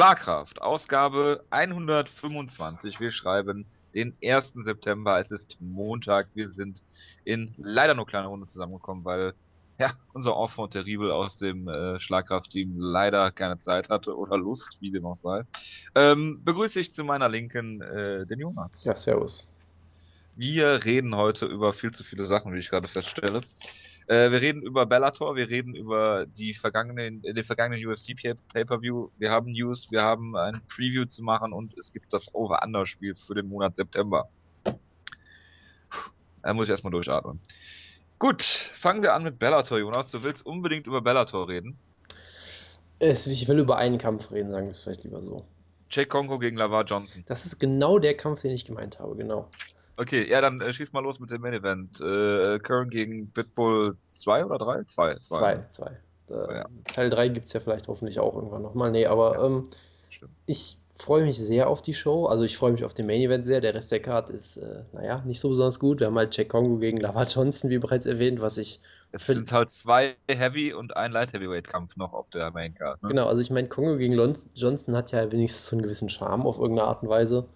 Schlagkraft, 0.00 0.62
Ausgabe 0.62 1.44
125. 1.50 3.00
Wir 3.00 3.12
schreiben 3.12 3.66
den 3.92 4.16
1. 4.24 4.54
September. 4.54 5.20
Es 5.20 5.30
ist 5.30 5.58
Montag. 5.60 6.28
Wir 6.32 6.48
sind 6.48 6.82
in 7.24 7.52
leider 7.58 7.94
nur 7.94 8.06
kleiner 8.06 8.28
Runde 8.28 8.46
zusammengekommen, 8.46 9.04
weil 9.04 9.34
ja, 9.78 9.92
unser 10.14 10.38
Enfant 10.38 10.72
terrible 10.72 11.12
aus 11.12 11.36
dem 11.36 11.68
äh, 11.68 12.00
Schlagkraft-Team 12.00 12.76
leider 12.78 13.30
keine 13.30 13.58
Zeit 13.58 13.90
hatte 13.90 14.16
oder 14.16 14.38
Lust, 14.38 14.78
wie 14.80 14.90
dem 14.90 15.04
auch 15.04 15.16
sei. 15.16 15.42
Ähm, 15.94 16.40
begrüße 16.46 16.80
ich 16.80 16.94
zu 16.94 17.04
meiner 17.04 17.28
Linken 17.28 17.82
äh, 17.82 18.24
den 18.24 18.40
Jonas. 18.40 18.70
Ja, 18.82 18.96
servus. 18.96 19.50
Wir 20.34 20.82
reden 20.82 21.14
heute 21.14 21.44
über 21.44 21.74
viel 21.74 21.90
zu 21.90 22.04
viele 22.04 22.24
Sachen, 22.24 22.54
wie 22.54 22.58
ich 22.58 22.70
gerade 22.70 22.88
feststelle. 22.88 23.42
Äh, 24.10 24.32
wir 24.32 24.40
reden 24.40 24.60
über 24.60 24.86
Bellator, 24.86 25.36
wir 25.36 25.48
reden 25.48 25.76
über 25.76 26.26
die 26.26 26.52
vergangenen, 26.52 27.22
den 27.22 27.44
vergangenen 27.44 27.86
UFC 27.86 28.16
Pay-Per-View. 28.16 29.10
Wir 29.18 29.30
haben 29.30 29.52
News, 29.52 29.86
wir 29.92 30.02
haben 30.02 30.36
ein 30.36 30.60
Preview 30.66 31.04
zu 31.04 31.22
machen 31.22 31.52
und 31.52 31.78
es 31.78 31.92
gibt 31.92 32.12
das 32.12 32.34
Over-Under-Spiel 32.34 33.14
für 33.14 33.34
den 33.34 33.46
Monat 33.46 33.76
September. 33.76 34.28
Da 36.42 36.54
muss 36.54 36.64
ich 36.64 36.70
erstmal 36.70 36.90
durchatmen. 36.90 37.38
Gut, 38.18 38.42
fangen 38.42 39.04
wir 39.04 39.14
an 39.14 39.22
mit 39.22 39.38
Bellator, 39.38 39.78
Jonas. 39.78 40.10
Du 40.10 40.24
willst 40.24 40.44
unbedingt 40.44 40.88
über 40.88 41.00
Bellator 41.00 41.48
reden. 41.48 41.78
Ich 42.98 43.46
will 43.46 43.60
über 43.60 43.76
einen 43.76 43.98
Kampf 43.98 44.32
reden, 44.32 44.50
sagen 44.50 44.66
wir 44.66 44.70
es 44.70 44.80
vielleicht 44.80 45.04
lieber 45.04 45.22
so. 45.22 45.44
Jake 45.88 46.08
Kongo 46.08 46.40
gegen 46.40 46.56
Lavar 46.56 46.84
Johnson. 46.84 47.22
Das 47.28 47.46
ist 47.46 47.60
genau 47.60 48.00
der 48.00 48.16
Kampf, 48.16 48.40
den 48.40 48.50
ich 48.50 48.64
gemeint 48.64 48.98
habe, 48.98 49.14
genau. 49.14 49.48
Okay, 49.96 50.28
ja, 50.28 50.40
dann 50.40 50.60
äh, 50.60 50.72
schieß 50.72 50.92
mal 50.92 51.00
los 51.00 51.20
mit 51.20 51.30
dem 51.30 51.40
Main 51.42 51.54
Event. 51.54 52.00
Äh, 52.00 52.58
Curran 52.60 52.90
gegen 52.90 53.30
Pitbull 53.32 53.96
2 54.14 54.46
oder 54.46 54.58
3? 54.58 54.84
2. 54.84 55.16
2, 55.16 55.64
2. 55.68 55.86
Äh, 56.30 56.64
Teil 56.84 57.10
3 57.10 57.28
gibt 57.28 57.48
es 57.48 57.52
ja 57.52 57.60
vielleicht 57.60 57.88
hoffentlich 57.88 58.18
auch 58.20 58.34
irgendwann 58.34 58.62
nochmal. 58.62 58.90
Nee, 58.90 59.06
aber 59.06 59.34
ja, 59.34 59.46
ähm, 59.46 59.68
ich 60.46 60.76
freue 60.94 61.24
mich 61.24 61.38
sehr 61.38 61.68
auf 61.68 61.82
die 61.82 61.94
Show. 61.94 62.26
Also 62.26 62.44
ich 62.44 62.56
freue 62.56 62.72
mich 62.72 62.84
auf 62.84 62.94
den 62.94 63.06
Main 63.06 63.20
Event 63.20 63.46
sehr. 63.46 63.60
Der 63.60 63.74
Rest 63.74 63.90
der 63.92 64.00
Card 64.00 64.30
ist, 64.30 64.58
äh, 64.58 64.82
naja, 64.92 65.22
nicht 65.24 65.40
so 65.40 65.48
besonders 65.48 65.78
gut. 65.78 66.00
Wir 66.00 66.06
haben 66.06 66.16
halt 66.16 66.36
Jack 66.36 66.50
Kongo 66.50 66.78
gegen 66.78 66.98
Lava 66.98 67.24
Johnson, 67.24 67.70
wie 67.70 67.78
bereits 67.78 68.06
erwähnt, 68.06 68.40
was 68.40 68.58
ich. 68.58 68.80
Es 69.12 69.26
sind 69.26 69.50
halt 69.50 69.70
zwei 69.70 70.14
Heavy- 70.28 70.72
und 70.72 70.96
ein 70.96 71.10
Light 71.10 71.32
Heavyweight-Kampf 71.32 71.96
noch 71.96 72.12
auf 72.12 72.30
der 72.30 72.52
Main 72.52 72.74
Card. 72.74 73.02
Ne? 73.02 73.08
Genau, 73.08 73.26
also 73.26 73.40
ich 73.40 73.50
meine, 73.50 73.68
Kongo 73.68 73.96
gegen 73.96 74.12
Johnson 74.54 74.94
hat 74.94 75.10
ja 75.10 75.32
wenigstens 75.32 75.66
so 75.66 75.74
einen 75.74 75.82
gewissen 75.82 76.08
Charme 76.08 76.46
auf 76.46 76.58
irgendeine 76.58 76.86
Art 76.86 77.02
und 77.02 77.08
Weise. 77.08 77.48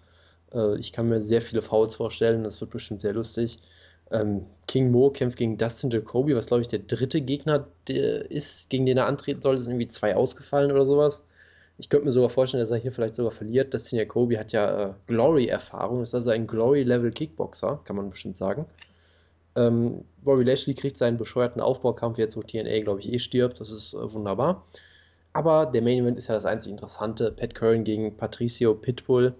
Äh, 0.54 0.78
ich 0.78 0.92
kann 0.92 1.08
mir 1.08 1.22
sehr 1.22 1.42
viele 1.42 1.62
Fouls 1.62 1.94
vorstellen, 1.94 2.44
das 2.44 2.60
wird 2.60 2.70
bestimmt 2.70 3.00
sehr 3.00 3.12
lustig. 3.12 3.58
Ähm, 4.10 4.46
King 4.66 4.90
Mo 4.90 5.10
kämpft 5.10 5.38
gegen 5.38 5.58
Dustin 5.58 5.90
Jacoby, 5.90 6.36
was 6.36 6.46
glaube 6.46 6.62
ich 6.62 6.68
der 6.68 6.80
dritte 6.80 7.20
Gegner 7.20 7.66
der 7.88 8.30
ist, 8.30 8.70
gegen 8.70 8.86
den 8.86 8.98
er 8.98 9.06
antreten 9.06 9.42
sollte. 9.42 9.58
Es 9.58 9.64
sind 9.64 9.72
irgendwie 9.74 9.88
zwei 9.88 10.16
ausgefallen 10.16 10.72
oder 10.72 10.86
sowas. 10.86 11.24
Ich 11.78 11.88
könnte 11.88 12.06
mir 12.06 12.12
sogar 12.12 12.30
vorstellen, 12.30 12.62
dass 12.62 12.70
er 12.70 12.76
hier 12.78 12.92
vielleicht 12.92 13.16
sogar 13.16 13.32
verliert. 13.32 13.74
Dustin 13.74 13.98
Jacoby 13.98 14.36
hat 14.36 14.52
ja 14.52 14.90
äh, 14.90 14.92
Glory-Erfahrung, 15.08 16.02
ist 16.02 16.14
also 16.14 16.30
ein 16.30 16.46
Glory-Level-Kickboxer, 16.46 17.80
kann 17.84 17.96
man 17.96 18.10
bestimmt 18.10 18.38
sagen. 18.38 18.66
Ähm, 19.56 20.04
Bobby 20.22 20.44
Lashley 20.44 20.74
kriegt 20.74 20.98
seinen 20.98 21.16
bescheuerten 21.18 21.60
Aufbaukampf 21.60 22.18
jetzt, 22.18 22.36
wo 22.36 22.42
TNA, 22.42 22.80
glaube 22.80 23.00
ich, 23.00 23.12
eh 23.12 23.18
stirbt. 23.18 23.60
Das 23.60 23.70
ist 23.70 23.94
äh, 23.94 24.12
wunderbar. 24.12 24.64
Aber 25.32 25.66
der 25.66 25.82
Main 25.82 25.98
Event 25.98 26.18
ist 26.18 26.28
ja 26.28 26.34
das 26.34 26.46
einzig 26.46 26.72
Interessante. 26.72 27.32
Pat 27.32 27.54
Curran 27.54 27.84
gegen 27.84 28.16
Patricio 28.16 28.74
Pitbull 28.74 29.34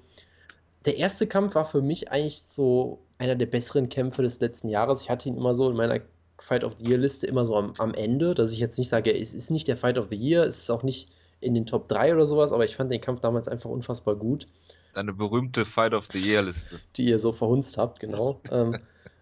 der 0.85 0.97
erste 0.97 1.27
Kampf 1.27 1.55
war 1.55 1.65
für 1.65 1.83
mich 1.83 2.11
eigentlich 2.11 2.43
so 2.43 3.01
einer 3.19 3.37
der 3.37 3.47
besseren 3.47 3.89
Kämpfe 3.89 4.23
des 4.23 4.41
letzten 4.41 4.69
Jahres. 4.69 5.03
Ich 5.03 5.11
hatte 5.11 5.29
ihn 5.29 5.37
immer 5.37 5.55
so 5.55 5.71
in 5.71 5.77
meiner 5.77 6.01
Fight 6.39 6.65
of 6.65 6.77
the 6.79 6.89
Year 6.89 6.99
Liste 6.99 7.27
immer 7.27 7.47
so 7.47 7.57
am, 7.57 7.75
am 7.79 7.95
Ende, 7.95 8.35
dass 8.35 8.53
ich 8.53 8.59
jetzt 8.59 8.79
nicht 8.79 8.89
sage, 8.89 9.17
es 9.17 9.35
ist 9.35 9.51
nicht 9.51 9.69
der 9.69 9.77
Fight 9.77 9.99
of 9.99 10.09
the 10.11 10.17
Year, 10.17 10.45
es 10.45 10.59
ist 10.59 10.71
auch 10.71 10.83
nicht 10.83 11.11
in 11.41 11.55
den 11.55 11.67
Top 11.67 11.89
3 11.89 12.15
oder 12.15 12.27
sowas, 12.27 12.53
aber 12.53 12.65
ich 12.65 12.77
fand 12.77 12.91
den 12.91 13.01
Kampf 13.01 13.21
damals 13.21 13.49
einfach 13.49 13.71
unfassbar 13.71 14.17
gut. 14.17 14.47
Deine 14.95 15.13
berühmte 15.13 15.65
Fight 15.65 15.95
of 15.95 16.07
the 16.13 16.19
Year 16.19 16.43
Liste. 16.43 16.81
Die 16.97 17.07
ihr 17.07 17.19
so 17.19 17.33
verhunzt 17.33 17.79
habt, 17.79 18.01
genau. 18.01 18.41
ähm, 18.51 18.79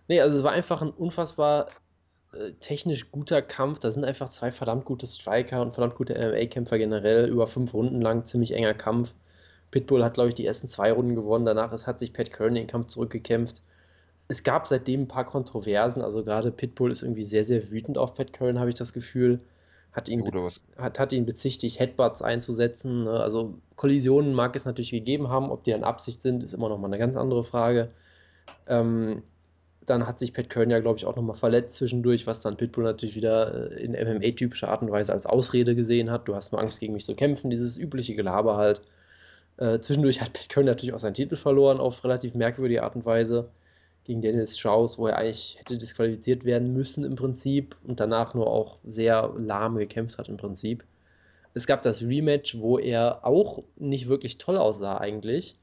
nee, 0.08 0.20
also 0.20 0.38
es 0.38 0.44
war 0.44 0.52
einfach 0.52 0.82
ein 0.82 0.90
unfassbar 0.90 1.68
äh, 2.32 2.52
technisch 2.60 3.10
guter 3.10 3.42
Kampf. 3.42 3.78
Da 3.78 3.90
sind 3.90 4.04
einfach 4.04 4.28
zwei 4.30 4.52
verdammt 4.52 4.84
gute 4.84 5.06
Striker 5.06 5.62
und 5.62 5.74
verdammt 5.74 5.96
gute 5.96 6.14
MMA-Kämpfer 6.14 6.78
generell. 6.78 7.28
Über 7.28 7.46
fünf 7.46 7.74
Runden 7.74 8.00
lang, 8.00 8.26
ziemlich 8.26 8.52
enger 8.52 8.74
Kampf. 8.74 9.14
Pitbull 9.72 10.04
hat, 10.04 10.14
glaube 10.14 10.28
ich, 10.28 10.36
die 10.36 10.46
ersten 10.46 10.68
zwei 10.68 10.92
Runden 10.92 11.16
gewonnen. 11.16 11.46
Danach 11.46 11.72
ist, 11.72 11.88
hat 11.88 11.98
sich 11.98 12.12
Pat 12.12 12.30
Curran 12.30 12.54
den 12.54 12.68
Kampf 12.68 12.88
zurückgekämpft. 12.88 13.62
Es 14.28 14.44
gab 14.44 14.68
seitdem 14.68 15.02
ein 15.02 15.08
paar 15.08 15.24
Kontroversen. 15.24 16.02
Also 16.02 16.22
gerade 16.22 16.52
Pitbull 16.52 16.92
ist 16.92 17.02
irgendwie 17.02 17.24
sehr, 17.24 17.44
sehr 17.44 17.70
wütend 17.72 17.98
auf 17.98 18.14
Pat 18.14 18.32
Curran, 18.32 18.60
habe 18.60 18.70
ich 18.70 18.76
das 18.76 18.92
Gefühl. 18.92 19.40
Hat 19.92 20.08
ihn, 20.08 20.24
hat, 20.78 20.98
hat 20.98 21.12
ihn 21.12 21.26
bezichtigt, 21.26 21.80
Headbutts 21.80 22.22
einzusetzen. 22.22 23.04
Ne? 23.04 23.12
Also 23.12 23.54
Kollisionen 23.76 24.32
mag 24.34 24.54
es 24.56 24.64
natürlich 24.64 24.90
gegeben 24.90 25.28
haben. 25.28 25.50
Ob 25.50 25.64
die 25.64 25.72
dann 25.72 25.84
Absicht 25.84 26.22
sind, 26.22 26.44
ist 26.44 26.54
immer 26.54 26.68
noch 26.68 26.78
mal 26.78 26.86
eine 26.86 26.98
ganz 26.98 27.16
andere 27.16 27.42
Frage. 27.42 27.90
Ähm, 28.68 29.22
dann 29.86 30.06
hat 30.06 30.18
sich 30.18 30.34
Pat 30.34 30.50
Curran 30.50 30.70
ja, 30.70 30.80
glaube 30.80 30.98
ich, 30.98 31.06
auch 31.06 31.16
nochmal 31.16 31.36
verletzt 31.36 31.76
zwischendurch, 31.76 32.26
was 32.26 32.40
dann 32.40 32.56
Pitbull 32.56 32.84
natürlich 32.84 33.16
wieder 33.16 33.72
äh, 33.72 33.82
in 33.82 33.92
MMA-typischer 33.92 34.68
Art 34.68 34.82
und 34.82 34.90
Weise 34.90 35.12
als 35.12 35.26
Ausrede 35.26 35.74
gesehen 35.74 36.10
hat. 36.10 36.28
Du 36.28 36.34
hast 36.34 36.52
nur 36.52 36.60
Angst, 36.60 36.80
gegen 36.80 36.92
mich 36.92 37.04
zu 37.04 37.14
kämpfen, 37.14 37.50
dieses 37.50 37.78
übliche 37.78 38.14
Gelaber 38.14 38.56
halt. 38.56 38.82
Äh, 39.62 39.80
zwischendurch 39.80 40.20
hat 40.20 40.32
Pat 40.32 40.48
Curran 40.48 40.66
natürlich 40.66 40.92
auch 40.92 40.98
seinen 40.98 41.14
Titel 41.14 41.36
verloren 41.36 41.78
auf 41.78 42.02
relativ 42.02 42.34
merkwürdige 42.34 42.82
Art 42.82 42.96
und 42.96 43.06
Weise 43.06 43.48
gegen 44.02 44.20
Dennis 44.20 44.58
Strauss, 44.58 44.98
wo 44.98 45.06
er 45.06 45.18
eigentlich 45.18 45.56
hätte 45.56 45.78
disqualifiziert 45.78 46.44
werden 46.44 46.72
müssen 46.72 47.04
im 47.04 47.14
Prinzip 47.14 47.76
und 47.84 48.00
danach 48.00 48.34
nur 48.34 48.48
auch 48.48 48.78
sehr 48.82 49.32
lahm 49.36 49.76
gekämpft 49.76 50.18
hat 50.18 50.28
im 50.28 50.36
Prinzip. 50.36 50.82
Es 51.54 51.68
gab 51.68 51.82
das 51.82 52.02
Rematch, 52.02 52.58
wo 52.58 52.76
er 52.76 53.24
auch 53.24 53.62
nicht 53.76 54.08
wirklich 54.08 54.38
toll 54.38 54.56
aussah 54.56 54.98
eigentlich 54.98 55.54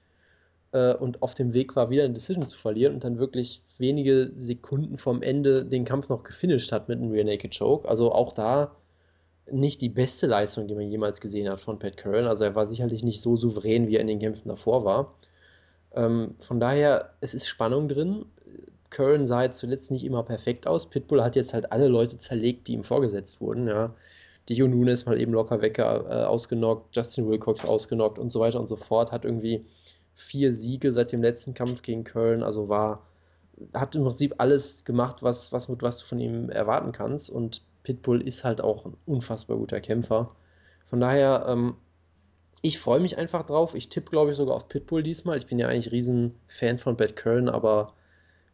äh, 0.71 0.93
und 0.93 1.21
auf 1.21 1.33
dem 1.33 1.53
Weg 1.53 1.75
war, 1.75 1.89
wieder 1.89 2.05
eine 2.05 2.13
Decision 2.13 2.47
zu 2.47 2.57
verlieren 2.57 2.93
und 2.93 3.03
dann 3.03 3.19
wirklich 3.19 3.61
wenige 3.79 4.31
Sekunden 4.37 4.97
vom 4.97 5.21
Ende 5.21 5.65
den 5.65 5.83
Kampf 5.83 6.07
noch 6.07 6.23
gefinisht 6.23 6.71
hat 6.71 6.87
mit 6.87 6.99
einem 6.99 7.11
Rear 7.11 7.25
Naked 7.25 7.57
Choke. 7.57 7.89
Also 7.89 8.13
auch 8.13 8.33
da 8.33 8.71
nicht 9.51 9.81
die 9.81 9.89
beste 9.89 10.27
Leistung, 10.27 10.67
die 10.67 10.75
man 10.75 10.89
jemals 10.89 11.21
gesehen 11.21 11.49
hat 11.49 11.61
von 11.61 11.79
Pat 11.79 11.97
Curran. 11.97 12.25
Also 12.27 12.43
er 12.43 12.55
war 12.55 12.67
sicherlich 12.67 13.03
nicht 13.03 13.21
so 13.21 13.35
souverän, 13.35 13.87
wie 13.87 13.95
er 13.95 14.01
in 14.01 14.07
den 14.07 14.19
Kämpfen 14.19 14.49
davor 14.49 14.85
war. 14.85 15.15
Ähm, 15.93 16.35
von 16.39 16.59
daher, 16.59 17.13
es 17.21 17.33
ist 17.33 17.47
Spannung 17.47 17.87
drin. 17.87 18.25
Curran 18.89 19.27
sah 19.27 19.43
jetzt 19.43 19.59
zuletzt 19.59 19.91
nicht 19.91 20.03
immer 20.03 20.23
perfekt 20.23 20.67
aus. 20.67 20.89
Pitbull 20.89 21.23
hat 21.23 21.35
jetzt 21.35 21.53
halt 21.53 21.71
alle 21.71 21.87
Leute 21.87 22.17
zerlegt, 22.17 22.67
die 22.67 22.73
ihm 22.73 22.83
vorgesetzt 22.83 23.41
wurden. 23.41 23.67
Ja. 23.67 23.93
Dio 24.49 24.67
Nunes 24.67 25.05
mal 25.05 25.19
eben 25.21 25.33
locker 25.33 25.61
weg 25.61 25.77
äh, 25.77 25.83
ausgenockt, 25.83 26.95
Justin 26.95 27.29
Wilcox 27.29 27.65
ausgenockt 27.65 28.17
und 28.17 28.31
so 28.31 28.39
weiter 28.39 28.59
und 28.59 28.67
so 28.67 28.75
fort. 28.75 29.11
Hat 29.11 29.25
irgendwie 29.25 29.65
vier 30.15 30.53
Siege 30.53 30.91
seit 30.93 31.11
dem 31.11 31.21
letzten 31.21 31.53
Kampf 31.53 31.81
gegen 31.83 32.03
Curran. 32.03 32.43
Also 32.43 32.67
war, 32.67 33.05
hat 33.73 33.95
im 33.95 34.03
Prinzip 34.03 34.35
alles 34.39 34.85
gemacht, 34.85 35.21
was, 35.21 35.51
was, 35.53 35.69
was 35.81 35.99
du 35.99 36.05
von 36.05 36.19
ihm 36.19 36.49
erwarten 36.49 36.91
kannst. 36.91 37.29
Und 37.29 37.61
Pitbull 37.83 38.21
ist 38.21 38.43
halt 38.43 38.61
auch 38.61 38.85
ein 38.85 38.97
unfassbar 39.05 39.57
guter 39.57 39.81
Kämpfer. 39.81 40.35
Von 40.89 40.99
daher, 40.99 41.45
ähm, 41.47 41.75
ich 42.61 42.79
freue 42.79 42.99
mich 42.99 43.17
einfach 43.17 43.45
drauf. 43.45 43.75
Ich 43.75 43.89
tippe, 43.89 44.11
glaube 44.11 44.31
ich, 44.31 44.37
sogar 44.37 44.55
auf 44.55 44.67
Pitbull 44.67 45.03
diesmal. 45.03 45.37
Ich 45.37 45.47
bin 45.47 45.59
ja 45.59 45.67
eigentlich 45.67 45.91
riesen 45.91 46.35
Fan 46.47 46.77
von 46.77 46.97
Bad 46.97 47.15
Curran, 47.15 47.49
aber 47.49 47.93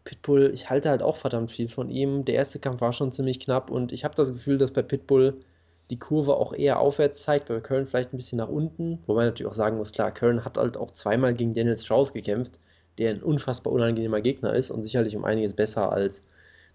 Pitbull, 0.04 0.52
ich 0.54 0.70
halte 0.70 0.90
halt 0.90 1.02
auch 1.02 1.16
verdammt 1.16 1.50
viel 1.52 1.68
von 1.68 1.90
ihm. 1.90 2.26
Der 2.26 2.36
erste 2.36 2.60
Kampf 2.60 2.82
war 2.82 2.94
schon 2.94 3.12
ziemlich 3.12 3.40
knapp 3.40 3.72
und 3.72 3.92
ich 3.92 4.04
habe 4.04 4.16
das 4.16 4.32
Gefühl, 4.32 4.58
dass 4.58 4.72
bei 4.72 4.84
Pitbull 4.84 5.42
die 5.90 6.00
Kurve 6.00 6.38
auch 6.38 6.54
eher 6.54 6.80
aufwärts 6.80 7.22
zeigt, 7.24 7.48
bei 7.48 7.60
Curran 7.60 7.86
vielleicht 7.86 8.14
ein 8.14 8.18
bisschen 8.18 8.38
nach 8.38 8.50
unten. 8.50 9.00
Wobei 9.06 9.22
man 9.22 9.26
natürlich 9.28 9.52
auch 9.52 9.56
sagen 9.56 9.78
muss, 9.78 9.92
klar, 9.92 10.12
Curran 10.12 10.46
hat 10.46 10.58
halt 10.58 10.78
auch 10.78 10.92
zweimal 10.92 11.34
gegen 11.34 11.54
Daniel 11.54 11.78
Strauss 11.78 12.14
gekämpft, 12.14 12.60
der 12.98 13.12
ein 13.12 13.24
unfassbar 13.24 13.74
unangenehmer 13.74 14.22
Gegner 14.22 14.54
ist 14.54 14.72
und 14.72 14.84
sicherlich 14.84 15.16
um 15.16 15.26
einiges 15.26 15.54
besser 15.54 15.92
als 15.92 16.24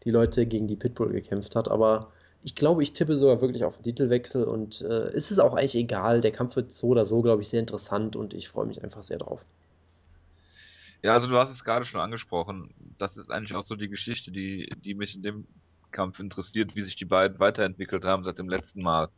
die 0.04 0.10
Leute, 0.10 0.46
gegen 0.46 0.66
die 0.66 0.76
Pitbull 0.76 1.12
gekämpft 1.12 1.56
hat. 1.56 1.68
Aber 1.68 2.12
ich 2.42 2.54
glaube, 2.54 2.82
ich 2.82 2.92
tippe 2.92 3.16
sogar 3.16 3.40
wirklich 3.40 3.64
auf 3.64 3.76
den 3.76 3.84
Titelwechsel 3.84 4.44
und 4.44 4.80
äh, 4.80 5.08
es 5.12 5.30
ist 5.30 5.38
auch 5.38 5.54
eigentlich 5.54 5.74
egal. 5.74 6.20
Der 6.20 6.32
Kampf 6.32 6.56
wird 6.56 6.72
so 6.72 6.88
oder 6.88 7.06
so, 7.06 7.22
glaube 7.22 7.42
ich, 7.42 7.48
sehr 7.48 7.60
interessant 7.60 8.16
und 8.16 8.32
ich 8.32 8.48
freue 8.48 8.66
mich 8.66 8.82
einfach 8.82 9.02
sehr 9.02 9.18
drauf. 9.18 9.44
Ja, 11.02 11.14
also 11.14 11.28
du 11.28 11.36
hast 11.36 11.50
es 11.50 11.64
gerade 11.64 11.84
schon 11.84 12.00
angesprochen. 12.00 12.70
Das 12.98 13.16
ist 13.16 13.30
eigentlich 13.30 13.54
auch 13.54 13.62
so 13.62 13.76
die 13.76 13.88
Geschichte, 13.88 14.30
die, 14.30 14.70
die 14.84 14.94
mich 14.94 15.14
in 15.14 15.22
dem 15.22 15.46
Kampf 15.90 16.20
interessiert, 16.20 16.76
wie 16.76 16.82
sich 16.82 16.96
die 16.96 17.04
beiden 17.04 17.38
weiterentwickelt 17.40 18.04
haben 18.04 18.22
seit 18.22 18.38
dem 18.38 18.48
letzten 18.48 18.82
Mal. 18.82 19.08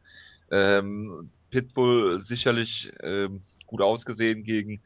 Ähm, 0.51 1.31
Pitbull 1.51 2.23
sicherlich 2.23 2.93
ähm, 3.03 3.43
gut 3.67 3.83
ausgesehen 3.83 4.43
gegen 4.45 4.81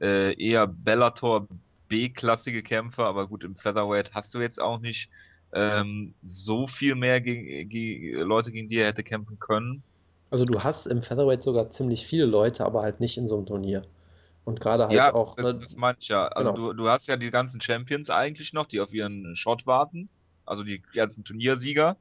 äh, 0.00 0.34
eher 0.42 0.66
Bellator 0.66 1.48
B-klassige 1.88 2.62
Kämpfer, 2.62 3.04
aber 3.04 3.28
gut, 3.28 3.44
im 3.44 3.54
Featherweight 3.54 4.14
hast 4.14 4.34
du 4.34 4.40
jetzt 4.40 4.60
auch 4.60 4.78
nicht 4.78 5.10
ähm, 5.52 6.14
so 6.22 6.66
viel 6.66 6.94
mehr 6.94 7.20
gegen, 7.20 7.68
gegen 7.68 8.20
Leute, 8.20 8.52
gegen 8.52 8.68
die 8.68 8.78
er 8.78 8.88
hätte 8.88 9.02
kämpfen 9.02 9.38
können. 9.38 9.82
Also 10.30 10.44
du 10.44 10.62
hast 10.62 10.86
im 10.86 11.02
Featherweight 11.02 11.44
sogar 11.44 11.70
ziemlich 11.70 12.06
viele 12.06 12.24
Leute, 12.24 12.64
aber 12.64 12.82
halt 12.82 13.00
nicht 13.00 13.18
in 13.18 13.28
so 13.28 13.36
einem 13.36 13.46
Turnier. 13.46 13.82
Und 14.44 14.60
gerade 14.60 14.84
halt 14.84 14.94
ja, 14.94 15.14
auch. 15.14 15.36
Das, 15.36 15.44
ne, 15.44 15.54
das 15.54 15.76
meine 15.76 15.98
ich 16.00 16.08
ja. 16.08 16.26
Also 16.28 16.52
genau. 16.52 16.68
du, 16.68 16.84
du 16.84 16.88
hast 16.88 17.06
ja 17.06 17.16
die 17.16 17.30
ganzen 17.30 17.60
Champions 17.60 18.10
eigentlich 18.10 18.52
noch, 18.52 18.66
die 18.66 18.80
auf 18.80 18.92
ihren 18.92 19.36
Shot 19.36 19.66
warten. 19.66 20.08
Also 20.44 20.64
die 20.64 20.82
ganzen 20.94 21.24
Turniersieger. 21.24 21.96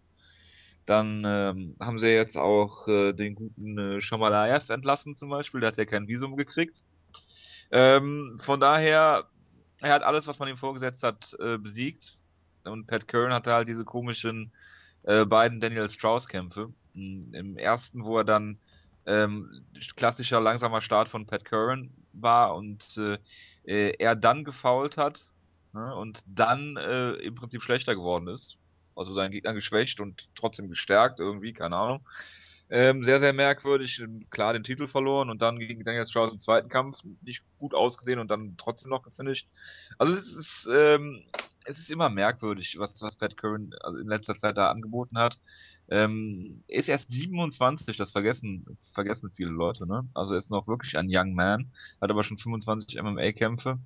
Dann 0.86 1.24
ähm, 1.26 1.76
haben 1.80 2.00
sie 2.00 2.10
jetzt 2.10 2.38
auch 2.38 2.88
äh, 2.88 3.14
den 3.14 3.36
guten 3.36 3.78
äh, 3.78 4.02
Shamalayev 4.02 4.72
entlassen 4.72 5.14
zum 5.14 5.30
Beispiel, 5.30 5.60
der 5.60 5.68
hat 5.68 5.78
ja 5.78 5.86
kein 5.86 6.08
Visum 6.08 6.36
gekriegt. 6.36 6.84
Ähm, 7.70 8.38
von 8.40 8.60
daher, 8.60 9.26
er 9.80 9.94
hat 9.94 10.04
alles, 10.04 10.26
was 10.26 10.40
man 10.40 10.50
ihm 10.50 10.58
vorgesetzt 10.58 11.04
hat, 11.04 11.38
äh, 11.40 11.58
besiegt. 11.58 12.18
Und 12.66 12.88
Pat 12.88 13.08
Curran 13.08 13.34
hatte 13.34 13.54
halt 13.54 13.68
diese 13.68 13.86
komischen 13.86 14.52
äh, 15.04 15.26
beiden 15.26 15.60
Daniel 15.60 15.90
Strauss-Kämpfe. 15.90 16.74
Im 16.94 17.58
ersten, 17.58 18.04
wo 18.04 18.18
er 18.18 18.26
dann 18.26 18.60
ähm, 19.06 19.66
klassischer 19.96 20.42
langsamer 20.42 20.82
Start 20.82 21.10
von 21.10 21.26
Pat 21.26 21.46
Curran 21.46 21.90
war 22.14 22.56
und 22.56 22.98
äh, 22.98 23.18
äh, 23.64 23.96
er 23.98 24.16
dann 24.16 24.44
gefault 24.44 24.98
hat 24.98 25.26
ne, 25.74 25.96
und 25.96 26.24
dann 26.26 26.78
äh, 26.78 27.14
im 27.14 27.36
Prinzip 27.36 27.64
schlechter 27.64 27.96
geworden 27.96 28.28
ist. 28.28 28.58
Also 28.96 29.14
seinen 29.14 29.32
Gegner 29.32 29.54
geschwächt 29.54 30.00
und 30.02 30.30
trotzdem 30.36 30.70
gestärkt 30.70 31.20
irgendwie, 31.20 31.54
keine 31.54 31.78
Ahnung. 31.78 32.02
Ähm, 32.70 33.04
sehr, 33.04 33.20
sehr 33.20 33.34
merkwürdig, 33.34 34.02
klar 34.30 34.54
den 34.54 34.64
Titel 34.64 34.88
verloren 34.88 35.30
und 35.30 35.42
dann 35.42 35.60
gegen 35.60 35.84
Daniel 35.84 36.06
Strauss 36.06 36.32
im 36.32 36.40
zweiten 36.40 36.70
Kampf 36.70 37.00
nicht 37.22 37.44
gut 37.60 37.74
ausgesehen 37.74 38.20
und 38.20 38.30
dann 38.32 38.56
trotzdem 38.58 38.90
noch 38.90 39.04
gefinisht. 39.04 39.50
Also 39.98 40.14
es 40.14 40.34
ist, 40.34 40.70
ähm, 40.74 41.24
es 41.66 41.80
ist 41.80 41.92
immer 41.92 42.10
merkwürdig, 42.10 42.78
was, 42.80 43.02
was 43.02 43.16
Pat 43.16 43.38
Curran 43.38 43.74
also 43.82 44.00
in 44.00 44.08
letzter 44.08 44.36
Zeit 44.36 44.58
da 44.58 44.72
angeboten 44.72 45.18
hat. 45.18 45.40
Ähm, 45.90 46.64
ist 46.68 46.90
erst 46.90 47.12
27, 47.12 47.98
das 47.98 48.12
vergessen, 48.12 48.78
vergessen 48.94 49.32
viele 49.32 49.52
Leute, 49.52 49.86
ne? 49.86 50.08
Also 50.14 50.34
er 50.34 50.40
ist 50.40 50.52
noch 50.52 50.68
wirklich 50.68 50.98
ein 50.98 51.08
Young 51.10 51.34
Man, 51.34 51.72
hat 52.02 52.10
aber 52.10 52.24
schon 52.24 52.38
25 52.38 53.02
MMA-Kämpfe. 53.02 53.80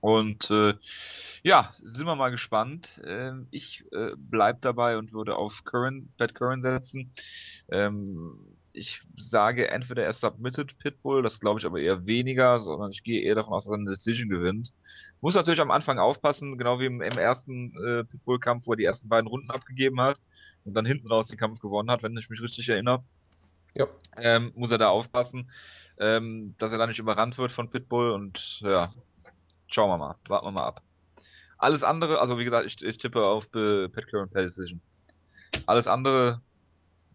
Und 0.00 0.50
äh, 0.50 0.74
ja, 1.42 1.74
sind 1.82 2.06
wir 2.06 2.16
mal 2.16 2.30
gespannt. 2.30 3.02
Ähm, 3.04 3.48
ich 3.50 3.84
äh, 3.92 4.12
bleib 4.16 4.62
dabei 4.62 4.96
und 4.96 5.12
würde 5.12 5.36
auf 5.36 5.64
Curran, 5.64 6.08
Pat 6.16 6.34
Curran 6.34 6.62
setzen. 6.62 7.10
Ähm, 7.70 8.38
ich 8.72 9.02
sage 9.16 9.70
entweder 9.70 10.04
er 10.04 10.12
submitted 10.12 10.78
Pitbull, 10.78 11.22
das 11.22 11.40
glaube 11.40 11.58
ich 11.58 11.66
aber 11.66 11.80
eher 11.80 12.06
weniger, 12.06 12.60
sondern 12.60 12.92
ich 12.92 13.02
gehe 13.02 13.22
eher 13.22 13.34
davon 13.34 13.54
aus, 13.54 13.64
dass 13.64 13.72
er 13.72 13.78
eine 13.78 13.90
Decision 13.90 14.28
gewinnt. 14.28 14.72
Muss 15.20 15.34
natürlich 15.34 15.60
am 15.60 15.70
Anfang 15.70 15.98
aufpassen, 15.98 16.56
genau 16.56 16.78
wie 16.78 16.86
im, 16.86 17.02
im 17.02 17.18
ersten 17.18 17.74
äh, 17.84 18.04
Pitbull-Kampf, 18.04 18.66
wo 18.66 18.72
er 18.72 18.76
die 18.76 18.84
ersten 18.84 19.08
beiden 19.08 19.26
Runden 19.26 19.50
abgegeben 19.50 20.00
hat 20.00 20.20
und 20.64 20.74
dann 20.74 20.86
hinten 20.86 21.08
raus 21.08 21.28
den 21.28 21.38
Kampf 21.38 21.60
gewonnen 21.60 21.90
hat, 21.90 22.02
wenn 22.02 22.16
ich 22.16 22.30
mich 22.30 22.40
richtig 22.40 22.68
erinnere. 22.68 23.02
Ja. 23.74 23.86
Ähm, 24.18 24.52
muss 24.54 24.72
er 24.72 24.78
da 24.78 24.88
aufpassen, 24.88 25.50
ähm, 25.98 26.54
dass 26.58 26.72
er 26.72 26.78
da 26.78 26.86
nicht 26.86 26.98
überrannt 26.98 27.38
wird 27.38 27.52
von 27.52 27.70
Pitbull 27.70 28.12
und 28.12 28.60
ja, 28.60 28.90
schauen 29.66 29.90
wir 29.90 29.98
mal, 29.98 30.16
warten 30.28 30.46
wir 30.46 30.52
mal 30.52 30.66
ab. 30.66 30.82
Alles 31.58 31.82
andere, 31.82 32.20
also 32.20 32.38
wie 32.38 32.44
gesagt, 32.44 32.66
ich, 32.66 32.82
ich 32.82 32.98
tippe 32.98 33.22
auf 33.22 33.44
äh, 33.54 33.88
Pat 33.88 34.06
Curran 34.08 34.30
per 34.30 34.42
Decision. 34.42 34.80
Alles 35.66 35.86
andere 35.86 36.40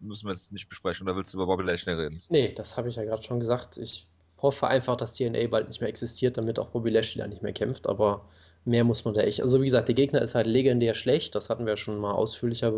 müssen 0.00 0.26
wir 0.26 0.34
jetzt 0.34 0.52
nicht 0.52 0.68
besprechen. 0.68 1.06
Oder 1.06 1.16
willst 1.16 1.32
du 1.32 1.38
über 1.38 1.46
Bobby 1.46 1.64
Lashley 1.64 1.94
reden? 1.94 2.22
Nee, 2.28 2.52
das 2.54 2.76
habe 2.76 2.88
ich 2.88 2.96
ja 2.96 3.04
gerade 3.04 3.22
schon 3.22 3.40
gesagt. 3.40 3.76
Ich 3.78 4.06
hoffe 4.40 4.66
einfach, 4.66 4.96
dass 4.96 5.14
TNA 5.14 5.48
bald 5.48 5.68
nicht 5.68 5.80
mehr 5.80 5.88
existiert, 5.88 6.36
damit 6.36 6.58
auch 6.58 6.68
Bobby 6.68 6.90
Lashley 6.90 7.20
da 7.20 7.28
nicht 7.28 7.42
mehr 7.42 7.52
kämpft. 7.52 7.88
Aber 7.88 8.24
mehr 8.64 8.84
muss 8.84 9.04
man 9.04 9.14
da 9.14 9.22
echt. 9.22 9.42
Also, 9.42 9.60
wie 9.60 9.66
gesagt, 9.66 9.88
der 9.88 9.94
Gegner 9.94 10.22
ist 10.22 10.34
halt 10.34 10.46
legendär 10.46 10.94
schlecht. 10.94 11.34
Das 11.34 11.50
hatten 11.50 11.66
wir 11.66 11.76
schon 11.76 11.98
mal 11.98 12.12
ausführlicher 12.12 12.72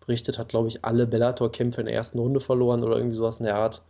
berichtet. 0.00 0.38
Hat, 0.38 0.48
glaube 0.48 0.68
ich, 0.68 0.84
alle 0.84 1.06
Bellator-Kämpfe 1.06 1.80
in 1.80 1.86
der 1.86 1.94
ersten 1.94 2.18
Runde 2.18 2.40
verloren 2.40 2.82
oder 2.82 2.96
irgendwie 2.96 3.16
sowas 3.16 3.40
in 3.40 3.46
der 3.46 3.56
Art. 3.56 3.82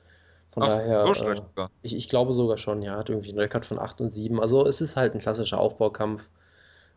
Von 0.51 0.63
Ach, 0.63 0.69
daher. 0.69 1.15
So 1.15 1.31
äh, 1.31 1.69
ich, 1.83 1.95
ich 1.95 2.09
glaube 2.09 2.35
sogar 2.35 2.59
schon, 2.59 2.83
ja. 2.83 2.97
Hat 2.97 3.09
irgendwie 3.09 3.31
einen 3.31 3.39
Rekord 3.39 3.67
von 3.67 3.79
8 3.79 4.01
und 4.01 4.11
7. 4.11 4.41
Also, 4.41 4.67
es 4.67 4.81
ist 4.81 4.97
halt 4.97 5.15
ein 5.15 5.21
klassischer 5.21 5.59
Aufbaukampf 5.59 6.29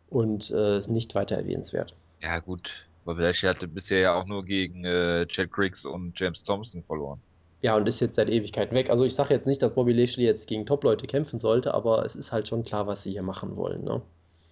und 0.08 0.50
äh, 0.50 0.80
nicht 0.88 1.14
weiter 1.14 1.36
erwähnenswert. 1.36 1.94
Ja, 2.20 2.40
gut. 2.40 2.86
Bobby 3.04 3.22
Lashley 3.22 3.48
hatte 3.48 3.66
bisher 3.68 4.00
ja 4.00 4.14
auch 4.14 4.26
nur 4.26 4.44
gegen 4.44 4.84
äh, 4.84 5.26
Chad 5.26 5.50
Griggs 5.50 5.84
und 5.84 6.18
James 6.18 6.44
Thompson 6.44 6.82
verloren. 6.82 7.20
Ja, 7.62 7.76
und 7.76 7.86
ist 7.88 8.00
jetzt 8.00 8.16
seit 8.16 8.30
Ewigkeiten 8.30 8.74
weg. 8.74 8.88
Also 8.90 9.04
ich 9.04 9.14
sage 9.14 9.34
jetzt 9.34 9.46
nicht, 9.46 9.62
dass 9.62 9.74
Bobby 9.74 9.92
Lashley 9.92 10.24
jetzt 10.24 10.46
gegen 10.46 10.64
Top-Leute 10.64 11.06
kämpfen 11.06 11.38
sollte, 11.38 11.74
aber 11.74 12.04
es 12.04 12.16
ist 12.16 12.32
halt 12.32 12.48
schon 12.48 12.64
klar, 12.64 12.86
was 12.86 13.02
sie 13.02 13.10
hier 13.10 13.22
machen 13.22 13.56
wollen. 13.56 13.84
Ne? 13.84 14.00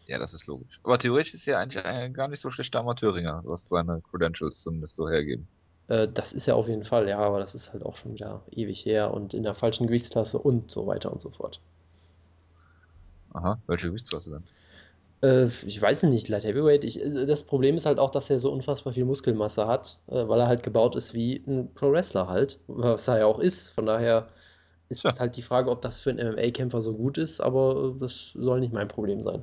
Ja, 0.07 0.19
das 0.19 0.35
ist 0.35 0.47
logisch. 0.47 0.81
Aber 0.83 0.99
theoretisch 0.99 1.35
ist 1.35 1.49
er 1.49 1.59
eigentlich 1.59 1.85
ein 1.85 2.13
gar 2.15 2.29
nicht 2.29 2.41
so 2.41 2.51
schlechter 2.51 2.81
Amateurringer, 2.81 3.43
was 3.45 3.69
seine 3.69 4.03
Credentials 4.11 4.63
zumindest 4.63 4.97
so 4.97 5.09
hergeben. 5.09 5.47
Äh, 5.89 6.09
das 6.09 6.33
ist 6.33 6.49
er 6.49 6.57
auf 6.57 6.69
jeden 6.69 6.85
Fall, 6.85 7.09
ja, 7.09 7.19
aber 7.19 7.41
das 7.41 7.55
ist 7.55 7.73
halt 7.73 7.85
auch 7.85 7.97
schon 7.97 8.15
wieder 8.15 8.43
ewig 8.51 8.85
her 8.85 9.13
und 9.13 9.35
in 9.35 9.43
der 9.43 9.55
falschen 9.55 9.87
Gewichtsklasse 9.87 10.39
und 10.39 10.71
so 10.71 10.87
weiter 10.87 11.13
und 11.13 11.21
so 11.21 11.31
fort. 11.31 11.61
Aha, 13.33 13.59
welche 13.67 13.89
Gewichtsklasse 13.89 14.31
denn? 14.31 14.45
Äh, 15.23 15.47
ich 15.47 15.81
weiß 15.81 16.05
nicht, 16.05 16.29
Light 16.29 16.45
Heavyweight. 16.45 16.85
Ich, 16.85 17.03
äh, 17.03 17.27
das 17.27 17.45
Problem 17.45 17.77
ist 17.77 17.87
halt 17.87 17.99
auch, 17.99 18.11
dass 18.11 18.31
er 18.31 18.41
so 18.41 18.53
unfassbar 18.53 18.93
viel 18.93 19.05
Muskelmasse 19.05 19.67
hat, 19.67 19.99
äh, 20.09 20.29
weil 20.29 20.41
er 20.41 20.47
halt 20.47 20.63
gebaut 20.63 20.97
ist 20.97 21.15
wie 21.15 21.43
ein 21.47 21.73
Pro-Wrestler 21.75 22.29
halt, 22.29 22.61
was 22.69 23.09
er 23.09 23.19
ja 23.19 23.27
auch 23.27 23.39
ist. 23.39 23.71
Von 23.71 23.87
daher 23.87 24.29
ist 24.89 25.03
ja. 25.03 25.19
halt 25.19 25.37
die 25.37 25.43
Frage, 25.43 25.71
ob 25.71 25.83
das 25.83 26.01
für 26.01 26.11
einen 26.11 26.35
MMA-Kämpfer 26.35 26.83
so 26.83 26.95
gut 26.95 27.19
ist, 27.19 27.41
aber 27.41 27.95
das 28.01 28.33
soll 28.35 28.61
nicht 28.61 28.73
mein 28.73 28.89
Problem 28.89 29.23
sein. 29.23 29.43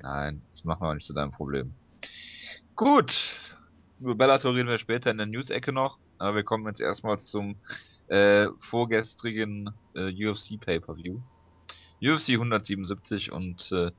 Nein, 0.00 0.42
das 0.50 0.64
machen 0.64 0.82
wir 0.82 0.90
auch 0.90 0.94
nicht 0.94 1.06
zu 1.06 1.14
deinem 1.14 1.32
Problem. 1.32 1.64
Gut, 2.76 3.12
über 4.00 4.14
Bellator 4.14 4.54
reden 4.54 4.68
wir 4.68 4.78
später 4.78 5.10
in 5.10 5.18
der 5.18 5.26
News-Ecke 5.26 5.72
noch, 5.72 5.98
aber 6.18 6.36
wir 6.36 6.44
kommen 6.44 6.66
jetzt 6.66 6.80
erstmal 6.80 7.18
zum 7.18 7.56
äh, 8.08 8.46
vorgestrigen 8.58 9.70
äh, 9.94 10.28
UFC 10.28 10.60
Pay-Per-View. 10.60 11.18
UFC 12.02 12.30
177 12.30 13.32
und 13.32 13.72
äh, 13.72 13.90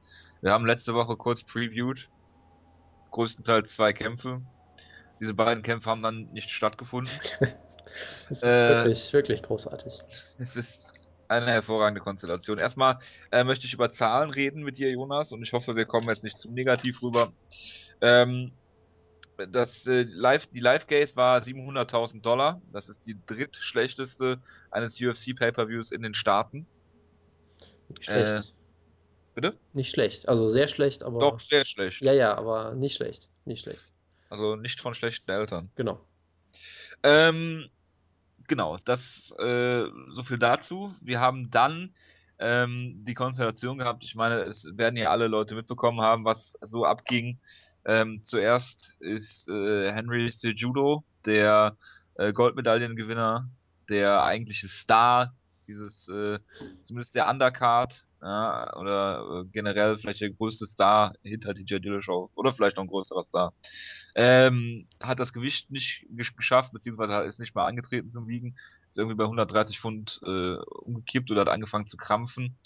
wir 0.41 0.51
haben 0.51 0.65
letzte 0.65 0.93
Woche 0.93 1.15
kurz 1.17 1.43
previewed. 1.43 2.09
Größtenteils 3.11 3.75
zwei 3.75 3.91
Kämpfe. 3.91 4.41
Diese 5.19 5.33
beiden 5.33 5.63
Kämpfe 5.63 5.89
haben 5.89 6.01
dann 6.01 6.31
nicht 6.31 6.49
stattgefunden. 6.49 7.13
Es 8.29 8.37
ist 8.37 8.43
äh, 8.43 8.69
wirklich, 8.69 9.13
wirklich 9.13 9.41
großartig. 9.41 10.03
Es 10.37 10.55
ist 10.55 10.93
eine 11.27 11.51
hervorragende 11.51 11.99
Konstellation. 11.99 12.59
Erstmal 12.59 12.99
äh, 13.31 13.43
möchte 13.43 13.65
ich 13.65 13.73
über 13.73 13.91
Zahlen 13.91 14.29
reden 14.29 14.63
mit 14.63 14.77
dir, 14.77 14.91
Jonas, 14.91 15.31
und 15.31 15.41
ich 15.41 15.51
hoffe, 15.51 15.75
wir 15.75 15.85
kommen 15.85 16.07
jetzt 16.09 16.23
nicht 16.23 16.37
zu 16.37 16.51
negativ 16.51 17.01
rüber. 17.01 17.33
Ähm, 18.01 18.51
das, 19.51 19.87
äh, 19.87 20.03
Live, 20.03 20.47
die 20.47 20.59
Live-Gate 20.59 21.15
war 21.15 21.39
700.000 21.39 22.21
Dollar. 22.21 22.61
Das 22.71 22.89
ist 22.89 23.05
die 23.05 23.17
drittschlechteste 23.25 24.39
eines 24.71 24.99
UFC-Pay-Per-Views 25.01 25.91
in 25.91 26.01
den 26.01 26.13
Staaten. 26.13 26.67
Nicht 27.89 28.05
schlecht. 28.05 28.49
Äh, 28.49 28.53
bitte? 29.35 29.57
Nicht 29.73 29.91
schlecht. 29.91 30.27
Also 30.29 30.49
sehr 30.49 30.67
schlecht, 30.67 31.03
aber. 31.03 31.19
Doch, 31.19 31.39
sehr 31.39 31.65
schlecht. 31.65 32.01
Ja, 32.01 32.13
ja, 32.13 32.37
aber 32.37 32.75
nicht 32.75 32.95
schlecht. 32.95 33.29
Nicht 33.45 33.63
schlecht. 33.63 33.91
Also 34.29 34.55
nicht 34.55 34.79
von 34.79 34.93
schlechten 34.93 35.29
Eltern. 35.31 35.71
Genau. 35.75 35.99
Ähm, 37.03 37.69
genau, 38.47 38.77
das 38.85 39.33
äh, 39.39 39.85
so 40.09 40.23
viel 40.23 40.37
dazu. 40.37 40.93
Wir 41.01 41.19
haben 41.19 41.49
dann 41.49 41.93
ähm, 42.37 43.03
die 43.03 43.13
Konstellation 43.13 43.77
gehabt. 43.77 44.03
Ich 44.03 44.15
meine, 44.15 44.41
es 44.43 44.77
werden 44.77 44.95
ja 44.97 45.09
alle 45.09 45.27
Leute 45.27 45.55
mitbekommen 45.55 46.01
haben, 46.01 46.25
was 46.25 46.57
so 46.61 46.85
abging. 46.85 47.39
Ähm, 47.85 48.21
zuerst 48.23 48.97
ist 48.99 49.47
äh, 49.49 49.91
Henry 49.91 50.29
Sejudo, 50.31 51.03
der 51.25 51.77
äh, 52.15 52.33
Goldmedaillengewinner, 52.33 53.49
der 53.87 54.23
eigentliche 54.23 54.67
Star 54.67 55.33
dieses, 55.69 56.07
äh, 56.07 56.39
zumindest 56.81 57.15
der 57.15 57.29
Undercard, 57.29 58.05
ja, 58.21 58.75
oder 58.75 59.43
äh, 59.43 59.45
generell 59.51 59.97
vielleicht 59.97 60.21
der 60.21 60.31
größte 60.31 60.65
Star 60.65 61.13
hinter 61.23 61.53
DJ 61.53 61.77
Dillashaw 61.77 62.29
oder 62.35 62.51
vielleicht 62.51 62.75
noch 62.75 62.83
ein 62.83 62.89
größerer 62.89 63.23
Star, 63.23 63.53
ähm, 64.15 64.87
hat 64.99 65.19
das 65.19 65.31
Gewicht 65.31 65.71
nicht 65.71 66.05
geschafft, 66.09 66.73
beziehungsweise 66.73 67.21
ist 67.21 67.39
nicht 67.39 67.55
mal 67.55 67.65
angetreten 67.65 68.09
zum 68.09 68.27
Wiegen, 68.27 68.57
ist 68.87 68.97
irgendwie 68.97 69.15
bei 69.15 69.23
130 69.23 69.79
Pfund 69.79 70.19
äh, 70.25 70.55
umgekippt 70.55 71.31
oder 71.31 71.41
hat 71.41 71.49
angefangen 71.49 71.87
zu 71.87 71.95
krampfen 71.95 72.57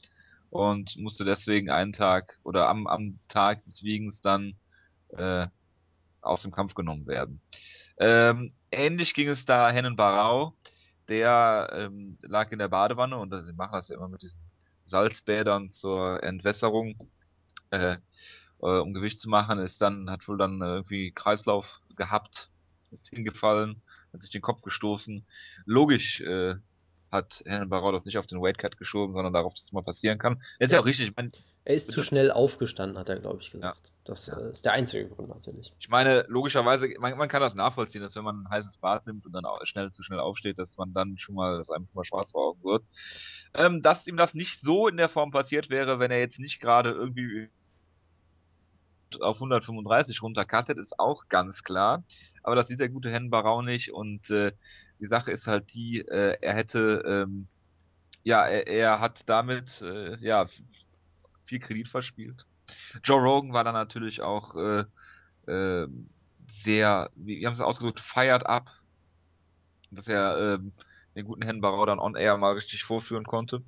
und 0.49 0.97
musste 0.97 1.25
deswegen 1.25 1.69
einen 1.69 1.93
Tag 1.93 2.39
oder 2.43 2.69
am, 2.69 2.87
am 2.87 3.19
Tag 3.27 3.65
des 3.65 3.83
Wiegens 3.83 4.21
dann 4.21 4.55
äh, 5.09 5.47
aus 6.21 6.41
dem 6.41 6.51
Kampf 6.51 6.73
genommen 6.73 7.05
werden. 7.05 7.41
Ähm, 7.97 8.53
ähnlich 8.71 9.13
ging 9.13 9.29
es 9.29 9.45
da 9.45 9.69
Hennen 9.69 9.95
Barau, 9.95 10.55
der 11.09 11.69
ähm, 11.73 12.17
lag 12.21 12.51
in 12.51 12.59
der 12.59 12.69
Badewanne 12.69 13.17
und 13.17 13.33
sie 13.45 13.53
machen 13.53 13.73
das 13.73 13.89
ja 13.89 13.97
immer 13.97 14.07
mit 14.07 14.21
diesen 14.21 14.39
Salzbädern 14.83 15.69
zur 15.69 16.23
Entwässerung, 16.23 16.95
äh, 17.71 17.97
äh, 18.61 18.79
um 18.79 18.93
Gewicht 18.93 19.19
zu 19.19 19.29
machen, 19.29 19.59
ist 19.59 19.81
dann, 19.81 20.09
hat 20.09 20.27
wohl 20.27 20.37
dann 20.37 20.61
irgendwie 20.61 21.11
Kreislauf 21.11 21.81
gehabt, 21.95 22.49
ist 22.91 23.09
hingefallen, 23.09 23.81
hat 24.13 24.21
sich 24.21 24.31
den 24.31 24.41
Kopf 24.41 24.61
gestoßen. 24.61 25.25
Logisch 25.65 26.21
äh, 26.21 26.55
hat 27.13 27.43
Herrn 27.45 27.69
Barrow 27.69 27.93
das 27.93 28.05
nicht 28.05 28.17
auf 28.17 28.27
den 28.27 28.41
Weightcut 28.41 28.77
geschoben, 28.77 29.13
sondern 29.13 29.31
darauf, 29.31 29.53
dass 29.53 29.65
es 29.65 29.71
mal 29.71 29.83
passieren 29.83 30.17
kann. 30.17 30.41
Ist 30.59 30.73
ja 30.73 30.79
auch 30.79 30.85
richtig. 30.85 31.09
Ich 31.09 31.15
mein, 31.15 31.31
er 31.63 31.75
ist 31.75 31.91
zu 31.91 32.01
schnell 32.01 32.31
aufgestanden, 32.31 32.97
hat 32.97 33.07
er, 33.07 33.19
glaube 33.19 33.41
ich, 33.41 33.51
gesagt. 33.51 33.87
Ja. 33.87 33.93
Das 34.03 34.25
ja. 34.25 34.37
Äh, 34.37 34.51
ist 34.51 34.65
der 34.65 34.73
einzige 34.73 35.07
Grund 35.07 35.29
natürlich. 35.29 35.71
Ich 35.79 35.87
meine, 35.87 36.25
logischerweise, 36.27 36.89
man, 36.99 37.17
man, 37.17 37.29
kann 37.29 37.41
das 37.41 37.55
nachvollziehen, 37.55 38.01
dass 38.01 38.15
wenn 38.15 38.23
man 38.23 38.43
ein 38.43 38.49
heißes 38.49 38.79
Bad 38.79 39.07
nimmt 39.07 39.25
und 39.25 39.31
dann 39.31 39.45
schnell 39.63 39.91
zu 39.91 40.03
schnell 40.03 40.19
aufsteht, 40.19 40.59
dass 40.59 40.75
man 40.75 40.93
dann 40.93 41.17
schon 41.17 41.35
mal, 41.35 41.59
dass 41.59 41.69
einem 41.69 41.85
schon 41.85 41.95
mal 41.95 42.03
schwarz 42.03 42.31
vor 42.31 42.49
Augen 42.49 42.63
wird. 42.63 42.83
Ähm, 43.53 43.81
dass 43.81 44.07
ihm 44.07 44.17
das 44.17 44.33
nicht 44.33 44.59
so 44.59 44.87
in 44.87 44.97
der 44.97 45.07
Form 45.07 45.31
passiert 45.31 45.69
wäre, 45.69 45.99
wenn 45.99 46.11
er 46.11 46.19
jetzt 46.19 46.39
nicht 46.39 46.59
gerade 46.59 46.89
irgendwie 46.89 47.49
auf 49.21 49.37
135 49.37 50.21
runtercuttet, 50.21 50.79
ist 50.79 50.99
auch 50.99 51.27
ganz 51.29 51.63
klar. 51.63 52.03
Aber 52.41 52.55
das 52.55 52.67
sieht 52.67 52.79
der 52.79 52.89
gute 52.89 53.11
Hen 53.11 53.29
Barau 53.29 53.61
nicht. 53.61 53.93
Und 53.93 54.29
äh, 54.29 54.51
die 55.03 55.07
Sache 55.07 55.33
ist 55.33 55.47
halt 55.47 55.73
die, 55.73 55.99
äh, 55.99 56.37
er 56.39 56.53
hätte, 56.53 57.03
ähm, 57.05 57.47
ja, 58.23 58.45
er, 58.45 58.67
er, 58.67 58.99
hat 59.01 59.27
damit, 59.27 59.81
äh, 59.81 60.15
ja, 60.21 60.45
viel 61.43 61.59
Kredit 61.59 61.89
verspielt. 61.89 62.45
Joe 63.03 63.21
Rogan 63.21 63.51
war 63.51 63.65
dann 63.65 63.73
natürlich 63.73 64.21
auch 64.21 64.55
äh, 64.55 64.85
äh, 65.51 65.89
sehr, 66.47 67.09
wie 67.17 67.45
haben 67.45 67.51
es 67.51 67.59
ausgedrückt, 67.59 67.99
fired 67.99 68.45
up, 68.45 68.71
dass 69.91 70.07
er 70.07 70.55
ähm, 70.55 70.71
den 71.17 71.25
guten 71.25 71.41
Hen 71.41 71.59
Barau 71.59 71.85
dann 71.85 71.99
on 71.99 72.15
air 72.15 72.37
mal 72.37 72.53
richtig 72.53 72.85
vorführen 72.85 73.25
konnte. 73.25 73.61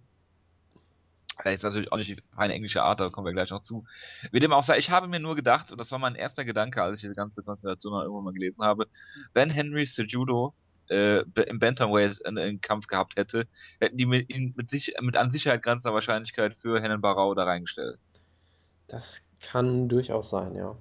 Das 1.43 1.55
ist 1.55 1.63
natürlich 1.63 1.91
auch 1.91 1.97
nicht 1.97 2.23
eine 2.37 2.53
englische 2.53 2.81
Art, 2.81 3.01
da 3.01 3.09
kommen 3.09 3.27
wir 3.27 3.33
gleich 3.33 3.49
noch 3.49 3.59
zu. 3.59 3.83
Wie 4.31 4.39
dem 4.39 4.53
auch 4.53 4.63
sei, 4.63 4.77
ich 4.77 4.89
habe 4.89 5.09
mir 5.09 5.19
nur 5.19 5.35
gedacht, 5.35 5.69
und 5.69 5.79
das 5.79 5.91
war 5.91 5.99
mein 5.99 6.15
erster 6.15 6.45
Gedanke, 6.45 6.81
als 6.81 6.95
ich 6.95 7.01
diese 7.01 7.13
ganze 7.13 7.43
Konstellation 7.43 7.91
irgendwann 8.01 8.23
mal 8.23 8.33
gelesen 8.33 8.63
habe, 8.63 8.87
wenn 9.33 9.49
Henry 9.49 9.85
Sejudo 9.85 10.55
äh, 10.89 11.21
im 11.47 11.59
Bantamweight 11.59 12.25
einen, 12.25 12.37
einen, 12.37 12.61
Kampf 12.61 12.87
gehabt 12.87 13.15
hätte, 13.15 13.47
hätten 13.79 13.97
die 13.97 14.05
mit, 14.05 14.29
ihn 14.29 14.53
mit, 14.55 14.69
sich, 14.69 14.93
mit 15.01 15.17
an 15.17 15.31
Sicherheit 15.31 15.63
grenzender 15.63 15.93
Wahrscheinlichkeit 15.93 16.55
für 16.55 16.81
Hennen 16.81 17.01
Barau 17.01 17.33
da 17.33 17.43
reingestellt. 17.43 17.97
Das 18.87 19.21
kann 19.39 19.89
durchaus 19.89 20.29
sein, 20.29 20.55
ja. 20.55 20.77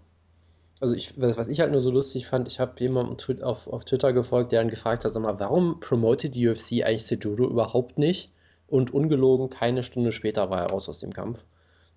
Also 0.80 0.94
ich, 0.94 1.14
was 1.16 1.48
ich 1.48 1.60
halt 1.60 1.70
nur 1.70 1.80
so 1.80 1.90
lustig 1.90 2.26
fand, 2.26 2.48
ich 2.48 2.60
habe 2.60 2.72
jemandem 2.78 3.42
auf, 3.42 3.66
auf 3.68 3.84
Twitter 3.84 4.12
gefolgt, 4.12 4.52
der 4.52 4.60
dann 4.60 4.70
gefragt 4.70 5.04
hat, 5.04 5.14
sag 5.14 5.22
mal, 5.22 5.38
warum 5.38 5.80
promotet 5.80 6.34
die 6.34 6.48
UFC 6.48 6.84
eigentlich 6.84 7.06
Sejudo 7.06 7.48
überhaupt 7.48 7.98
nicht? 7.98 8.32
Und 8.66 8.92
ungelogen, 8.92 9.50
keine 9.50 9.84
Stunde 9.84 10.10
später 10.10 10.50
war 10.50 10.62
er 10.62 10.70
raus 10.70 10.88
aus 10.88 10.98
dem 10.98 11.12
Kampf. 11.12 11.44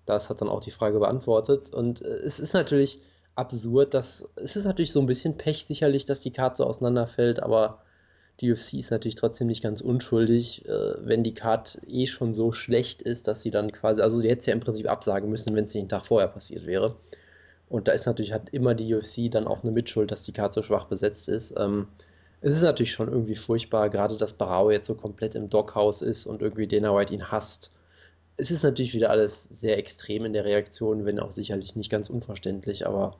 Das 0.06 0.30
hat 0.30 0.40
dann 0.40 0.48
auch 0.48 0.60
die 0.60 0.70
Frage 0.70 0.98
beantwortet. 1.00 1.74
Und 1.74 2.02
äh, 2.02 2.08
es 2.08 2.40
ist 2.40 2.54
natürlich 2.54 3.00
absurd, 3.34 3.94
dass 3.94 4.28
es 4.36 4.56
ist 4.56 4.64
natürlich 4.64 4.92
so 4.92 5.00
ein 5.00 5.06
bisschen 5.06 5.36
Pech 5.36 5.64
sicherlich, 5.64 6.04
dass 6.04 6.20
die 6.20 6.32
Karte 6.32 6.58
so 6.58 6.64
auseinanderfällt, 6.64 7.42
aber 7.42 7.82
die 8.40 8.52
UFC 8.52 8.74
ist 8.74 8.90
natürlich 8.90 9.16
trotzdem 9.16 9.48
nicht 9.48 9.62
ganz 9.62 9.80
unschuldig, 9.80 10.64
äh, 10.66 10.94
wenn 11.00 11.24
die 11.24 11.34
Karte 11.34 11.80
eh 11.88 12.06
schon 12.06 12.34
so 12.34 12.52
schlecht 12.52 13.02
ist, 13.02 13.26
dass 13.26 13.42
sie 13.42 13.50
dann 13.50 13.72
quasi, 13.72 14.00
also 14.00 14.22
die 14.22 14.28
hätte 14.28 14.40
es 14.40 14.46
ja 14.46 14.52
im 14.52 14.60
Prinzip 14.60 14.88
absagen 14.88 15.28
müssen, 15.28 15.54
wenn 15.56 15.64
es 15.64 15.72
den 15.72 15.88
Tag 15.88 16.06
vorher 16.06 16.28
passiert 16.28 16.66
wäre. 16.66 16.96
Und 17.68 17.88
da 17.88 17.92
ist 17.92 18.06
natürlich, 18.06 18.32
hat 18.32 18.50
immer 18.50 18.74
die 18.74 18.94
UFC 18.94 19.30
dann 19.30 19.46
auch 19.46 19.62
eine 19.62 19.72
Mitschuld, 19.72 20.10
dass 20.10 20.22
die 20.22 20.32
Karte 20.32 20.54
so 20.54 20.62
schwach 20.62 20.84
besetzt 20.84 21.28
ist. 21.28 21.54
Ähm, 21.58 21.88
es 22.40 22.54
ist 22.54 22.62
natürlich 22.62 22.92
schon 22.92 23.08
irgendwie 23.08 23.36
furchtbar, 23.36 23.90
gerade 23.90 24.16
dass 24.16 24.34
Barao 24.34 24.70
jetzt 24.70 24.86
so 24.86 24.94
komplett 24.94 25.34
im 25.34 25.50
Doghouse 25.50 26.02
ist 26.02 26.26
und 26.26 26.40
irgendwie 26.40 26.68
Dana 26.68 26.94
White 26.94 27.12
ihn 27.12 27.30
hasst. 27.32 27.74
Es 28.36 28.52
ist 28.52 28.62
natürlich 28.62 28.94
wieder 28.94 29.10
alles 29.10 29.44
sehr 29.44 29.78
extrem 29.78 30.24
in 30.24 30.32
der 30.32 30.44
Reaktion, 30.44 31.04
wenn 31.04 31.18
auch 31.18 31.32
sicherlich 31.32 31.74
nicht 31.74 31.90
ganz 31.90 32.08
unverständlich, 32.08 32.86
aber 32.86 33.16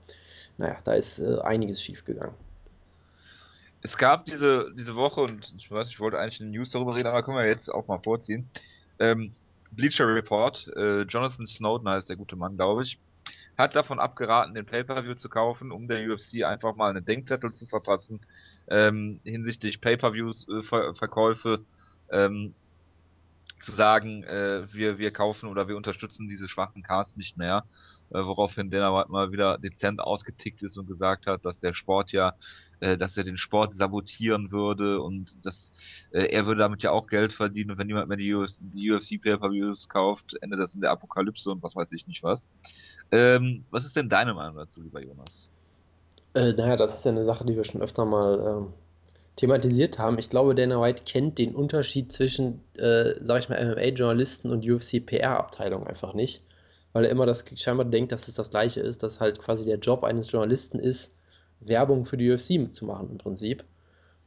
naja, 0.58 0.76
da 0.84 0.94
ist 0.94 1.18
äh, 1.18 1.38
einiges 1.40 1.82
schiefgegangen. 1.82 2.34
Es 3.82 3.96
gab 3.96 4.24
diese, 4.24 4.72
diese 4.76 4.94
Woche, 4.94 5.22
und 5.22 5.54
ich 5.56 5.70
weiß, 5.70 5.88
ich 5.88 6.00
wollte 6.00 6.18
eigentlich 6.18 6.40
eine 6.40 6.50
News 6.50 6.70
darüber 6.70 6.94
reden, 6.94 7.08
aber 7.08 7.22
können 7.22 7.36
wir 7.36 7.46
jetzt 7.46 7.68
auch 7.68 7.86
mal 7.86 7.98
vorziehen. 7.98 8.48
Ähm, 8.98 9.32
Bleacher 9.70 10.06
Report, 10.06 10.66
äh, 10.76 11.02
Jonathan 11.02 11.46
Snowden 11.46 11.88
heißt 11.88 12.08
der 12.08 12.16
gute 12.16 12.36
Mann, 12.36 12.56
glaube 12.56 12.82
ich, 12.82 12.98
hat 13.56 13.76
davon 13.76 13.98
abgeraten, 13.98 14.54
den 14.54 14.66
Pay-Per-View 14.66 15.14
zu 15.14 15.28
kaufen, 15.28 15.72
um 15.72 15.88
der 15.88 16.08
UFC 16.08 16.44
einfach 16.44 16.74
mal 16.76 16.90
einen 16.90 17.04
Denkzettel 17.04 17.52
zu 17.54 17.66
verpassen 17.66 18.20
ähm, 18.68 19.20
hinsichtlich 19.24 19.80
Pay-Per-Views-Verkäufe. 19.80 21.64
Äh, 22.08 22.24
ähm, 22.24 22.54
zu 23.60 23.72
sagen, 23.72 24.22
äh, 24.24 24.72
wir, 24.72 24.98
wir 24.98 25.10
kaufen 25.12 25.48
oder 25.48 25.68
wir 25.68 25.76
unterstützen 25.76 26.28
diese 26.28 26.48
schwachen 26.48 26.82
Cards 26.82 27.16
nicht 27.16 27.36
mehr, 27.36 27.64
äh, 28.10 28.18
woraufhin 28.18 28.70
Dana 28.70 28.94
White 28.94 29.10
mal 29.10 29.32
wieder 29.32 29.58
dezent 29.58 30.00
ausgetickt 30.00 30.62
ist 30.62 30.78
und 30.78 30.86
gesagt 30.86 31.26
hat, 31.26 31.44
dass 31.44 31.58
der 31.58 31.74
Sport 31.74 32.12
ja, 32.12 32.34
dass 32.80 33.16
er 33.16 33.24
den 33.24 33.36
Sport 33.36 33.74
sabotieren 33.74 34.50
würde 34.50 35.00
und 35.00 35.44
dass 35.44 35.72
äh, 36.12 36.26
er 36.26 36.46
würde 36.46 36.60
damit 36.60 36.82
ja 36.82 36.90
auch 36.90 37.06
Geld 37.06 37.32
verdienen 37.32 37.72
und 37.72 37.78
wenn 37.78 37.86
niemand 37.86 38.08
mehr 38.08 38.16
die, 38.16 38.32
UFC, 38.34 38.58
die 38.60 38.90
UFC 38.90 39.20
Pay-Per-Views 39.20 39.88
kauft, 39.88 40.36
endet 40.40 40.60
das 40.60 40.74
in 40.74 40.80
der 40.80 40.90
Apokalypse 40.90 41.50
und 41.50 41.62
was 41.62 41.76
weiß 41.76 41.92
ich 41.92 42.06
nicht 42.06 42.22
was. 42.22 42.48
Ähm, 43.10 43.64
was 43.70 43.84
ist 43.84 43.96
denn 43.96 44.08
deine 44.08 44.34
Meinung 44.34 44.56
dazu, 44.56 44.82
lieber 44.82 45.02
Jonas? 45.02 45.48
Äh, 46.34 46.52
naja, 46.52 46.76
das 46.76 46.96
ist 46.96 47.04
ja 47.04 47.10
eine 47.10 47.24
Sache, 47.24 47.44
die 47.44 47.56
wir 47.56 47.64
schon 47.64 47.82
öfter 47.82 48.04
mal 48.04 48.38
ähm, 48.38 48.72
thematisiert 49.36 49.98
haben. 49.98 50.18
Ich 50.18 50.30
glaube, 50.30 50.54
Dana 50.54 50.80
White 50.80 51.04
kennt 51.04 51.38
den 51.38 51.54
Unterschied 51.54 52.12
zwischen, 52.12 52.60
äh, 52.74 53.14
sag 53.22 53.40
ich 53.40 53.48
mal, 53.48 53.64
MMA-Journalisten 53.64 54.50
und 54.50 54.68
UFC-PR-Abteilung 54.68 55.86
einfach 55.86 56.12
nicht, 56.14 56.42
weil 56.92 57.04
er 57.04 57.10
immer 57.10 57.26
das 57.26 57.44
scheinbar 57.54 57.86
denkt, 57.86 58.12
dass 58.12 58.28
es 58.28 58.34
das 58.34 58.50
Gleiche 58.50 58.80
ist, 58.80 59.02
dass 59.02 59.20
halt 59.20 59.38
quasi 59.38 59.64
der 59.64 59.78
Job 59.78 60.04
eines 60.04 60.30
Journalisten 60.30 60.78
ist, 60.78 61.14
Werbung 61.60 62.04
für 62.04 62.16
die 62.16 62.30
UFC 62.30 62.74
zu 62.74 62.84
machen 62.84 63.08
im 63.10 63.18
Prinzip. 63.18 63.64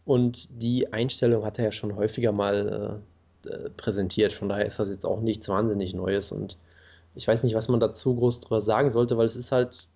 Und 0.05 0.47
die 0.61 0.91
Einstellung 0.91 1.45
hat 1.45 1.59
er 1.59 1.65
ja 1.65 1.71
schon 1.71 1.95
häufiger 1.95 2.31
mal 2.31 3.03
äh, 3.45 3.49
äh 3.49 3.69
präsentiert. 3.71 4.33
Von 4.33 4.49
daher 4.49 4.65
ist 4.65 4.79
das 4.79 4.89
jetzt 4.89 5.05
auch 5.05 5.21
nichts 5.21 5.47
wahnsinnig 5.47 5.93
Neues. 5.93 6.31
Und 6.31 6.57
ich 7.15 7.27
weiß 7.27 7.43
nicht, 7.43 7.55
was 7.55 7.69
man 7.69 7.79
dazu 7.79 8.15
groß 8.15 8.39
drüber 8.39 8.61
sagen 8.61 8.89
sollte, 8.89 9.17
weil 9.17 9.25
es 9.25 9.35
ist 9.35 9.51
halt 9.51 9.87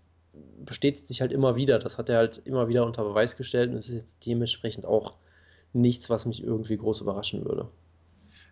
bestätigt 0.63 1.07
sich 1.07 1.21
halt 1.21 1.31
immer 1.31 1.55
wieder. 1.55 1.79
Das 1.79 1.97
hat 1.97 2.09
er 2.09 2.17
halt 2.17 2.41
immer 2.45 2.67
wieder 2.67 2.85
unter 2.85 3.03
Beweis 3.03 3.37
gestellt 3.37 3.71
und 3.71 3.77
es 3.77 3.89
ist 3.89 3.95
jetzt 3.95 4.25
dementsprechend 4.25 4.85
auch 4.85 5.15
nichts, 5.73 6.09
was 6.09 6.25
mich 6.25 6.43
irgendwie 6.43 6.77
groß 6.77 7.01
überraschen 7.01 7.45
würde. 7.45 7.69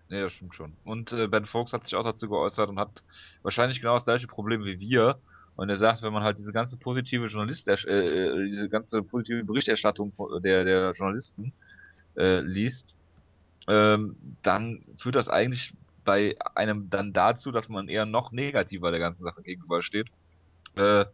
Nee, 0.09 0.21
das 0.21 0.33
stimmt 0.33 0.53
schon. 0.53 0.73
Und 0.83 1.11
äh, 1.13 1.27
Ben 1.27 1.45
Fox 1.45 1.73
hat 1.73 1.85
sich 1.85 1.95
auch 1.95 2.03
dazu 2.03 2.29
geäußert 2.29 2.69
und 2.69 2.79
hat 2.79 3.03
wahrscheinlich 3.41 3.79
genau 3.79 3.95
das 3.95 4.03
gleiche 4.03 4.27
Problem 4.27 4.65
wie 4.65 4.79
wir. 4.79 5.17
Und 5.55 5.69
er 5.69 5.77
sagt, 5.77 6.01
wenn 6.01 6.13
man 6.13 6.23
halt 6.23 6.39
diese 6.39 6.53
ganze 6.53 6.77
positive 6.77 7.27
Journalist, 7.27 7.67
äh, 7.67 7.73
äh, 7.73 8.45
diese 8.47 8.69
ganze 8.69 9.03
positive 9.03 9.43
Berichterstattung 9.43 10.11
der, 10.43 10.63
der 10.63 10.91
Journalisten 10.91 11.53
äh, 12.17 12.39
liest, 12.39 12.95
ähm, 13.67 14.15
dann 14.41 14.83
führt 14.97 15.15
das 15.15 15.29
eigentlich 15.29 15.73
bei 16.03 16.35
einem 16.55 16.89
dann 16.89 17.13
dazu, 17.13 17.51
dass 17.51 17.69
man 17.69 17.87
eher 17.87 18.05
noch 18.05 18.31
negativer 18.31 18.91
der 18.91 18.99
ganzen 18.99 19.23
Sache 19.23 19.41
gegenübersteht. 19.41 20.07
Äh, 20.75 21.05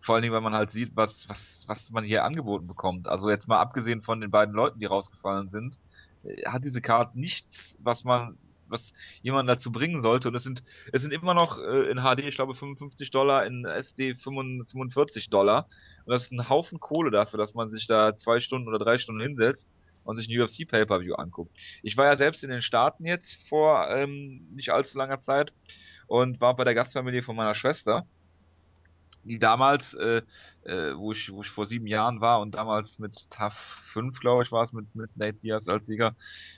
vor 0.00 0.14
allen 0.14 0.22
Dingen, 0.22 0.34
weil 0.34 0.40
man 0.40 0.54
halt 0.54 0.70
sieht, 0.70 0.96
was, 0.96 1.28
was, 1.28 1.64
was 1.66 1.90
man 1.90 2.04
hier 2.04 2.24
angeboten 2.24 2.66
bekommt. 2.66 3.08
Also 3.08 3.30
jetzt 3.30 3.48
mal 3.48 3.60
abgesehen 3.60 4.02
von 4.02 4.20
den 4.20 4.30
beiden 4.30 4.54
Leuten, 4.54 4.80
die 4.80 4.86
rausgefallen 4.86 5.48
sind, 5.48 5.78
äh, 6.24 6.42
hat 6.46 6.64
diese 6.64 6.82
Karte 6.82 7.18
nichts, 7.18 7.76
was 7.78 8.04
man, 8.04 8.36
was 8.74 8.92
jemand 9.22 9.48
dazu 9.48 9.72
bringen 9.72 10.02
sollte. 10.02 10.28
Und 10.28 10.34
es 10.34 10.42
sind, 10.42 10.62
es 10.92 11.00
sind 11.00 11.14
immer 11.14 11.32
noch 11.32 11.58
äh, 11.58 11.90
in 11.90 11.98
HD, 11.98 12.28
ich 12.28 12.36
glaube, 12.36 12.54
55 12.54 13.10
Dollar, 13.10 13.46
in 13.46 13.64
SD 13.64 14.16
45 14.16 15.30
Dollar. 15.30 15.68
Und 16.04 16.12
das 16.12 16.24
ist 16.24 16.32
ein 16.32 16.48
Haufen 16.50 16.80
Kohle 16.80 17.10
dafür, 17.10 17.38
dass 17.38 17.54
man 17.54 17.70
sich 17.70 17.86
da 17.86 18.16
zwei 18.16 18.40
Stunden 18.40 18.68
oder 18.68 18.78
drei 18.78 18.98
Stunden 18.98 19.22
hinsetzt 19.22 19.72
und 20.04 20.18
sich 20.18 20.28
ein 20.28 20.40
UFC 20.40 20.68
Pay-Per-View 20.68 21.14
anguckt. 21.14 21.56
Ich 21.82 21.96
war 21.96 22.06
ja 22.06 22.16
selbst 22.16 22.44
in 22.44 22.50
den 22.50 22.62
Staaten 22.62 23.06
jetzt 23.06 23.48
vor 23.48 23.88
ähm, 23.90 24.46
nicht 24.52 24.70
allzu 24.70 24.98
langer 24.98 25.18
Zeit 25.18 25.52
und 26.06 26.40
war 26.40 26.54
bei 26.54 26.64
der 26.64 26.74
Gastfamilie 26.74 27.22
von 27.22 27.36
meiner 27.36 27.54
Schwester 27.54 28.06
die 29.24 29.38
damals, 29.38 29.94
äh, 29.94 30.22
äh, 30.64 30.94
wo, 30.96 31.12
ich, 31.12 31.32
wo 31.32 31.42
ich 31.42 31.50
vor 31.50 31.66
sieben 31.66 31.86
Jahren 31.86 32.20
war 32.20 32.40
und 32.40 32.54
damals 32.54 32.98
mit 32.98 33.30
TAF 33.30 33.54
5, 33.54 34.20
glaube 34.20 34.42
ich, 34.42 34.52
war 34.52 34.62
es, 34.62 34.72
mit, 34.72 34.94
mit 34.94 35.16
Nate 35.16 35.38
Diaz 35.38 35.68
als 35.68 35.86
Sieger, 35.86 36.14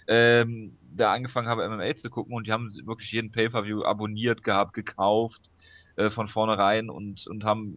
ähm, 0.08 0.76
da 0.94 1.12
angefangen 1.12 1.48
habe, 1.48 1.68
MMA 1.68 1.96
zu 1.96 2.10
gucken 2.10 2.34
und 2.34 2.46
die 2.46 2.52
haben 2.52 2.70
wirklich 2.84 3.12
jeden 3.12 3.32
Pay-Per-View 3.32 3.84
abonniert 3.84 4.42
gehabt, 4.42 4.74
gekauft, 4.74 5.50
äh, 5.96 6.10
von 6.10 6.28
vornherein 6.28 6.90
und, 6.90 7.26
und 7.26 7.44
haben 7.44 7.76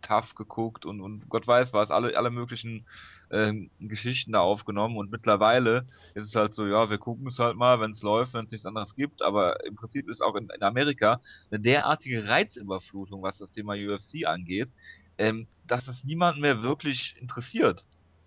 TAF 0.00 0.34
geguckt 0.34 0.86
und, 0.86 1.00
und 1.00 1.28
Gott 1.28 1.46
weiß 1.46 1.72
was, 1.72 1.90
alle, 1.90 2.16
alle 2.16 2.30
möglichen 2.30 2.86
äh, 3.30 3.52
Geschichten 3.80 4.32
da 4.32 4.40
aufgenommen 4.40 4.96
und 4.96 5.10
mittlerweile 5.10 5.86
ist 6.14 6.24
es 6.24 6.34
halt 6.34 6.54
so, 6.54 6.66
ja, 6.66 6.90
wir 6.90 6.98
gucken 6.98 7.26
es 7.26 7.38
halt 7.38 7.56
mal, 7.56 7.80
wenn 7.80 7.90
es 7.90 8.02
läuft, 8.02 8.34
wenn 8.34 8.46
es 8.46 8.52
nichts 8.52 8.66
anderes 8.66 8.94
gibt, 8.94 9.22
aber 9.22 9.64
im 9.64 9.74
Prinzip 9.74 10.08
ist 10.08 10.22
auch 10.22 10.34
in, 10.36 10.48
in, 10.54 10.62
Amerika 10.62 11.20
eine 11.50 11.60
derartige 11.60 12.28
Reizüberflutung, 12.28 13.22
was 13.22 13.38
das 13.38 13.50
Thema 13.50 13.74
UFC 13.74 14.26
angeht, 14.26 14.72
ähm, 15.18 15.46
dass 15.66 15.88
es 15.88 16.04
niemanden 16.04 16.40
mehr 16.40 16.62
wirklich 16.62 17.16
interessiert. 17.18 17.84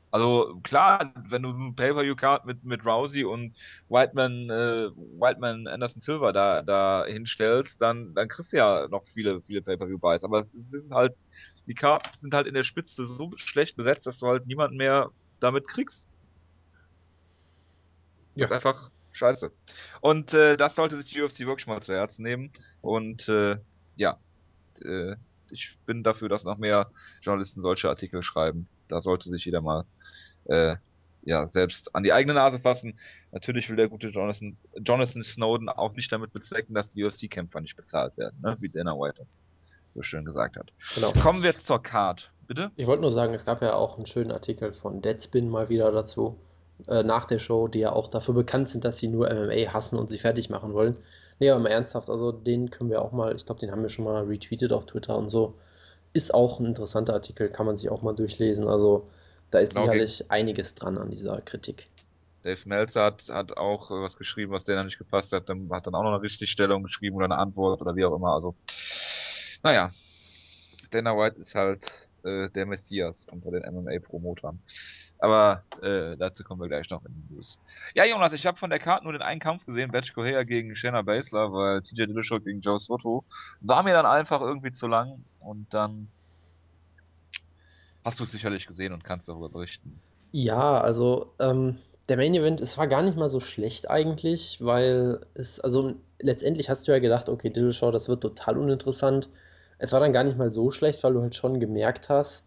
Also 0.10 0.60
klar, 0.64 1.14
wenn 1.28 1.44
du 1.44 1.50
ein 1.50 1.76
Pay-Per-View-Card 1.76 2.46
mit, 2.46 2.64
mit 2.64 2.86
Rousey 2.86 3.26
und 3.26 3.54
Whiteman, 3.90 4.50
äh, 4.50 4.90
Whiteman 5.20 5.68
Anderson 5.68 6.02
Silver 6.02 6.32
da, 6.32 6.62
da 6.62 7.06
hinstellst, 7.06 7.82
dann, 7.82 8.14
dann 8.14 8.30
kriegst 8.30 8.54
du 8.54 8.58
ja 8.58 8.88
noch 8.88 9.06
viele, 9.06 9.42
viele 9.42 9.62
Pay-Per-View-Buys. 9.62 10.24
Aber 10.24 10.40
es 10.40 10.52
sind 10.52 10.94
halt 10.94 11.14
die 11.68 11.76
Karten 11.76 12.18
sind 12.18 12.34
halt 12.34 12.48
in 12.48 12.54
der 12.54 12.64
Spitze 12.64 13.06
so 13.06 13.32
schlecht 13.36 13.76
besetzt, 13.76 14.08
dass 14.08 14.20
du 14.20 14.28
halt 14.28 14.48
niemanden 14.48 14.78
mehr 14.78 15.12
damit 15.40 15.68
kriegst. 15.68 16.16
Ja. 18.36 18.48
Das 18.48 18.52
ist 18.52 18.56
einfach 18.56 18.90
scheiße. 19.12 19.52
Und 20.00 20.34
äh, 20.34 20.56
das 20.56 20.76
sollte 20.76 20.96
sich 20.96 21.12
die 21.12 21.22
UFC 21.22 21.42
wirklich 21.42 21.68
mal 21.68 21.82
zu 21.82 21.94
Herzen 21.94 22.24
nehmen. 22.24 22.52
Und 22.82 23.28
äh, 23.28 23.58
ja, 23.98 24.18
äh, 24.82 25.16
ich 25.50 25.78
bin 25.86 26.04
dafür, 26.04 26.30
dass 26.30 26.46
noch 26.46 26.58
mehr 26.58 26.90
Journalisten 27.22 27.62
solche 27.62 27.90
Artikel 27.90 28.24
schreiben. 28.24 28.68
Da 28.88 29.02
sollte 29.02 29.30
sich 29.30 29.46
jeder 29.46 29.62
mal 29.62 29.86
äh, 30.46 30.76
ja, 31.24 31.46
selbst 31.46 31.94
an 31.94 32.04
die 32.04 32.14
eigene 32.14 32.34
Nase 32.34 32.60
fassen. 32.60 32.98
Natürlich 33.32 33.70
will 33.70 33.76
der 33.76 33.90
gute 33.90 34.08
Jonathan, 34.08 34.56
Jonathan 34.80 35.24
Snowden 35.24 35.68
auch 35.68 35.94
nicht 35.94 36.12
damit 36.12 36.32
bezwecken, 36.32 36.74
dass 36.74 36.94
die 36.94 37.04
UFC-Kämpfer 37.04 37.60
nicht 37.60 37.76
bezahlt 37.76 38.18
werden, 38.18 38.40
ne? 38.42 38.56
wie 38.62 38.70
Dana 38.70 38.94
White 38.94 39.18
das 39.20 39.46
so 39.94 40.02
schön 40.02 40.24
gesagt 40.24 40.58
hat. 40.58 40.72
Genau. 40.96 41.12
Kommen 41.12 41.44
wir 41.44 41.58
zur 41.58 41.84
Card. 41.84 42.32
Bitte? 42.48 42.72
Ich 42.78 42.88
wollte 42.88 43.02
nur 43.02 43.12
sagen, 43.12 43.34
es 43.34 43.44
gab 43.44 43.62
ja 43.62 43.74
auch 43.74 43.98
einen 43.98 44.06
schönen 44.06 44.32
Artikel 44.32 44.72
von 44.72 45.02
Deadspin 45.02 45.50
mal 45.50 45.68
wieder 45.68 45.92
dazu, 45.92 46.38
äh, 46.88 47.04
nach 47.04 47.26
der 47.26 47.40
Show, 47.40 47.68
die 47.68 47.80
ja 47.80 47.92
auch 47.92 48.08
dafür 48.08 48.34
bekannt 48.34 48.70
sind, 48.70 48.86
dass 48.86 49.00
sie 49.00 49.10
nur 49.10 49.30
MMA 49.30 49.74
hassen 49.74 50.00
und 50.00 50.10
sie 50.10 50.20
fertig 50.20 50.50
machen 50.50 50.74
wollen. 50.74 50.98
Nee, 51.40 51.50
aber 51.50 51.62
mal 51.62 51.70
ernsthaft, 51.70 52.10
also 52.10 52.32
den 52.32 52.72
können 52.72 52.90
wir 52.90 53.02
auch 53.02 53.12
mal, 53.12 53.36
ich 53.36 53.46
glaube, 53.46 53.60
den 53.60 53.72
haben 53.72 53.82
wir 53.82 53.90
schon 53.90 54.06
mal 54.06 54.24
retweetet 54.24 54.72
auf 54.72 54.86
Twitter 54.86 55.18
und 55.18 55.30
so. 55.30 55.56
Ist 56.14 56.34
auch 56.34 56.60
ein 56.60 56.66
interessanter 56.66 57.14
Artikel, 57.14 57.50
kann 57.50 57.66
man 57.66 57.78
sich 57.78 57.90
auch 57.90 58.02
mal 58.02 58.16
durchlesen. 58.16 58.68
Also 58.68 59.08
da 59.52 59.60
ist 59.60 59.74
genau, 59.74 59.86
sicherlich 59.86 60.30
einiges 60.30 60.76
dran 60.76 60.98
an 60.98 61.10
dieser 61.10 61.42
Kritik. 61.42 61.88
Dave 62.44 62.62
Meltzer 62.66 63.04
hat, 63.04 63.28
hat 63.30 63.58
auch 63.58 63.92
was 63.92 64.18
geschrieben, 64.18 64.52
was 64.52 64.64
denen 64.64 64.86
nicht 64.86 64.98
gepasst 64.98 65.32
hat. 65.34 65.50
Dann 65.50 65.70
hat 65.72 65.88
dann 65.88 65.96
auch 65.96 66.04
noch 66.04 66.14
eine 66.14 66.22
Richtigstellung 66.22 66.84
geschrieben 66.84 67.16
oder 67.18 67.26
eine 67.26 67.38
Antwort 67.38 67.82
oder 67.82 67.96
wie 67.96 68.06
auch 68.06 68.16
immer. 68.16 68.34
Also, 68.34 68.56
naja, 69.64 69.92
Dana 70.92 71.18
White 71.18 71.40
ist 71.42 71.56
halt 71.56 71.86
äh, 72.24 72.50
der 72.50 72.66
Messias 72.66 73.28
unter 73.32 73.52
den 73.52 73.64
MMA-Promotern. 73.64 74.60
Aber 75.20 75.64
äh, 75.82 76.16
dazu 76.18 76.44
kommen 76.44 76.62
wir 76.62 76.68
gleich 76.68 76.90
noch 76.90 77.04
in 77.06 77.14
die 77.14 77.34
News. 77.34 77.62
Ja, 77.96 78.06
Jonas, 78.06 78.34
ich 78.34 78.46
habe 78.46 78.58
von 78.58 78.70
der 78.70 78.80
Karte 78.80 79.04
nur 79.04 79.14
den 79.14 79.22
einen 79.22 79.40
Kampf 79.40 79.66
gesehen, 79.66 79.92
Batch 79.92 80.14
Correa 80.14 80.44
gegen 80.44 80.76
Shayna 80.76 81.02
Baszler, 81.02 81.52
weil 81.52 81.82
TJ 81.82 82.06
Dillashaw 82.06 82.40
gegen 82.40 82.62
Joe 82.62 82.80
Soto 82.80 83.24
war 83.62 83.84
mir 83.84 83.94
dann 83.94 84.06
einfach 84.06 84.42
irgendwie 84.42 84.72
zu 84.72 84.88
lang 84.88 85.24
und 85.40 85.74
dann 85.74 86.08
hast 88.06 88.20
du 88.20 88.24
es 88.24 88.32
sicherlich 88.32 88.68
gesehen 88.68 88.94
und 88.94 89.04
kannst 89.04 89.28
darüber 89.28 89.50
berichten. 89.50 90.00
Ja, 90.32 90.80
also 90.80 91.34
ähm, 91.40 91.78
der 92.10 92.18
Main 92.18 92.36
Event, 92.36 92.62
es 92.62 92.78
war 92.78 92.88
gar 92.88 93.02
nicht 93.02 93.18
mal 93.18 93.30
so 93.30 93.40
schlecht 93.40 93.90
eigentlich, 93.90 94.60
weil 94.62 95.20
es, 95.34 95.60
also 95.60 95.96
letztendlich 96.20 96.70
hast 96.70 96.88
du 96.88 96.92
ja 96.92 97.00
gedacht, 97.00 97.28
okay, 97.28 97.50
Dillashaw, 97.50 97.92
das 97.92 98.08
wird 98.08 98.22
total 98.22 98.58
uninteressant. 98.58 99.30
Es 99.78 99.92
war 99.92 100.00
dann 100.00 100.14
gar 100.14 100.24
nicht 100.24 100.38
mal 100.38 100.52
so 100.52 100.72
schlecht, 100.72 101.04
weil 101.04 101.14
du 101.14 101.22
halt 101.22 101.36
schon 101.36 101.60
gemerkt 101.60 102.10
hast, 102.10 102.47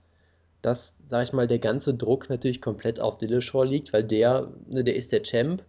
dass, 0.63 0.95
sag 1.09 1.23
ich 1.25 1.33
mal, 1.33 1.47
der 1.47 1.59
ganze 1.59 1.95
Druck 1.95 2.29
natürlich 2.29 2.61
komplett 2.61 3.01
auf 3.01 3.19
Dillashaw 3.19 3.65
liegt, 3.65 3.93
weil 3.93 4.05
der, 4.05 4.49
ne, 4.69 4.85
der 4.85 4.97
ist 4.97 5.13
der 5.13 5.23
Champ. 5.23 5.63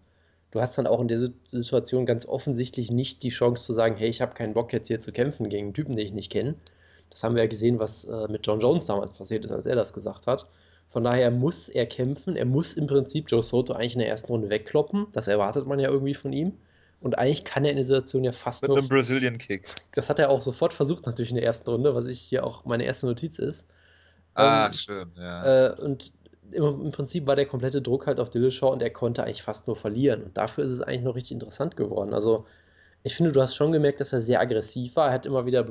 Du 0.52 0.60
hast 0.60 0.78
dann 0.78 0.88
auch 0.88 1.00
in 1.00 1.08
der 1.08 1.32
Situation 1.48 2.06
ganz 2.06 2.26
offensichtlich 2.26 2.92
nicht 2.92 3.24
die 3.24 3.30
Chance 3.30 3.64
zu 3.64 3.74
sagen, 3.74 3.96
hey, 3.96 4.10
ich 4.10 4.22
habe 4.22 4.34
keinen 4.34 4.54
Bock 4.54 4.74
jetzt 4.74 4.90
hier 4.90 5.00
zu 5.00 5.14
kämpfen 5.14 5.48
gegen 5.48 5.68
einen 5.68 5.74
Typen, 5.74 5.96
den 5.96 6.06
ich 6.06 6.14
nicht 6.14 6.32
kenne. 6.32 6.56
Das 7.10 7.24
haben 7.24 7.36
wir 7.36 7.44
ja 7.44 7.50
gesehen, 7.50 7.80
was 7.80 8.06
äh, 8.06 8.28
mit 8.30 8.46
John 8.46 8.60
Jones 8.60 8.86
damals 8.86 9.14
passiert 9.14 9.46
ist, 9.46 9.52
als 9.52 9.66
er 9.66 9.76
das 9.76 9.94
gesagt 9.94 10.28
hat. 10.28 10.48
Von 10.90 11.06
daher 11.06 11.32
muss 11.32 11.70
er 11.70 11.86
kämpfen. 11.86 12.36
Er 12.36 12.46
muss 12.46 12.74
im 12.74 12.86
Prinzip 12.88 13.26
Joe 13.30 13.42
Soto 13.42 13.74
eigentlich 13.74 13.94
in 13.94 14.00
der 14.00 14.10
ersten 14.10 14.32
Runde 14.32 14.50
wegkloppen. 14.50 15.08
Das 15.14 15.30
erwartet 15.30 15.66
man 15.68 15.80
ja 15.80 15.90
irgendwie 15.90 16.16
von 16.16 16.34
ihm. 16.34 16.54
Und 17.00 17.18
eigentlich 17.18 17.46
kann 17.46 17.64
er 17.64 17.72
in 17.72 17.78
der 17.78 17.86
Situation 17.86 18.24
ja 18.24 18.34
fast 18.34 18.62
Mit 18.62 18.70
nur. 18.70 18.76
Mit 18.78 18.84
einem 18.84 18.90
Brazilian 18.90 19.38
Kick. 19.38 19.68
Das 19.94 20.10
hat 20.10 20.20
er 20.20 20.30
auch 20.30 20.42
sofort 20.42 20.74
versucht, 20.74 21.06
natürlich 21.06 21.32
in 21.32 21.38
der 21.38 21.46
ersten 21.46 21.70
Runde, 21.70 21.96
was 21.96 22.06
ich 22.06 22.20
hier 22.20 22.46
auch 22.46 22.66
meine 22.66 22.84
erste 22.84 23.08
Notiz 23.08 23.40
ist. 23.40 23.68
Ah, 24.34 24.68
ähm, 24.68 24.74
schön, 24.74 25.12
ja. 25.18 25.68
Äh, 25.68 25.82
und 25.82 26.14
im, 26.52 26.86
im, 26.86 26.92
Prinzip 26.92 27.28
war 27.28 27.36
der 27.36 27.46
komplette 27.46 27.82
Druck 27.82 28.08
halt 28.08 28.20
auf 28.20 28.30
Dillashaw 28.30 28.72
und 28.72 28.82
er 28.82 28.90
konnte 28.90 29.24
eigentlich 29.24 29.44
fast 29.44 29.68
nur 29.68 29.76
verlieren. 29.76 30.24
Und 30.24 30.38
dafür 30.38 30.66
ist 30.66 30.72
es 30.72 30.82
eigentlich 30.82 31.04
noch 31.04 31.16
richtig 31.16 31.34
interessant 31.34 31.76
geworden. 31.76 32.14
Also, 32.14 32.46
ich 33.04 33.16
finde, 33.16 33.32
du 33.32 33.42
hast 33.42 33.56
schon 33.56 33.72
gemerkt, 33.72 34.00
dass 34.00 34.14
er 34.14 34.22
sehr 34.22 34.40
aggressiv 34.40 34.96
war. 34.96 35.08
Er 35.08 35.14
hat 35.14 35.26
immer 35.26 35.46
wieder 35.46 35.64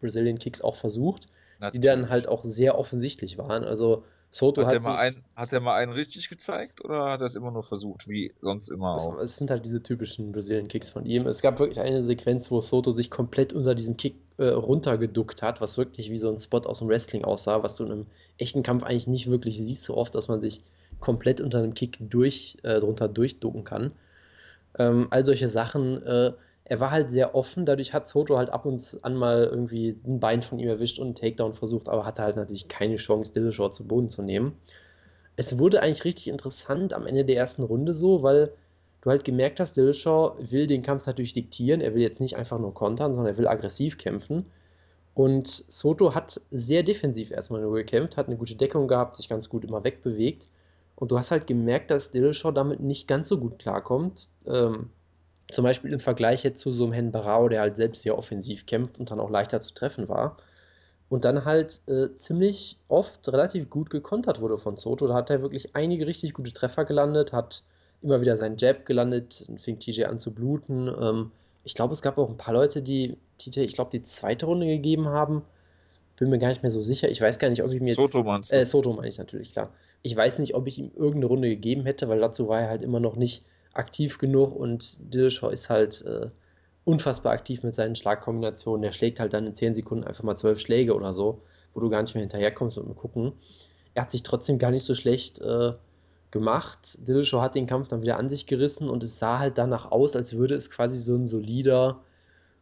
Brazilian 0.00 0.38
Kicks 0.38 0.60
auch 0.60 0.76
versucht, 0.76 1.28
Natürlich. 1.60 1.80
die 1.80 1.86
dann 1.86 2.08
halt 2.08 2.28
auch 2.28 2.44
sehr 2.44 2.78
offensichtlich 2.78 3.38
waren. 3.38 3.64
Also, 3.64 4.04
Soto 4.30 4.62
hat, 4.62 4.68
hat, 4.68 4.74
er 4.74 4.80
mal 4.82 4.96
ein, 4.98 5.24
hat 5.34 5.52
er 5.52 5.60
mal 5.60 5.76
einen 5.76 5.92
richtig 5.92 6.28
gezeigt 6.28 6.84
oder 6.84 7.10
hat 7.12 7.20
er 7.20 7.26
es 7.26 7.34
immer 7.34 7.50
nur 7.50 7.62
versucht, 7.62 8.08
wie 8.08 8.34
sonst 8.42 8.68
immer 8.68 8.96
auch? 8.96 9.18
Es 9.18 9.36
sind 9.36 9.50
halt 9.50 9.64
diese 9.64 9.82
typischen 9.82 10.32
Brazilian 10.32 10.68
Kicks 10.68 10.90
von 10.90 11.06
ihm. 11.06 11.26
Es 11.26 11.40
gab 11.40 11.58
wirklich 11.58 11.80
eine 11.80 12.04
Sequenz, 12.04 12.50
wo 12.50 12.60
Soto 12.60 12.90
sich 12.90 13.10
komplett 13.10 13.54
unter 13.54 13.74
diesem 13.74 13.96
Kick 13.96 14.16
äh, 14.36 14.48
runtergeduckt 14.48 15.42
hat, 15.42 15.62
was 15.62 15.78
wirklich 15.78 16.10
wie 16.10 16.18
so 16.18 16.30
ein 16.30 16.38
Spot 16.38 16.60
aus 16.60 16.80
dem 16.80 16.88
Wrestling 16.88 17.24
aussah, 17.24 17.62
was 17.62 17.76
du 17.76 17.84
in 17.84 17.92
einem 17.92 18.06
echten 18.36 18.62
Kampf 18.62 18.84
eigentlich 18.84 19.06
nicht 19.06 19.30
wirklich 19.30 19.56
siehst, 19.56 19.84
so 19.84 19.96
oft, 19.96 20.14
dass 20.14 20.28
man 20.28 20.40
sich 20.40 20.62
komplett 21.00 21.40
unter 21.40 21.58
einem 21.58 21.74
Kick 21.74 21.96
durch, 22.00 22.58
äh, 22.64 22.80
drunter 22.80 23.08
durchducken 23.08 23.64
kann. 23.64 23.92
Ähm, 24.78 25.06
all 25.10 25.24
solche 25.24 25.48
Sachen. 25.48 26.02
Äh, 26.04 26.32
er 26.68 26.80
war 26.80 26.90
halt 26.90 27.10
sehr 27.10 27.34
offen, 27.34 27.64
dadurch 27.64 27.94
hat 27.94 28.08
Soto 28.08 28.36
halt 28.36 28.50
ab 28.50 28.66
und 28.66 28.98
an 29.02 29.16
mal 29.16 29.44
irgendwie 29.44 29.98
ein 30.06 30.20
Bein 30.20 30.42
von 30.42 30.58
ihm 30.58 30.68
erwischt 30.68 30.98
und 30.98 31.06
einen 31.06 31.14
Takedown 31.14 31.54
versucht, 31.54 31.88
aber 31.88 32.04
hatte 32.04 32.22
halt 32.22 32.36
natürlich 32.36 32.68
keine 32.68 32.96
Chance, 32.96 33.32
Dillashaw 33.32 33.70
zu 33.70 33.86
Boden 33.86 34.10
zu 34.10 34.22
nehmen. 34.22 34.52
Es 35.36 35.58
wurde 35.58 35.82
eigentlich 35.82 36.04
richtig 36.04 36.28
interessant 36.28 36.92
am 36.92 37.06
Ende 37.06 37.24
der 37.24 37.36
ersten 37.36 37.62
Runde 37.62 37.94
so, 37.94 38.22
weil 38.22 38.52
du 39.00 39.10
halt 39.10 39.24
gemerkt 39.24 39.60
hast, 39.60 39.76
Dillashaw 39.76 40.34
will 40.40 40.66
den 40.66 40.82
Kampf 40.82 41.06
natürlich 41.06 41.32
diktieren, 41.32 41.80
er 41.80 41.94
will 41.94 42.02
jetzt 42.02 42.20
nicht 42.20 42.36
einfach 42.36 42.58
nur 42.58 42.74
kontern, 42.74 43.14
sondern 43.14 43.34
er 43.34 43.38
will 43.38 43.48
aggressiv 43.48 43.96
kämpfen. 43.96 44.44
Und 45.14 45.48
Soto 45.48 46.14
hat 46.14 46.40
sehr 46.50 46.82
defensiv 46.82 47.30
erstmal 47.30 47.62
nur 47.62 47.74
gekämpft, 47.74 48.16
hat 48.16 48.26
eine 48.28 48.36
gute 48.36 48.56
Deckung 48.56 48.88
gehabt, 48.88 49.16
sich 49.16 49.28
ganz 49.28 49.48
gut 49.48 49.64
immer 49.64 49.82
wegbewegt. 49.84 50.48
Und 50.96 51.10
du 51.10 51.18
hast 51.18 51.30
halt 51.30 51.46
gemerkt, 51.46 51.90
dass 51.90 52.10
Dillashaw 52.10 52.52
damit 52.52 52.80
nicht 52.80 53.08
ganz 53.08 53.28
so 53.28 53.38
gut 53.38 53.58
klarkommt. 53.58 54.28
Ähm, 54.46 54.90
zum 55.50 55.64
Beispiel 55.64 55.92
im 55.92 56.00
Vergleich 56.00 56.42
jetzt 56.44 56.60
zu 56.60 56.72
so 56.72 56.84
einem 56.84 56.92
Herrn 56.92 57.12
Barao, 57.12 57.48
der 57.48 57.62
halt 57.62 57.76
selbst 57.76 58.02
sehr 58.02 58.18
offensiv 58.18 58.66
kämpft 58.66 58.98
und 58.98 59.10
dann 59.10 59.20
auch 59.20 59.30
leichter 59.30 59.60
zu 59.60 59.72
treffen 59.72 60.08
war. 60.08 60.36
Und 61.08 61.24
dann 61.24 61.46
halt 61.46 61.80
äh, 61.86 62.14
ziemlich 62.16 62.76
oft 62.88 63.26
relativ 63.28 63.70
gut 63.70 63.88
gekontert 63.88 64.42
wurde 64.42 64.58
von 64.58 64.76
Soto. 64.76 65.06
Da 65.06 65.14
hat 65.14 65.30
er 65.30 65.40
wirklich 65.40 65.74
einige 65.74 66.06
richtig 66.06 66.34
gute 66.34 66.52
Treffer 66.52 66.84
gelandet, 66.84 67.32
hat 67.32 67.62
immer 68.02 68.20
wieder 68.20 68.36
seinen 68.36 68.58
Jab 68.58 68.84
gelandet 68.84 69.48
fing 69.56 69.78
TJ 69.78 70.04
an 70.04 70.18
zu 70.18 70.32
bluten. 70.32 70.88
Ähm, 70.88 71.30
ich 71.64 71.74
glaube, 71.74 71.94
es 71.94 72.02
gab 72.02 72.18
auch 72.18 72.28
ein 72.28 72.36
paar 72.36 72.52
Leute, 72.52 72.82
die 72.82 73.16
TJ, 73.38 73.60
ich 73.60 73.74
glaube, 73.74 73.90
die 73.90 74.02
zweite 74.02 74.44
Runde 74.44 74.66
gegeben 74.66 75.08
haben. 75.08 75.42
Bin 76.18 76.28
mir 76.28 76.38
gar 76.38 76.48
nicht 76.48 76.62
mehr 76.62 76.70
so 76.70 76.82
sicher. 76.82 77.08
Ich 77.08 77.20
weiß 77.20 77.38
gar 77.38 77.48
nicht, 77.48 77.62
ob 77.62 77.72
ich 77.72 77.80
mir 77.80 77.88
jetzt. 77.88 77.96
Soto 77.96 78.22
meinst 78.22 78.52
du? 78.52 78.56
Äh, 78.56 78.66
Soto 78.66 78.92
meine 78.92 79.08
ich 79.08 79.18
natürlich, 79.18 79.52
klar. 79.52 79.70
Ich 80.02 80.14
weiß 80.14 80.40
nicht, 80.40 80.54
ob 80.54 80.66
ich 80.66 80.78
ihm 80.78 80.90
irgendeine 80.94 81.26
Runde 81.26 81.48
gegeben 81.48 81.86
hätte, 81.86 82.08
weil 82.08 82.20
dazu 82.20 82.48
war 82.48 82.60
er 82.60 82.68
halt 82.68 82.82
immer 82.82 83.00
noch 83.00 83.16
nicht 83.16 83.44
aktiv 83.74 84.18
genug 84.18 84.54
und 84.54 84.96
Dillashaw 85.12 85.50
ist 85.50 85.68
halt 85.68 86.04
äh, 86.04 86.30
unfassbar 86.84 87.32
aktiv 87.32 87.62
mit 87.62 87.74
seinen 87.74 87.96
Schlagkombinationen. 87.96 88.82
Er 88.82 88.92
schlägt 88.92 89.20
halt 89.20 89.32
dann 89.34 89.46
in 89.46 89.54
10 89.54 89.74
Sekunden 89.74 90.04
einfach 90.04 90.24
mal 90.24 90.36
12 90.36 90.60
Schläge 90.60 90.94
oder 90.94 91.12
so, 91.12 91.42
wo 91.74 91.80
du 91.80 91.90
gar 91.90 92.02
nicht 92.02 92.14
mehr 92.14 92.22
hinterherkommst 92.22 92.78
und 92.78 92.96
gucken. 92.96 93.32
Er 93.94 94.02
hat 94.02 94.12
sich 94.12 94.22
trotzdem 94.22 94.58
gar 94.58 94.70
nicht 94.70 94.84
so 94.84 94.94
schlecht 94.94 95.40
äh, 95.40 95.72
gemacht. 96.30 97.06
Dillashaw 97.06 97.40
hat 97.40 97.54
den 97.54 97.66
Kampf 97.66 97.88
dann 97.88 98.02
wieder 98.02 98.16
an 98.16 98.28
sich 98.28 98.46
gerissen 98.46 98.88
und 98.88 99.02
es 99.02 99.18
sah 99.18 99.38
halt 99.38 99.58
danach 99.58 99.90
aus, 99.90 100.16
als 100.16 100.34
würde 100.34 100.54
es 100.54 100.70
quasi 100.70 100.98
so 100.98 101.14
ein 101.14 101.26
solider 101.26 102.00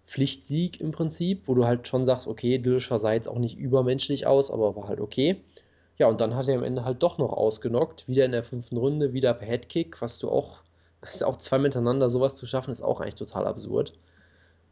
Pflichtsieg 0.04 0.80
im 0.80 0.92
Prinzip, 0.92 1.48
wo 1.48 1.54
du 1.54 1.64
halt 1.64 1.88
schon 1.88 2.06
sagst, 2.06 2.26
okay, 2.26 2.58
Dillashaw 2.58 2.98
sah 2.98 3.12
jetzt 3.12 3.28
auch 3.28 3.38
nicht 3.38 3.58
übermenschlich 3.58 4.26
aus, 4.26 4.50
aber 4.50 4.76
war 4.76 4.88
halt 4.88 5.00
okay. 5.00 5.42
Ja, 5.98 6.08
und 6.08 6.20
dann 6.20 6.34
hat 6.34 6.48
er 6.48 6.56
am 6.56 6.62
Ende 6.62 6.84
halt 6.84 7.02
doch 7.02 7.18
noch 7.18 7.32
ausgenockt, 7.32 8.06
wieder 8.06 8.24
in 8.24 8.32
der 8.32 8.44
fünften 8.44 8.76
Runde, 8.76 9.12
wieder 9.12 9.34
per 9.34 9.48
Headkick, 9.48 10.00
was 10.02 10.18
du 10.18 10.28
auch 10.28 10.62
ist 11.10 11.24
auch 11.24 11.36
zwei 11.36 11.58
miteinander 11.58 12.10
sowas 12.10 12.34
zu 12.34 12.46
schaffen, 12.46 12.70
ist 12.70 12.82
auch 12.82 13.00
eigentlich 13.00 13.14
total 13.14 13.46
absurd. 13.46 13.94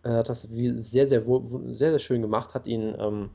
Er 0.02 0.18
hat 0.18 0.28
das 0.28 0.42
sehr, 0.42 0.80
sehr, 0.80 1.06
sehr, 1.06 1.22
sehr 1.74 1.98
schön 1.98 2.22
gemacht, 2.22 2.52
hat 2.54 2.66
ihn, 2.66 2.94
ähm, 2.98 3.30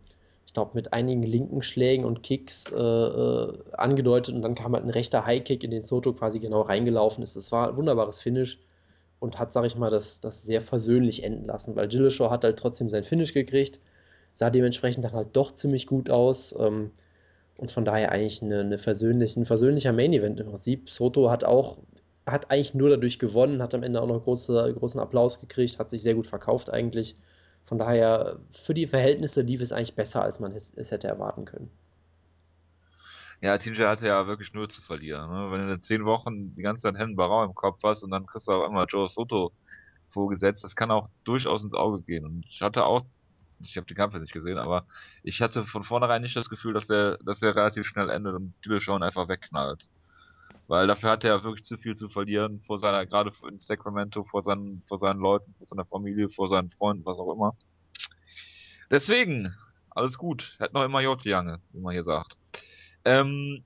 ich 0.45 0.53
glaube, 0.53 0.71
mit 0.75 0.93
einigen 0.93 1.23
linken 1.23 1.63
Schlägen 1.63 2.05
und 2.05 2.21
Kicks 2.21 2.71
äh, 2.71 2.75
äh, 2.77 3.53
angedeutet 3.73 4.35
und 4.35 4.43
dann 4.43 4.55
kam 4.55 4.73
halt 4.73 4.83
ein 4.83 4.91
rechter 4.91 5.25
High-Kick, 5.25 5.63
in 5.63 5.71
den 5.71 5.83
Soto 5.83 6.13
quasi 6.13 6.39
genau 6.39 6.61
reingelaufen 6.61 7.23
ist. 7.23 7.35
Das 7.35 7.51
war 7.51 7.69
ein 7.69 7.77
wunderbares 7.77 8.21
Finish 8.21 8.59
und 9.19 9.39
hat, 9.39 9.53
sag 9.53 9.65
ich 9.65 9.75
mal, 9.75 9.89
das, 9.89 10.21
das 10.21 10.43
sehr 10.43 10.61
versöhnlich 10.61 11.23
enden 11.23 11.45
lassen, 11.47 11.75
weil 11.75 11.87
Dillashaw 11.87 12.29
hat 12.29 12.43
halt 12.43 12.59
trotzdem 12.59 12.89
sein 12.89 13.03
Finish 13.03 13.33
gekriegt, 13.33 13.79
sah 14.33 14.49
dementsprechend 14.49 15.03
dann 15.05 15.13
halt 15.13 15.29
doch 15.33 15.53
ziemlich 15.53 15.87
gut 15.87 16.09
aus. 16.09 16.55
Ähm, 16.59 16.91
und 17.59 17.71
von 17.71 17.83
daher 17.83 18.11
eigentlich 18.11 18.41
eine, 18.41 18.61
eine 18.61 18.77
versöhnlich, 18.77 19.35
ein 19.35 19.45
versöhnlicher 19.45 19.91
Main-Event 19.91 20.39
im 20.39 20.47
Prinzip. 20.47 20.89
Soto 20.89 21.29
hat 21.29 21.43
auch 21.43 21.77
hat 22.31 22.51
eigentlich 22.51 22.73
nur 22.73 22.89
dadurch 22.89 23.19
gewonnen, 23.19 23.61
hat 23.61 23.73
am 23.73 23.83
Ende 23.83 24.01
auch 24.01 24.07
noch 24.07 24.23
große, 24.23 24.75
großen 24.77 24.99
Applaus 24.99 25.39
gekriegt, 25.39 25.79
hat 25.79 25.89
sich 25.91 26.01
sehr 26.01 26.15
gut 26.15 26.27
verkauft 26.27 26.69
eigentlich. 26.69 27.15
Von 27.65 27.77
daher, 27.77 28.39
für 28.51 28.73
die 28.73 28.87
Verhältnisse 28.87 29.41
lief 29.41 29.61
es 29.61 29.71
eigentlich 29.71 29.95
besser, 29.95 30.23
als 30.23 30.39
man 30.39 30.51
es, 30.53 30.73
es 30.75 30.91
hätte 30.91 31.07
erwarten 31.07 31.45
können. 31.45 31.69
Ja, 33.41 33.57
TJ 33.57 33.83
hatte 33.83 34.07
ja 34.07 34.27
wirklich 34.27 34.53
nur 34.53 34.67
zu 34.67 34.81
verlieren. 34.81 35.29
Ne? 35.29 35.51
Wenn 35.51 35.67
du 35.67 35.73
in 35.73 35.81
zehn 35.81 36.03
Wochen 36.03 36.55
die 36.55 36.61
ganze 36.61 36.83
Zeit 36.83 36.95
Hennen 36.95 37.15
Barau 37.15 37.43
im 37.45 37.55
Kopf 37.55 37.79
hast 37.83 38.03
und 38.03 38.11
dann 38.11 38.25
kriegst 38.25 38.47
du 38.47 38.51
auf 38.51 38.67
einmal 38.67 38.85
Joe 38.89 39.07
Soto 39.07 39.53
vorgesetzt, 40.07 40.63
das 40.63 40.75
kann 40.75 40.91
auch 40.91 41.09
durchaus 41.23 41.63
ins 41.63 41.73
Auge 41.73 42.01
gehen. 42.01 42.25
Und 42.25 42.45
ich 42.49 42.61
hatte 42.61 42.83
auch, 42.85 43.05
ich 43.61 43.77
habe 43.77 43.87
den 43.87 43.95
Kampf 43.95 44.13
jetzt 44.13 44.23
nicht 44.23 44.33
gesehen, 44.33 44.57
aber 44.57 44.85
ich 45.23 45.41
hatte 45.41 45.63
von 45.63 45.83
vornherein 45.83 46.21
nicht 46.21 46.35
das 46.35 46.49
Gefühl, 46.49 46.73
dass 46.73 46.87
der, 46.87 47.17
dass 47.23 47.39
der 47.39 47.55
relativ 47.55 47.85
schnell 47.85 48.09
endet 48.09 48.35
und 48.35 48.53
Dillashaw 48.65 48.97
einfach 48.97 49.29
wegknallt. 49.29 49.85
Weil 50.69 50.85
dafür 50.85 51.09
hat 51.09 51.23
er 51.23 51.43
wirklich 51.43 51.65
zu 51.65 51.79
viel 51.79 51.95
zu 51.95 52.09
verlieren 52.09 52.61
vor 52.61 52.77
seiner, 52.77 53.03
gerade 53.07 53.31
in 53.49 53.57
Sacramento, 53.57 54.23
vor 54.23 54.43
seinen, 54.43 54.83
vor 54.85 54.99
seinen 54.99 55.19
Leuten, 55.19 55.55
vor 55.57 55.65
seiner 55.65 55.83
Familie, 55.83 56.29
vor 56.29 56.47
seinen 56.47 56.69
Freunden, 56.69 57.03
was 57.07 57.17
auch 57.17 57.33
immer. 57.33 57.55
Deswegen, 58.91 59.55
alles 59.89 60.19
gut. 60.19 60.57
Hat 60.59 60.73
noch 60.73 60.83
immer 60.83 61.01
J 61.01 61.19
Jange, 61.25 61.59
wie 61.71 61.79
man 61.79 61.93
hier 61.93 62.03
sagt. 62.03 62.37
Ähm, 63.03 63.63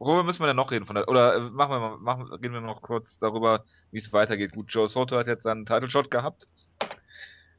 worüber 0.00 0.24
müssen 0.24 0.42
wir 0.42 0.48
denn 0.48 0.56
noch 0.56 0.72
reden 0.72 0.86
von 0.86 0.96
der, 0.96 1.08
oder 1.08 1.36
äh, 1.36 1.40
machen 1.50 1.70
wir 1.70 1.78
mal, 1.78 1.98
machen, 1.98 2.24
reden 2.32 2.54
wir 2.54 2.60
noch 2.60 2.82
kurz 2.82 3.16
darüber, 3.20 3.64
wie 3.92 3.98
es 3.98 4.12
weitergeht. 4.12 4.54
Gut, 4.54 4.72
Joe 4.72 4.88
Soto 4.88 5.16
hat 5.16 5.28
jetzt 5.28 5.44
seinen 5.44 5.64
Title 5.64 5.88
Shot 5.88 6.10
gehabt. 6.10 6.46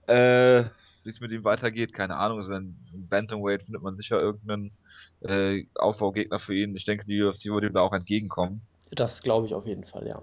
Äh, 0.08 0.66
wie 1.06 1.10
es 1.10 1.22
mit 1.22 1.32
ihm 1.32 1.44
weitergeht, 1.44 1.94
keine 1.94 2.18
Ahnung. 2.18 2.40
Also 2.40 2.50
wenn 2.52 2.76
Bantamweight 3.10 3.64
findet 3.64 3.84
man 3.84 3.98
sicher 3.98 4.20
irgendeinen 4.20 4.72
äh, 5.22 5.66
Aufbaugegner 5.76 6.40
für 6.40 6.56
ihn. 6.56 6.76
Ich 6.76 6.86
denke, 6.86 7.06
die 7.06 7.22
UFC 7.22 7.46
würde 7.46 7.68
ihm 7.68 7.74
da 7.74 7.82
auch 7.82 7.94
entgegenkommen. 7.94 8.62
Das 8.92 9.22
glaube 9.22 9.48
ich 9.48 9.54
auf 9.54 9.66
jeden 9.66 9.84
Fall, 9.84 10.08
ja. 10.08 10.22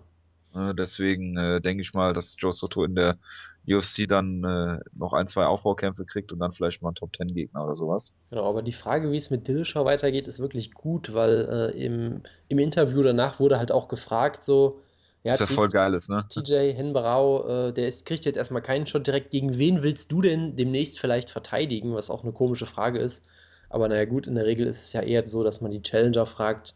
Äh, 0.54 0.74
deswegen 0.74 1.36
äh, 1.36 1.60
denke 1.60 1.82
ich 1.82 1.94
mal, 1.94 2.12
dass 2.12 2.36
Joe 2.38 2.52
Soto 2.52 2.84
in 2.84 2.94
der 2.94 3.18
UFC 3.66 4.08
dann 4.08 4.42
äh, 4.44 4.80
noch 4.94 5.12
ein, 5.12 5.26
zwei 5.26 5.46
Aufbaukämpfe 5.46 6.04
kriegt 6.04 6.32
und 6.32 6.40
dann 6.40 6.52
vielleicht 6.52 6.82
mal 6.82 6.88
einen 6.88 6.96
Top-10-Gegner 6.96 7.64
oder 7.64 7.76
sowas. 7.76 8.12
Genau, 8.30 8.48
aber 8.48 8.62
die 8.62 8.72
Frage, 8.72 9.12
wie 9.12 9.16
es 9.16 9.30
mit 9.30 9.46
Dillashaw 9.46 9.84
weitergeht, 9.84 10.26
ist 10.28 10.40
wirklich 10.40 10.72
gut, 10.72 11.14
weil 11.14 11.72
äh, 11.74 11.84
im, 11.84 12.22
im 12.48 12.58
Interview 12.58 13.02
danach 13.02 13.40
wurde 13.40 13.58
halt 13.58 13.72
auch 13.72 13.88
gefragt, 13.88 14.44
so, 14.44 14.80
ja, 15.24 15.36
das 15.36 15.52
voll 15.52 15.68
geil 15.68 15.94
ist, 15.94 16.08
ne? 16.08 16.24
TJ 16.28 16.72
Henberau, 16.72 17.68
äh, 17.68 17.72
der 17.72 17.86
ist, 17.86 18.06
kriegt 18.06 18.24
jetzt 18.24 18.36
erstmal 18.36 18.62
keinen 18.62 18.86
Shot 18.86 19.06
direkt. 19.06 19.30
Gegen 19.30 19.56
wen 19.56 19.82
willst 19.82 20.10
du 20.10 20.20
denn 20.20 20.56
demnächst 20.56 20.98
vielleicht 20.98 21.30
verteidigen? 21.30 21.94
Was 21.94 22.10
auch 22.10 22.24
eine 22.24 22.32
komische 22.32 22.66
Frage 22.66 22.98
ist. 22.98 23.22
Aber 23.68 23.88
naja, 23.88 24.04
gut, 24.04 24.26
in 24.26 24.34
der 24.34 24.46
Regel 24.46 24.66
ist 24.66 24.82
es 24.82 24.92
ja 24.92 25.00
eher 25.00 25.26
so, 25.28 25.44
dass 25.44 25.60
man 25.60 25.70
die 25.70 25.80
Challenger 25.80 26.26
fragt, 26.26 26.74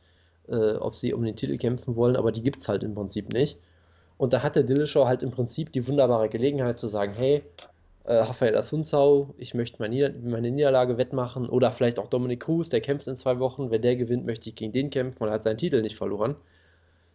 äh, 0.48 0.74
ob 0.74 0.96
sie 0.96 1.12
um 1.12 1.24
den 1.24 1.36
Titel 1.36 1.58
kämpfen 1.58 1.96
wollen, 1.96 2.16
aber 2.16 2.32
die 2.32 2.42
gibt 2.42 2.62
es 2.62 2.68
halt 2.68 2.84
im 2.84 2.94
Prinzip 2.94 3.32
nicht. 3.32 3.58
Und 4.16 4.32
da 4.32 4.42
hatte 4.42 4.64
Dillashaw 4.64 5.06
halt 5.06 5.22
im 5.22 5.30
Prinzip 5.30 5.72
die 5.72 5.86
wunderbare 5.86 6.28
Gelegenheit 6.28 6.78
zu 6.78 6.88
sagen: 6.88 7.14
Hey, 7.14 7.42
äh, 8.04 8.14
Rafael 8.14 8.56
Asunzau, 8.56 9.34
ich 9.38 9.54
möchte 9.54 9.76
meine, 9.80 9.94
Nieder 9.94 10.12
meine 10.22 10.50
Niederlage 10.50 10.96
wettmachen. 10.98 11.48
Oder 11.48 11.72
vielleicht 11.72 11.98
auch 11.98 12.08
Dominic 12.08 12.40
Cruz, 12.40 12.68
der 12.68 12.80
kämpft 12.80 13.08
in 13.08 13.16
zwei 13.16 13.38
Wochen. 13.40 13.70
Wenn 13.70 13.82
der 13.82 13.96
gewinnt, 13.96 14.24
möchte 14.24 14.48
ich 14.48 14.54
gegen 14.54 14.72
den 14.72 14.90
kämpfen 14.90 15.24
und 15.24 15.28
er 15.28 15.34
hat 15.34 15.42
seinen 15.42 15.58
Titel 15.58 15.82
nicht 15.82 15.96
verloren. 15.96 16.36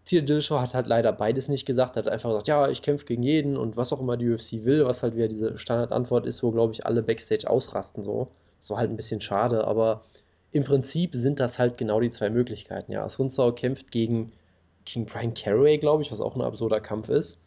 Thiel 0.06 0.24
Dillashaw 0.24 0.60
hat 0.62 0.74
halt 0.74 0.88
leider 0.88 1.12
beides 1.14 1.48
nicht 1.48 1.66
gesagt, 1.66 1.96
hat 1.96 2.08
einfach 2.08 2.30
gesagt, 2.30 2.48
ja, 2.48 2.68
ich 2.70 2.82
kämpfe 2.82 3.06
gegen 3.06 3.24
jeden 3.24 3.56
und 3.56 3.78
was 3.78 3.94
auch 3.94 4.00
immer 4.00 4.18
die 4.18 4.30
UFC 4.30 4.66
will, 4.66 4.86
was 4.86 5.04
halt 5.04 5.16
wieder 5.16 5.28
diese 5.28 5.58
Standardantwort 5.58 6.26
ist, 6.26 6.42
wo, 6.42 6.52
glaube 6.52 6.74
ich, 6.74 6.86
alle 6.86 7.04
Backstage 7.04 7.50
ausrasten 7.50 8.04
so. 8.04 8.30
Das 8.60 8.70
war 8.72 8.78
halt 8.78 8.90
ein 8.90 8.98
bisschen 8.98 9.22
schade, 9.22 9.66
aber 9.66 10.04
im 10.52 10.64
Prinzip 10.64 11.12
sind 11.16 11.40
das 11.40 11.60
halt 11.60 11.78
genau 11.78 12.00
die 12.00 12.10
zwei 12.10 12.30
Möglichkeiten. 12.30 12.92
Ja, 12.92 13.10
Sunzau 13.10 13.52
kämpft 13.52 13.92
gegen, 13.92 14.32
gegen 14.86 15.06
Brian 15.06 15.34
Carraway, 15.34 15.78
glaube 15.78 16.04
ich, 16.04 16.12
was 16.12 16.20
auch 16.20 16.36
ein 16.36 16.42
absurder 16.42 16.82
Kampf 16.82 17.10
ist. 17.10 17.40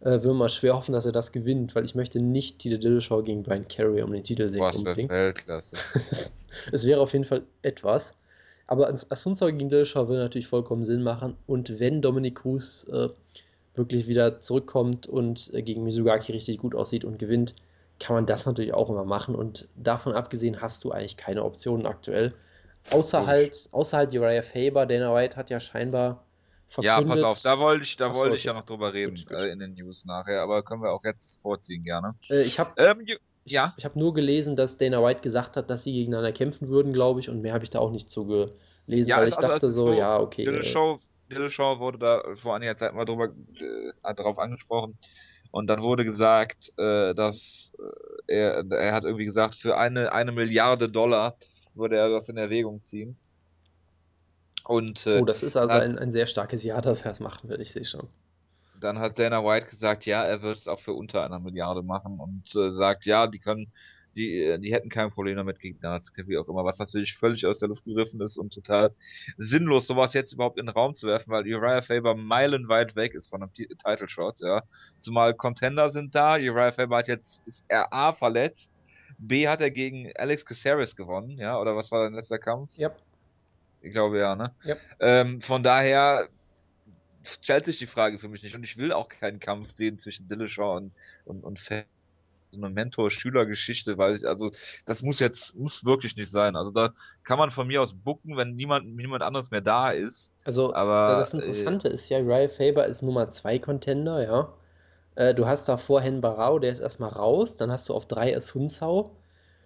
Äh, 0.00 0.22
will 0.22 0.34
mal 0.34 0.48
schwer 0.48 0.74
hoffen, 0.74 0.92
dass 0.92 1.06
er 1.06 1.12
das 1.12 1.30
gewinnt, 1.30 1.74
weil 1.76 1.84
ich 1.84 1.94
möchte 1.94 2.18
nicht 2.20 2.58
Tito 2.58 2.76
Dillashaw 2.76 3.22
gegen 3.22 3.44
Brian 3.44 3.68
Carraway 3.68 4.02
um 4.02 4.12
den 4.12 4.24
Titel 4.24 4.48
sehen. 4.48 4.60
Was 4.60 4.80
für 4.80 4.96
Weltklasse. 4.96 5.76
es 6.72 6.86
wäre 6.86 7.00
auf 7.00 7.12
jeden 7.12 7.24
Fall 7.24 7.42
etwas. 7.62 8.16
Aber 8.66 8.88
Asunzao 8.88 9.48
gegen 9.48 9.68
Dillashaw 9.68 10.08
würde 10.08 10.22
natürlich 10.22 10.46
vollkommen 10.46 10.84
Sinn 10.84 11.02
machen. 11.02 11.36
Und 11.46 11.80
wenn 11.80 12.00
Dominic 12.00 12.36
Cruz 12.36 12.86
äh, 12.90 13.08
wirklich 13.74 14.06
wieder 14.06 14.40
zurückkommt 14.40 15.06
und 15.06 15.52
äh, 15.54 15.62
gegen 15.62 15.84
Mizugaki 15.84 16.32
richtig 16.32 16.58
gut 16.58 16.74
aussieht 16.74 17.04
und 17.04 17.18
gewinnt, 17.18 17.54
kann 17.98 18.16
man 18.16 18.26
das 18.26 18.46
natürlich 18.46 18.74
auch 18.74 18.90
immer 18.90 19.04
machen. 19.04 19.34
Und 19.34 19.68
davon 19.76 20.14
abgesehen 20.14 20.60
hast 20.60 20.84
du 20.84 20.90
eigentlich 20.90 21.16
keine 21.16 21.44
Optionen 21.44 21.86
aktuell. 21.86 22.34
Außer 22.90 23.26
halt, 23.26 23.68
außer 23.70 23.96
halt 23.96 24.14
Uriah 24.14 24.42
Faber, 24.42 24.86
Dana 24.86 25.14
White 25.14 25.36
hat 25.36 25.50
ja 25.50 25.60
scheinbar 25.60 26.24
verkündet. 26.68 27.08
Ja, 27.08 27.14
pass 27.14 27.22
auf, 27.22 27.42
da 27.42 27.58
wollte 27.58 27.84
ich, 27.84 27.96
da 27.96 28.08
Achso, 28.08 28.22
wollte 28.22 28.36
ich 28.36 28.44
ja 28.44 28.52
noch 28.54 28.64
drüber 28.64 28.92
reden 28.92 29.14
gut, 29.14 29.28
gut. 29.28 29.38
Äh, 29.38 29.50
in 29.50 29.60
den 29.60 29.74
News 29.74 30.04
nachher, 30.04 30.42
aber 30.42 30.62
können 30.62 30.82
wir 30.82 30.90
auch 30.90 31.04
jetzt 31.04 31.40
vorziehen 31.40 31.84
gerne. 31.84 32.14
Äh, 32.28 32.42
ich 32.42 32.58
habe 32.58 32.72
ähm, 32.78 33.06
ja. 33.44 33.74
Ich 33.76 33.84
habe 33.84 33.98
nur 33.98 34.14
gelesen, 34.14 34.56
dass 34.56 34.76
Dana 34.76 35.02
White 35.02 35.20
gesagt 35.20 35.56
hat, 35.56 35.70
dass 35.70 35.84
sie 35.84 35.92
gegeneinander 35.92 36.32
kämpfen 36.32 36.68
würden, 36.68 36.92
glaube 36.92 37.20
ich, 37.20 37.28
und 37.28 37.42
mehr 37.42 37.54
habe 37.54 37.64
ich 37.64 37.70
da 37.70 37.80
auch 37.80 37.90
nicht 37.90 38.10
zu 38.10 38.26
gelesen, 38.26 39.08
ja, 39.08 39.18
weil 39.18 39.28
ich 39.28 39.36
also, 39.36 39.48
dachte 39.48 39.70
so, 39.70 39.86
so, 39.86 39.92
ja, 39.92 40.20
okay. 40.20 40.44
Dillashaw, 40.44 40.98
Dillashaw 41.30 41.78
wurde 41.78 41.98
da 41.98 42.22
vor 42.34 42.54
einiger 42.54 42.76
Zeit 42.76 42.94
mal 42.94 43.04
drüber, 43.04 43.26
äh, 43.26 44.14
darauf 44.14 44.38
angesprochen. 44.38 44.96
Und 45.50 45.66
dann 45.66 45.82
wurde 45.82 46.04
gesagt, 46.04 46.72
äh, 46.78 47.14
dass 47.14 47.72
äh, 48.26 48.34
er, 48.34 48.64
er 48.70 48.94
hat 48.94 49.04
irgendwie 49.04 49.26
gesagt, 49.26 49.54
für 49.54 49.76
eine, 49.76 50.12
eine 50.12 50.32
Milliarde 50.32 50.88
Dollar 50.88 51.36
würde 51.74 51.96
er 51.96 52.08
das 52.08 52.28
in 52.28 52.36
Erwägung 52.36 52.80
ziehen. 52.80 53.16
Und, 54.64 55.06
äh, 55.06 55.20
oh, 55.20 55.24
das 55.24 55.42
ist 55.42 55.56
also 55.56 55.74
ein, 55.74 55.98
ein 55.98 56.12
sehr 56.12 56.26
starkes 56.26 56.62
Ja, 56.62 56.80
dass 56.80 57.04
er 57.04 57.10
es 57.10 57.20
machen 57.20 57.48
will, 57.48 57.60
ich 57.60 57.72
sehe 57.72 57.84
schon. 57.84 58.08
Dann 58.82 58.98
hat 58.98 59.18
Dana 59.18 59.44
White 59.44 59.66
gesagt, 59.66 60.06
ja, 60.06 60.24
er 60.24 60.42
wird 60.42 60.56
es 60.56 60.68
auch 60.68 60.80
für 60.80 60.92
unter 60.92 61.24
einer 61.24 61.38
Milliarde 61.38 61.82
machen 61.82 62.18
und 62.18 62.54
äh, 62.56 62.70
sagt, 62.70 63.06
ja, 63.06 63.26
die 63.26 63.38
können, 63.38 63.72
die, 64.16 64.42
äh, 64.42 64.58
die 64.58 64.72
hätten 64.72 64.88
kein 64.88 65.10
Problem 65.10 65.36
damit, 65.36 65.60
Gegner 65.60 66.00
zu 66.00 66.12
wie 66.26 66.38
auch 66.38 66.48
immer, 66.48 66.64
was 66.64 66.78
natürlich 66.78 67.16
völlig 67.16 67.46
aus 67.46 67.58
der 67.58 67.68
Luft 67.68 67.84
gegriffen 67.84 68.20
ist 68.20 68.36
und 68.36 68.52
total 68.52 68.94
sinnlos, 69.36 69.86
sowas 69.86 70.14
jetzt 70.14 70.32
überhaupt 70.32 70.58
in 70.58 70.66
den 70.66 70.74
Raum 70.74 70.94
zu 70.94 71.06
werfen, 71.06 71.30
weil 71.30 71.44
Uriah 71.46 71.82
Faber 71.82 72.14
meilenweit 72.14 72.96
weg 72.96 73.14
ist 73.14 73.28
von 73.28 73.42
einem 73.42 73.52
Title 73.52 74.08
Shot, 74.08 74.40
ja. 74.40 74.62
Zumal 74.98 75.34
Contender 75.34 75.88
sind 75.88 76.14
da, 76.14 76.34
Uriah 76.34 76.72
Faber 76.72 76.98
hat 76.98 77.08
jetzt, 77.08 77.46
ist 77.46 77.64
er 77.68 77.92
A 77.92 78.12
verletzt, 78.12 78.72
B 79.18 79.46
hat 79.46 79.60
er 79.60 79.70
gegen 79.70 80.10
Alex 80.16 80.44
Caceres 80.44 80.96
gewonnen, 80.96 81.38
ja, 81.38 81.58
oder 81.60 81.76
was 81.76 81.90
war 81.92 82.02
sein 82.02 82.14
letzter 82.14 82.38
Kampf? 82.38 82.76
Ja. 82.76 82.88
Yep. 82.88 82.98
Ich 83.82 83.90
glaube 83.92 84.18
ja, 84.18 84.36
ne? 84.36 84.54
Yep. 84.64 84.80
Ähm, 85.00 85.40
von 85.40 85.62
daher, 85.62 86.28
stellt 87.24 87.66
sich 87.66 87.78
die 87.78 87.86
Frage 87.86 88.18
für 88.18 88.28
mich 88.28 88.42
nicht. 88.42 88.54
Und 88.54 88.64
ich 88.64 88.76
will 88.76 88.92
auch 88.92 89.08
keinen 89.08 89.40
Kampf 89.40 89.74
sehen 89.74 89.98
zwischen 89.98 90.28
Dillashaw 90.28 90.76
und, 90.76 90.92
und, 91.24 91.44
und 91.44 91.58
Fan 91.58 91.84
so 92.52 92.60
eine 92.60 92.72
Mentor-Schüler-Geschichte, 92.74 93.98
weil 93.98 94.16
ich, 94.16 94.26
also 94.26 94.50
das 94.84 95.02
muss 95.02 95.18
jetzt, 95.20 95.56
muss 95.56 95.84
wirklich 95.84 96.16
nicht 96.16 96.30
sein. 96.30 96.54
Also 96.54 96.70
da 96.70 96.92
kann 97.24 97.38
man 97.38 97.50
von 97.50 97.66
mir 97.66 97.80
aus 97.80 97.94
bucken, 97.94 98.36
wenn 98.36 98.54
niemand, 98.54 98.94
niemand 98.94 99.22
anderes 99.22 99.50
mehr 99.50 99.62
da 99.62 99.90
ist. 99.90 100.32
Also 100.44 100.74
aber, 100.74 101.18
das 101.18 101.32
Interessante 101.32 101.88
äh, 101.88 101.94
ist 101.94 102.08
ja, 102.10 102.18
Ryan 102.18 102.50
Faber 102.50 102.86
ist 102.86 103.02
Nummer 103.02 103.30
2 103.30 103.58
Contender, 103.58 104.22
ja. 104.22 104.52
Äh, 105.14 105.34
du 105.34 105.46
hast 105.46 105.68
da 105.68 105.76
vorhin 105.76 106.20
Barau, 106.20 106.58
der 106.58 106.72
ist 106.72 106.80
erstmal 106.80 107.10
raus, 107.10 107.56
dann 107.56 107.70
hast 107.70 107.88
du 107.88 107.94
auf 107.94 108.06
3 108.06 108.36
Asunsau. 108.36 109.16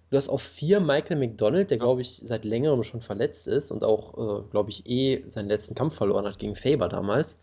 Du 0.09 0.15
hast 0.15 0.29
auf 0.29 0.41
4 0.41 0.79
Michael 0.79 1.17
McDonald, 1.17 1.69
der 1.69 1.77
glaube 1.77 2.01
ich 2.01 2.21
seit 2.23 2.45
längerem 2.45 2.83
schon 2.83 3.01
verletzt 3.01 3.47
ist 3.47 3.71
und 3.71 3.83
auch, 3.83 4.13
äh, 4.17 4.49
glaube 4.49 4.69
ich, 4.69 4.87
eh 4.87 5.25
seinen 5.27 5.49
letzten 5.49 5.75
Kampf 5.75 5.95
verloren 5.95 6.25
hat 6.25 6.39
gegen 6.39 6.55
Faber 6.55 6.87
damals. 6.87 7.37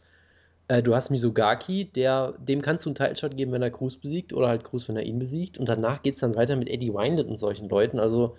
Äh, 0.69 0.83
du 0.83 0.95
hast 0.95 1.11
Mizugaki, 1.11 1.87
der, 1.87 2.33
dem 2.39 2.63
kannst 2.63 2.87
du 2.87 2.91
einen 2.91 2.97
Title-Shot 2.97 3.37
geben, 3.37 3.53
wenn 3.53 3.63
er 3.63 3.71
Cruz 3.71 3.97
besiegt 3.97 4.33
oder 4.33 4.49
halt 4.49 4.65
Cruz, 4.65 4.89
wenn 4.89 4.97
er 4.97 5.05
ihn 5.05 5.19
besiegt. 5.19 5.59
Und 5.59 5.69
danach 5.69 6.03
geht 6.03 6.15
es 6.15 6.21
dann 6.21 6.37
weiter 6.37 6.57
mit 6.57 6.69
Eddie 6.69 6.95
Winded 6.95 7.29
und 7.29 7.39
solchen 7.39 7.69
Leuten. 7.69 7.99
Also 7.99 8.37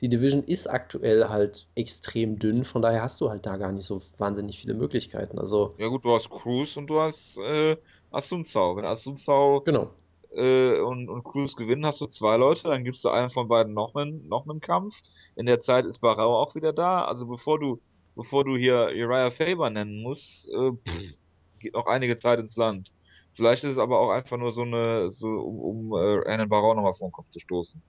die 0.00 0.08
Division 0.08 0.44
ist 0.44 0.68
aktuell 0.68 1.28
halt 1.28 1.66
extrem 1.74 2.38
dünn, 2.38 2.64
von 2.64 2.82
daher 2.82 3.02
hast 3.02 3.20
du 3.20 3.30
halt 3.30 3.46
da 3.46 3.56
gar 3.56 3.72
nicht 3.72 3.84
so 3.84 4.00
wahnsinnig 4.18 4.58
viele 4.60 4.74
Möglichkeiten. 4.74 5.38
Also, 5.38 5.74
ja 5.78 5.88
gut, 5.88 6.04
du 6.04 6.14
hast 6.14 6.30
Cruz 6.30 6.76
und 6.76 6.88
du 6.88 7.00
hast 7.00 7.38
äh, 7.38 7.76
Asunzau. 8.10 8.76
Wenn 8.76 8.84
Asunzau 8.84 9.60
genau. 9.60 9.90
äh, 10.32 10.78
und, 10.78 11.08
und 11.08 11.24
Cruz 11.24 11.56
gewinnen, 11.56 11.84
hast 11.84 12.00
du 12.00 12.06
zwei 12.06 12.36
Leute, 12.36 12.68
dann 12.68 12.84
gibst 12.84 13.04
du 13.04 13.08
einen 13.08 13.28
von 13.28 13.48
beiden 13.48 13.74
noch 13.74 13.94
einen, 13.96 14.28
noch 14.28 14.48
einen 14.48 14.60
Kampf. 14.60 15.02
In 15.34 15.46
der 15.46 15.58
Zeit 15.58 15.84
ist 15.84 15.98
Barau 15.98 16.36
auch 16.36 16.54
wieder 16.54 16.72
da. 16.72 17.04
Also 17.04 17.26
bevor 17.26 17.58
du, 17.58 17.80
bevor 18.14 18.44
du 18.44 18.56
hier 18.56 18.90
Uriah 18.94 19.30
Faber 19.30 19.68
nennen 19.68 20.00
musst, 20.02 20.48
äh, 20.48 20.70
pff, 20.72 21.16
geht 21.58 21.74
noch 21.74 21.86
einige 21.86 22.16
Zeit 22.16 22.38
ins 22.38 22.56
Land. 22.56 22.92
Vielleicht 23.32 23.64
ist 23.64 23.72
es 23.72 23.78
aber 23.78 24.00
auch 24.00 24.10
einfach 24.10 24.36
nur 24.36 24.52
so 24.52 24.62
eine, 24.62 25.12
so 25.12 25.28
um, 25.28 25.92
um 25.92 25.92
äh, 25.92 26.26
einen 26.26 26.48
Baron 26.48 26.76
nochmal 26.76 26.94
vor 26.94 27.08
den 27.08 27.12
Kopf 27.12 27.28
zu 27.28 27.38
stoßen. 27.38 27.80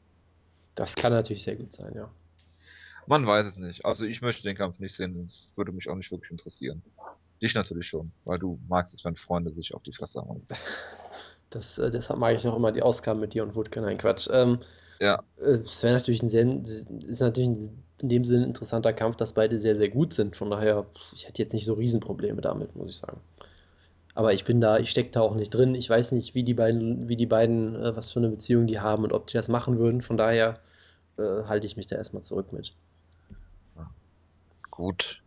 Das 0.76 0.96
kann 0.96 1.12
natürlich 1.12 1.44
sehr 1.44 1.56
gut 1.56 1.74
sein, 1.74 1.94
ja. 1.96 2.10
Man 3.08 3.26
weiß 3.26 3.48
es 3.48 3.58
nicht. 3.58 3.84
Also 3.86 4.06
ich 4.06 4.22
möchte 4.22 4.44
den 4.44 4.56
Kampf 4.56 4.78
nicht 4.80 4.96
sehen, 4.96 5.24
das 5.26 5.52
würde 5.56 5.72
mich 5.72 5.90
auch 5.90 5.96
nicht 5.96 6.12
wirklich 6.12 6.30
interessieren. 6.32 6.84
Dich 7.42 7.56
natürlich 7.56 7.88
schon, 7.88 8.12
weil 8.26 8.38
du 8.38 8.60
magst 8.68 8.94
es, 8.94 9.04
wenn 9.04 9.16
Freunde 9.16 9.52
sich 9.52 9.74
auf 9.74 9.82
die 9.84 9.94
Fresse 9.94 10.22
haben. 10.22 10.46
Das, 11.52 11.80
äh, 11.80 11.90
deshalb 11.90 12.20
mag 12.20 12.36
ich 12.36 12.48
auch 12.48 12.56
immer 12.56 12.72
die 12.72 12.84
Ausgaben 12.84 13.20
mit 13.20 13.34
dir 13.34 13.42
und 13.42 13.56
Wutke. 13.56 13.82
Nein, 13.82 13.98
Quatsch. 13.98 14.30
Ähm, 14.32 14.60
ja. 15.00 15.24
Äh, 15.38 15.62
es 15.66 15.82
wäre 15.82 15.96
natürlich 15.96 16.22
ein 16.22 16.30
sehr, 16.30 16.46
ist 16.46 17.22
natürlich 17.22 17.72
in 17.98 18.10
dem 18.10 18.24
Sinne 18.24 18.44
ein 18.44 18.50
interessanter 18.50 18.94
Kampf, 18.94 19.16
dass 19.16 19.34
beide 19.34 19.58
sehr, 19.58 19.76
sehr 19.76 19.90
gut 19.90 20.14
sind. 20.14 20.36
Von 20.36 20.52
daher, 20.52 20.86
ich 21.12 21.28
hätte 21.28 21.42
jetzt 21.42 21.54
nicht 21.54 21.66
so 21.66 21.74
Riesenprobleme 21.74 22.42
damit, 22.42 22.76
muss 22.76 22.92
ich 22.92 22.98
sagen. 22.98 23.20
Aber 24.20 24.34
ich 24.34 24.44
bin 24.44 24.60
da, 24.60 24.78
ich 24.80 24.90
stecke 24.90 25.12
da 25.12 25.22
auch 25.22 25.34
nicht 25.34 25.50
drin. 25.50 25.76
Ich 25.76 25.90
weiß 25.90 26.12
nicht, 26.12 26.36
wie 26.36 26.44
die 26.44 26.54
beiden, 26.54 27.08
wie 27.08 27.16
die 27.16 27.26
beiden, 27.26 27.82
äh, 27.82 27.96
was 27.96 28.12
für 28.12 28.20
eine 28.20 28.28
Beziehung 28.28 28.68
die 28.68 28.82
haben 28.82 29.06
und 29.06 29.14
ob 29.14 29.28
die 29.28 29.34
das 29.36 29.48
machen 29.48 29.80
würden. 29.80 30.02
Von 30.02 30.18
daher 30.18 30.60
äh, 31.18 31.44
halte 31.48 31.66
ich 31.66 31.78
mich 31.78 31.88
da 31.88 31.96
erstmal 31.96 32.22
zurück 32.22 32.52
mit. 32.52 32.74
Gut. 34.72 35.22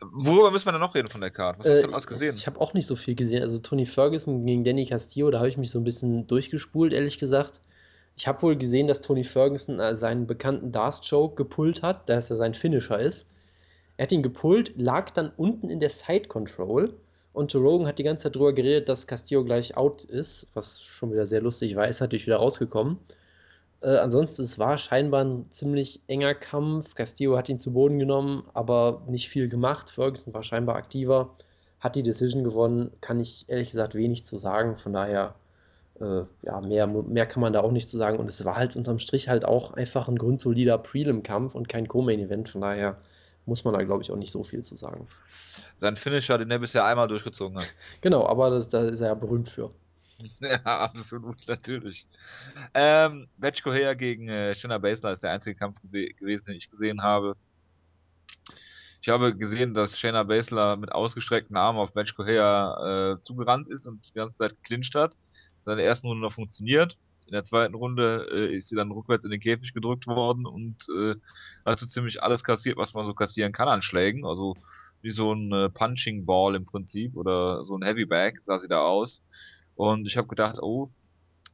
Worüber 0.00 0.52
müssen 0.52 0.66
wir 0.66 0.70
denn 0.70 0.80
noch 0.80 0.94
reden 0.94 1.08
von 1.08 1.20
der 1.20 1.32
Karte? 1.32 1.58
Was 1.58 1.68
hast 1.68 1.78
du 1.78 1.86
denn 1.86 1.94
alles 1.94 2.06
gesehen? 2.06 2.36
Ich 2.36 2.46
habe 2.46 2.60
auch 2.60 2.74
nicht 2.74 2.86
so 2.86 2.94
viel 2.94 3.16
gesehen. 3.16 3.42
Also 3.42 3.58
Tony 3.58 3.86
Ferguson 3.86 4.46
gegen 4.46 4.62
Danny 4.62 4.86
Castillo, 4.86 5.28
da 5.32 5.38
habe 5.38 5.48
ich 5.48 5.56
mich 5.56 5.72
so 5.72 5.80
ein 5.80 5.84
bisschen 5.84 6.28
durchgespult, 6.28 6.92
ehrlich 6.92 7.18
gesagt. 7.18 7.60
Ich 8.14 8.28
habe 8.28 8.40
wohl 8.42 8.54
gesehen, 8.54 8.86
dass 8.86 9.00
Tony 9.00 9.24
Ferguson 9.24 9.80
äh, 9.80 9.96
seinen 9.96 10.28
bekannten 10.28 10.70
Darth 10.70 11.00
Choke 11.10 11.34
gepullt 11.34 11.82
hat, 11.82 12.08
dass 12.08 12.30
er 12.30 12.36
sein 12.36 12.54
Finisher 12.54 13.00
ist. 13.00 13.26
Er 13.96 14.04
hat 14.04 14.12
ihn 14.12 14.22
gepullt, 14.22 14.74
lag 14.76 15.10
dann 15.10 15.32
unten 15.36 15.70
in 15.70 15.80
der 15.80 15.90
Side 15.90 16.28
Control 16.28 16.94
und 17.32 17.52
Joe 17.52 17.62
Rogan 17.62 17.86
hat 17.86 17.98
die 17.98 18.02
ganze 18.04 18.24
Zeit 18.24 18.36
drüber 18.36 18.52
geredet, 18.52 18.88
dass 18.88 19.06
Castillo 19.06 19.44
gleich 19.44 19.76
out 19.76 20.04
ist, 20.04 20.50
was 20.54 20.82
schon 20.82 21.12
wieder 21.12 21.26
sehr 21.26 21.40
lustig 21.40 21.76
war, 21.76 21.88
ist 21.88 22.00
natürlich 22.00 22.26
wieder 22.26 22.36
rausgekommen. 22.38 22.98
Äh, 23.80 23.96
ansonsten, 23.98 24.42
es 24.42 24.58
war 24.58 24.78
scheinbar 24.78 25.24
ein 25.24 25.46
ziemlich 25.50 26.02
enger 26.08 26.34
Kampf. 26.34 26.94
Castillo 26.94 27.36
hat 27.36 27.48
ihn 27.48 27.60
zu 27.60 27.72
Boden 27.72 27.98
genommen, 27.98 28.44
aber 28.54 29.02
nicht 29.08 29.28
viel 29.28 29.48
gemacht. 29.48 29.90
Ferguson 29.90 30.34
war 30.34 30.42
scheinbar 30.42 30.76
aktiver, 30.76 31.36
hat 31.80 31.94
die 31.96 32.02
Decision 32.02 32.44
gewonnen. 32.44 32.90
Kann 33.00 33.20
ich 33.20 33.44
ehrlich 33.48 33.70
gesagt 33.70 33.94
wenig 33.94 34.24
zu 34.24 34.38
sagen. 34.38 34.76
Von 34.76 34.92
daher 34.92 35.34
Äh, 36.00 36.24
ja, 36.42 36.60
mehr, 36.60 36.86
mehr 36.86 37.26
kann 37.26 37.40
man 37.40 37.52
da 37.52 37.60
auch 37.60 37.72
nicht 37.72 37.88
zu 37.90 37.98
sagen. 37.98 38.18
Und 38.18 38.28
es 38.28 38.44
war 38.44 38.56
halt 38.56 38.76
unterm 38.76 38.98
Strich 39.00 39.28
halt 39.28 39.44
auch 39.44 39.74
einfach 39.74 40.08
ein 40.08 40.16
grundsolider 40.18 40.78
Prelim-Kampf 40.78 41.54
und 41.54 41.68
kein 41.68 41.88
Co-Main-Event. 41.88 42.48
Von 42.50 42.60
daher 42.62 42.98
muss 43.48 43.64
man 43.64 43.74
da, 43.74 43.82
glaube 43.82 44.02
ich, 44.02 44.12
auch 44.12 44.16
nicht 44.16 44.30
so 44.30 44.44
viel 44.44 44.62
zu 44.62 44.76
sagen. 44.76 45.08
Sein 45.76 45.96
Finisher, 45.96 46.38
den 46.38 46.50
er 46.50 46.58
bisher 46.58 46.84
einmal 46.84 47.08
durchgezogen 47.08 47.58
hat. 47.58 47.72
Genau, 48.00 48.26
aber 48.26 48.50
das, 48.50 48.68
da 48.68 48.84
ist 48.84 49.00
er 49.00 49.08
ja 49.08 49.14
berühmt 49.14 49.48
für. 49.48 49.70
Ja, 50.40 50.64
absolut, 50.64 51.46
natürlich. 51.46 52.06
Ähm, 52.74 53.28
Batch 53.36 53.62
Correa 53.62 53.94
gegen 53.94 54.28
äh, 54.28 54.52
Shinna 54.54 54.78
Baszler 54.78 55.12
ist 55.12 55.22
der 55.22 55.30
einzige 55.30 55.56
Kampf 55.56 55.80
gew 55.82 56.08
gewesen, 56.16 56.44
den 56.46 56.56
ich 56.56 56.68
gesehen 56.68 57.02
habe. 57.02 57.36
Ich 59.00 59.08
habe 59.08 59.34
gesehen, 59.34 59.74
dass 59.74 59.96
Shayna 59.96 60.24
Baszler 60.24 60.76
mit 60.76 60.90
ausgestreckten 60.90 61.56
Armen 61.56 61.78
auf 61.78 61.92
Batch 61.92 62.14
Correa 62.16 63.12
äh, 63.12 63.18
zugerannt 63.20 63.68
ist 63.68 63.86
und 63.86 64.04
die 64.08 64.12
ganze 64.12 64.36
Zeit 64.36 64.56
clincht 64.64 64.94
hat. 64.94 65.16
Der 65.66 65.78
ersten 65.78 66.06
Runde 66.06 66.22
noch 66.22 66.32
funktioniert. 66.32 66.96
In 67.28 67.32
der 67.32 67.44
zweiten 67.44 67.74
Runde 67.74 68.26
äh, 68.32 68.56
ist 68.56 68.68
sie 68.68 68.74
dann 68.74 68.90
rückwärts 68.90 69.24
in 69.26 69.30
den 69.30 69.40
Käfig 69.40 69.74
gedrückt 69.74 70.06
worden 70.06 70.46
und 70.46 70.76
äh, 70.98 71.14
hat 71.66 71.78
so 71.78 71.84
ziemlich 71.84 72.22
alles 72.22 72.42
kassiert, 72.42 72.78
was 72.78 72.94
man 72.94 73.04
so 73.04 73.12
kassieren 73.12 73.52
kann 73.52 73.68
an 73.68 73.82
Schlägen. 73.82 74.24
Also 74.24 74.56
wie 75.02 75.10
so 75.10 75.34
ein 75.34 75.52
äh, 75.52 75.68
Punching 75.68 76.24
Ball 76.24 76.54
im 76.54 76.64
Prinzip 76.64 77.14
oder 77.16 77.66
so 77.66 77.76
ein 77.76 77.82
Heavy 77.82 78.06
Bag 78.06 78.40
sah 78.40 78.58
sie 78.58 78.68
da 78.68 78.80
aus. 78.80 79.22
Und 79.74 80.06
ich 80.06 80.16
habe 80.16 80.26
gedacht, 80.26 80.58
oh, 80.62 80.90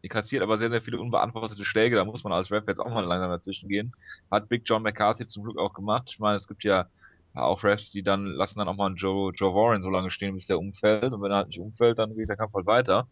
die 0.04 0.08
kassiert 0.08 0.44
aber 0.44 0.58
sehr, 0.58 0.70
sehr 0.70 0.80
viele 0.80 1.00
unbeantwortete 1.00 1.64
Schläge, 1.64 1.96
da 1.96 2.04
muss 2.04 2.22
man 2.22 2.32
als 2.32 2.52
Ref 2.52 2.68
jetzt 2.68 2.78
auch 2.78 2.90
mal 2.90 3.04
langsam 3.04 3.30
dazwischen 3.30 3.68
gehen. 3.68 3.90
Hat 4.30 4.48
Big 4.48 4.62
John 4.64 4.82
McCarthy 4.82 5.26
zum 5.26 5.42
Glück 5.42 5.58
auch 5.58 5.74
gemacht. 5.74 6.08
Ich 6.08 6.20
meine, 6.20 6.36
es 6.36 6.46
gibt 6.46 6.62
ja 6.62 6.86
auch 7.34 7.64
Refs, 7.64 7.90
die 7.90 8.04
dann 8.04 8.26
lassen 8.26 8.60
dann 8.60 8.68
auch 8.68 8.76
mal 8.76 8.86
einen 8.86 8.96
Joe, 8.96 9.32
Joe 9.34 9.52
Warren 9.52 9.82
so 9.82 9.90
lange 9.90 10.12
stehen, 10.12 10.34
bis 10.34 10.46
der 10.46 10.58
umfällt. 10.58 11.12
Und 11.12 11.20
wenn 11.20 11.32
er 11.32 11.38
halt 11.38 11.48
nicht 11.48 11.58
umfällt, 11.58 11.98
dann 11.98 12.14
geht 12.14 12.28
der 12.28 12.36
Kampf 12.36 12.54
halt 12.54 12.66
weiter. 12.66 13.08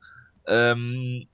Ähm, 0.46 1.26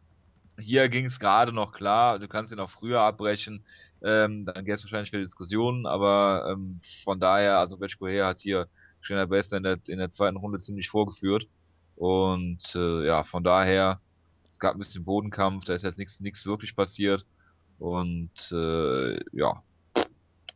hier 0.59 0.89
ging 0.89 1.07
es 1.07 1.21
gerade 1.21 1.53
noch 1.53 1.73
klar, 1.73 2.19
du 2.19 2.29
kannst 2.29 2.53
ihn 2.53 2.61
auch 2.61 2.71
früher 2.71 3.01
abbrechen, 3.01 3.65
ähm, 4.03 4.45
dann 4.45 4.65
gäbe 4.65 4.75
es 4.75 4.85
wahrscheinlich 4.85 5.13
wieder 5.13 5.23
Diskussionen, 5.23 5.87
aber 5.87 6.49
ähm, 6.53 6.81
von 7.05 7.21
daher, 7.21 7.59
also 7.59 7.79
her 8.07 8.27
hat 8.27 8.39
hier 8.39 8.69
Shayna 9.01 9.27
Baszler 9.27 9.59
in 9.59 9.63
der, 9.63 9.79
in 9.87 9.99
der 9.99 10.11
zweiten 10.11 10.37
Runde 10.37 10.59
ziemlich 10.59 10.89
vorgeführt. 10.89 11.49
Und 11.97 12.75
äh, 12.75 13.07
ja, 13.07 13.25
von 13.25 13.43
daher, 13.43 14.01
es 14.53 14.59
gab 14.59 14.75
ein 14.75 14.79
bisschen 14.79 15.05
Bodenkampf, 15.05 15.65
da 15.65 15.75
ist 15.75 15.83
jetzt 15.83 15.99
nichts 15.99 16.21
nichts 16.21 16.47
wirklich 16.47 16.77
passiert. 16.77 17.25
Und 17.79 18.53
äh, 18.53 19.19
ja, 19.33 19.63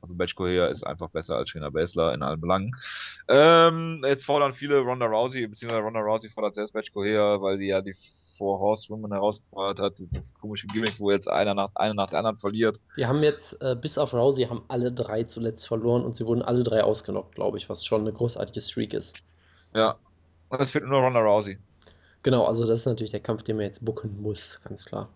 also 0.00 0.14
Batch 0.16 0.34
Correa 0.34 0.66
ist 0.66 0.84
einfach 0.84 1.10
besser 1.10 1.36
als 1.36 1.50
Shayna 1.50 1.70
Baszler 1.70 2.14
in 2.14 2.22
allen 2.22 2.40
Belangen. 2.40 2.76
Ähm, 3.28 4.02
jetzt 4.04 4.24
fordern 4.24 4.52
viele 4.52 4.80
Ronda 4.80 5.06
Rousey, 5.06 5.46
beziehungsweise 5.46 5.82
Ronda 5.82 6.00
Rousey 6.00 6.28
fordert 6.28 6.56
selbst 6.56 6.72
Batch 6.72 6.92
Correa, 6.92 7.40
weil 7.40 7.56
sie 7.56 7.68
ja 7.68 7.80
die 7.80 7.94
Four 8.42 8.58
Horsewomen 8.58 9.12
herausgefordert 9.12 9.78
hat, 9.78 9.98
dieses 10.00 10.34
komische 10.34 10.66
Gimmick, 10.66 10.98
wo 10.98 11.12
jetzt 11.12 11.28
einer 11.28 11.54
nach, 11.54 11.70
einer 11.76 11.94
nach 11.94 12.10
der 12.10 12.18
anderen 12.18 12.38
verliert. 12.38 12.80
Wir 12.96 13.06
haben 13.06 13.22
jetzt, 13.22 13.52
äh, 13.62 13.76
bis 13.80 13.98
auf 13.98 14.12
Rousey, 14.12 14.46
haben 14.46 14.64
alle 14.66 14.90
drei 14.90 15.22
zuletzt 15.22 15.64
verloren 15.68 16.04
und 16.04 16.16
sie 16.16 16.26
wurden 16.26 16.42
alle 16.42 16.64
drei 16.64 16.82
ausgenockt, 16.82 17.36
glaube 17.36 17.58
ich, 17.58 17.68
was 17.68 17.84
schon 17.84 18.00
eine 18.00 18.12
großartige 18.12 18.60
Streak 18.60 18.94
ist. 18.94 19.16
Ja, 19.76 19.94
und 20.48 20.60
es 20.60 20.72
fehlt 20.72 20.84
nur 20.86 20.98
Ronda 20.98 21.20
Rousey. 21.20 21.56
Genau, 22.24 22.44
also 22.44 22.66
das 22.66 22.80
ist 22.80 22.86
natürlich 22.86 23.12
der 23.12 23.20
Kampf, 23.20 23.44
den 23.44 23.54
man 23.54 23.66
jetzt 23.66 23.84
bucken 23.84 24.20
muss, 24.20 24.60
ganz 24.64 24.86
klar. 24.86 25.08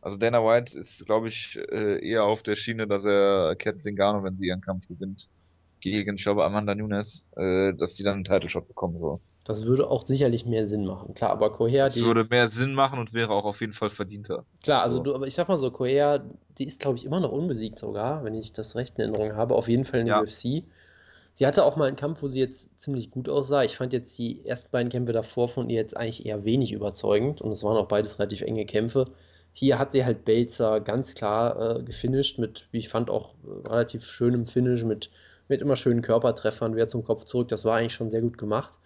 Also 0.00 0.16
Dana 0.16 0.44
White 0.44 0.76
ist, 0.76 1.06
glaube 1.06 1.28
ich, 1.28 1.56
äh, 1.70 2.04
eher 2.04 2.24
auf 2.24 2.42
der 2.42 2.56
Schiene, 2.56 2.88
dass 2.88 3.04
er 3.04 3.54
Cat 3.54 3.80
Zingano, 3.80 4.24
wenn 4.24 4.36
sie 4.36 4.46
ihren 4.46 4.60
Kampf 4.60 4.88
gewinnt, 4.88 5.30
gegen, 5.78 6.16
ich 6.16 6.24
glaube, 6.24 6.44
Amanda 6.44 6.74
Nunes, 6.74 7.30
äh, 7.36 7.72
dass 7.74 7.94
sie 7.94 8.02
dann 8.02 8.14
einen 8.14 8.24
Title 8.24 8.48
Shot 8.48 8.66
bekommen 8.66 8.98
soll. 8.98 9.20
Das 9.44 9.66
würde 9.66 9.88
auch 9.90 10.06
sicherlich 10.06 10.46
mehr 10.46 10.66
Sinn 10.66 10.86
machen. 10.86 11.14
Klar, 11.14 11.30
aber 11.30 11.52
Coher, 11.52 11.84
Das 11.84 12.00
würde 12.00 12.24
mehr 12.24 12.48
Sinn 12.48 12.72
machen 12.72 12.98
und 12.98 13.12
wäre 13.12 13.32
auch 13.32 13.44
auf 13.44 13.60
jeden 13.60 13.74
Fall 13.74 13.90
verdienter. 13.90 14.44
Klar, 14.62 14.82
also 14.82 14.96
So. 14.98 15.02
du, 15.02 15.14
aber 15.14 15.26
ich 15.26 15.34
sag 15.34 15.48
mal 15.48 15.58
so, 15.58 15.70
Coher, 15.70 16.24
die 16.58 16.64
ist, 16.64 16.80
glaube 16.80 16.96
ich, 16.96 17.04
immer 17.04 17.20
noch 17.20 17.30
unbesiegt 17.30 17.78
sogar, 17.78 18.24
wenn 18.24 18.34
ich 18.34 18.52
das 18.54 18.74
recht 18.74 18.94
in 18.96 19.02
Erinnerung 19.02 19.36
habe. 19.36 19.54
Auf 19.54 19.68
jeden 19.68 19.84
Fall 19.84 20.00
in 20.00 20.06
der 20.06 20.16
Ja. 20.16 20.22
UFC. 20.22 20.64
Sie 21.34 21.46
hatte 21.46 21.64
auch 21.64 21.76
mal 21.76 21.86
einen 21.88 21.96
Kampf, 21.96 22.22
wo 22.22 22.28
sie 22.28 22.38
jetzt 22.40 22.80
ziemlich 22.80 23.10
gut 23.10 23.28
aussah. 23.28 23.64
Ich 23.64 23.76
fand 23.76 23.92
jetzt 23.92 24.16
die 24.18 24.46
ersten 24.46 24.70
beiden 24.70 24.88
Kämpfe 24.90 25.12
davor 25.12 25.48
von 25.48 25.68
ihr 25.68 25.76
jetzt 25.76 25.96
eigentlich 25.96 26.24
eher 26.24 26.44
wenig 26.44 26.72
überzeugend 26.72 27.42
und 27.42 27.50
es 27.52 27.64
waren 27.64 27.76
auch 27.76 27.88
beides 27.88 28.18
relativ 28.18 28.40
enge 28.42 28.64
Kämpfe. 28.66 29.06
Hier 29.52 29.78
hat 29.78 29.92
sie 29.92 30.04
halt 30.04 30.24
Belzer 30.24 30.80
ganz 30.80 31.14
klar 31.14 31.78
äh, 31.80 31.82
gefinisht 31.82 32.38
mit, 32.38 32.66
wie 32.70 32.78
ich 32.78 32.88
fand, 32.88 33.10
auch 33.10 33.34
äh, 33.44 33.68
relativ 33.68 34.04
schönem 34.04 34.46
Finish, 34.46 34.84
mit, 34.84 35.10
mit 35.48 35.60
immer 35.60 35.76
schönen 35.76 36.02
Körpertreffern, 36.02 36.74
wieder 36.76 36.88
zum 36.88 37.04
Kopf 37.04 37.24
zurück. 37.24 37.48
Das 37.48 37.64
war 37.64 37.76
eigentlich 37.76 37.94
schon 37.94 38.10
sehr 38.10 38.22
gut 38.22 38.38
gemacht. 38.38 38.78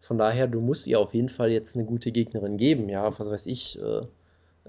Von 0.00 0.18
daher, 0.18 0.46
du 0.46 0.60
musst 0.60 0.86
ihr 0.86 1.00
auf 1.00 1.14
jeden 1.14 1.28
Fall 1.28 1.50
jetzt 1.50 1.74
eine 1.74 1.84
gute 1.84 2.12
Gegnerin 2.12 2.56
geben. 2.56 2.88
Ja, 2.88 3.18
was 3.18 3.28
weiß 3.28 3.46
ich, 3.46 3.78
äh, 3.80 4.02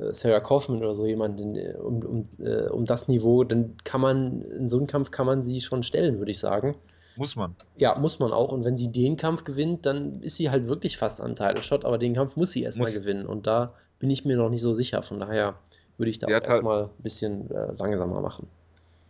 äh, 0.02 0.14
Sarah 0.14 0.40
Kaufman 0.40 0.80
oder 0.80 0.96
so 0.96 1.06
jemanden 1.06 1.56
äh, 1.56 1.74
um, 1.74 2.04
um, 2.04 2.30
äh, 2.40 2.68
um 2.70 2.86
das 2.86 3.08
Niveau, 3.08 3.44
dann 3.44 3.76
kann 3.84 4.02
man, 4.02 4.42
in 4.44 4.70
so 4.70 4.78
einem 4.78 4.88
Kampf 4.88 5.12
kann 5.12 5.26
man 5.26 5.44
sie 5.44 5.62
schon 5.62 5.84
stellen, 5.84 6.18
würde 6.18 6.32
ich 6.32 6.40
sagen. 6.40 6.76
Muss 7.16 7.36
man. 7.36 7.56
Ja, 7.78 7.98
muss 7.98 8.20
man 8.20 8.32
auch. 8.32 8.52
Und 8.52 8.64
wenn 8.64 8.78
sie 8.78 8.92
den 8.92 9.18
Kampf 9.18 9.44
gewinnt, 9.44 9.86
dann 9.86 10.14
ist 10.22 10.36
sie 10.38 10.50
halt 10.50 10.68
wirklich 10.68 10.98
fast 10.98 11.20
an 11.22 11.36
Title 11.36 11.64
Shot, 11.64 11.86
aber 11.86 11.98
den 11.98 12.14
Kampf 12.14 12.36
muss 12.36 12.52
sie 12.52 12.64
erstmal 12.64 12.92
gewinnen. 12.92 13.26
Und 13.26 13.48
da 13.48 13.74
bin 14.00 14.10
ich 14.10 14.26
mir 14.26 14.38
noch 14.38 14.50
nicht 14.50 14.62
so 14.62 14.74
sicher. 14.74 15.02
Von 15.04 15.20
daher 15.20 15.56
würde 15.98 16.12
ich 16.12 16.20
da 16.20 16.28
halt- 16.28 16.46
erstmal 16.46 16.84
ein 16.86 16.90
bisschen 17.04 17.50
äh, 17.52 17.74
langsamer 17.74 18.22
machen. 18.22 18.48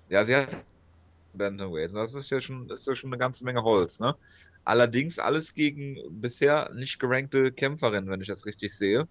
Ja, 0.09 0.23
sie 0.23 0.35
hat 0.35 0.55
Bantamweight. 1.33 1.93
Das 1.93 2.13
ist 2.13 2.29
ja 2.29 2.39
schon, 2.41 2.67
das 2.67 2.81
ist 2.81 2.87
ja 2.87 2.95
schon 2.95 3.09
eine 3.09 3.17
ganze 3.17 3.43
Menge 3.43 3.61
Holz, 3.63 3.99
ne? 3.99 4.15
Allerdings 4.67 5.17
alles 5.17 5.53
gegen 5.53 5.97
bisher 6.09 6.73
nicht 6.73 6.99
gerankte 6.99 7.53
Kämpferinnen, 7.53 8.09
wenn 8.09 8.19
ich 8.19 8.27
das 8.27 8.45
richtig 8.45 8.77
sehe. 8.77 9.07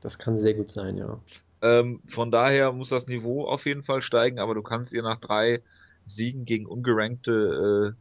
Das 0.00 0.18
kann 0.18 0.36
sehr 0.36 0.54
gut 0.54 0.72
sein, 0.72 0.96
ja. 0.96 1.20
Ähm, 1.62 2.00
von 2.08 2.32
daher 2.32 2.72
muss 2.72 2.88
das 2.88 3.06
Niveau 3.06 3.46
auf 3.46 3.66
jeden 3.66 3.84
Fall 3.84 4.02
steigen, 4.02 4.40
aber 4.40 4.56
du 4.56 4.62
kannst 4.62 4.92
ihr 4.92 5.04
nach 5.04 5.20
drei 5.20 5.62
Siegen 6.06 6.44
gegen 6.44 6.66
ungerankte, 6.66 7.94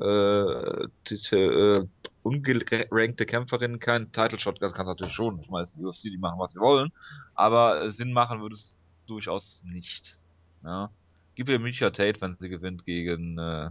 äh, 0.00 0.04
äh, 0.04 1.36
äh, 1.36 1.86
ungerankte 2.24 3.24
Kämpferinnen 3.24 3.78
keinen 3.78 4.10
Title 4.10 4.40
Shot, 4.40 4.60
das 4.60 4.74
kannst 4.74 4.88
du 4.88 4.94
natürlich 4.94 5.14
schon. 5.14 5.38
Ich 5.38 5.48
meine, 5.48 5.68
die 5.68 5.84
UFC, 5.84 6.02
die 6.10 6.18
machen, 6.18 6.40
was 6.40 6.54
sie 6.54 6.58
wollen, 6.58 6.90
aber 7.36 7.84
äh, 7.84 7.90
Sinn 7.92 8.12
machen 8.12 8.40
würde 8.40 8.56
es 8.56 8.80
durchaus 9.06 9.62
nicht. 9.64 10.18
Ja? 10.64 10.90
Gib 11.36 11.48
ihr 11.48 11.60
Micha 11.60 11.90
Tate, 11.90 12.20
wenn 12.20 12.36
sie 12.40 12.48
gewinnt 12.48 12.84
gegen 12.84 13.38
äh, 13.38 13.70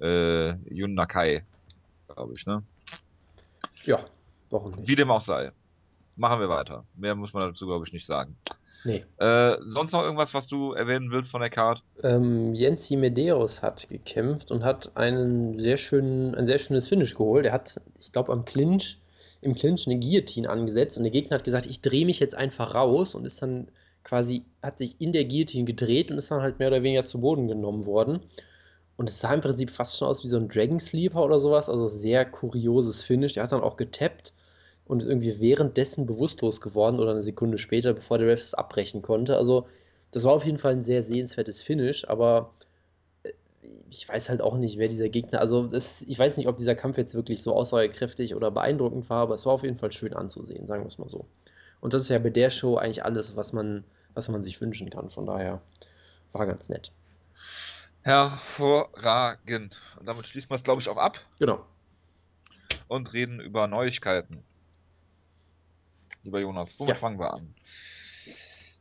äh, 0.00 0.56
Yun 0.72 0.94
Nakai, 0.94 1.44
glaube 2.20 2.34
ich, 2.36 2.46
ne? 2.46 2.62
Ja, 3.84 3.98
nicht? 4.76 4.88
Wie 4.88 4.94
dem 4.94 5.10
auch 5.10 5.22
sei. 5.22 5.52
Machen 6.16 6.40
wir 6.40 6.50
weiter. 6.50 6.84
Mehr 6.94 7.14
muss 7.14 7.32
man 7.32 7.48
dazu, 7.48 7.66
glaube 7.66 7.86
ich, 7.86 7.92
nicht 7.94 8.04
sagen. 8.04 8.36
Nee. 8.84 9.04
Äh, 9.18 9.56
sonst 9.60 9.92
noch 9.92 10.02
irgendwas, 10.02 10.34
was 10.34 10.46
du 10.46 10.72
erwähnen 10.72 11.10
willst 11.10 11.30
von 11.30 11.40
der 11.40 11.50
Card? 11.50 11.82
Ähm, 12.02 12.54
Jensi 12.54 12.96
Medeiros 12.96 13.62
hat 13.62 13.88
gekämpft 13.88 14.50
und 14.50 14.64
hat 14.64 14.96
einen 14.96 15.58
sehr 15.58 15.76
schönen, 15.76 16.34
ein 16.34 16.46
sehr 16.46 16.58
schönes 16.58 16.88
Finish 16.88 17.14
geholt. 17.14 17.46
Er 17.46 17.52
hat, 17.52 17.80
ich 17.98 18.12
glaube, 18.12 18.32
am 18.32 18.44
Clinch, 18.44 18.98
im 19.40 19.54
Clinch 19.54 19.86
eine 19.86 19.98
Guillotine 19.98 20.48
angesetzt 20.48 20.98
und 20.98 21.04
der 21.04 21.12
Gegner 21.12 21.36
hat 21.36 21.44
gesagt, 21.44 21.66
ich 21.66 21.80
drehe 21.80 22.06
mich 22.06 22.20
jetzt 22.20 22.34
einfach 22.34 22.74
raus 22.74 23.14
und 23.14 23.26
ist 23.26 23.40
dann 23.40 23.68
quasi, 24.04 24.42
hat 24.62 24.78
sich 24.78 24.96
in 24.98 25.12
der 25.12 25.24
Guillotine 25.24 25.64
gedreht 25.64 26.10
und 26.10 26.18
ist 26.18 26.30
dann 26.30 26.42
halt 26.42 26.58
mehr 26.58 26.68
oder 26.68 26.82
weniger 26.82 27.06
zu 27.06 27.20
Boden 27.20 27.48
genommen 27.48 27.86
worden. 27.86 28.20
Und 29.00 29.08
es 29.08 29.18
sah 29.18 29.32
im 29.32 29.40
Prinzip 29.40 29.70
fast 29.70 29.96
schon 29.96 30.08
aus 30.08 30.24
wie 30.24 30.28
so 30.28 30.36
ein 30.36 30.50
Dragon 30.50 30.78
Sleeper 30.78 31.24
oder 31.24 31.40
sowas, 31.40 31.70
also 31.70 31.88
sehr 31.88 32.26
kurioses 32.26 33.02
Finish. 33.02 33.32
Der 33.32 33.42
hat 33.42 33.50
dann 33.50 33.62
auch 33.62 33.78
getappt 33.78 34.34
und 34.84 35.00
ist 35.00 35.08
irgendwie 35.08 35.40
währenddessen 35.40 36.04
bewusstlos 36.04 36.60
geworden 36.60 37.00
oder 37.00 37.12
eine 37.12 37.22
Sekunde 37.22 37.56
später, 37.56 37.94
bevor 37.94 38.18
der 38.18 38.28
Ref 38.28 38.42
es 38.42 38.52
abbrechen 38.52 39.00
konnte. 39.00 39.38
Also 39.38 39.66
das 40.10 40.24
war 40.24 40.34
auf 40.34 40.44
jeden 40.44 40.58
Fall 40.58 40.72
ein 40.72 40.84
sehr 40.84 41.02
sehenswertes 41.02 41.62
Finish, 41.62 42.06
aber 42.08 42.52
äh, 43.22 43.30
ich 43.88 44.06
weiß 44.06 44.28
halt 44.28 44.42
auch 44.42 44.58
nicht, 44.58 44.76
wer 44.76 44.88
dieser 44.88 45.08
Gegner, 45.08 45.40
also 45.40 45.66
das, 45.66 46.02
ich 46.02 46.18
weiß 46.18 46.36
nicht, 46.36 46.46
ob 46.46 46.58
dieser 46.58 46.74
Kampf 46.74 46.98
jetzt 46.98 47.14
wirklich 47.14 47.42
so 47.42 47.54
aussagekräftig 47.54 48.34
oder 48.34 48.50
beeindruckend 48.50 49.08
war, 49.08 49.22
aber 49.22 49.32
es 49.32 49.46
war 49.46 49.54
auf 49.54 49.62
jeden 49.62 49.78
Fall 49.78 49.92
schön 49.92 50.12
anzusehen, 50.12 50.66
sagen 50.66 50.82
wir 50.82 50.88
es 50.88 50.98
mal 50.98 51.08
so. 51.08 51.24
Und 51.80 51.94
das 51.94 52.02
ist 52.02 52.10
ja 52.10 52.18
bei 52.18 52.28
der 52.28 52.50
Show 52.50 52.76
eigentlich 52.76 53.02
alles, 53.02 53.34
was 53.34 53.54
man, 53.54 53.82
was 54.12 54.28
man 54.28 54.44
sich 54.44 54.60
wünschen 54.60 54.90
kann, 54.90 55.08
von 55.08 55.24
daher 55.24 55.62
war 56.34 56.44
ganz 56.44 56.68
nett. 56.68 56.92
Hervorragend. 58.02 59.80
Und 59.98 60.06
damit 60.06 60.26
schließen 60.26 60.50
wir 60.50 60.56
es, 60.56 60.62
glaube 60.64 60.80
ich, 60.80 60.88
auch 60.88 60.96
ab 60.96 61.18
Genau. 61.38 61.64
und 62.88 63.12
reden 63.12 63.40
über 63.40 63.66
Neuigkeiten. 63.66 64.42
Lieber 66.22 66.40
Jonas, 66.40 66.78
womit 66.78 66.94
Ja. 66.94 67.00
fangen 67.00 67.18
wir 67.18 67.32
an? 67.32 67.54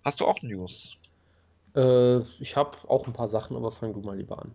Hast 0.03 0.19
du 0.19 0.25
auch 0.25 0.41
News? 0.41 0.95
Äh, 1.75 2.19
ich 2.41 2.55
habe 2.55 2.77
auch 2.89 3.05
ein 3.07 3.13
paar 3.13 3.27
Sachen, 3.29 3.55
aber 3.55 3.71
fang 3.71 3.93
du 3.93 4.01
mal 4.01 4.17
lieber 4.17 4.41
an. 4.41 4.53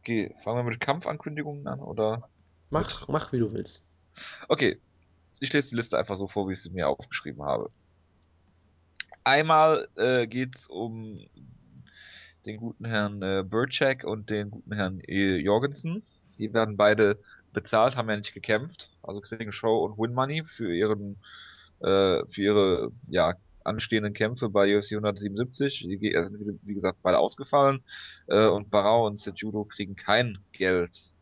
Okay, 0.00 0.34
fangen 0.42 0.58
wir 0.58 0.70
mit 0.70 0.80
Kampfankündigungen 0.80 1.66
an, 1.66 1.80
oder? 1.80 2.28
Mach, 2.70 3.06
mach 3.08 3.32
wie 3.32 3.38
du 3.38 3.52
willst. 3.52 3.82
Okay, 4.48 4.80
ich 5.40 5.52
lese 5.52 5.70
die 5.70 5.76
Liste 5.76 5.96
einfach 5.98 6.16
so 6.16 6.26
vor, 6.26 6.48
wie 6.48 6.52
ich 6.52 6.62
sie 6.62 6.70
mir 6.70 6.88
aufgeschrieben 6.88 7.42
habe. 7.44 7.70
Einmal 9.24 9.88
äh, 9.96 10.26
geht 10.26 10.56
es 10.56 10.66
um 10.66 11.24
den 12.46 12.58
guten 12.58 12.84
Herrn 12.84 13.22
äh, 13.22 13.44
Burchak 13.46 14.04
und 14.04 14.30
den 14.30 14.50
guten 14.50 14.72
Herrn 14.72 15.00
äh, 15.00 15.36
Jorgensen. 15.36 16.02
Die 16.38 16.52
werden 16.52 16.76
beide 16.76 17.18
bezahlt, 17.52 17.96
haben 17.96 18.08
ja 18.08 18.16
nicht 18.16 18.34
gekämpft, 18.34 18.90
also 19.02 19.20
kriegen 19.20 19.52
Show 19.52 19.84
und 19.84 19.98
Win 19.98 20.14
Money 20.14 20.44
für 20.44 20.74
ihren 20.74 21.16
äh, 21.80 22.26
für 22.26 22.42
ihre 22.42 22.92
ja, 23.08 23.34
anstehenden 23.64 24.14
Kämpfe 24.14 24.48
bei 24.48 24.76
UFC 24.76 24.92
177. 24.92 25.86
Die 25.88 26.16
also 26.16 26.34
wie 26.62 26.74
gesagt 26.74 26.98
beide 27.02 27.18
ausgefallen 27.18 27.82
äh, 28.28 28.46
und 28.46 28.70
Barao 28.70 29.06
und 29.06 29.20
Sejudo 29.20 29.64
kriegen 29.64 29.96
kein 29.96 30.38
Geld. 30.52 31.12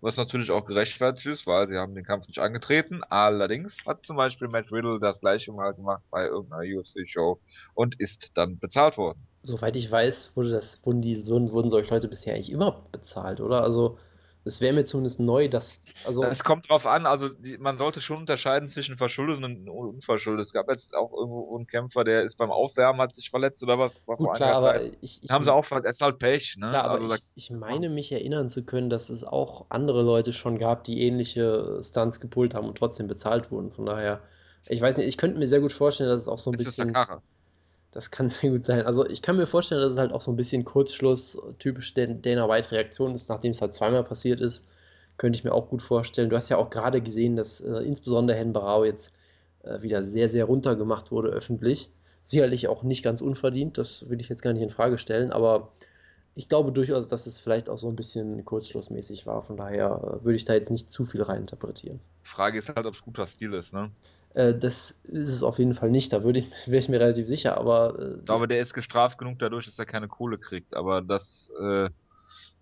Was 0.00 0.16
natürlich 0.16 0.52
auch 0.52 0.64
gerechtfertigt 0.64 1.26
ist, 1.26 1.46
weil 1.48 1.68
sie 1.68 1.76
haben 1.76 1.96
den 1.96 2.04
Kampf 2.04 2.28
nicht 2.28 2.38
angetreten. 2.38 3.02
Allerdings 3.10 3.84
hat 3.84 4.06
zum 4.06 4.16
Beispiel 4.16 4.46
Matt 4.46 4.70
Riddle 4.70 5.00
das 5.00 5.20
gleiche 5.20 5.52
mal 5.52 5.74
gemacht 5.74 6.04
bei 6.10 6.26
irgendeiner 6.26 6.62
UFC-Show 6.62 7.40
und 7.74 7.98
ist 7.98 8.30
dann 8.34 8.60
bezahlt 8.60 8.96
worden. 8.96 9.27
Soweit 9.42 9.76
ich 9.76 9.90
weiß, 9.90 10.36
wurde 10.36 10.50
das, 10.50 10.84
wurden, 10.84 11.00
die, 11.00 11.26
wurden 11.26 11.70
solche 11.70 11.94
Leute 11.94 12.08
bisher 12.08 12.34
eigentlich 12.34 12.50
immer 12.50 12.84
bezahlt, 12.92 13.40
oder? 13.40 13.62
Also 13.62 13.98
es 14.48 14.60
wäre 14.60 14.72
mir 14.72 14.84
zumindest 14.84 15.20
neu, 15.20 15.48
dass. 15.48 15.84
Also 16.06 16.24
es 16.24 16.42
kommt 16.42 16.68
drauf 16.70 16.86
an, 16.86 17.06
also 17.06 17.28
die, 17.28 17.58
man 17.58 17.76
sollte 17.76 18.00
schon 18.00 18.18
unterscheiden 18.18 18.68
zwischen 18.68 18.96
verschuldet 18.96 19.42
und 19.42 19.68
unverschuldet. 19.68 20.46
Es 20.46 20.52
gab 20.52 20.70
jetzt 20.70 20.94
auch 20.94 21.12
irgendwo 21.12 21.54
einen 21.54 21.66
Kämpfer, 21.66 22.02
der 22.02 22.22
ist 22.22 22.36
beim 22.36 22.50
Aufwärmen, 22.50 23.00
hat 23.00 23.14
sich 23.14 23.30
verletzt 23.30 23.62
oder 23.62 23.78
was. 23.78 24.06
Gut, 24.06 24.34
klar, 24.34 24.54
aber 24.54 24.82
ich, 25.02 25.22
ich, 25.22 25.30
Haben 25.30 25.44
sie 25.44 25.52
auch 25.52 25.64
verletzt, 25.64 25.90
ist 25.90 26.00
halt 26.00 26.18
Pech, 26.18 26.56
ne? 26.58 26.68
Klar, 26.68 26.84
aber 26.84 27.02
also, 27.02 27.14
ich, 27.14 27.22
ich 27.34 27.50
meine 27.50 27.90
mich 27.90 28.10
erinnern 28.10 28.48
zu 28.48 28.64
können, 28.64 28.90
dass 28.90 29.10
es 29.10 29.22
auch 29.22 29.66
andere 29.68 30.02
Leute 30.02 30.32
schon 30.32 30.58
gab, 30.58 30.84
die 30.84 31.02
ähnliche 31.02 31.80
Stunts 31.82 32.20
gepult 32.20 32.54
haben 32.54 32.68
und 32.68 32.78
trotzdem 32.78 33.06
bezahlt 33.06 33.50
wurden. 33.50 33.70
Von 33.70 33.86
daher, 33.86 34.20
ich 34.66 34.80
weiß 34.80 34.96
nicht, 34.96 35.08
ich 35.08 35.18
könnte 35.18 35.38
mir 35.38 35.46
sehr 35.46 35.60
gut 35.60 35.72
vorstellen, 35.72 36.08
dass 36.10 36.22
es 36.22 36.28
auch 36.28 36.38
so 36.38 36.50
ein 36.50 36.54
ist 36.54 36.64
bisschen. 36.64 36.94
Das 36.94 37.08
das 37.90 38.10
kann 38.10 38.30
sehr 38.30 38.50
gut 38.50 38.64
sein. 38.64 38.86
Also 38.86 39.06
ich 39.06 39.22
kann 39.22 39.36
mir 39.36 39.46
vorstellen, 39.46 39.80
dass 39.80 39.92
es 39.92 39.98
halt 39.98 40.12
auch 40.12 40.20
so 40.20 40.30
ein 40.30 40.36
bisschen 40.36 40.64
Kurzschluss, 40.64 41.40
typisch 41.58 41.94
Dana 41.94 42.48
White 42.48 42.72
Reaktion 42.72 43.14
ist, 43.14 43.28
nachdem 43.28 43.52
es 43.52 43.60
halt 43.60 43.74
zweimal 43.74 44.04
passiert 44.04 44.40
ist. 44.40 44.66
Könnte 45.16 45.36
ich 45.36 45.44
mir 45.44 45.52
auch 45.52 45.68
gut 45.68 45.82
vorstellen. 45.82 46.30
Du 46.30 46.36
hast 46.36 46.48
ja 46.48 46.58
auch 46.58 46.70
gerade 46.70 47.00
gesehen, 47.00 47.34
dass 47.34 47.60
äh, 47.60 47.82
insbesondere 47.82 48.36
Herrn 48.36 48.52
Barau 48.52 48.84
jetzt 48.84 49.12
äh, 49.64 49.82
wieder 49.82 50.02
sehr, 50.02 50.28
sehr 50.28 50.44
runtergemacht 50.44 51.10
wurde 51.10 51.28
öffentlich. 51.28 51.90
Sicherlich 52.22 52.68
auch 52.68 52.82
nicht 52.82 53.02
ganz 53.02 53.20
unverdient, 53.20 53.78
das 53.78 54.08
will 54.08 54.20
ich 54.20 54.28
jetzt 54.28 54.42
gar 54.42 54.52
nicht 54.52 54.62
in 54.62 54.70
Frage 54.70 54.98
stellen, 54.98 55.32
aber 55.32 55.72
ich 56.34 56.48
glaube 56.48 56.72
durchaus, 56.72 57.08
dass 57.08 57.26
es 57.26 57.40
vielleicht 57.40 57.68
auch 57.68 57.78
so 57.78 57.88
ein 57.88 57.96
bisschen 57.96 58.44
kurzschlussmäßig 58.44 59.26
war. 59.26 59.42
Von 59.42 59.56
daher 59.56 60.20
äh, 60.20 60.24
würde 60.24 60.36
ich 60.36 60.44
da 60.44 60.54
jetzt 60.54 60.70
nicht 60.70 60.90
zu 60.90 61.04
viel 61.04 61.22
reininterpretieren. 61.22 62.00
Frage 62.22 62.58
ist 62.58 62.68
halt, 62.68 62.86
ob 62.86 62.94
es 62.94 63.02
guter 63.02 63.26
Stil 63.26 63.54
ist, 63.54 63.72
ne? 63.72 63.90
Äh, 64.38 64.56
das 64.56 64.92
ist 65.02 65.30
es 65.30 65.42
auf 65.42 65.58
jeden 65.58 65.74
Fall 65.74 65.90
nicht, 65.90 66.12
da 66.12 66.22
würde 66.22 66.38
ich, 66.38 66.46
wäre 66.66 66.78
ich 66.78 66.88
mir 66.88 67.00
relativ 67.00 67.26
sicher, 67.26 67.58
aber. 67.58 67.98
Äh, 67.98 68.18
ich 68.18 68.24
glaube, 68.24 68.46
der 68.46 68.60
ist 68.60 68.72
gestraft 68.72 69.18
genug 69.18 69.40
dadurch, 69.40 69.66
dass 69.66 69.78
er 69.78 69.86
keine 69.86 70.06
Kohle 70.06 70.38
kriegt, 70.38 70.74
aber 70.74 71.02
das, 71.02 71.50
äh, 71.60 71.90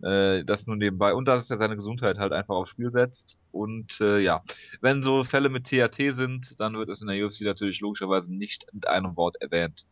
äh, 0.02 0.42
das 0.44 0.66
nur 0.66 0.76
nebenbei. 0.76 1.12
Und 1.12 1.28
dass 1.28 1.50
er 1.50 1.58
seine 1.58 1.76
Gesundheit 1.76 2.18
halt 2.18 2.32
einfach 2.32 2.54
aufs 2.54 2.70
Spiel 2.70 2.90
setzt. 2.90 3.36
Und 3.52 4.00
äh, 4.00 4.20
ja, 4.20 4.42
wenn 4.80 5.02
so 5.02 5.22
Fälle 5.22 5.50
mit 5.50 5.64
THT 5.64 6.14
sind, 6.14 6.58
dann 6.60 6.78
wird 6.78 6.88
es 6.88 7.02
in 7.02 7.08
der 7.08 7.24
UFC 7.24 7.42
natürlich 7.42 7.80
logischerweise 7.80 8.34
nicht 8.34 8.64
mit 8.72 8.88
einem 8.88 9.14
Wort 9.16 9.36
erwähnt. 9.42 9.84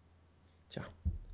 Tja, 0.71 0.85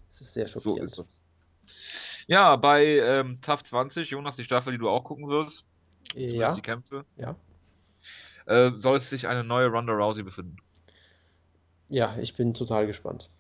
es 0.09 0.21
ist 0.21 0.35
sehr 0.35 0.49
schockierend. 0.49 0.91
So 0.91 1.03
ist 1.03 1.21
es. 1.67 2.25
Ja, 2.27 2.57
bei 2.57 2.99
ähm, 2.99 3.41
TAF 3.41 3.63
20, 3.63 4.11
Jonas, 4.11 4.35
die 4.35 4.45
Staffel, 4.45 4.73
die 4.73 4.79
du 4.79 4.89
auch 4.89 5.05
gucken 5.05 5.29
wirst. 5.29 5.65
Ja. 6.17 6.55
Die 6.55 6.61
Kämpfe. 6.61 7.05
Ja 7.17 7.37
äh, 8.51 8.73
soll 8.75 8.97
es 8.97 9.09
sich 9.09 9.29
eine 9.29 9.45
neue 9.45 9.69
Ronda 9.69 9.93
Rousey 9.93 10.25
befinden. 10.25 10.57
Ja, 11.89 12.17
ich 12.19 12.37
bin 12.37 12.53
total 12.53 12.87
gespannt. 12.87 13.31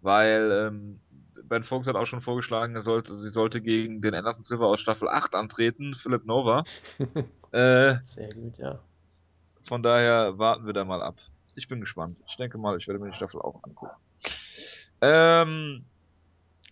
Weil 0.00 0.50
ähm, 0.52 1.00
Ben 1.42 1.64
Fox 1.64 1.86
hat 1.88 1.96
auch 1.96 2.06
schon 2.06 2.20
vorgeschlagen, 2.20 2.80
sollte, 2.82 3.16
sie 3.16 3.30
sollte 3.30 3.60
gegen 3.60 4.00
den 4.00 4.14
Anderson 4.14 4.44
Silver 4.44 4.66
aus 4.68 4.80
Staffel 4.80 5.08
8 5.08 5.34
antreten, 5.34 5.94
Philip 5.94 6.24
Nova. 6.24 6.64
äh, 7.52 7.96
Sehr 8.14 8.32
gut, 8.34 8.58
ja. 8.58 8.78
Von 9.62 9.82
daher 9.82 10.38
warten 10.38 10.66
wir 10.66 10.72
da 10.72 10.84
mal 10.84 11.02
ab. 11.02 11.16
Ich 11.56 11.66
bin 11.66 11.80
gespannt. 11.80 12.16
Ich 12.28 12.36
denke 12.36 12.58
mal, 12.58 12.78
ich 12.78 12.86
werde 12.86 13.00
mir 13.00 13.10
die 13.10 13.16
Staffel 13.16 13.40
auch 13.40 13.62
angucken. 13.64 13.96
Ähm, 15.00 15.84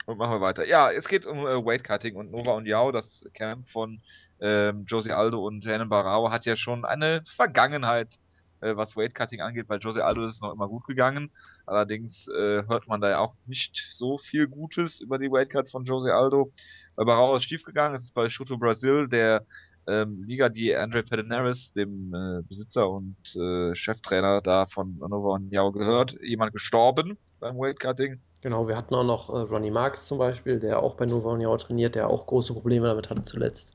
und 0.07 0.19
machen 0.19 0.33
wir 0.33 0.41
weiter. 0.41 0.67
Ja, 0.67 0.91
es 0.91 1.09
geht 1.09 1.27
um 1.27 1.39
äh, 1.39 1.65
Weight 1.65 1.85
Cutting 1.85 2.17
und 2.17 2.31
Nova 2.31 2.53
und 2.53 2.67
Yao, 2.67 2.93
das 2.93 3.25
Camp 3.35 3.69
von 3.69 4.01
ähm, 4.41 4.85
Jose 4.87 5.17
Aldo 5.17 5.45
und 5.47 5.65
Hennen 5.67 5.89
Barao 5.89 6.31
hat 6.31 6.45
ja 6.45 6.57
schon 6.57 6.85
eine 6.85 7.23
Vergangenheit, 7.27 8.19
äh, 8.61 8.77
was 8.77 8.97
Weight 8.97 9.15
Cutting 9.15 9.41
angeht. 9.41 9.69
Bei 9.69 9.79
Jose 9.79 10.05
Aldo 10.05 10.27
ist 10.27 10.43
noch 10.43 10.53
immer 10.53 10.69
gut 10.69 10.87
gegangen. 10.87 11.31
Allerdings 11.67 12.29
äh, 12.29 12.67
hört 12.67 12.89
man 12.89 13.01
da 13.01 13.11
ja 13.11 13.19
auch 13.19 13.35
nicht 13.47 13.83
so 13.93 14.19
viel 14.19 14.47
Gutes 14.47 15.01
über 15.01 15.19
die 15.19 15.31
Weight 15.31 15.51
Cuts 15.51 15.71
von 15.71 15.85
Jose 15.85 16.13
Aldo. 16.13 16.53
Bei 16.97 17.05
Barao 17.05 17.37
ist 17.37 17.45
schief 17.45 17.63
gegangen. 17.63 17.95
Es 17.95 18.05
ist 18.05 18.15
bei 18.15 18.29
Chuto 18.29 18.59
Brasil, 18.59 19.09
der 19.09 19.47
ähm, 19.87 20.23
Liga, 20.23 20.49
die 20.49 20.75
Andre 20.75 21.03
Pedinaris, 21.03 21.73
dem 21.73 22.15
äh, 22.15 22.43
Besitzer 22.43 22.89
und 22.89 23.17
äh, 23.37 23.75
Cheftrainer 23.75 24.41
da 24.41 24.67
von 24.67 24.97
Nova 24.99 25.35
und 25.35 25.53
Yao 25.53 25.73
gehört, 25.73 26.17
jemand 26.23 26.53
gestorben 26.53 27.19
beim 27.41 27.59
Weight 27.59 27.81
Cutting. 27.81 28.21
Genau, 28.45 28.69
wir 28.69 28.77
hatten 28.77 28.95
auch 28.95 29.05
noch 29.05 29.31
äh, 29.31 29.39
Ronnie 29.39 29.71
Marks 29.71 30.07
zum 30.07 30.19
Beispiel, 30.19 30.61
der 30.61 30.83
auch 30.83 30.97
bei 30.97 31.07
Nova 31.07 31.31
Uniao 31.31 31.57
trainiert, 31.57 31.95
der 31.95 32.11
auch 32.11 32.27
große 32.27 32.53
Probleme 32.53 32.87
damit 32.87 33.09
hatte 33.09 33.25
zuletzt. 33.25 33.75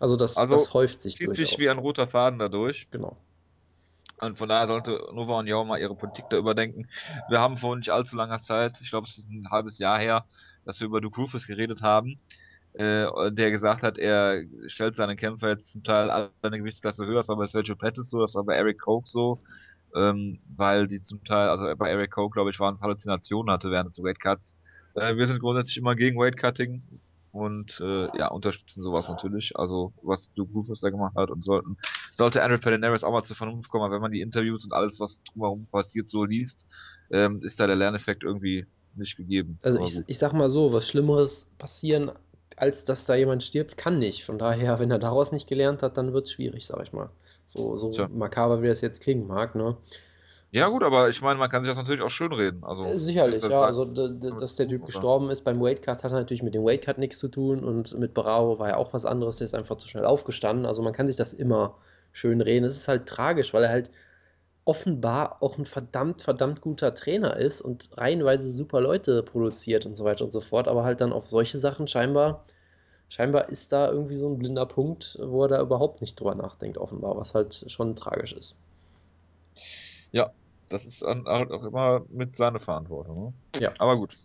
Also 0.00 0.16
das, 0.16 0.36
also 0.36 0.56
das 0.56 0.74
häuft 0.74 1.00
sich 1.00 1.16
zieht 1.16 1.28
durchaus. 1.28 1.50
sich 1.50 1.58
wie 1.60 1.70
ein 1.70 1.78
roter 1.78 2.08
Faden 2.08 2.40
dadurch. 2.40 2.88
Genau. 2.90 3.16
Und 4.20 4.36
von 4.36 4.48
daher 4.48 4.66
sollte 4.66 4.98
Nova 5.12 5.38
Uniao 5.38 5.64
mal 5.64 5.78
ihre 5.78 5.94
Politik 5.94 6.24
da 6.28 6.36
überdenken. 6.36 6.88
Wir 7.28 7.38
haben 7.38 7.56
vor 7.56 7.76
nicht 7.76 7.90
allzu 7.90 8.16
langer 8.16 8.40
Zeit, 8.40 8.80
ich 8.80 8.90
glaube 8.90 9.06
es 9.06 9.18
ist 9.18 9.30
ein 9.30 9.48
halbes 9.52 9.78
Jahr 9.78 10.00
her, 10.00 10.24
dass 10.64 10.80
wir 10.80 10.88
über 10.88 11.00
Duke 11.00 11.20
Rufus 11.20 11.46
geredet 11.46 11.80
haben, 11.80 12.18
äh, 12.72 13.06
der 13.30 13.52
gesagt 13.52 13.84
hat, 13.84 13.96
er 13.96 14.42
stellt 14.66 14.96
seine 14.96 15.14
Kämpfer 15.14 15.50
jetzt 15.50 15.70
zum 15.70 15.84
Teil 15.84 16.10
alle 16.10 16.32
eine 16.42 16.58
Gewichtsklasse 16.58 17.06
höher. 17.06 17.18
Das 17.18 17.28
war 17.28 17.36
bei 17.36 17.46
Sergio 17.46 17.76
Pettis 17.76 18.10
so, 18.10 18.20
das 18.20 18.34
war 18.34 18.42
bei 18.42 18.56
Eric 18.56 18.80
Koch 18.80 19.06
so 19.06 19.40
ähm, 19.94 20.38
weil 20.54 20.88
die 20.88 21.00
zum 21.00 21.22
Teil, 21.24 21.48
also 21.48 21.64
bei 21.76 21.90
Eric 21.90 22.12
Coe, 22.12 22.30
glaube 22.30 22.50
ich, 22.50 22.60
waren 22.60 22.74
es 22.74 22.82
Halluzinationen 22.82 23.52
hatte 23.52 23.70
während 23.70 23.90
des 23.90 24.02
Weight 24.02 24.20
Cuts. 24.20 24.56
Äh, 24.94 25.16
wir 25.16 25.26
sind 25.26 25.40
grundsätzlich 25.40 25.76
immer 25.76 25.94
gegen 25.94 26.18
Weight 26.18 26.36
Cutting 26.36 26.82
und 27.32 27.80
äh, 27.80 28.16
ja, 28.16 28.28
unterstützen 28.28 28.82
sowas 28.82 29.08
natürlich. 29.08 29.56
Also 29.56 29.92
was 30.02 30.32
Duke 30.34 30.52
Rufus 30.52 30.80
da 30.80 30.90
gemacht 30.90 31.16
hat 31.16 31.30
und 31.30 31.44
sollten, 31.44 31.76
sollte 32.16 32.42
Andrew 32.42 32.58
Pedinaris 32.58 33.04
auch 33.04 33.12
mal 33.12 33.24
zur 33.24 33.36
Vernunft 33.36 33.70
kommen, 33.70 33.90
wenn 33.90 34.00
man 34.00 34.12
die 34.12 34.20
Interviews 34.20 34.64
und 34.64 34.72
alles, 34.72 35.00
was 35.00 35.22
drumherum 35.24 35.66
passiert, 35.66 36.08
so 36.08 36.24
liest, 36.24 36.66
ähm, 37.10 37.40
ist 37.42 37.58
da 37.58 37.66
der 37.66 37.76
Lerneffekt 37.76 38.22
irgendwie 38.22 38.66
nicht 38.94 39.16
gegeben. 39.16 39.58
Also 39.62 39.80
ich, 39.80 40.00
ich 40.06 40.18
sag 40.18 40.32
mal 40.32 40.48
so, 40.48 40.72
was 40.72 40.88
Schlimmeres 40.88 41.46
passieren, 41.58 42.12
als 42.56 42.84
dass 42.84 43.04
da 43.04 43.16
jemand 43.16 43.42
stirbt, 43.42 43.76
kann 43.76 43.98
nicht. 43.98 44.24
Von 44.24 44.38
daher, 44.38 44.78
wenn 44.78 44.90
er 44.90 44.98
daraus 44.98 45.32
nicht 45.32 45.48
gelernt 45.48 45.82
hat, 45.82 45.96
dann 45.96 46.12
wird 46.12 46.26
es 46.26 46.32
schwierig, 46.32 46.66
sag 46.66 46.80
ich 46.82 46.92
mal. 46.92 47.10
So, 47.46 47.76
so 47.76 47.90
Tja. 47.90 48.08
makaber, 48.12 48.62
wie 48.62 48.68
das 48.68 48.80
jetzt 48.80 49.02
klingen 49.02 49.26
mag, 49.26 49.54
ne? 49.54 49.76
Ja, 50.50 50.68
gut, 50.68 50.84
aber 50.84 51.08
ich 51.08 51.20
meine, 51.20 51.38
man 51.38 51.50
kann 51.50 51.62
sich 51.62 51.70
das 51.70 51.76
natürlich 51.76 52.00
auch 52.00 52.10
schön 52.10 52.32
reden. 52.32 52.62
Also, 52.62 52.84
äh, 52.84 52.98
sicherlich, 53.00 53.42
ja. 53.42 53.62
Also, 53.62 53.84
dass 53.84 54.54
der 54.54 54.68
Typ 54.68 54.86
gestorben 54.86 55.30
ist 55.30 55.42
beim 55.42 55.60
Weightcut, 55.60 56.04
hat 56.04 56.12
natürlich 56.12 56.44
mit 56.44 56.54
dem 56.54 56.64
Weightcut 56.64 56.98
nichts 56.98 57.18
zu 57.18 57.28
tun 57.28 57.64
und 57.64 57.98
mit 57.98 58.14
Bravo 58.14 58.60
war 58.60 58.68
ja 58.68 58.76
auch 58.76 58.92
was 58.92 59.04
anderes, 59.04 59.36
der 59.36 59.46
ist 59.46 59.54
einfach 59.54 59.76
zu 59.76 59.88
schnell 59.88 60.04
aufgestanden. 60.04 60.64
Also, 60.64 60.82
man 60.82 60.92
kann 60.92 61.08
sich 61.08 61.16
das 61.16 61.32
immer 61.32 61.76
schön 62.12 62.40
reden. 62.40 62.64
Es 62.64 62.76
ist 62.76 62.86
halt 62.86 63.06
tragisch, 63.06 63.52
weil 63.52 63.64
er 63.64 63.70
halt 63.70 63.90
offenbar 64.64 65.42
auch 65.42 65.58
ein 65.58 65.66
verdammt, 65.66 66.22
verdammt 66.22 66.60
guter 66.60 66.94
Trainer 66.94 67.36
ist 67.36 67.60
und 67.60 67.90
reihenweise 67.98 68.50
super 68.50 68.80
Leute 68.80 69.22
produziert 69.22 69.86
und 69.86 69.96
so 69.96 70.04
weiter 70.04 70.24
und 70.24 70.32
so 70.32 70.40
fort, 70.40 70.68
aber 70.68 70.84
halt 70.84 71.00
dann 71.00 71.12
auf 71.12 71.26
solche 71.26 71.58
Sachen 71.58 71.86
scheinbar 71.88 72.44
scheinbar 73.14 73.48
ist 73.48 73.70
da 73.70 73.92
irgendwie 73.92 74.16
so 74.16 74.28
ein 74.28 74.38
blinder 74.38 74.66
Punkt, 74.66 75.16
wo 75.22 75.44
er 75.44 75.48
da 75.48 75.60
überhaupt 75.60 76.00
nicht 76.00 76.18
drüber 76.18 76.34
nachdenkt, 76.34 76.78
offenbar, 76.78 77.16
was 77.16 77.32
halt 77.32 77.64
schon 77.68 77.94
tragisch 77.94 78.32
ist. 78.32 78.56
Ja, 80.10 80.32
das 80.68 80.84
ist 80.84 81.04
auch 81.04 81.64
immer 81.64 82.04
mit 82.08 82.34
seiner 82.34 82.58
Verantwortung. 82.58 83.26
Ne? 83.26 83.60
Ja. 83.60 83.72
Aber 83.78 83.96
gut. 83.96 84.16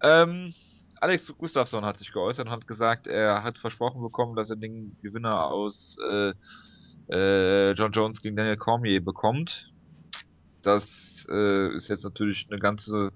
Ähm, 0.00 0.54
Alex 1.00 1.34
Gustafsson 1.36 1.84
hat 1.84 1.96
sich 1.96 2.12
geäußert 2.12 2.46
und 2.46 2.52
hat 2.52 2.68
gesagt, 2.68 3.08
er 3.08 3.42
hat 3.42 3.58
versprochen 3.58 4.00
bekommen, 4.00 4.36
dass 4.36 4.50
er 4.50 4.56
den 4.56 4.96
Gewinner 5.02 5.46
aus 5.46 5.96
äh, 6.08 6.34
äh, 7.10 7.72
John 7.72 7.90
Jones 7.90 8.22
gegen 8.22 8.36
Daniel 8.36 8.58
Cormier 8.58 9.04
bekommt. 9.04 9.72
Das 10.62 11.26
äh, 11.28 11.74
ist 11.74 11.88
jetzt 11.88 12.04
natürlich 12.04 12.46
eine 12.48 12.60
ganze 12.60 13.10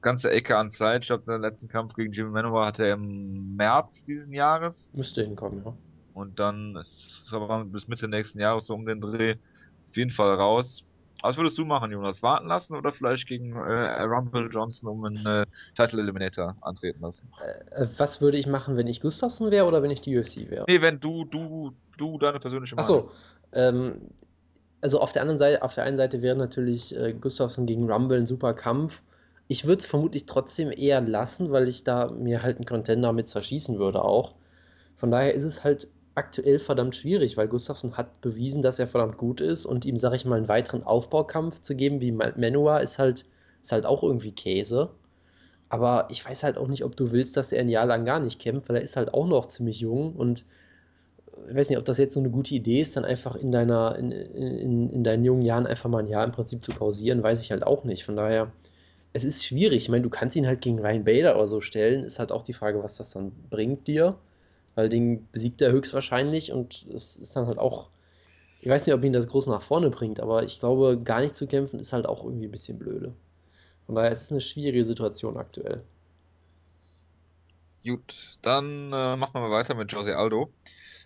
ganze 0.00 0.30
Ecke 0.30 0.56
an 0.56 0.70
Zeit. 0.70 1.02
Ich 1.02 1.08
glaube, 1.08 1.24
seinen 1.24 1.42
letzten 1.42 1.68
Kampf 1.68 1.94
gegen 1.94 2.12
Jimmy 2.12 2.30
Manuwa 2.30 2.66
hatte 2.66 2.86
er 2.86 2.94
im 2.94 3.56
März 3.56 4.04
diesen 4.04 4.32
Jahres. 4.32 4.90
Müsste 4.94 5.22
hinkommen, 5.22 5.62
ja. 5.64 5.74
Und 6.14 6.38
dann 6.38 6.76
ist 6.76 7.24
es 7.26 7.32
aber 7.32 7.64
bis 7.64 7.88
Mitte 7.88 8.08
nächsten 8.08 8.40
Jahres 8.40 8.66
so 8.66 8.74
um 8.74 8.86
den 8.86 9.00
Dreh 9.00 9.34
auf 9.88 9.96
jeden 9.96 10.10
Fall 10.10 10.34
raus. 10.34 10.82
Was 11.22 11.36
würdest 11.36 11.56
du 11.58 11.64
machen, 11.64 11.90
Jonas? 11.90 12.22
Warten 12.22 12.46
lassen 12.46 12.76
oder 12.76 12.92
vielleicht 12.92 13.26
gegen 13.26 13.52
äh, 13.56 14.02
Rumble 14.02 14.48
Johnson 14.50 14.88
um 14.88 15.04
einen 15.04 15.26
äh, 15.26 15.46
Title 15.74 16.00
Eliminator 16.00 16.56
antreten 16.60 17.00
lassen? 17.00 17.30
Äh, 17.42 17.82
äh, 17.82 17.88
was 17.96 18.20
würde 18.20 18.38
ich 18.38 18.46
machen, 18.46 18.76
wenn 18.76 18.86
ich 18.86 19.00
Gustafsson 19.00 19.50
wäre 19.50 19.66
oder 19.66 19.82
wenn 19.82 19.90
ich 19.90 20.00
die 20.00 20.16
UFC 20.16 20.50
wäre? 20.50 20.64
Nee, 20.68 20.80
wenn 20.82 21.00
du, 21.00 21.24
du, 21.24 21.72
du 21.96 22.18
deine 22.18 22.38
persönliche 22.38 22.76
Meinung. 22.76 23.08
Achso, 23.08 23.10
ähm, 23.52 24.00
also 24.80 25.00
auf 25.00 25.12
der 25.12 25.22
anderen 25.22 25.38
Seite, 25.38 25.62
auf 25.62 25.74
der 25.74 25.84
einen 25.84 25.96
Seite 25.96 26.22
wäre 26.22 26.36
natürlich 26.36 26.94
äh, 26.96 27.14
Gustafsson 27.14 27.66
gegen 27.66 27.90
Rumble 27.90 28.18
ein 28.18 28.26
super 28.26 28.54
Kampf. 28.54 29.02
Ich 29.48 29.64
würde 29.64 29.80
es 29.80 29.86
vermutlich 29.86 30.26
trotzdem 30.26 30.72
eher 30.72 31.00
lassen, 31.00 31.52
weil 31.52 31.68
ich 31.68 31.84
da 31.84 32.10
mir 32.10 32.42
halt 32.42 32.56
einen 32.56 32.66
Contender 32.66 33.12
mit 33.12 33.28
zerschießen 33.28 33.78
würde 33.78 34.02
auch. 34.04 34.34
Von 34.96 35.10
daher 35.10 35.34
ist 35.34 35.44
es 35.44 35.62
halt 35.62 35.88
aktuell 36.14 36.58
verdammt 36.58 36.96
schwierig, 36.96 37.36
weil 37.36 37.46
Gustafsson 37.46 37.96
hat 37.96 38.20
bewiesen, 38.22 38.62
dass 38.62 38.78
er 38.78 38.86
verdammt 38.86 39.18
gut 39.18 39.40
ist 39.40 39.66
und 39.66 39.84
ihm, 39.84 39.98
sag 39.98 40.14
ich 40.14 40.24
mal, 40.24 40.36
einen 40.36 40.48
weiteren 40.48 40.82
Aufbaukampf 40.82 41.60
zu 41.60 41.76
geben 41.76 42.00
wie 42.00 42.12
Manua 42.12 42.78
ist 42.78 42.98
halt, 42.98 43.26
ist 43.62 43.72
halt 43.72 43.84
auch 43.84 44.02
irgendwie 44.02 44.32
Käse. 44.32 44.90
Aber 45.68 46.06
ich 46.10 46.24
weiß 46.24 46.42
halt 46.42 46.58
auch 46.58 46.68
nicht, 46.68 46.84
ob 46.84 46.96
du 46.96 47.12
willst, 47.12 47.36
dass 47.36 47.52
er 47.52 47.60
ein 47.60 47.68
Jahr 47.68 47.86
lang 47.86 48.04
gar 48.04 48.20
nicht 48.20 48.40
kämpft, 48.40 48.68
weil 48.68 48.76
er 48.76 48.82
ist 48.82 48.96
halt 48.96 49.12
auch 49.12 49.26
noch 49.26 49.46
ziemlich 49.46 49.80
jung 49.80 50.14
und 50.14 50.44
ich 51.48 51.54
weiß 51.54 51.68
nicht, 51.68 51.78
ob 51.78 51.84
das 51.84 51.98
jetzt 51.98 52.14
so 52.14 52.20
eine 52.20 52.30
gute 52.30 52.54
Idee 52.54 52.80
ist, 52.80 52.96
dann 52.96 53.04
einfach 53.04 53.36
in 53.36 53.52
deiner, 53.52 53.96
in, 53.96 54.10
in, 54.10 54.90
in 54.90 55.04
deinen 55.04 55.24
jungen 55.24 55.42
Jahren 55.42 55.66
einfach 55.66 55.90
mal 55.90 55.98
ein 55.98 56.08
Jahr 56.08 56.24
im 56.24 56.32
Prinzip 56.32 56.64
zu 56.64 56.72
pausieren, 56.72 57.22
weiß 57.22 57.42
ich 57.42 57.50
halt 57.50 57.62
auch 57.62 57.84
nicht. 57.84 58.04
Von 58.04 58.16
daher, 58.16 58.50
es 59.16 59.24
ist 59.24 59.44
schwierig. 59.46 59.84
Ich 59.84 59.88
meine, 59.88 60.02
du 60.02 60.10
kannst 60.10 60.36
ihn 60.36 60.46
halt 60.46 60.60
gegen 60.60 60.78
Ryan 60.78 61.04
Bader 61.04 61.36
oder 61.36 61.48
so 61.48 61.60
stellen. 61.60 62.04
Ist 62.04 62.18
halt 62.18 62.32
auch 62.32 62.42
die 62.42 62.52
Frage, 62.52 62.82
was 62.82 62.96
das 62.96 63.10
dann 63.10 63.32
bringt 63.50 63.88
dir. 63.88 64.16
Weil 64.74 64.90
den 64.90 65.26
besiegt 65.32 65.62
er 65.62 65.72
höchstwahrscheinlich 65.72 66.52
und 66.52 66.86
es 66.94 67.16
ist 67.16 67.34
dann 67.34 67.46
halt 67.46 67.58
auch. 67.58 67.88
Ich 68.60 68.68
weiß 68.68 68.86
nicht, 68.86 68.94
ob 68.94 69.04
ihn 69.04 69.12
das 69.12 69.28
groß 69.28 69.46
nach 69.46 69.62
vorne 69.62 69.90
bringt, 69.90 70.20
aber 70.20 70.42
ich 70.42 70.58
glaube, 70.60 71.00
gar 71.02 71.20
nicht 71.20 71.34
zu 71.34 71.46
kämpfen 71.46 71.78
ist 71.78 71.92
halt 71.92 72.06
auch 72.06 72.24
irgendwie 72.24 72.46
ein 72.46 72.50
bisschen 72.50 72.78
blöde. 72.78 73.14
Von 73.86 73.94
daher 73.94 74.12
ist 74.12 74.22
es 74.22 74.32
eine 74.32 74.40
schwierige 74.40 74.84
Situation 74.84 75.36
aktuell. 75.36 75.82
Gut, 77.84 78.38
dann 78.42 78.92
äh, 78.92 79.16
machen 79.16 79.40
wir 79.40 79.50
weiter 79.50 79.74
mit 79.74 79.92
Jose 79.92 80.16
Aldo. 80.16 80.50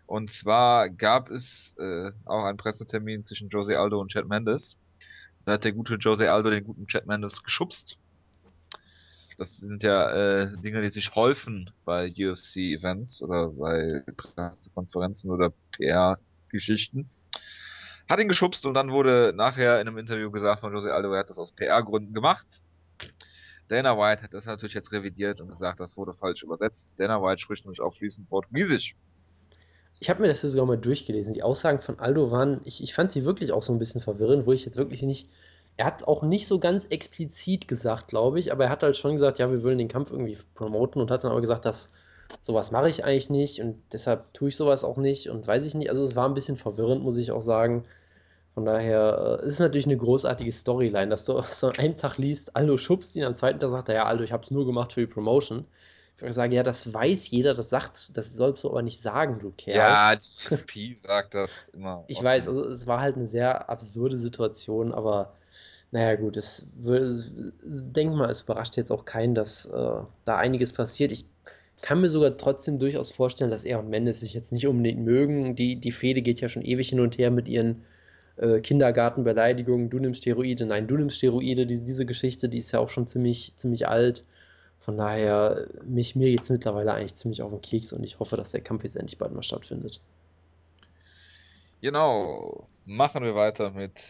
Und 0.06 0.30
zwar 0.30 0.88
gab 0.88 1.30
es 1.30 1.74
äh, 1.78 2.10
auch 2.24 2.44
einen 2.44 2.56
Pressetermin 2.56 3.22
zwischen 3.22 3.50
Jose 3.50 3.78
Aldo 3.78 4.00
und 4.00 4.10
Chad 4.10 4.26
Mendes. 4.26 4.76
Da 5.44 5.52
hat 5.52 5.64
der 5.64 5.72
gute 5.72 5.96
Jose 5.96 6.30
Aldo 6.30 6.50
den 6.50 6.64
guten 6.64 6.86
Chad 6.86 7.06
Mendes 7.06 7.42
geschubst. 7.42 7.98
Das 9.38 9.56
sind 9.56 9.82
ja 9.82 10.10
äh, 10.10 10.56
Dinge, 10.58 10.82
die 10.82 10.90
sich 10.90 11.14
häufen 11.14 11.70
bei 11.86 12.10
UFC-Events 12.10 13.22
oder 13.22 13.48
bei 13.48 14.02
Pressekonferenzen 14.16 15.30
oder 15.30 15.52
PR-Geschichten. 15.72 17.08
Hat 18.06 18.20
ihn 18.20 18.28
geschubst 18.28 18.66
und 18.66 18.74
dann 18.74 18.90
wurde 18.90 19.32
nachher 19.34 19.80
in 19.80 19.88
einem 19.88 19.96
Interview 19.96 20.30
gesagt 20.30 20.60
von 20.60 20.74
Jose 20.74 20.92
Aldo, 20.92 21.12
er 21.12 21.20
hat 21.20 21.30
das 21.30 21.38
aus 21.38 21.52
PR-Gründen 21.52 22.12
gemacht. 22.12 22.60
Dana 23.68 23.96
White 23.96 24.24
hat 24.24 24.34
das 24.34 24.46
natürlich 24.46 24.74
jetzt 24.74 24.92
revidiert 24.92 25.40
und 25.40 25.48
gesagt, 25.48 25.80
das 25.80 25.96
wurde 25.96 26.12
falsch 26.12 26.42
übersetzt. 26.42 26.98
Dana 26.98 27.22
White 27.22 27.40
spricht 27.40 27.64
nämlich 27.64 27.80
auch 27.80 27.94
fließend 27.94 28.28
Portugiesisch. 28.28 28.96
Ich 30.00 30.10
habe 30.10 30.22
mir 30.22 30.28
das 30.28 30.40
sogar 30.40 30.66
mal 30.66 30.78
durchgelesen. 30.78 31.32
Die 31.32 31.42
Aussagen 31.42 31.80
von 31.82 31.98
Aldo 32.00 32.30
waren, 32.30 32.60
ich, 32.64 32.82
ich 32.82 32.94
fand 32.94 33.12
sie 33.12 33.24
wirklich 33.24 33.52
auch 33.52 33.62
so 33.62 33.72
ein 33.72 33.78
bisschen 33.78 34.00
verwirrend, 34.00 34.46
wo 34.46 34.52
ich 34.52 34.64
jetzt 34.64 34.76
wirklich 34.76 35.02
nicht. 35.02 35.28
Er 35.76 35.86
hat 35.86 36.04
auch 36.04 36.22
nicht 36.22 36.46
so 36.46 36.58
ganz 36.58 36.86
explizit 36.86 37.68
gesagt, 37.68 38.08
glaube 38.08 38.40
ich, 38.40 38.52
aber 38.52 38.64
er 38.64 38.70
hat 38.70 38.82
halt 38.82 38.96
schon 38.96 39.12
gesagt, 39.12 39.38
ja, 39.38 39.50
wir 39.50 39.62
wollen 39.62 39.78
den 39.78 39.88
Kampf 39.88 40.10
irgendwie 40.10 40.38
promoten 40.54 41.00
und 41.00 41.10
hat 41.10 41.24
dann 41.24 41.30
aber 41.32 41.40
gesagt, 41.40 41.64
dass 41.64 41.90
sowas 42.42 42.70
mache 42.70 42.88
ich 42.88 43.04
eigentlich 43.04 43.30
nicht 43.30 43.60
und 43.60 43.76
deshalb 43.92 44.32
tue 44.34 44.48
ich 44.48 44.56
sowas 44.56 44.84
auch 44.84 44.96
nicht 44.98 45.30
und 45.30 45.46
weiß 45.46 45.64
ich 45.64 45.74
nicht. 45.74 45.90
Also 45.90 46.04
es 46.04 46.16
war 46.16 46.28
ein 46.28 46.34
bisschen 46.34 46.56
verwirrend, 46.56 47.02
muss 47.02 47.16
ich 47.18 47.32
auch 47.32 47.42
sagen. 47.42 47.84
Von 48.54 48.64
daher 48.64 49.40
äh, 49.42 49.46
ist 49.46 49.54
es 49.54 49.60
natürlich 49.60 49.86
eine 49.86 49.96
großartige 49.96 50.52
Storyline, 50.52 51.08
dass 51.08 51.24
du 51.24 51.40
so 51.50 51.68
an 51.68 51.78
einem 51.78 51.96
Tag 51.96 52.18
liest, 52.18 52.56
Aldo 52.56 52.76
schubst 52.76 53.16
ihn, 53.16 53.24
am 53.24 53.34
zweiten 53.34 53.58
Tag 53.58 53.70
sagt 53.70 53.88
er, 53.88 53.94
ja, 53.96 54.04
Aldo, 54.06 54.24
ich 54.24 54.32
habe 54.32 54.44
es 54.44 54.50
nur 54.50 54.66
gemacht 54.66 54.92
für 54.92 55.00
die 55.00 55.06
Promotion. 55.06 55.66
Ich 56.22 56.34
sagen, 56.34 56.52
ja, 56.52 56.62
das 56.62 56.92
weiß 56.92 57.30
jeder, 57.30 57.54
das 57.54 57.70
sagt, 57.70 58.16
das 58.16 58.34
sollst 58.34 58.64
du 58.64 58.70
aber 58.70 58.82
nicht 58.82 59.00
sagen, 59.00 59.38
du 59.40 59.52
Kerl. 59.56 59.76
Ja, 59.76 60.56
Pi 60.66 60.94
sagt 61.02 61.34
das 61.34 61.50
immer. 61.72 62.04
Ich 62.08 62.22
weiß, 62.22 62.48
also 62.48 62.64
es 62.66 62.86
war 62.86 63.00
halt 63.00 63.16
eine 63.16 63.26
sehr 63.26 63.68
absurde 63.70 64.18
Situation, 64.18 64.92
aber 64.92 65.34
naja, 65.92 66.14
gut, 66.16 66.36
es 66.36 66.66
denk 66.74 68.14
mal, 68.14 68.30
es 68.30 68.42
überrascht 68.42 68.76
jetzt 68.76 68.92
auch 68.92 69.04
keinen, 69.04 69.34
dass 69.34 69.66
äh, 69.66 70.00
da 70.24 70.36
einiges 70.36 70.72
passiert. 70.72 71.10
Ich 71.10 71.24
kann 71.82 72.00
mir 72.00 72.08
sogar 72.08 72.36
trotzdem 72.36 72.78
durchaus 72.78 73.10
vorstellen, 73.10 73.50
dass 73.50 73.64
er 73.64 73.80
und 73.80 73.88
Mendes 73.88 74.20
sich 74.20 74.34
jetzt 74.34 74.52
nicht 74.52 74.66
unbedingt 74.66 75.00
mögen. 75.00 75.56
Die, 75.56 75.76
die 75.76 75.92
Fehde 75.92 76.22
geht 76.22 76.40
ja 76.40 76.48
schon 76.48 76.62
ewig 76.62 76.90
hin 76.90 77.00
und 77.00 77.18
her 77.18 77.30
mit 77.30 77.48
ihren 77.48 77.82
äh, 78.36 78.60
Kindergartenbeleidigungen, 78.60 79.90
du 79.90 79.98
nimmst 79.98 80.22
Steroide, 80.22 80.66
nein, 80.66 80.86
du 80.86 80.96
nimmst 80.96 81.18
Steroide, 81.18 81.66
die, 81.66 81.80
diese 81.82 82.06
Geschichte, 82.06 82.48
die 82.48 82.58
ist 82.58 82.72
ja 82.72 82.78
auch 82.78 82.90
schon 82.90 83.06
ziemlich, 83.06 83.54
ziemlich 83.56 83.88
alt. 83.88 84.24
Von 84.80 84.96
daher, 84.96 85.66
mich, 85.84 86.16
mir 86.16 86.30
geht 86.30 86.42
es 86.42 86.48
mittlerweile 86.48 86.94
eigentlich 86.94 87.14
ziemlich 87.14 87.42
auf 87.42 87.50
den 87.50 87.60
Keks 87.60 87.92
und 87.92 88.02
ich 88.02 88.18
hoffe, 88.18 88.36
dass 88.36 88.52
der 88.52 88.62
Kampf 88.62 88.82
jetzt 88.82 88.96
endlich 88.96 89.18
bald 89.18 89.32
mal 89.32 89.42
stattfindet. 89.42 90.00
Genau, 91.82 92.66
machen 92.86 93.22
wir 93.22 93.34
weiter 93.34 93.70
mit 93.70 94.02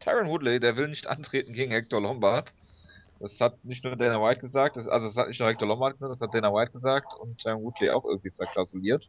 Tyron 0.00 0.28
Woodley, 0.28 0.60
der 0.60 0.76
will 0.76 0.88
nicht 0.88 1.06
antreten 1.06 1.52
gegen 1.52 1.72
Hector 1.72 2.00
Lombard. 2.00 2.52
Das 3.20 3.40
hat 3.40 3.64
nicht 3.64 3.84
nur 3.84 3.96
Dana 3.96 4.20
White 4.20 4.40
gesagt, 4.40 4.76
das, 4.76 4.88
also 4.88 5.06
das 5.08 5.16
hat 5.16 5.28
nicht 5.28 5.40
nur 5.40 5.48
Hector 5.48 5.68
Lombard 5.68 5.94
gesagt, 5.94 6.12
das 6.12 6.20
hat 6.20 6.34
Dana 6.34 6.52
White 6.52 6.72
gesagt 6.72 7.14
und 7.14 7.38
Tyron 7.38 7.62
Woodley 7.62 7.90
auch 7.90 8.04
irgendwie 8.04 8.30
verklausuliert. 8.30 9.08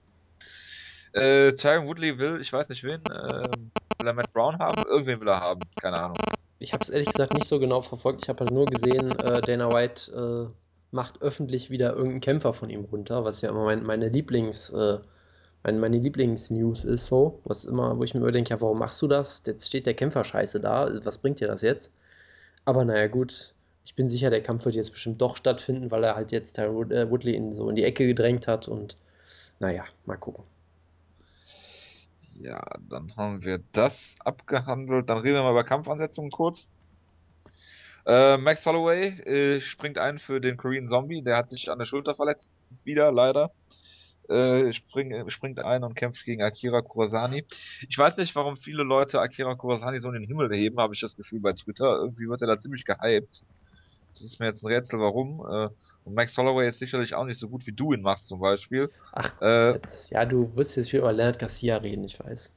Äh, 1.14 1.54
Tyron 1.54 1.88
Woodley 1.88 2.18
will, 2.18 2.42
ich 2.42 2.52
weiß 2.52 2.68
nicht 2.70 2.84
wen, 2.84 3.02
äh, 3.10 3.52
will 4.00 4.08
er 4.08 4.14
Matt 4.14 4.34
Brown 4.34 4.60
haben? 4.60 4.86
Irgendwen 4.86 5.20
will 5.22 5.30
er 5.30 5.40
haben, 5.40 5.62
keine 5.78 5.98
Ahnung. 5.98 6.18
Ich 6.60 6.74
habe 6.74 6.84
es 6.84 6.90
ehrlich 6.90 7.12
gesagt 7.12 7.34
nicht 7.34 7.48
so 7.48 7.60
genau 7.60 7.82
verfolgt. 7.82 8.24
Ich 8.24 8.30
habe 8.30 8.40
halt 8.40 8.52
nur 8.52 8.66
gesehen, 8.66 9.12
äh, 9.20 9.42
Dana 9.42 9.72
White 9.72 10.12
äh, 10.52 10.54
macht 10.92 11.22
öffentlich 11.22 11.70
wieder 11.70 11.92
irgendeinen 11.92 12.22
Kämpfer 12.22 12.54
von 12.54 12.70
ihm 12.70 12.86
runter, 12.86 13.26
was 13.26 13.42
ja 13.42 13.50
immer 13.50 13.66
mein, 13.66 13.84
meine 13.84 14.10
Lieblings, 14.10 14.70
äh, 14.70 15.00
meine, 15.64 15.80
meine 15.80 15.98
Lieblingsnews 15.98 16.86
ist 16.86 17.08
so. 17.08 17.42
Was 17.44 17.66
immer, 17.66 17.98
wo 17.98 18.04
ich 18.04 18.14
mir 18.14 18.22
immer 18.22 18.32
denke, 18.32 18.52
ja, 18.52 18.62
warum 18.62 18.80
machst 18.80 19.02
du 19.02 19.08
das? 19.08 19.44
Jetzt 19.46 19.68
steht 19.68 19.86
der 19.86 19.94
Kämpfer 19.96 20.24
scheiße 20.24 20.60
da. 20.60 20.90
Was 21.04 21.18
bringt 21.18 21.40
dir 21.40 21.48
das 21.48 21.62
jetzt? 21.62 21.92
Aber 22.66 22.86
naja, 22.86 23.08
gut. 23.08 23.54
Ich 23.84 23.96
bin 23.96 24.10
sicher, 24.10 24.30
der 24.32 24.42
Kampf 24.42 24.66
wird 24.66 24.76
jetzt 24.76 24.92
bestimmt 24.92 25.22
doch 25.22 25.36
stattfinden, 25.36 25.92
weil 25.92 26.04
er 26.04 26.16
halt 26.16 26.32
jetzt 26.32 26.54
Tyron 26.54 26.92
äh, 26.92 27.10
Woodley 27.10 27.36
in, 27.36 27.54
so 27.54 27.70
in 27.70 27.76
die 27.76 27.84
Ecke 27.84 28.08
gedrängt 28.08 28.48
hat 28.48 28.68
und 28.68 28.98
naja, 29.60 29.84
mal 30.06 30.18
gucken. 30.18 30.44
Ja, 32.36 32.62
dann 32.90 33.16
haben 33.16 33.44
wir 33.44 33.60
das 33.72 34.18
abgehandelt. 34.20 35.10
Dann 35.10 35.20
reden 35.20 35.36
wir 35.36 35.44
mal 35.44 35.52
über 35.52 35.64
Kampfansetzungen 35.64 36.32
kurz. 36.32 36.68
Äh, 38.06 38.38
Max 38.38 38.66
Holloway 38.66 39.08
äh, 39.22 39.62
springt 39.62 39.98
ein 39.98 40.20
für 40.20 40.40
den 40.42 40.58
Korean 40.58 40.88
Zombie. 40.88 41.24
Der 41.24 41.38
hat 41.38 41.50
sich 41.50 41.72
an 41.72 41.80
der 41.80 41.86
Schulter 41.86 42.14
verletzt. 42.14 42.52
Wieder, 42.84 43.12
leider. 43.12 43.52
Äh, 44.28 44.74
spring, 44.74 45.30
springt 45.30 45.60
ein 45.60 45.84
und 45.84 45.96
kämpft 45.96 46.26
gegen 46.26 46.42
Akira 46.42 46.82
Kurasani. 46.82 47.46
Ich 47.88 47.98
weiß 47.98 48.18
nicht, 48.18 48.36
warum 48.36 48.58
viele 48.58 48.84
Leute 48.84 49.22
Akira 49.22 49.56
Kurasani 49.56 50.00
so 50.00 50.08
in 50.10 50.16
den 50.16 50.28
Himmel 50.28 50.54
heben, 50.54 50.80
habe 50.80 50.94
ich 50.94 51.00
das 51.00 51.16
Gefühl 51.16 51.40
bei 51.40 51.54
Twitter. 51.54 51.98
Irgendwie 51.98 52.28
wird 52.28 52.42
er 52.42 52.48
da 52.48 52.60
ziemlich 52.60 52.86
gehypt. 52.86 53.44
Das 54.16 54.24
ist 54.26 54.40
mir 54.40 54.48
jetzt 54.48 54.64
ein 54.64 54.68
Rätsel, 54.68 55.00
warum. 55.00 55.40
Äh, 55.42 55.70
und 56.04 56.14
Max 56.14 56.38
Holloway 56.38 56.68
ist 56.68 56.80
sicherlich 56.80 57.14
auch 57.14 57.26
nicht 57.26 57.40
so 57.40 57.50
gut, 57.50 57.68
wie 57.68 57.72
du 57.72 57.94
ihn 57.94 58.02
machst, 58.02 58.28
zum 58.28 58.40
Beispiel. 58.40 58.90
Ach, 59.12 59.34
äh, 59.42 59.74
jetzt, 59.74 60.10
ja, 60.12 60.26
du 60.26 60.56
wirst 60.56 60.76
jetzt 60.76 60.90
viel 60.90 61.00
über 61.00 61.14
Leonard 61.14 61.40
Garcia 61.40 61.78
reden, 61.78 62.04
ich 62.04 62.20
weiß. 62.20 62.54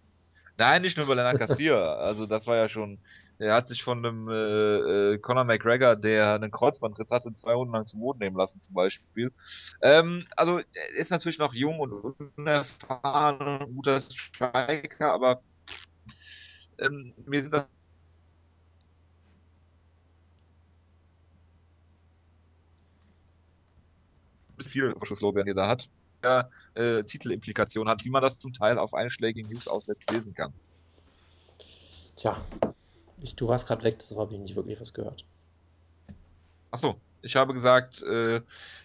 Nein, 0.58 0.82
nicht 0.82 0.96
nur 0.96 1.06
über 1.06 1.14
Leonard 1.14 1.38
Garcia. 1.38 1.94
also, 1.98 2.26
das 2.26 2.46
war 2.46 2.56
ja 2.56 2.68
schon. 2.68 2.98
Er 3.40 3.54
hat 3.54 3.68
sich 3.68 3.84
von 3.84 4.04
einem 4.04 4.28
äh, 4.28 5.12
äh, 5.14 5.18
Conor 5.18 5.44
McGregor, 5.44 5.94
der 5.94 6.34
einen 6.34 6.50
Kreuzbandriss 6.50 7.12
hatte, 7.12 7.32
zwei 7.32 7.54
Runden 7.54 7.72
lang 7.72 7.86
zum 7.86 8.00
Boden 8.00 8.18
nehmen 8.18 8.36
lassen, 8.36 8.60
zum 8.60 8.74
Beispiel. 8.74 9.32
Ähm, 9.80 10.24
also, 10.36 10.58
er 10.58 10.90
ist 10.96 11.10
natürlich 11.10 11.38
noch 11.38 11.54
jung 11.54 11.78
und 11.78 11.92
unerfahren, 12.36 13.60
ein 13.62 13.74
guter 13.74 14.00
Striker, 14.00 15.12
aber 15.12 15.40
ähm, 16.80 17.14
mir 17.26 17.42
sind 17.42 17.54
das 17.54 17.66
viel 24.66 24.94
Vorschusslorbeeren, 24.96 25.46
die 25.46 25.54
da 25.54 25.68
hat, 25.68 25.88
ja, 26.22 26.48
äh, 26.74 27.04
Titelimplikationen 27.04 27.90
hat, 27.90 28.04
wie 28.04 28.10
man 28.10 28.22
das 28.22 28.38
zum 28.38 28.52
Teil 28.52 28.78
auf 28.78 28.94
einschlägigen 28.94 29.50
News-Outlets 29.50 30.06
lesen 30.10 30.34
kann. 30.34 30.52
Tja, 32.16 32.44
ich, 33.20 33.36
du 33.36 33.48
warst 33.48 33.66
gerade 33.66 33.84
weg, 33.84 33.98
deshalb 34.00 34.20
habe 34.20 34.34
ich 34.34 34.40
nicht 34.40 34.56
wirklich 34.56 34.80
was 34.80 34.92
gehört. 34.92 35.24
Achso, 36.70 36.96
ich 37.22 37.36
habe 37.36 37.54
gesagt, 37.54 38.02
äh, 38.02 38.40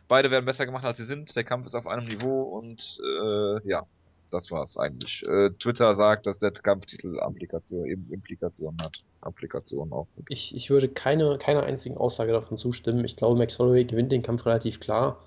beide 0.07 0.31
werden 0.31 0.45
besser 0.45 0.65
gemacht, 0.65 0.85
als 0.85 0.97
sie 0.97 1.05
sind. 1.05 1.35
Der 1.35 1.43
Kampf 1.43 1.65
ist 1.65 1.75
auf 1.75 1.87
einem 1.87 2.05
Niveau 2.05 2.43
und 2.43 2.99
äh, 3.03 3.67
ja, 3.67 3.85
das 4.31 4.51
war's 4.51 4.77
eigentlich. 4.77 5.23
Äh, 5.27 5.51
Twitter 5.59 5.93
sagt, 5.95 6.25
dass 6.25 6.39
der 6.39 6.51
Kampftitel 6.51 7.19
Applikation, 7.19 7.85
eben 7.85 8.07
Implikationen 8.11 8.81
hat. 8.81 9.03
Applikationen 9.21 9.93
auch. 9.93 10.07
Ich, 10.29 10.55
ich 10.55 10.69
würde 10.69 10.89
keine, 10.89 11.37
keiner 11.37 11.63
einzigen 11.63 11.97
Aussage 11.97 12.31
davon 12.31 12.57
zustimmen. 12.57 13.05
Ich 13.05 13.15
glaube, 13.15 13.37
Max 13.37 13.59
Holloway 13.59 13.85
gewinnt 13.85 14.11
den 14.11 14.23
Kampf 14.23 14.45
relativ 14.45 14.79
klar. 14.79 15.17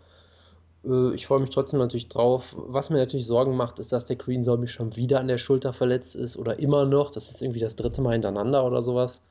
Äh, 0.87 1.15
ich 1.15 1.27
freue 1.27 1.41
mich 1.41 1.51
trotzdem 1.51 1.81
natürlich 1.81 2.09
drauf. 2.09 2.55
Was 2.57 2.91
mir 2.91 2.99
natürlich 2.99 3.27
Sorgen 3.27 3.57
macht, 3.57 3.79
ist, 3.79 3.93
dass 3.93 4.05
der 4.05 4.17
Green 4.17 4.45
Zombie 4.45 4.69
schon 4.69 4.97
wieder 4.97 5.21
an 5.21 5.29
der 5.29 5.39
Schulter 5.39 5.73
verletzt 5.73 6.17
ist 6.17 6.37
oder 6.37 6.59
immer 6.59 6.85
noch. 6.85 7.11
Das 7.11 7.31
ist 7.31 7.43
irgendwie 7.43 7.61
das 7.61 7.77
dritte 7.77 8.03
Mal 8.03 8.13
hintereinander 8.13 8.65
oder 8.65 8.83
sowas. 8.83 9.23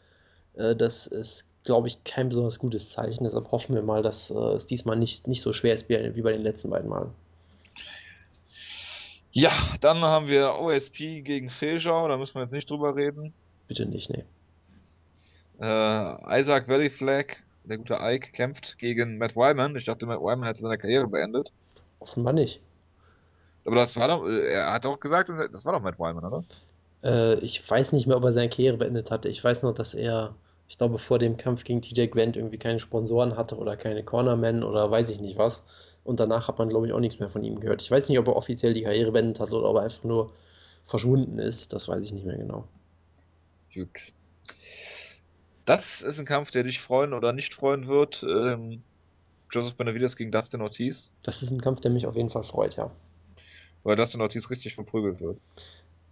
Äh, 0.55 0.75
das 0.75 1.07
ist, 1.07 1.49
glaube 1.63 1.87
ich, 1.87 2.03
kein 2.03 2.29
besonders 2.29 2.59
gutes 2.59 2.91
Zeichen. 2.91 3.23
Deshalb 3.23 3.51
hoffen 3.51 3.75
wir 3.75 3.83
mal, 3.83 4.03
dass 4.03 4.31
äh, 4.31 4.53
es 4.53 4.65
diesmal 4.65 4.97
nicht, 4.97 5.27
nicht 5.27 5.41
so 5.41 5.53
schwer 5.53 5.73
ist 5.73 5.89
wie 5.89 6.21
bei 6.21 6.31
den 6.31 6.43
letzten 6.43 6.69
beiden 6.69 6.89
Malen. 6.89 7.11
Ja, 9.31 9.51
dann 9.81 10.01
haben 10.01 10.29
wir 10.29 10.55
OSP 10.59 11.21
gegen 11.21 11.49
Feschau. 11.49 12.07
Da 12.07 12.17
müssen 12.17 12.35
wir 12.35 12.43
jetzt 12.43 12.53
nicht 12.53 12.69
drüber 12.69 12.95
reden. 12.95 13.33
Bitte 13.67 13.85
nicht, 13.85 14.09
nee. 14.09 14.23
Äh, 15.59 16.39
Isaac 16.39 16.67
Valley 16.67 16.89
Flag 16.89 17.37
der 17.67 17.77
gute 17.77 17.97
Ike 17.99 18.31
kämpft 18.31 18.77
gegen 18.77 19.17
Matt 19.17 19.35
Wyman. 19.35 19.75
Ich 19.75 19.85
dachte, 19.85 20.05
Matt 20.05 20.19
Wyman 20.19 20.43
hätte 20.43 20.61
seine 20.61 20.77
Karriere 20.77 21.07
beendet. 21.07 21.51
Offenbar 21.99 22.33
nicht. 22.33 22.61
Aber 23.65 23.77
das 23.77 23.95
war 23.97 24.07
doch, 24.07 24.27
äh, 24.27 24.53
er 24.53 24.73
hat 24.73 24.85
auch 24.85 24.99
gesagt, 24.99 25.29
das 25.29 25.65
war 25.65 25.73
doch 25.73 25.81
Matt 25.81 25.99
Wyman, 25.99 26.23
oder? 26.23 26.43
Äh, 27.03 27.39
ich 27.39 27.67
weiß 27.69 27.93
nicht 27.93 28.07
mehr, 28.07 28.17
ob 28.17 28.23
er 28.23 28.33
seine 28.33 28.49
Karriere 28.49 28.77
beendet 28.77 29.11
hatte. 29.11 29.29
Ich 29.29 29.43
weiß 29.43 29.63
nur, 29.63 29.73
dass 29.73 29.93
er, 29.93 30.35
ich 30.67 30.77
glaube, 30.77 30.99
vor 30.99 31.19
dem 31.19 31.37
Kampf 31.37 31.63
gegen 31.63 31.81
TJ 31.81 32.07
Gwent 32.07 32.37
irgendwie 32.37 32.57
keine 32.57 32.79
Sponsoren 32.79 33.37
hatte 33.37 33.57
oder 33.57 33.75
keine 33.77 34.03
Cornermen 34.03 34.63
oder 34.63 34.89
weiß 34.91 35.09
ich 35.09 35.19
nicht 35.19 35.37
was. 35.37 35.63
Und 36.03 36.19
danach 36.19 36.47
hat 36.47 36.59
man, 36.59 36.69
glaube 36.69 36.87
ich, 36.87 36.93
auch 36.93 36.99
nichts 36.99 37.19
mehr 37.19 37.29
von 37.29 37.43
ihm 37.43 37.59
gehört. 37.59 37.81
Ich 37.81 37.89
weiß 37.89 38.09
nicht, 38.09 38.19
ob 38.19 38.27
er 38.27 38.35
offiziell 38.35 38.73
die 38.73 38.83
Karriere 38.83 39.11
beendet 39.11 39.39
hat 39.39 39.51
oder 39.51 39.67
ob 39.69 39.77
er 39.77 39.83
einfach 39.83 40.03
nur 40.03 40.31
verschwunden 40.83 41.39
ist. 41.39 41.73
Das 41.73 41.87
weiß 41.87 42.03
ich 42.03 42.13
nicht 42.13 42.25
mehr 42.25 42.37
genau. 42.37 42.67
Gut. 43.73 44.14
Das 45.65 46.01
ist 46.01 46.19
ein 46.19 46.25
Kampf, 46.25 46.51
der 46.51 46.63
dich 46.63 46.79
freuen 46.79 47.13
oder 47.13 47.33
nicht 47.33 47.53
freuen 47.53 47.87
wird. 47.87 48.23
Ähm, 48.23 48.83
Joseph 49.51 49.75
Benavides 49.75 50.15
gegen 50.15 50.31
Dustin 50.31 50.61
Ortiz. 50.61 51.11
Das 51.23 51.41
ist 51.41 51.51
ein 51.51 51.61
Kampf, 51.61 51.81
der 51.81 51.91
mich 51.91 52.05
auf 52.05 52.15
jeden 52.15 52.29
Fall 52.29 52.43
freut, 52.43 52.75
ja. 52.75 52.91
Weil 53.83 53.95
Dustin 53.95 54.21
Ortiz 54.21 54.49
richtig 54.49 54.75
verprügelt 54.75 55.19
wird. 55.21 55.39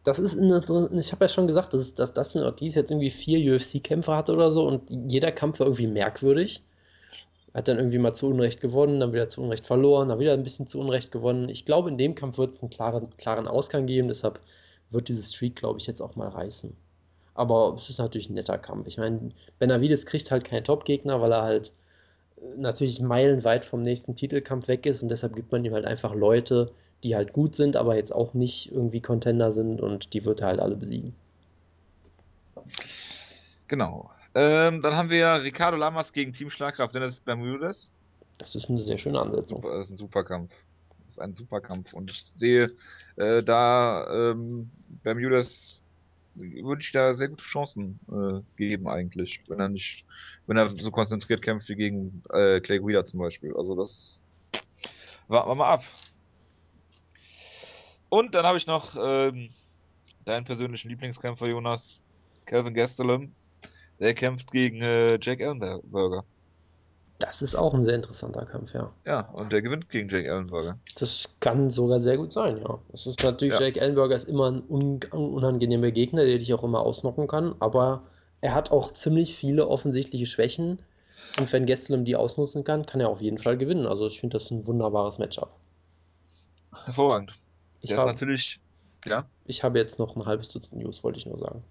Das 0.04 0.20
ist 0.20 0.38
eine, 0.38 0.64
ich 1.00 1.12
habe 1.12 1.26
ja 1.26 1.30
schon 1.30 1.48
gesagt, 1.48 1.74
dass, 1.74 1.96
dass 1.96 2.14
Dustin 2.14 2.44
Ortiz 2.44 2.76
jetzt 2.76 2.92
irgendwie 2.92 3.12
vier 3.12 3.56
UFC-Kämpfe 3.56 4.16
hatte 4.16 4.34
oder 4.34 4.52
so 4.52 4.68
und 4.68 4.90
jeder 4.90 5.32
Kampf 5.32 5.60
war 5.60 5.68
irgendwie 5.68 5.88
merkwürdig. 5.88 6.64
Hat 7.54 7.68
dann 7.68 7.78
irgendwie 7.78 8.00
mal 8.00 8.16
zu 8.16 8.28
Unrecht 8.28 8.60
gewonnen, 8.60 9.00
dann 9.00 9.14
wieder 9.14 9.30
zu 9.30 9.42
Unrecht 9.42 9.68
verloren, 9.68 10.10
dann 10.10 10.20
wieder 10.20 10.34
ein 10.34 10.44
bisschen 10.44 10.68
zu 10.68 10.80
Unrecht 10.80 11.12
gewonnen. 11.12 11.50
Ich 11.50 11.66
glaube, 11.66 11.90
in 11.90 11.98
dem 11.98 12.16
Kampf 12.16 12.38
wird 12.38 12.56
es 12.56 12.62
einen 12.62 12.72
klaren, 12.72 13.16
klaren 13.18 13.48
Ausgang 13.48 13.86
geben, 13.86 14.08
deshalb 14.08 14.40
wird 14.90 15.08
dieses 15.08 15.34
Streak, 15.34 15.56
glaube 15.56 15.80
ich, 15.80 15.88
jetzt 15.88 16.02
auch 16.02 16.16
mal 16.16 16.30
reißen. 16.30 16.76
Aber 17.36 17.76
es 17.80 17.90
ist 17.90 18.00
natürlich 18.00 18.30
ein 18.30 18.36
netter 18.36 18.58
Kampf. 18.58 18.88
Ich 18.88 18.98
meine, 18.98 19.32
Benavides 19.60 20.06
kriegt 20.06 20.30
halt 20.32 20.44
keinen 20.44 20.64
Top-Gegner, 20.64 21.22
weil 21.22 21.32
er 21.32 21.42
halt 21.42 21.74
äh, 22.38 22.58
natürlich 22.58 23.00
meilenweit 23.00 23.66
vom 23.66 23.82
nächsten 23.82 24.16
Titelkampf 24.16 24.68
weg 24.68 24.86
ist 24.86 25.02
und 25.04 25.10
deshalb 25.10 25.36
gibt 25.36 25.52
man 25.52 25.66
ihm 25.66 25.74
halt 25.74 25.86
einfach 25.86 26.14
Leute, 26.14 26.72
die 27.04 27.16
halt 27.16 27.34
gut 27.34 27.56
sind, 27.56 27.76
aber 27.76 27.96
jetzt 27.96 28.14
auch 28.14 28.34
nicht 28.34 28.72
irgendwie 28.72 29.02
Contender 29.02 29.52
sind 29.52 29.82
und 29.82 30.14
die 30.14 30.26
wird 30.26 30.42
er 30.42 30.48
halt 30.48 30.60
alle 30.60 30.76
besiegen. 30.76 31.16
Genau. 33.68 34.10
Ähm, 34.36 34.82
dann 34.82 34.96
haben 34.96 35.10
wir 35.10 35.44
Ricardo 35.44 35.78
Lamas 35.78 36.14
gegen 36.14 36.34
Team 36.34 36.50
Schlagkraft 36.50 36.96
Dennis 36.96 37.20
Bermudez. 37.20 37.90
Das 38.38 38.56
ist 38.56 38.70
eine 38.70 38.82
sehr 38.82 38.98
schöne 38.98 39.20
Ansetzung. 39.20 39.62
Super, 39.62 39.78
das 39.78 39.88
ist 39.88 39.92
ein 39.92 39.98
super 39.98 40.24
Kampf. 40.24 40.52
Das 41.06 41.14
ist 41.14 41.20
ein 41.20 41.36
super 41.36 41.62
Kampf. 41.62 41.94
Und 41.94 42.10
ich 42.10 42.24
sehe 42.24 42.72
äh, 43.16 43.44
da 43.44 44.32
ähm, 44.32 44.72
Bermudez 45.04 45.80
würde 46.36 46.82
ich 46.82 46.92
da 46.92 47.14
sehr 47.14 47.30
gute 47.30 47.44
Chancen 47.44 48.00
äh, 48.12 48.42
geben 48.58 48.88
eigentlich, 48.88 49.42
wenn 49.48 49.60
er 49.60 49.70
nicht, 49.70 50.06
wenn 50.48 50.58
er 50.58 50.70
so 50.70 50.92
konzentriert 50.92 51.42
kämpft 51.42 51.70
wie 51.70 51.76
gegen 51.76 52.24
äh, 52.32 52.60
Clay 52.60 52.80
Guida 52.80 53.06
zum 53.06 53.20
Beispiel. 53.20 53.56
Also 53.56 53.76
das 53.76 54.22
warten 55.28 55.50
wir 55.50 55.56
mal 55.56 55.74
ab. 55.74 55.84
Und 58.10 58.36
dann 58.36 58.46
habe 58.46 58.58
ich 58.58 58.68
noch 58.68 58.96
ähm, 59.00 59.50
deinen 60.26 60.46
persönlichen 60.46 60.90
Lieblingskämpfer, 60.90 61.48
Jonas, 61.48 62.00
Calvin 62.46 62.74
Gastelum. 62.74 63.34
Der 64.00 64.14
kämpft 64.14 64.52
gegen 64.52 64.82
äh, 64.82 65.18
Jack 65.22 65.40
Ellenberger. 65.40 66.26
Das 67.26 67.42
ist 67.42 67.56
auch 67.56 67.74
ein 67.74 67.86
sehr 67.86 67.96
interessanter 67.96 68.46
Kampf, 68.46 68.74
ja. 68.74 68.92
Ja, 69.06 69.22
und 69.30 69.54
der 69.54 69.62
gewinnt 69.62 69.90
gegen 69.90 70.10
Jake 70.10 70.28
Ellenberger. 70.28 70.78
Das 71.00 71.30
kann 71.40 71.70
sogar 71.70 72.02
sehr 72.02 72.18
gut 72.18 72.34
sein, 72.34 72.58
ja. 72.58 72.80
Das 72.92 73.08
ist 73.08 73.24
natürlich, 73.24 73.54
ja. 73.54 73.68
Jake 73.68 73.80
Ellenberger 73.80 74.16
ist 74.16 74.28
immer 74.28 74.52
ein 74.52 74.64
un 74.68 75.00
unangenehmer 75.12 75.92
Gegner, 75.92 76.26
der 76.26 76.38
dich 76.38 76.54
auch 76.54 76.64
immer 76.64 76.82
ausnocken 76.82 77.28
kann, 77.28 77.56
aber 77.60 78.04
er 78.42 78.54
hat 78.54 78.72
auch 78.72 78.92
ziemlich 78.92 79.36
viele 79.36 79.70
offensichtliche 79.70 80.26
Schwächen. 80.26 80.82
Und 81.40 81.52
wenn 81.54 81.66
Gastelum 81.66 82.04
die 82.04 82.18
ausnutzen 82.18 82.66
kann, 82.66 82.86
kann 82.86 83.00
er 83.00 83.08
auf 83.08 83.22
jeden 83.22 83.38
Fall 83.38 83.58
gewinnen. 83.58 83.86
Also 83.86 84.06
ich 84.06 84.20
finde 84.20 84.38
das 84.38 84.52
ein 84.52 84.68
wunderbares 84.68 85.18
Matchup. 85.18 85.56
Hervorragend. 86.84 87.34
Ich 87.80 87.90
der 87.90 88.00
hab, 88.00 88.08
ist 88.08 88.14
natürlich, 88.14 88.60
ja. 89.06 89.26
Ich 89.46 89.64
habe 89.64 89.80
jetzt 89.80 89.98
noch 89.98 90.18
ein 90.18 90.26
halbes 90.26 90.50
Dutzend 90.50 90.82
News, 90.82 91.06
wollte 91.06 91.20
ich 91.20 91.26
nur 91.26 91.38
sagen. 91.38 91.64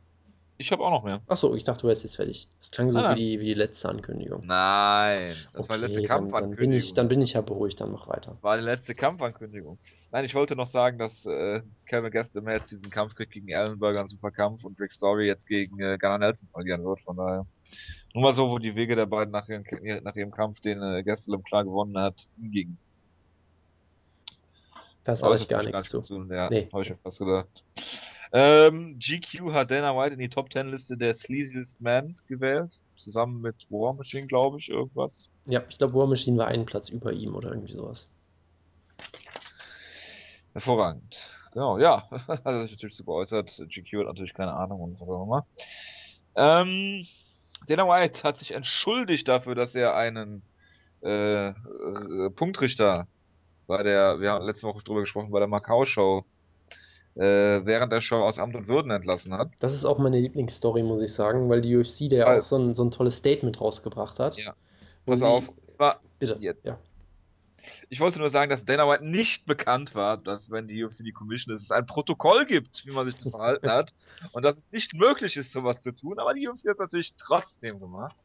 Ich 0.59 0.71
habe 0.71 0.85
auch 0.85 0.91
noch 0.91 1.03
mehr. 1.03 1.21
Achso, 1.27 1.55
ich 1.55 1.65
dachte, 1.65 1.83
du 1.83 1.89
wärst 1.89 2.05
jetzt 2.05 2.17
fertig. 2.17 2.49
Das 2.61 2.71
klang 2.71 2.93
so 2.93 2.99
ah, 2.99 3.13
wie, 3.13 3.17
die, 3.17 3.41
wie 3.41 3.47
die 3.47 3.55
letzte 3.55 3.89
Ankündigung. 3.89 4.47
Nein, 4.47 5.31
das 5.31 5.47
okay, 5.55 5.69
war 5.69 5.77
die 5.79 5.85
letzte 5.85 6.03
Kampfankündigung. 6.03 6.57
Dann, 6.57 6.71
bin 6.71 6.73
ich, 6.73 6.95
dann 6.95 7.09
bin 7.09 7.23
ich 7.23 7.33
ja 7.33 7.41
beruhigt, 7.41 7.81
dann 7.81 7.91
mach 7.91 8.07
weiter. 8.07 8.37
War 8.43 8.59
die 8.59 8.63
letzte 8.63 8.95
Kampfankündigung. 8.95 9.79
Nein, 10.13 10.25
ich 10.25 10.35
wollte 10.35 10.55
noch 10.55 10.67
sagen, 10.67 10.99
dass 10.99 11.27
äh, 11.27 11.63
Kevin 11.87 12.11
Gastelum 12.11 12.49
jetzt 12.49 12.71
diesen 12.71 12.91
Kampf 12.91 13.15
kriegt 13.15 13.33
gegen 13.33 13.49
Ellenberger, 13.49 14.01
ein 14.01 14.09
super 14.09 14.31
Kampf, 14.31 14.65
und 14.65 14.79
Rick 14.79 14.93
Story 14.93 15.27
jetzt 15.27 15.47
gegen 15.49 15.81
äh, 15.81 15.99
Gunnar 15.99 16.19
Nelson 16.19 16.49
verlieren 16.53 16.85
wird. 16.85 17.01
Von 17.01 17.17
daher 17.17 17.47
nur 18.15 18.23
mal 18.23 18.33
so, 18.33 18.49
wo 18.49 18.59
die 18.59 18.75
Wege 18.77 18.95
der 18.95 19.07
beiden 19.07 19.33
nach 19.33 19.49
ihrem, 19.49 19.65
nach 20.03 20.15
ihrem 20.15 20.31
Kampf, 20.31 20.61
den 20.61 20.83
äh, 20.83 21.03
Gastelum 21.03 21.43
klar 21.43 21.65
gewonnen 21.65 21.99
hat, 21.99 22.29
hingingen. 22.41 22.79
Das 25.05 25.23
habe 25.23 25.37
ich 25.37 25.49
gar 25.49 25.65
nichts 25.65 25.89
zu. 25.89 26.01
zu. 26.01 26.25
Ja, 26.31 26.49
nee. 26.49 26.69
habe 26.73 26.83
ich 26.83 26.91
mir 26.91 26.97
fast 26.97 27.19
gedacht. 27.19 27.65
Ähm, 28.35 28.99
GQ 28.99 29.53
hat 29.53 29.71
Dana 29.71 29.95
White 29.95 30.15
in 30.15 30.21
die 30.21 30.31
Top 30.31 30.51
10 30.51 30.69
Liste 30.69 30.97
der 30.97 31.13
Sleaziest 31.13 31.81
Man 31.81 32.17
gewählt. 32.29 32.81
Zusammen 32.97 33.43
mit 33.43 33.67
War 33.69 33.93
Machine, 33.93 34.27
glaube 34.27 34.59
ich, 34.59 34.71
irgendwas. 34.71 35.29
Ja, 35.45 35.63
ich 35.69 35.77
glaube, 35.77 35.95
War 35.95 36.07
Machine 36.07 36.39
war 36.39 36.47
einen 36.47 36.65
Platz 36.65 36.89
über 36.89 37.13
ihm 37.13 37.35
oder 37.35 37.51
irgendwie 37.51 37.73
sowas. 37.73 38.09
Hervorragend. 40.53 41.31
Genau, 41.53 41.79
ja. 41.79 42.09
hat 42.29 42.47
er 42.47 42.63
sich 42.63 42.73
natürlich 42.73 42.97
so 42.97 43.05
geäußert. 43.05 43.55
GQ 43.69 43.99
hat 43.99 44.07
natürlich 44.07 44.35
keine 44.35 44.55
Ahnung 44.55 44.81
und 44.81 45.01
was 45.01 45.09
auch 45.09 45.25
immer. 45.25 45.47
Ähm, 46.35 47.07
Dana 47.67 47.87
White 47.87 48.23
hat 48.23 48.37
sich 48.37 48.53
entschuldigt 48.53 49.29
dafür, 49.29 49.55
dass 49.55 49.75
er 49.75 49.95
einen 49.95 50.43
äh, 51.03 51.53
Punktrichter 52.31 53.07
bei 53.67 53.83
der, 53.83 54.21
wir 54.21 54.31
haben 54.33 54.47
letzte 54.47 54.67
Woche 54.67 54.83
drüber 54.83 55.01
gesprochen, 55.01 55.31
bei 55.31 55.39
der 55.39 55.49
Macau-Show 55.49 56.25
äh, 57.15 57.65
während 57.65 57.93
der 57.93 58.01
Show 58.01 58.17
aus 58.17 58.39
Amt 58.39 58.57
und 58.57 58.69
Würden 58.69 58.91
entlassen 58.91 59.35
hat. 59.35 59.51
Das 59.59 59.75
ist 59.75 59.85
auch 59.85 59.99
meine 59.99 60.19
Lieblingsstory, 60.19 60.83
muss 60.83 61.03
ich 61.03 61.13
sagen, 61.13 61.49
weil 61.49 61.61
die 61.61 61.77
UFC 61.77 62.09
da 62.09 62.17
ja 62.17 62.39
auch 62.39 62.43
so 62.43 62.57
ein, 62.57 62.75
so 62.75 62.85
ein 62.85 62.91
tolles 62.91 63.17
Statement 63.17 63.61
rausgebracht 63.61 64.19
hat. 64.19 64.37
Ja. 64.39 64.55
Pass 65.07 65.23
auf, 65.23 65.53
es 65.65 65.79
war. 65.79 66.01
Bitte. 66.19 66.37
Ja. 66.41 66.53
ja. 66.63 66.79
Ich 67.89 68.01
wollte 68.01 68.19
nur 68.19 68.31
sagen, 68.31 68.51
dass 68.51 68.65
Dana 68.65 68.89
White 68.89 69.05
nicht 69.05 69.47
bekannt 69.47 69.95
war, 69.95 70.17
dass 70.17 70.51
wenn 70.51 70.67
die 70.67 70.83
UFC 70.83 71.05
die 71.05 71.13
Commission 71.13 71.55
ist, 71.55 71.63
es 71.63 71.71
ein 71.71 71.87
Protokoll 71.87 72.45
gibt, 72.47 72.85
wie 72.87 72.91
man 72.91 73.07
sich 73.07 73.17
zu 73.17 73.31
verhalten 73.31 73.69
hat 73.71 73.93
und 74.33 74.45
dass 74.45 74.57
es 74.59 74.73
nicht 74.73 74.95
möglich 74.95 75.37
ist, 75.37 75.53
sowas 75.53 75.81
zu 75.81 75.93
tun, 75.93 76.19
aber 76.19 76.35
die 76.35 76.49
UFC 76.49 76.69
hat 76.69 76.75
es 76.75 76.81
natürlich 76.81 77.15
trotzdem 77.17 77.79
gemacht. 77.79 78.17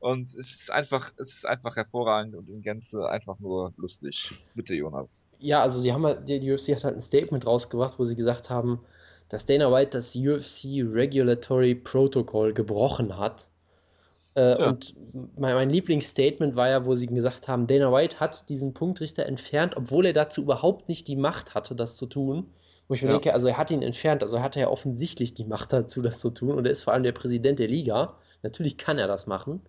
Und 0.00 0.28
es 0.28 0.54
ist 0.54 0.70
einfach, 0.70 1.12
es 1.16 1.34
ist 1.34 1.46
einfach 1.46 1.76
hervorragend 1.76 2.36
und 2.36 2.48
in 2.48 2.62
Gänze 2.62 3.08
einfach 3.08 3.38
nur 3.40 3.72
lustig. 3.76 4.32
Bitte, 4.54 4.74
Jonas. 4.74 5.28
Ja, 5.38 5.62
also 5.62 5.82
die 5.82 5.92
haben 5.92 6.06
halt, 6.06 6.28
die, 6.28 6.38
die 6.38 6.52
UFC 6.52 6.68
hat 6.76 6.84
halt 6.84 6.94
ein 6.94 7.00
Statement 7.00 7.46
rausgebracht, 7.46 7.98
wo 7.98 8.04
sie 8.04 8.14
gesagt 8.14 8.48
haben, 8.48 8.80
dass 9.28 9.44
Dana 9.44 9.72
White 9.72 9.90
das 9.90 10.14
UFC 10.14 10.82
Regulatory 10.82 11.74
Protocol 11.74 12.54
gebrochen 12.54 13.18
hat. 13.18 13.48
Äh, 14.34 14.60
ja. 14.60 14.68
Und 14.68 14.94
mein, 15.36 15.54
mein 15.54 15.70
Lieblingsstatement 15.70 16.54
war 16.54 16.68
ja, 16.68 16.86
wo 16.86 16.94
sie 16.94 17.08
gesagt 17.08 17.48
haben, 17.48 17.66
Dana 17.66 17.92
White 17.92 18.20
hat 18.20 18.48
diesen 18.48 18.74
Punktrichter 18.74 19.26
entfernt, 19.26 19.76
obwohl 19.76 20.06
er 20.06 20.12
dazu 20.12 20.42
überhaupt 20.42 20.88
nicht 20.88 21.08
die 21.08 21.16
Macht 21.16 21.54
hatte, 21.54 21.74
das 21.74 21.96
zu 21.96 22.06
tun. 22.06 22.46
Wo 22.86 22.94
ich 22.94 23.02
mir 23.02 23.08
ja. 23.08 23.14
denke, 23.14 23.34
also 23.34 23.48
er 23.48 23.58
hat 23.58 23.70
ihn 23.70 23.82
entfernt, 23.82 24.22
also 24.22 24.40
hat 24.40 24.56
er 24.56 24.62
ja 24.62 24.68
offensichtlich 24.68 25.34
die 25.34 25.44
Macht 25.44 25.72
dazu, 25.72 26.00
das 26.00 26.20
zu 26.20 26.30
tun. 26.30 26.54
Und 26.54 26.64
er 26.64 26.70
ist 26.70 26.84
vor 26.84 26.94
allem 26.94 27.02
der 27.02 27.12
Präsident 27.12 27.58
der 27.58 27.68
Liga. 27.68 28.14
Natürlich 28.42 28.78
kann 28.78 28.98
er 28.98 29.08
das 29.08 29.26
machen. 29.26 29.60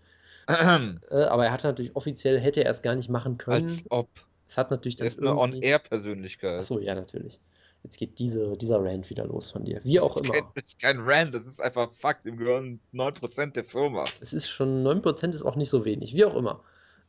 Äh, 0.50 1.24
aber 1.26 1.46
er 1.46 1.52
hatte 1.52 1.68
natürlich 1.68 1.96
offiziell, 1.96 2.40
hätte 2.40 2.64
er 2.64 2.72
es 2.72 2.82
gar 2.82 2.96
nicht 2.96 3.10
machen 3.10 3.38
können. 3.38 3.70
Als 3.70 3.84
ob. 3.90 4.10
Es 4.48 4.58
hat 4.58 4.72
natürlich 4.72 4.96
dann. 4.96 5.06
Er 5.06 5.12
ist 5.12 5.20
eine 5.20 5.38
On-Air-Persönlichkeit. 5.38 6.58
Achso, 6.58 6.80
ja, 6.80 6.96
natürlich. 6.96 7.40
Jetzt 7.84 7.98
geht 7.98 8.20
diese, 8.20 8.58
dieser 8.58 8.84
Rant 8.84 9.10
wieder 9.10 9.26
los 9.26 9.52
von 9.52 9.64
dir. 9.64 9.80
Wie 9.84 10.00
auch 10.00 10.16
das 10.16 10.24
immer. 10.24 10.34
Kein, 10.34 10.44
das 10.56 10.64
ist 10.66 10.82
kein 10.82 11.00
Rant, 11.00 11.34
das 11.34 11.46
ist 11.46 11.62
einfach 11.62 11.92
Fakt. 11.94 12.26
Im 12.26 12.38
gehören 12.38 12.80
9% 12.94 13.54
der 13.54 13.64
Firma. 13.64 14.04
Es 14.20 14.34
ist 14.34 14.50
schon 14.50 14.84
9% 14.86 15.34
ist 15.34 15.44
auch 15.44 15.56
nicht 15.56 15.70
so 15.70 15.86
wenig. 15.86 16.14
Wie 16.14 16.26
auch 16.26 16.36
immer. 16.36 16.62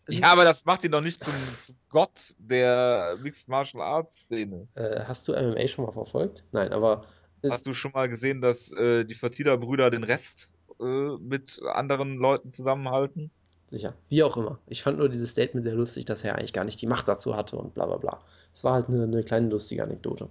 ja, 0.09 0.31
aber 0.31 0.45
das 0.45 0.65
macht 0.67 0.85
ihn 0.85 0.93
doch 0.93 1.01
nicht 1.01 1.25
zum, 1.25 1.33
zum 1.65 1.77
Gott 1.89 2.35
der 2.39 3.17
Mixed 3.21 3.49
Martial 3.49 3.83
Arts 3.83 4.15
Szene. 4.23 4.69
Äh, 4.75 5.01
hast 5.05 5.27
du 5.27 5.33
MMA 5.33 5.67
schon 5.67 5.87
mal 5.87 5.93
verfolgt? 5.93 6.45
Nein, 6.53 6.73
aber. 6.73 7.07
Äh, 7.43 7.51
hast 7.51 7.67
du 7.67 7.75
schon 7.75 7.93
mal 7.93 8.09
gesehen, 8.09 8.41
dass 8.41 8.71
äh, 8.73 9.05
die 9.05 9.15
Fertida-Brüder 9.15 9.91
den 9.91 10.05
Rest 10.05 10.53
äh, 10.81 11.17
mit 11.19 11.61
anderen 11.73 12.17
Leuten 12.17 12.53
zusammenhalten. 12.53 13.31
Sicher. 13.71 13.95
Wie 14.09 14.23
auch 14.23 14.37
immer. 14.37 14.59
Ich 14.67 14.83
fand 14.83 14.99
nur 14.99 15.09
dieses 15.09 15.31
Statement 15.31 15.65
sehr 15.65 15.77
lustig, 15.77 16.05
dass 16.05 16.25
er 16.25 16.35
eigentlich 16.35 16.53
gar 16.53 16.65
nicht 16.65 16.81
die 16.83 16.87
Macht 16.87 17.07
dazu 17.07 17.37
hatte 17.37 17.57
und 17.57 17.75
bla 17.75 17.87
bla 17.87 17.99
bla. 17.99 18.21
Es 18.53 18.65
war 18.65 18.75
halt 18.75 18.89
eine, 18.89 19.05
eine 19.05 19.23
kleine 19.23 19.49
lustige 19.49 19.85
Anekdote. 19.85 20.29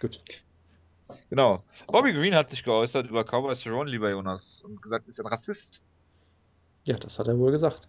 Gut. 0.00 0.20
Genau. 1.28 1.64
Bobby 1.88 2.12
Green 2.12 2.34
hat 2.34 2.50
sich 2.50 2.62
geäußert 2.62 3.08
über 3.08 3.24
Cowboy 3.24 3.54
Cerrone, 3.54 3.90
lieber 3.90 4.10
Jonas, 4.10 4.62
und 4.64 4.80
gesagt, 4.80 5.08
ist 5.08 5.20
ein 5.20 5.26
Rassist. 5.26 5.82
Ja, 6.84 6.96
das 6.96 7.18
hat 7.18 7.28
er 7.28 7.38
wohl 7.38 7.52
gesagt. 7.52 7.88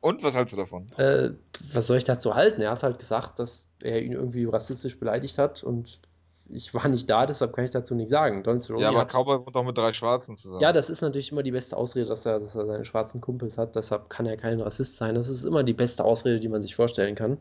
Und 0.00 0.22
was 0.22 0.34
hältst 0.34 0.52
du 0.52 0.56
davon? 0.56 0.86
Äh, 0.96 1.30
was 1.72 1.86
soll 1.86 1.98
ich 1.98 2.04
dazu 2.04 2.34
halten? 2.34 2.60
Er 2.60 2.70
hat 2.70 2.82
halt 2.82 2.98
gesagt, 2.98 3.38
dass 3.38 3.68
er 3.82 4.02
ihn 4.02 4.12
irgendwie 4.12 4.44
rassistisch 4.44 4.98
beleidigt 4.98 5.38
hat 5.38 5.62
und 5.62 6.00
ich 6.48 6.72
war 6.72 6.88
nicht 6.88 7.08
da, 7.10 7.26
deshalb 7.26 7.52
kann 7.54 7.64
ich 7.64 7.70
dazu 7.70 7.94
nichts 7.94 8.10
sagen. 8.10 8.42
Don 8.42 8.60
Cerrone 8.60 8.82
ja, 8.82 8.88
aber 8.88 9.00
hat, 9.00 9.12
Cowboy 9.12 9.38
wohnt 9.44 9.54
doch 9.54 9.64
mit 9.64 9.76
drei 9.76 9.92
Schwarzen 9.92 10.36
zusammen. 10.36 10.60
Ja, 10.60 10.72
das 10.72 10.90
ist 10.90 11.02
natürlich 11.02 11.30
immer 11.32 11.42
die 11.42 11.50
beste 11.50 11.76
Ausrede, 11.76 12.06
dass 12.06 12.24
er, 12.26 12.40
dass 12.40 12.54
er 12.54 12.66
seine 12.66 12.84
schwarzen 12.84 13.20
Kumpels 13.20 13.58
hat. 13.58 13.76
Deshalb 13.76 14.08
kann 14.08 14.26
er 14.26 14.36
kein 14.36 14.60
Rassist 14.60 14.96
sein. 14.96 15.14
Das 15.14 15.28
ist 15.28 15.44
immer 15.44 15.62
die 15.62 15.74
beste 15.74 16.04
Ausrede, 16.04 16.40
die 16.40 16.48
man 16.48 16.62
sich 16.62 16.74
vorstellen 16.74 17.14
kann. 17.14 17.38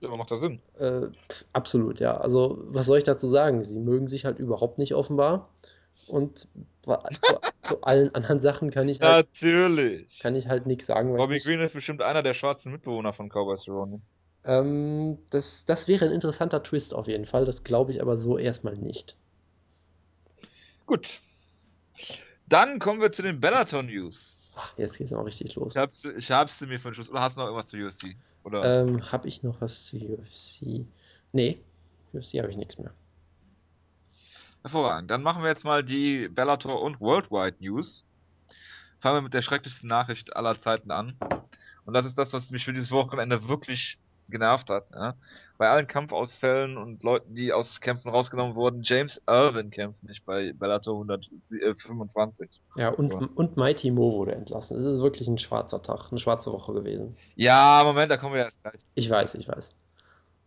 Ja, 0.00 0.08
aber 0.08 0.16
macht 0.16 0.32
das 0.32 0.40
Sinn? 0.40 0.60
Äh, 0.78 1.06
absolut, 1.52 2.00
ja. 2.00 2.16
Also, 2.16 2.58
was 2.66 2.86
soll 2.86 2.98
ich 2.98 3.04
dazu 3.04 3.28
sagen? 3.28 3.62
Sie 3.62 3.78
mögen 3.78 4.08
sich 4.08 4.24
halt 4.24 4.40
überhaupt 4.40 4.78
nicht 4.78 4.94
offenbar. 4.94 5.48
Und 6.08 6.38
zu, 6.38 6.48
zu 7.62 7.82
allen 7.82 8.12
anderen 8.14 8.40
Sachen 8.40 8.70
kann 8.70 8.88
ich 8.88 9.00
halt, 9.00 9.28
Natürlich. 9.28 10.18
Kann 10.18 10.34
ich 10.34 10.48
halt 10.48 10.66
nichts 10.66 10.86
sagen. 10.86 11.16
Bobby 11.16 11.38
Green 11.38 11.60
ist 11.60 11.74
bestimmt 11.74 12.02
einer 12.02 12.24
der 12.24 12.34
schwarzen 12.34 12.72
Mitbewohner 12.72 13.12
von 13.12 13.28
Cowboys 13.28 13.62
Cerrone. 13.62 14.00
Ähm, 14.44 15.18
das, 15.30 15.64
das 15.64 15.88
wäre 15.88 16.06
ein 16.06 16.12
interessanter 16.12 16.62
Twist 16.62 16.94
auf 16.94 17.06
jeden 17.06 17.26
Fall. 17.26 17.44
Das 17.44 17.64
glaube 17.64 17.92
ich 17.92 18.02
aber 18.02 18.18
so 18.18 18.38
erstmal 18.38 18.76
nicht. 18.76 19.16
Gut. 20.86 21.20
Dann 22.48 22.78
kommen 22.78 23.00
wir 23.00 23.12
zu 23.12 23.22
den 23.22 23.40
Bellator 23.40 23.82
News. 23.82 24.36
Jetzt 24.76 24.98
geht 24.98 25.06
es 25.06 25.12
auch 25.12 25.24
richtig 25.24 25.54
los. 25.54 25.74
Ich 25.74 25.80
hab's, 25.80 26.04
ich 26.04 26.30
hab's 26.30 26.60
mir 26.60 26.78
von 26.78 26.92
Schluss. 26.92 27.08
Oder 27.08 27.20
hast 27.20 27.36
du 27.36 27.40
noch 27.40 27.46
irgendwas 27.46 27.68
zu 27.68 27.76
UFC? 27.76 28.16
Oder? 28.44 28.82
Ähm, 28.82 29.10
hab 29.10 29.24
ich 29.24 29.42
noch 29.42 29.60
was 29.60 29.86
zu 29.86 29.96
UFC? 29.96 30.84
Nee, 31.32 31.58
UFC 32.12 32.34
habe 32.34 32.50
ich 32.50 32.56
nichts 32.56 32.78
mehr. 32.78 32.92
Hervorragend. 34.62 35.10
Dann 35.10 35.22
machen 35.22 35.42
wir 35.42 35.48
jetzt 35.48 35.64
mal 35.64 35.82
die 35.82 36.28
Bellator 36.28 36.82
und 36.82 37.00
Worldwide 37.00 37.56
News. 37.60 38.04
Fangen 39.00 39.16
wir 39.16 39.22
mit 39.22 39.34
der 39.34 39.42
schrecklichsten 39.42 39.88
Nachricht 39.88 40.36
aller 40.36 40.58
Zeiten 40.58 40.90
an. 40.90 41.16
Und 41.84 41.94
das 41.94 42.06
ist 42.06 42.16
das, 42.18 42.32
was 42.32 42.50
mich 42.50 42.64
für 42.64 42.72
dieses 42.72 42.90
Wochenende 42.90 43.48
wirklich 43.48 43.98
genervt 44.32 44.68
hat. 44.70 44.86
Ja? 44.92 45.14
Bei 45.58 45.68
allen 45.68 45.86
Kampfausfällen 45.86 46.76
und 46.76 47.04
Leuten, 47.04 47.34
die 47.34 47.52
aus 47.52 47.80
Kämpfen 47.80 48.10
rausgenommen 48.10 48.56
wurden, 48.56 48.82
James 48.82 49.22
Irvin 49.28 49.70
kämpft 49.70 50.02
nicht 50.02 50.24
bei 50.26 50.52
Bellator 50.52 50.94
125. 50.94 52.50
Ja, 52.74 52.88
und, 52.88 53.12
so. 53.12 53.28
und 53.36 53.56
Mighty 53.56 53.92
Mo 53.92 54.12
wurde 54.12 54.34
entlassen. 54.34 54.76
Es 54.76 54.84
ist 54.84 55.00
wirklich 55.00 55.28
ein 55.28 55.38
schwarzer 55.38 55.80
Tag, 55.80 56.10
eine 56.10 56.18
schwarze 56.18 56.52
Woche 56.52 56.72
gewesen. 56.72 57.16
Ja, 57.36 57.82
Moment, 57.84 58.10
da 58.10 58.16
kommen 58.16 58.34
wir 58.34 58.42
erst 58.42 58.60
gleich. 58.62 58.80
Ich 58.96 59.08
weiß, 59.08 59.36
ich 59.36 59.46
weiß. 59.46 59.72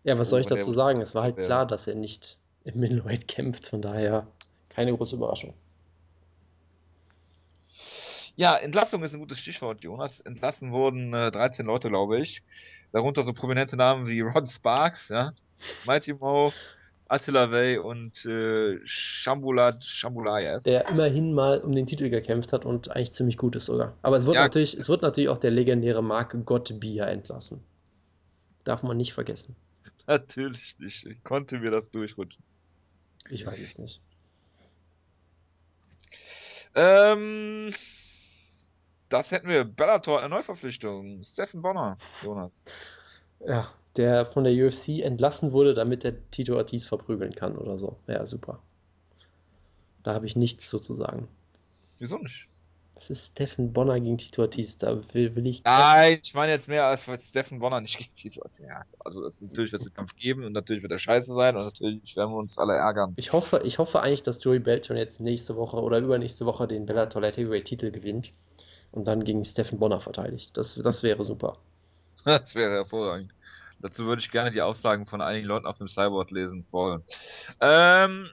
Ja, 0.04 0.20
was 0.20 0.30
soll 0.30 0.42
ich 0.42 0.48
dazu 0.48 0.74
sagen? 0.74 1.00
Es 1.00 1.16
war 1.16 1.24
halt 1.24 1.38
klar, 1.38 1.66
dass 1.66 1.88
er 1.88 1.96
nicht 1.96 2.38
im 2.66 2.80
Middleweight 2.80 3.28
kämpft, 3.28 3.68
von 3.68 3.82
daher 3.82 4.28
keine 4.70 4.96
große 4.96 5.16
Überraschung. 5.16 5.54
Ja, 8.38 8.58
Entlassung 8.58 9.02
ist 9.04 9.14
ein 9.14 9.20
gutes 9.20 9.40
Stichwort, 9.40 9.82
Jonas. 9.84 10.20
Entlassen 10.20 10.74
wurden 10.74 11.14
äh, 11.14 11.32
13 11.32 11.66
Leute, 11.66 11.88
glaube 11.88 12.20
ich. 12.20 12.44
Darunter 12.96 13.24
so 13.24 13.34
prominente 13.34 13.76
Namen 13.76 14.08
wie 14.08 14.22
Rod 14.22 14.48
Sparks, 14.48 15.10
ja, 15.10 15.34
Mighty 15.86 16.14
Mo, 16.14 16.54
Attila 17.10 17.52
Way 17.52 17.80
und 17.80 18.26
äh, 18.26 18.80
Shambulat 18.86 19.84
Shambulayev. 19.84 20.64
Der 20.64 20.88
immerhin 20.88 21.34
mal 21.34 21.60
um 21.60 21.74
den 21.74 21.88
Titel 21.88 22.10
gekämpft 22.10 22.54
hat 22.54 22.64
und 22.64 22.89
eigentlich 22.91 23.12
ziemlich 23.12 23.38
gut 23.38 23.58
ist 23.58 23.66
sogar. 23.66 23.98
Aber 24.02 24.16
es 24.16 24.26
wird, 24.26 24.38
ja, 24.38 24.43
natürlich, 24.43 24.76
es 24.78 24.88
wird 24.88 25.02
natürlich 25.02 25.28
auch 25.28 25.39
der 25.39 25.52
legendäre 25.52 26.02
Mark 26.02 26.38
God 26.46 26.80
Bier 26.80 27.08
entlassen. 27.08 27.62
Darf 28.64 28.82
man 28.82 28.96
nicht 28.96 29.12
vergessen. 29.12 29.58
Natürlich 30.08 30.80
nicht. 30.80 31.06
Ich 31.06 31.22
konnte 31.26 31.60
mir 31.60 31.72
das 31.72 31.91
durchrutschen. 31.91 32.41
Ich 33.30 33.46
weiß 33.46 33.60
es 33.60 33.78
nicht. 33.78 34.00
Ähm, 36.76 37.72
das 39.10 39.32
hätten 39.32 39.47
wir. 39.47 39.64
Bellator, 39.64 40.20
eine 40.20 40.30
Neuverpflichtung. 40.30 41.24
Steffen 41.24 41.62
Bonner, 41.62 41.97
Jonas. 42.24 42.66
Ja, 43.45 43.68
der 43.97 44.26
von 44.26 44.43
der 44.43 44.53
UFC 44.53 44.99
entlassen 44.99 45.51
wurde, 45.51 45.74
damit 45.74 46.03
er 46.06 46.14
Tito 46.32 46.56
Ortiz 46.56 46.86
verprügeln 46.86 47.34
kann 47.36 47.58
oder 47.58 47.78
so. 47.78 47.97
Ja, 48.08 48.26
super. 48.26 48.60
Da 50.03 50.14
habe 50.14 50.26
ich 50.26 50.36
nichts 50.36 50.70
so 50.70 50.80
zu 50.80 50.95
sagen. 50.95 51.28
Wieso 51.99 52.18
nicht? 52.18 52.47
Das 52.95 53.10
ist 53.10 53.28
Steffen 53.34 53.74
Bonner 53.74 53.99
gegen 53.99 54.18
Tito 54.18 54.41
Ortiz. 54.41 54.78
Da 54.78 54.97
will, 55.14 55.36
will 55.36 55.47
ich. 55.47 55.64
Nein, 55.64 56.20
ich 56.22 56.34
meine 56.34 56.53
jetzt 56.53 56.68
mehr 56.68 56.86
als 56.86 57.03
Steffen 57.24 57.60
Bonner 57.60 57.82
nicht 57.82 57.97
gegen 57.97 58.14
Tito 58.16 58.41
Ortiz. 58.41 58.66
Ja, 58.66 58.84
also 58.99 59.22
das 59.22 59.41
natürlich 59.41 59.72
wird 59.72 59.82
es 59.82 59.88
einen 59.88 59.95
Kampf 59.95 60.16
geben 60.16 60.43
und 60.45 60.53
natürlich 60.53 60.82
wird 60.82 60.91
er 60.91 60.99
scheiße 60.99 61.34
sein 61.34 61.56
und 61.56 61.64
natürlich 61.64 62.16
werden 62.16 62.32
wir 62.32 62.38
uns 62.38 62.58
alle 62.58 62.74
ärgern. 62.74 63.14
Ich 63.18 63.34
hoffe, 63.34 63.62
ich 63.66 63.80
hoffe 63.80 64.01
eigentlich, 64.01 64.24
dass 64.24 64.43
Joey 64.43 64.60
Belton 64.60 64.97
jetzt 64.97 65.20
nächste 65.20 65.56
Woche 65.56 65.78
oder 65.78 65.99
übernächste 65.99 66.45
Woche 66.45 66.68
den 66.68 66.86
Bellator 66.86 67.22
Light 67.22 67.38
Heavyweight 67.38 67.66
Titel 67.66 67.91
gewinnt 67.91 68.32
und 68.96 69.08
dann 69.08 69.24
gegen 69.24 69.43
Steffen 69.46 69.80
Bonner 69.80 70.00
verteidigt. 70.00 70.56
Das, 70.58 70.76
das 70.76 71.04
wäre 71.04 71.26
super. 71.26 71.58
Das 72.24 72.56
wäre 72.56 72.72
hervorragend. 72.72 73.32
Dazu 73.82 74.06
würde 74.06 74.20
ich 74.20 74.32
gerne 74.32 74.52
die 74.52 74.62
Aussagen 74.62 75.06
von 75.06 75.22
einigen 75.22 75.46
Leuten 75.46 75.68
auf 75.68 75.78
dem 75.78 75.88
Cyborg 75.88 76.32
lesen 76.32 76.66
wollen. 76.72 77.04
Ähm, 77.62 78.26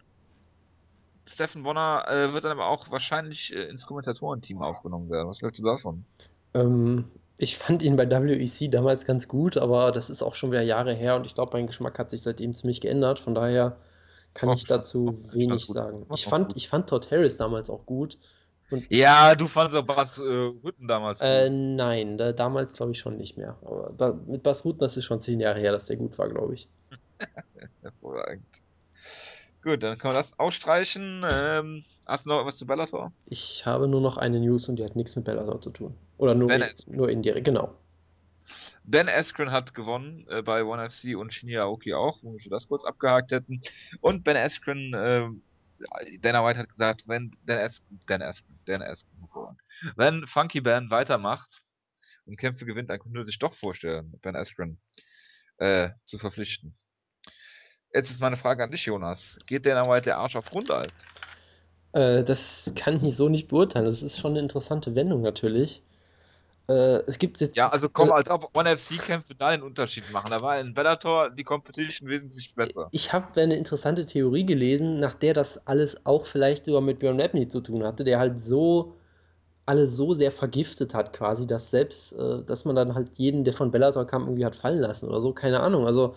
Steffen 1.27 1.63
Bonner 1.63 2.05
äh, 2.09 2.33
wird 2.33 2.45
dann 2.45 2.53
aber 2.53 2.69
auch 2.69 2.91
wahrscheinlich 2.91 3.55
äh, 3.55 3.65
ins 3.65 3.87
Kommentatorenteam 3.87 4.63
aufgenommen 4.63 5.11
werden. 5.11 5.29
Was 5.29 5.43
hältst 5.43 5.61
du 5.61 5.65
davon? 5.65 6.05
Ähm, 6.55 7.05
ich 7.39 7.57
fand 7.57 7.83
ihn 7.83 7.97
bei 7.97 8.09
WEC 8.09 8.71
damals 8.71 9.05
ganz 9.05 9.29
gut, 9.29 9.57
aber 9.57 9.93
das 9.93 10.11
ist 10.11 10.23
auch 10.23 10.35
schon 10.35 10.53
wieder 10.53 10.63
Jahre 10.63 10.95
her 10.95 11.17
und 11.17 11.27
ich 11.27 11.35
glaube, 11.35 11.57
mein 11.57 11.67
Geschmack 11.67 11.99
hat 11.99 12.11
sich 12.11 12.23
seitdem 12.23 12.53
ziemlich 12.53 12.81
geändert. 12.81 13.19
Von 13.19 13.35
daher 13.35 13.77
kann 14.35 14.49
auch 14.49 14.57
ich 14.57 14.65
dazu 14.65 15.19
wenig 15.33 15.67
sagen. 15.67 16.07
Ich 16.15 16.25
fand, 16.25 16.57
ich 16.57 16.69
fand 16.69 16.89
Todd 16.89 17.11
Harris 17.11 17.37
damals 17.37 17.69
auch 17.69 17.85
gut. 17.85 18.19
Und 18.71 18.87
ja, 18.91 19.35
du 19.35 19.47
fandest 19.47 19.77
auch 19.77 19.85
Bas 19.85 20.19
äh, 20.19 20.23
Rutten 20.23 20.89
damals 20.89 21.21
gut. 21.21 21.29
Äh, 21.29 21.51
nein, 21.51 22.17
da, 22.17 22.33
damals 22.33 22.73
glaube 22.73 22.93
ich 22.93 22.99
schon 22.99 23.17
nicht 23.17 23.37
mehr. 23.37 23.59
Aber 23.63 23.93
da, 23.97 24.19
mit 24.27 24.43
Bas 24.43 24.65
Rutten, 24.65 24.81
das 24.81 24.97
ist 24.97 25.05
schon 25.05 25.21
zehn 25.21 25.41
Jahre 25.41 25.61
her, 25.61 25.73
dass 25.73 25.87
der 25.87 25.97
gut 25.97 26.19
war, 26.19 26.29
glaube 26.29 26.55
ich. 26.55 26.69
Hervorragend. 27.83 28.45
Gut, 29.63 29.83
dann 29.83 29.97
können 29.99 30.15
wir 30.15 30.19
das 30.19 30.39
ausstreichen. 30.39 31.25
Ähm, 31.31 31.85
hast 32.07 32.27
du 32.27 32.31
noch 32.31 32.41
etwas 32.41 32.57
zu 32.57 32.67
Bellator? 32.67 33.13
Ich 33.27 33.65
habe 33.65 33.87
nur 33.87 34.01
noch 34.01 34.17
eine 34.17 34.41
News 34.41 34.69
und 34.69 34.77
die 34.77 34.85
hat 34.85 34.97
nichts 34.97 35.15
mit 35.15 35.25
Bellator 35.25 35.61
zu 35.61 35.71
tun. 35.71 35.95
Oder 36.19 36.35
nur, 36.35 36.51
in, 36.51 36.65
nur 36.87 37.09
indirekt, 37.09 37.45
genau. 37.45 37.75
Dan 38.85 39.09
Askren 39.09 39.53
hat 39.53 39.75
gewonnen 39.75 40.27
äh, 40.29 40.43
bei 40.43 40.65
ONE 40.65 40.91
FC 40.91 41.17
und 41.17 41.33
Shinya 41.33 41.63
Aoki 41.63 41.95
auch, 41.95 42.19
wo 42.23 42.35
wir 42.35 42.51
das 42.51 42.69
kurz 42.69 42.85
abgehakt 42.85 43.31
hätten. 43.31 43.63
Und 44.01 44.25
Ben 44.25 44.37
Askren, 44.37 44.95
äh, 44.95 45.29
Dana 46.21 46.45
White 46.45 46.59
hat 46.59 46.69
gesagt, 46.69 47.09
wenn 47.09 47.31
Dan 47.45 47.59
Askren, 47.59 48.01
Dan 48.07 48.23
Askren, 48.23 48.59
Dan 48.65 48.83
Askren, 48.83 49.59
wenn 49.97 50.27
Funky 50.27 50.61
Band 50.61 50.91
weitermacht 50.91 51.63
und 52.25 52.37
Kämpfe 52.37 52.65
gewinnt, 52.65 52.91
dann 52.91 52.99
könnte 52.99 53.21
er 53.21 53.25
sich 53.25 53.39
doch 53.39 53.55
vorstellen, 53.55 54.15
Ben 54.23 54.37
Askren 54.37 54.79
äh, 55.59 55.91
zu 56.05 56.19
verpflichten. 56.19 56.75
Jetzt 57.93 58.11
ist 58.11 58.21
meine 58.21 58.37
Frage 58.37 58.65
an 58.65 58.71
dich, 58.71 58.87
Jonas. 58.87 59.39
Geht 59.47 59.67
Dana 59.67 59.89
White 59.89 60.03
der 60.03 60.19
Arsch 60.19 60.37
auf 60.37 60.51
Grundeis? 60.51 61.05
Äh, 61.93 62.25
das 62.25 62.73
kann 62.75 63.05
ich 63.05 63.17
so 63.17 63.29
nicht 63.29 63.49
beurteilen. 63.49 63.85
Das 63.85 64.03
ist 64.03 64.19
schon 64.19 64.33
eine 64.33 64.41
interessante 64.41 64.95
Wendung 64.95 65.23
natürlich. 65.23 65.83
Äh, 66.69 67.03
es 67.07 67.19
gibt 67.19 67.41
jetzt. 67.41 67.57
Ja, 67.57 67.67
also 67.67 67.89
komm, 67.89 68.13
als 68.13 68.31
ob 68.31 68.57
One 68.57 68.77
FC-Kämpfe 68.77 69.35
da 69.35 69.51
den 69.51 69.63
Unterschied 69.63 70.11
machen. 70.13 70.31
Da 70.31 70.41
war 70.43 70.59
in 70.61 70.75
Bellator 70.75 71.31
die 71.31 71.45
Competition 71.45 72.09
wesentlich 72.09 72.55
besser. 72.55 72.89
Ich 72.93 73.13
habe 73.13 73.41
eine 73.41 73.57
interessante 73.57 74.07
Theorie 74.07 74.47
gelesen, 74.47 75.01
nach 75.01 75.15
der 75.15 75.35
das 75.35 75.67
alles 75.67 76.07
auch 76.07 76.27
vielleicht 76.27 76.67
sogar 76.67 76.81
mit 76.81 76.99
Björn 77.01 77.21
Rapney 77.21 77.49
zu 77.49 77.61
tun 77.61 77.85
hatte, 77.85 78.05
der 78.05 78.19
halt 78.19 78.41
so 78.41 78.95
alles 79.67 79.97
so 79.97 80.13
sehr 80.13 80.33
vergiftet 80.33 80.95
hat, 80.95 81.13
quasi, 81.13 81.47
dass 81.47 81.71
selbst, 81.71 82.13
äh, 82.15 82.43
dass 82.45 82.65
man 82.65 82.77
dann 82.77 82.95
halt 82.95 83.11
jeden, 83.15 83.45
der 83.45 83.55
von 83.55 83.71
Bellator 83.71 84.07
kam, 84.07 84.23
irgendwie 84.25 84.45
hat 84.45 84.57
fallen 84.57 84.81
lassen 84.81 85.09
oder 85.09 85.21
so. 85.21 85.33
Keine 85.33 85.61
Ahnung. 85.61 85.87
Also 85.87 86.17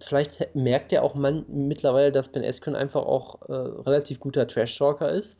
vielleicht 0.00 0.54
merkt 0.54 0.92
ja 0.92 1.02
auch 1.02 1.14
man 1.14 1.44
mittlerweile, 1.48 2.12
dass 2.12 2.30
Ben 2.30 2.44
Askren 2.44 2.76
einfach 2.76 3.02
auch 3.02 3.42
äh, 3.48 3.52
relativ 3.52 4.20
guter 4.20 4.46
Trash-Talker 4.46 5.10
ist. 5.10 5.38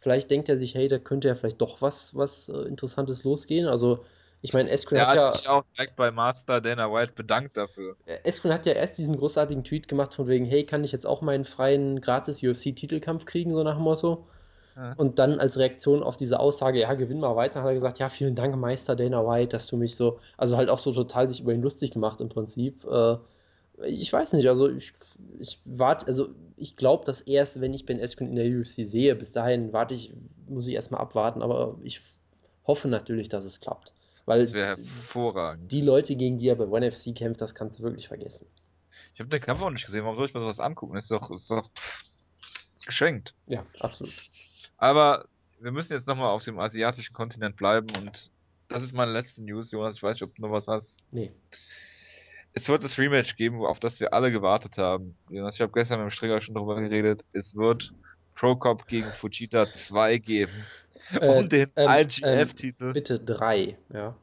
Vielleicht 0.00 0.30
denkt 0.30 0.48
er 0.48 0.58
sich, 0.58 0.74
hey, 0.74 0.88
da 0.88 0.98
könnte 0.98 1.28
ja 1.28 1.34
vielleicht 1.34 1.60
doch 1.60 1.82
was, 1.82 2.14
was 2.14 2.48
äh, 2.48 2.62
Interessantes 2.62 3.24
losgehen. 3.24 3.66
Also, 3.66 4.04
ich 4.40 4.52
meine, 4.52 4.70
Askren 4.70 5.00
hat, 5.00 5.08
hat 5.08 5.16
ja. 5.16 5.32
sich 5.32 5.48
auch 5.48 5.64
direkt 5.76 5.96
bei 5.96 6.12
Master 6.12 6.60
Dana 6.60 6.92
White 6.92 7.12
bedankt 7.16 7.56
dafür. 7.56 7.96
Askren 8.24 8.52
hat 8.52 8.66
ja 8.66 8.72
erst 8.72 8.98
diesen 8.98 9.16
großartigen 9.16 9.64
Tweet 9.64 9.88
gemacht, 9.88 10.14
von 10.14 10.28
wegen, 10.28 10.44
hey, 10.44 10.64
kann 10.64 10.84
ich 10.84 10.92
jetzt 10.92 11.06
auch 11.06 11.22
meinen 11.22 11.44
freien 11.44 12.00
gratis 12.00 12.42
UFC-Titelkampf 12.42 13.24
kriegen, 13.24 13.50
so 13.50 13.62
nach 13.64 13.74
dem 13.74 13.82
Motto. 13.82 14.28
Ja. 14.76 14.92
Und 14.96 15.18
dann 15.18 15.40
als 15.40 15.58
Reaktion 15.58 16.04
auf 16.04 16.16
diese 16.16 16.38
Aussage, 16.38 16.78
ja, 16.78 16.94
gewinn 16.94 17.18
mal 17.18 17.34
weiter, 17.34 17.62
hat 17.62 17.70
er 17.70 17.74
gesagt, 17.74 17.98
ja, 17.98 18.08
vielen 18.08 18.36
Dank, 18.36 18.54
Meister 18.56 18.94
Dana 18.94 19.26
White, 19.26 19.48
dass 19.48 19.66
du 19.66 19.76
mich 19.76 19.96
so, 19.96 20.20
also 20.36 20.56
halt 20.56 20.70
auch 20.70 20.78
so 20.78 20.92
total 20.92 21.28
sich 21.28 21.40
über 21.40 21.52
ihn 21.52 21.62
lustig 21.62 21.90
gemacht 21.90 22.20
im 22.20 22.28
Prinzip. 22.28 22.84
Äh, 22.84 23.16
ich 23.84 24.12
weiß 24.12 24.32
nicht, 24.32 24.48
also 24.48 24.68
ich, 24.70 24.92
ich 25.38 25.60
warte, 25.64 26.06
also 26.06 26.30
ich 26.56 26.76
glaube, 26.76 27.04
dass 27.04 27.20
erst, 27.20 27.60
wenn 27.60 27.74
ich 27.74 27.86
Ben 27.86 28.00
Askren 28.00 28.28
in 28.28 28.36
der 28.36 28.46
UFC 28.46 28.86
sehe, 28.86 29.14
bis 29.14 29.32
dahin 29.32 29.72
warte 29.72 29.94
ich, 29.94 30.12
muss 30.48 30.66
ich 30.66 30.74
erstmal 30.74 31.00
abwarten, 31.00 31.42
aber 31.42 31.78
ich 31.82 32.00
hoffe 32.66 32.88
natürlich, 32.88 33.28
dass 33.28 33.44
es 33.44 33.60
klappt. 33.60 33.94
Weil 34.26 34.40
das 34.40 34.52
wäre 34.52 34.76
hervorragend. 34.76 35.70
Die 35.72 35.80
Leute, 35.80 36.16
gegen 36.16 36.38
die 36.38 36.48
er 36.48 36.56
bei 36.56 36.66
ONE 36.66 36.92
FC 36.92 37.14
kämpft, 37.14 37.40
das 37.40 37.54
kannst 37.54 37.78
du 37.78 37.84
wirklich 37.84 38.08
vergessen. 38.08 38.46
Ich 39.14 39.20
habe 39.20 39.30
den 39.30 39.40
Kampf 39.40 39.62
auch 39.62 39.70
nicht 39.70 39.86
gesehen, 39.86 40.04
warum 40.04 40.16
soll 40.16 40.26
ich 40.26 40.34
mir 40.34 40.40
sowas 40.40 40.60
angucken? 40.60 40.94
Das 40.94 41.04
ist 41.04 41.10
doch, 41.10 41.30
ist 41.30 41.50
doch 41.50 41.70
geschenkt. 42.84 43.34
Ja, 43.46 43.64
absolut. 43.80 44.12
Aber 44.76 45.26
wir 45.60 45.72
müssen 45.72 45.92
jetzt 45.92 46.06
nochmal 46.06 46.30
auf 46.30 46.44
dem 46.44 46.58
asiatischen 46.58 47.14
Kontinent 47.14 47.56
bleiben 47.56 47.88
und 47.96 48.30
das 48.68 48.82
ist 48.82 48.92
meine 48.92 49.12
letzte 49.12 49.42
News, 49.42 49.70
Jonas. 49.70 49.96
Ich 49.96 50.02
weiß 50.02 50.16
nicht, 50.16 50.22
ob 50.22 50.34
du 50.34 50.42
noch 50.42 50.50
was 50.50 50.68
hast. 50.68 51.00
Nee 51.10 51.32
es 52.58 52.68
wird 52.68 52.84
das 52.84 52.98
Rematch 52.98 53.36
geben, 53.36 53.64
auf 53.64 53.80
das 53.80 54.00
wir 54.00 54.12
alle 54.12 54.30
gewartet 54.30 54.78
haben. 54.78 55.16
Ich 55.30 55.60
habe 55.60 55.72
gestern 55.72 56.00
mit 56.00 56.08
dem 56.08 56.10
Stricker 56.10 56.40
schon 56.40 56.54
darüber 56.54 56.80
geredet. 56.80 57.24
Es 57.32 57.54
wird 57.56 57.92
Pro 58.34 58.56
Cop 58.56 58.86
gegen 58.86 59.10
Fujita 59.12 59.66
2 59.72 60.18
geben. 60.18 60.52
Äh, 61.12 61.26
um 61.26 61.48
den 61.48 61.70
ähm, 61.76 61.88
IGF-Titel. 61.88 62.84
Ähm, 62.88 62.92
bitte 62.92 63.18
3, 63.18 63.78
ja. 63.92 64.14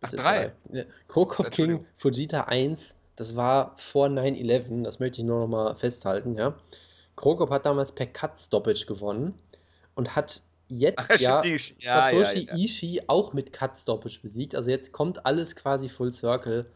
Ach, 0.00 0.10
3? 0.10 0.52
Ja. 0.72 0.84
Krokop 1.08 1.50
gegen 1.50 1.86
Fujita 1.96 2.42
1 2.42 2.96
das 3.16 3.36
war 3.36 3.74
vor 3.76 4.08
9-11, 4.08 4.82
das 4.82 4.98
möchte 4.98 5.20
ich 5.20 5.26
nur 5.26 5.40
noch 5.40 5.46
mal 5.46 5.76
festhalten, 5.76 6.36
ja. 6.36 6.54
Krokop 7.16 7.50
hat 7.50 7.64
damals 7.64 7.92
per 7.92 8.06
Cut 8.06 8.40
Stoppage 8.40 8.86
gewonnen 8.86 9.34
und 9.94 10.16
hat 10.16 10.42
jetzt 10.68 10.98
ja 11.20 11.40
die- 11.40 11.50
ja, 11.78 12.08
ja, 12.10 12.10
Satoshi 12.10 12.46
ja. 12.46 12.54
Ishii 12.56 13.02
auch 13.06 13.32
mit 13.32 13.52
Cut 13.52 13.78
Stoppage 13.78 14.18
besiegt. 14.20 14.56
Also 14.56 14.70
jetzt 14.70 14.92
kommt 14.92 15.24
alles 15.24 15.54
quasi 15.54 15.88
full 15.88 16.10
circle. 16.10 16.66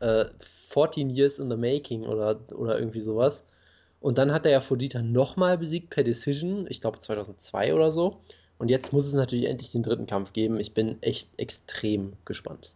Äh, 0.00 0.26
14 0.70 1.10
years 1.10 1.38
in 1.38 1.50
the 1.50 1.56
making 1.56 2.04
oder, 2.04 2.38
oder 2.52 2.78
irgendwie 2.78 3.00
sowas. 3.00 3.44
Und 4.00 4.18
dann 4.18 4.32
hat 4.32 4.46
er 4.46 4.52
ja 4.52 4.60
Fodita 4.60 5.02
nochmal 5.02 5.58
besiegt 5.58 5.90
per 5.90 6.04
Decision, 6.04 6.66
ich 6.68 6.80
glaube 6.80 7.00
2002 7.00 7.74
oder 7.74 7.92
so. 7.92 8.22
Und 8.58 8.70
jetzt 8.70 8.92
muss 8.92 9.06
es 9.06 9.14
natürlich 9.14 9.46
endlich 9.46 9.72
den 9.72 9.82
dritten 9.82 10.06
Kampf 10.06 10.32
geben. 10.32 10.60
Ich 10.60 10.74
bin 10.74 11.02
echt 11.02 11.30
extrem 11.38 12.14
gespannt. 12.24 12.74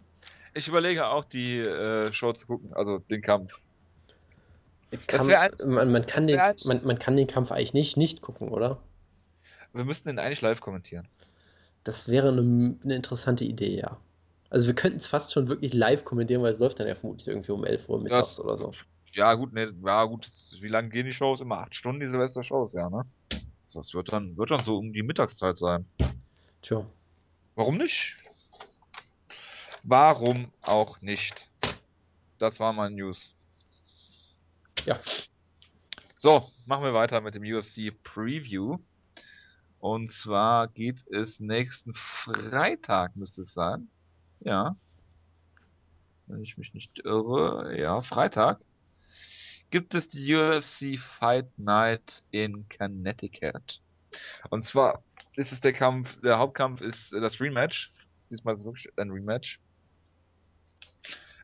Ich 0.54 0.68
überlege 0.68 1.06
auch, 1.06 1.24
die 1.24 1.58
äh, 1.58 2.12
Show 2.12 2.32
zu 2.32 2.46
gucken, 2.46 2.72
also 2.74 2.98
den 2.98 3.22
Kampf. 3.22 3.60
Kann, 5.06 5.26
man, 5.26 5.90
man, 5.90 6.06
kann 6.06 6.26
den, 6.26 6.40
man, 6.64 6.84
man 6.84 6.98
kann 6.98 7.16
den 7.16 7.26
Kampf 7.26 7.50
eigentlich 7.50 7.74
nicht, 7.74 7.96
nicht 7.96 8.22
gucken, 8.22 8.48
oder? 8.48 8.78
Wir 9.72 9.84
müssten 9.84 10.08
den 10.08 10.18
eigentlich 10.18 10.40
live 10.40 10.60
kommentieren. 10.60 11.08
Das 11.82 12.08
wäre 12.08 12.28
eine, 12.28 12.76
eine 12.84 12.94
interessante 12.94 13.44
Idee, 13.44 13.76
ja. 13.80 13.98
Also 14.54 14.68
wir 14.68 14.74
könnten 14.76 14.98
es 14.98 15.08
fast 15.08 15.32
schon 15.32 15.48
wirklich 15.48 15.74
live 15.74 16.04
kommentieren, 16.04 16.40
weil 16.40 16.52
es 16.52 16.60
läuft 16.60 16.78
dann 16.78 16.86
ja 16.86 16.94
vermutlich 16.94 17.26
irgendwie 17.26 17.50
um 17.50 17.64
11 17.64 17.88
Uhr 17.88 18.00
mittags 18.00 18.38
oder 18.38 18.56
so. 18.56 18.70
Ja, 19.12 19.34
gut, 19.34 19.52
ne, 19.52 19.74
ja, 19.84 20.04
gut. 20.04 20.26
das- 20.26 20.58
Wie 20.60 20.68
lange 20.68 20.90
gehen 20.90 21.06
die 21.06 21.12
Shows? 21.12 21.40
Immer 21.40 21.58
acht 21.58 21.74
Stunden, 21.74 21.98
die 21.98 22.06
Silvester-Shows, 22.06 22.72
ja, 22.74 22.88
ne? 22.88 23.02
Das 23.74 23.92
wird 23.94 24.12
dann, 24.12 24.36
wird 24.36 24.52
dann 24.52 24.62
so 24.62 24.76
um 24.78 24.92
die 24.92 25.02
Mittagszeit 25.02 25.58
sein. 25.58 25.88
Tja. 26.62 26.86
Warum 27.56 27.78
nicht? 27.78 28.16
Warum 29.82 30.52
auch 30.62 31.00
nicht? 31.00 31.50
Das 32.38 32.60
war 32.60 32.72
mein 32.72 32.94
News. 32.94 33.34
Ja. 34.84 35.00
So, 36.16 36.48
machen 36.66 36.84
wir 36.84 36.94
weiter 36.94 37.20
mit 37.20 37.34
dem 37.34 37.42
UFC 37.42 37.90
Preview. 38.04 38.78
Und 39.80 40.12
zwar 40.12 40.68
geht 40.68 41.04
es 41.10 41.40
nächsten 41.40 41.92
Freitag, 41.92 43.16
müsste 43.16 43.42
es 43.42 43.52
sein. 43.52 43.90
Ja. 44.44 44.76
Wenn 46.26 46.42
ich 46.42 46.56
mich 46.56 46.74
nicht 46.74 47.00
irre. 47.04 47.78
Ja, 47.78 48.00
Freitag. 48.02 48.60
Gibt 49.70 49.94
es 49.94 50.08
die 50.08 50.34
UFC 50.34 50.98
Fight 50.98 51.58
Night 51.58 52.22
in 52.30 52.66
Connecticut. 52.68 53.80
Und 54.50 54.62
zwar 54.62 55.02
ist 55.36 55.50
es 55.50 55.60
der 55.60 55.72
Kampf, 55.72 56.20
der 56.20 56.38
Hauptkampf 56.38 56.80
ist 56.80 57.12
das 57.12 57.40
Rematch. 57.40 57.92
Diesmal 58.30 58.54
ist 58.54 58.60
es 58.60 58.66
wirklich 58.66 58.88
ein 58.96 59.10
Rematch. 59.10 59.58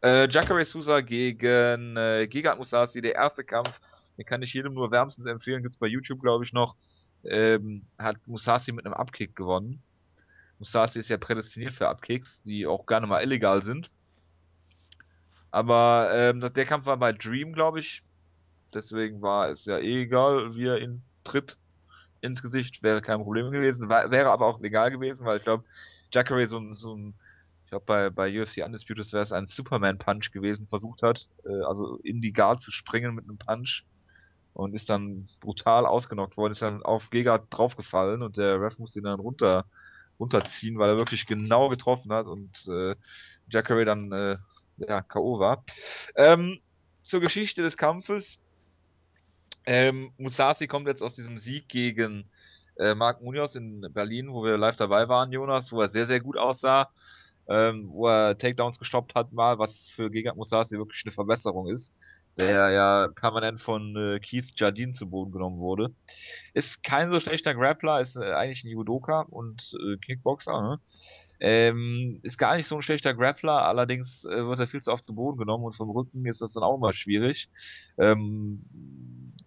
Äh, 0.02 0.28
Jacare 0.30 0.64
Souza 0.64 1.00
gegen 1.00 1.96
äh, 1.96 2.26
Giga 2.28 2.54
Musasi, 2.54 3.00
der 3.00 3.16
erste 3.16 3.44
Kampf, 3.44 3.80
den 4.16 4.24
kann 4.24 4.42
ich 4.42 4.54
jedem 4.54 4.74
nur 4.74 4.90
wärmstens 4.90 5.26
empfehlen, 5.26 5.62
gibt's 5.62 5.76
bei 5.76 5.88
YouTube, 5.88 6.20
glaube 6.20 6.44
ich, 6.44 6.52
noch. 6.52 6.76
Ähm, 7.24 7.82
hat 7.98 8.16
Musasi 8.26 8.72
mit 8.72 8.86
einem 8.86 8.94
Upkick 8.94 9.36
gewonnen. 9.36 9.82
Musasi 10.60 11.00
ist 11.00 11.10
ja 11.10 11.18
prädestiniert 11.18 11.74
für 11.74 11.88
Upkicks, 11.90 12.42
die 12.44 12.66
auch 12.68 12.86
gerne 12.86 13.08
mal 13.08 13.22
illegal 13.22 13.64
sind. 13.64 13.90
Aber 15.50 16.10
ähm, 16.14 16.40
der 16.40 16.64
Kampf 16.66 16.86
war 16.86 16.96
bei 16.96 17.12
Dream, 17.12 17.52
glaube 17.52 17.80
ich. 17.80 18.02
Deswegen 18.74 19.22
war 19.22 19.50
es 19.50 19.66
ja 19.66 19.78
eh 19.78 20.02
egal, 20.04 20.54
wie 20.56 20.66
er 20.66 20.80
ihn 20.80 21.04
tritt 21.24 21.58
ins 22.22 22.42
Gesicht, 22.42 22.82
wäre 22.82 23.02
kein 23.02 23.20
Problem 23.22 23.50
gewesen. 23.52 23.88
War, 23.90 24.10
wäre 24.10 24.30
aber 24.30 24.46
auch 24.46 24.60
legal 24.60 24.90
gewesen, 24.90 25.26
weil 25.26 25.38
ich 25.38 25.44
glaube, 25.44 25.64
Jacare 26.12 26.46
so, 26.48 26.58
ein- 26.58 26.74
so 26.74 26.96
ein, 26.96 27.18
ich 27.64 27.70
glaube, 27.70 27.86
bei, 27.86 28.10
bei 28.10 28.40
UFC 28.40 28.62
Undisputed 28.64 29.12
wäre 29.12 29.22
es 29.24 29.32
ein 29.32 29.48
Superman-Punch 29.48 30.32
gewesen, 30.32 30.68
versucht 30.68 31.02
hat, 31.02 31.28
äh, 31.44 31.64
also 31.66 31.98
in 32.04 32.22
die 32.22 32.32
Guard 32.32 32.60
zu 32.60 32.70
springen 32.72 33.14
mit 33.16 33.24
einem 33.26 33.38
Punch 33.38 33.84
und 34.52 34.74
ist 34.74 34.90
dann 34.90 35.28
brutal 35.40 35.86
ausgenockt 35.86 36.36
worden, 36.36 36.52
ist 36.52 36.62
dann 36.62 36.82
auf 36.82 37.10
Gega 37.10 37.38
draufgefallen 37.38 38.22
und 38.22 38.36
der 38.36 38.60
Ref 38.60 38.78
musste 38.78 39.00
ihn 39.00 39.04
dann 39.04 39.20
runter, 39.20 39.66
runterziehen, 40.20 40.78
weil 40.78 40.90
er 40.90 40.96
wirklich 40.96 41.26
genau 41.26 41.68
getroffen 41.68 42.12
hat 42.12 42.26
und 42.26 42.68
äh, 42.68 42.94
Jacare 43.48 43.84
dann 43.84 44.12
äh, 44.12 44.36
ja, 44.76 45.00
K.O. 45.02 45.40
war. 45.40 45.64
Ähm, 46.14 46.60
zur 47.02 47.20
Geschichte 47.20 47.62
des 47.62 47.76
Kampfes. 47.76 48.38
Ähm, 49.66 50.12
Musasi 50.16 50.66
kommt 50.66 50.86
jetzt 50.86 51.02
aus 51.02 51.14
diesem 51.14 51.38
Sieg 51.38 51.68
gegen 51.68 52.24
äh, 52.76 52.94
Marc 52.94 53.20
Munoz 53.20 53.54
in 53.56 53.86
Berlin, 53.92 54.32
wo 54.32 54.44
wir 54.44 54.56
live 54.56 54.76
dabei 54.76 55.08
waren, 55.08 55.32
Jonas, 55.32 55.72
wo 55.72 55.80
er 55.80 55.88
sehr, 55.88 56.06
sehr 56.06 56.20
gut 56.20 56.36
aussah, 56.36 56.90
ähm, 57.48 57.90
wo 57.90 58.08
er 58.08 58.38
Takedowns 58.38 58.78
gestoppt 58.78 59.14
hat 59.14 59.32
mal, 59.32 59.58
was 59.58 59.88
für 59.88 60.10
Gegard 60.10 60.36
Musasi 60.36 60.78
wirklich 60.78 61.04
eine 61.04 61.12
Verbesserung 61.12 61.68
ist, 61.68 61.98
der 62.36 62.70
ja 62.70 63.08
permanent 63.14 63.60
von 63.60 63.96
äh, 63.96 64.20
Keith 64.20 64.52
Jardine 64.56 64.92
zu 64.92 65.08
Boden 65.08 65.32
genommen 65.32 65.58
wurde. 65.58 65.94
Ist 66.54 66.82
kein 66.82 67.10
so 67.10 67.20
schlechter 67.20 67.54
Grappler, 67.54 68.00
ist 68.00 68.16
äh, 68.16 68.32
eigentlich 68.32 68.64
ein 68.64 68.70
Judoka 68.70 69.22
und 69.22 69.74
äh, 69.80 69.96
Kickboxer, 69.98 70.60
ne? 70.60 70.80
Ähm, 71.42 72.20
ist 72.22 72.36
gar 72.36 72.56
nicht 72.56 72.66
so 72.66 72.76
ein 72.76 72.82
schlechter 72.82 73.14
Grappler, 73.14 73.62
allerdings 73.62 74.24
äh, 74.24 74.46
wird 74.46 74.60
er 74.60 74.66
viel 74.66 74.82
zu 74.82 74.92
oft 74.92 75.04
zu 75.04 75.14
Boden 75.14 75.38
genommen 75.38 75.64
und 75.64 75.74
vom 75.74 75.88
Rücken 75.90 76.26
ist 76.26 76.42
das 76.42 76.52
dann 76.52 76.62
auch 76.62 76.76
immer 76.76 76.92
schwierig. 76.92 77.48
Ähm, 77.98 78.62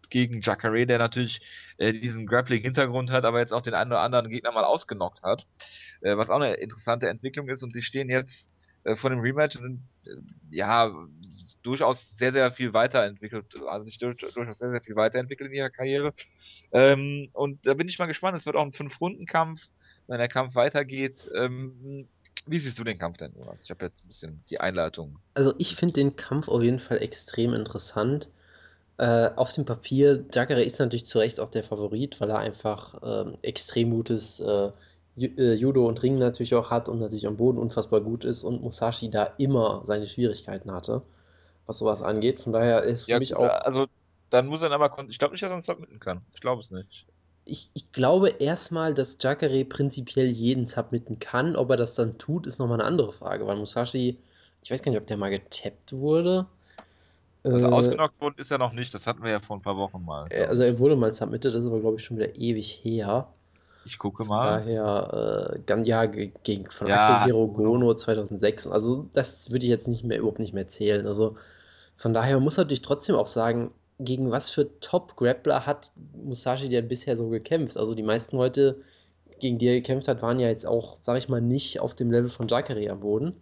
gegen 0.10 0.42
Jacare, 0.42 0.88
der 0.88 0.98
natürlich 0.98 1.40
äh, 1.78 1.94
diesen 1.94 2.26
Grappling-Hintergrund 2.26 3.12
hat, 3.12 3.26
aber 3.26 3.40
jetzt 3.40 3.54
auch 3.54 3.62
den 3.62 3.76
einen 3.76 3.92
oder 3.92 4.02
anderen 4.02 4.30
Gegner 4.30 4.52
mal 4.52 4.64
ausgenockt 4.64 5.22
hat. 5.22 5.46
Äh, 6.02 6.18
was 6.18 6.32
auch 6.32 6.40
eine 6.40 6.56
interessante 6.56 7.10
Entwicklung 7.10 7.48
ist 7.48 7.64
und 7.64 7.76
die 7.76 7.84
stehen 7.84 8.10
jetzt 8.10 8.52
vor 8.96 9.10
dem 9.10 9.20
Rematch 9.22 9.56
und 9.56 9.64
sind 9.64 9.82
ja 10.50 10.92
durchaus 11.62 12.18
sehr, 12.18 12.34
sehr 12.34 12.52
viel 12.52 12.74
weiterentwickelt, 12.74 13.46
also 13.68 13.86
sich 13.86 13.98
durch, 13.98 14.18
durchaus 14.18 14.58
sehr, 14.58 14.70
sehr 14.70 14.82
viel 14.82 14.96
weiterentwickelt 14.96 15.50
in 15.50 15.58
ihrer 15.58 15.70
Karriere. 15.70 16.14
Ähm, 16.72 17.30
und 17.34 17.66
da 17.66 17.74
bin 17.74 17.88
ich 17.88 18.00
mal 18.00 18.06
gespannt. 18.06 18.38
Es 18.38 18.46
wird 18.46 18.56
auch 18.56 18.66
ein 18.66 18.72
Fünf-Runden-Kampf, 18.72 19.70
wenn 20.08 20.18
der 20.18 20.28
Kampf 20.28 20.56
weitergeht. 20.56 21.30
Ähm, 21.36 22.08
wie 22.46 22.60
siehst 22.60 22.78
du 22.78 22.84
den 22.84 22.98
Kampf 22.98 23.18
denn, 23.18 23.34
Jonas? 23.36 23.60
Ich 23.64 23.70
habe 23.70 23.86
jetzt 23.86 24.04
ein 24.04 24.08
bisschen 24.08 24.44
die 24.50 24.60
Einleitung. 24.60 25.18
Also 25.34 25.54
ich 25.58 25.76
finde 25.76 25.94
den 25.94 26.16
Kampf 26.16 26.48
auf 26.48 26.62
jeden 26.62 26.80
Fall 26.80 27.02
extrem 27.02 27.54
interessant. 27.54 28.30
Äh, 28.98 29.30
auf 29.36 29.54
dem 29.54 29.66
Papier, 29.66 30.26
Jacare 30.32 30.64
ist 30.64 30.80
natürlich 30.80 31.06
zu 31.06 31.20
Recht 31.20 31.40
auch 31.40 31.50
der 31.50 31.64
Favorit, 31.64 32.20
weil 32.20 32.30
er 32.30 32.40
einfach 32.40 32.96
ähm, 33.04 33.38
extrem 33.42 33.92
gutes 33.92 34.40
äh, 34.40 34.72
äh, 35.18 35.54
Judo 35.54 35.88
und 35.88 36.02
Ringen 36.04 36.20
natürlich 36.20 36.56
auch 36.56 36.70
hat 36.70 36.90
und 36.90 37.00
natürlich 37.00 37.28
am 37.28 37.38
Boden 37.38 37.58
unfassbar 37.58 38.02
gut 38.02 38.26
ist 38.26 38.44
und 38.44 38.62
Musashi 38.62 39.10
da 39.10 39.34
immer 39.38 39.84
seine 39.86 40.08
Schwierigkeiten 40.08 40.72
hatte, 40.72 41.02
was 41.66 41.78
sowas 41.80 42.02
angeht. 42.02 42.42
Von 42.42 42.54
daher 42.54 42.84
ist 42.84 43.06
für 43.06 43.16
Ja, 43.16 43.18
mich 43.18 43.36
gut, 43.36 43.38
auch. 43.38 43.62
also 43.66 43.88
dann 44.30 44.48
muss 44.48 44.62
er 44.62 44.72
aber, 44.72 44.92
ich 45.10 45.18
glaube 45.20 45.34
nicht, 45.34 45.44
dass 45.44 45.52
er 45.52 45.56
uns 45.58 45.66
submitten 45.66 46.00
kann. 46.00 46.26
Ich 46.34 46.40
glaube 46.42 46.60
es 46.62 46.72
nicht. 46.72 47.08
Ich, 47.46 47.72
ich 47.74 47.92
glaube 47.92 48.30
erstmal, 48.30 48.94
dass 48.94 49.18
Jacare 49.20 49.66
prinzipiell 49.66 50.28
jeden 50.28 50.68
submitten 50.68 51.20
kann. 51.20 51.56
Ob 51.56 51.70
er 51.72 51.78
das 51.78 51.96
dann 51.96 52.18
tut, 52.18 52.48
ist 52.48 52.60
nochmal 52.60 52.80
eine 52.80 52.88
andere 52.88 53.12
Frage, 53.14 53.46
weil 53.48 53.58
Musashi, 53.58 54.18
ich 54.62 54.72
weiß 54.72 54.82
gar 54.82 54.92
nicht, 54.92 55.02
ob 55.02 55.08
der 55.08 55.18
mal 55.18 55.30
getappt 55.30 55.92
wurde. 55.94 56.48
Also 57.48 57.70
Äh, 57.70 57.70
ausgenockt 57.70 58.20
worden 58.20 58.36
ist 58.38 58.52
er 58.52 58.58
noch 58.58 58.74
nicht, 58.74 58.94
das 58.94 59.08
hatten 59.08 59.24
wir 59.24 59.32
ja 59.32 59.40
vor 59.40 59.56
ein 59.56 59.62
paar 59.62 59.78
Wochen 59.78 60.04
mal. 60.04 60.30
Äh, 60.30 60.46
Also 60.48 60.64
er 60.64 60.80
wurde 60.80 60.96
mal 60.98 61.14
submitted, 61.14 61.54
das 61.56 61.64
ist 61.64 61.68
aber 61.70 61.80
glaube 61.80 61.96
ich 61.98 62.04
schon 62.04 62.18
wieder 62.18 62.36
ewig 62.36 62.82
her. 62.84 63.34
ich 63.84 63.98
gucke 63.98 64.26
mal. 64.26 64.66
Daher, 64.68 65.56
äh, 65.66 65.84
ja, 65.86 66.06
ge- 66.06 66.32
gegen 66.44 66.70
von 66.70 66.88
Ja, 66.88 66.92
Akihiro. 66.92 67.48
Gono 67.48 67.94
2006. 67.96 68.68
Also 68.68 69.08
das 69.14 69.52
würde 69.52 69.66
ich 69.66 69.70
jetzt 69.70 69.88
nicht 69.88 70.04
mehr, 70.04 70.18
überhaupt 70.20 70.40
nicht 70.40 70.54
mehr 70.54 70.68
zählen. 70.68 71.08
Also 71.08 71.38
von 71.98 72.14
daher 72.14 72.40
muss 72.40 72.58
natürlich 72.58 72.82
trotzdem 72.82 73.16
auch 73.16 73.28
sagen, 73.28 73.72
gegen 74.00 74.32
was 74.32 74.50
für 74.50 74.80
Top-Grappler 74.80 75.66
hat 75.66 75.92
Musashi 76.16 76.70
denn 76.70 76.88
bisher 76.88 77.16
so 77.18 77.30
gekämpft? 77.30 77.78
Also 77.78 77.96
die 77.96 78.04
meisten 78.04 78.36
Leute, 78.36 78.82
gegen 79.40 79.58
die 79.58 79.68
er 79.68 79.76
gekämpft 79.76 80.08
hat, 80.08 80.22
waren 80.22 80.40
ja 80.40 80.50
jetzt 80.50 80.66
auch, 80.66 80.98
sag 81.04 81.18
ich 81.18 81.30
mal, 81.30 81.42
nicht 81.42 81.80
auf 81.80 81.96
dem 81.96 82.12
Level 82.12 82.30
von 82.30 82.48
Jacare 82.48 82.90
am 82.90 83.02
Boden. 83.02 83.34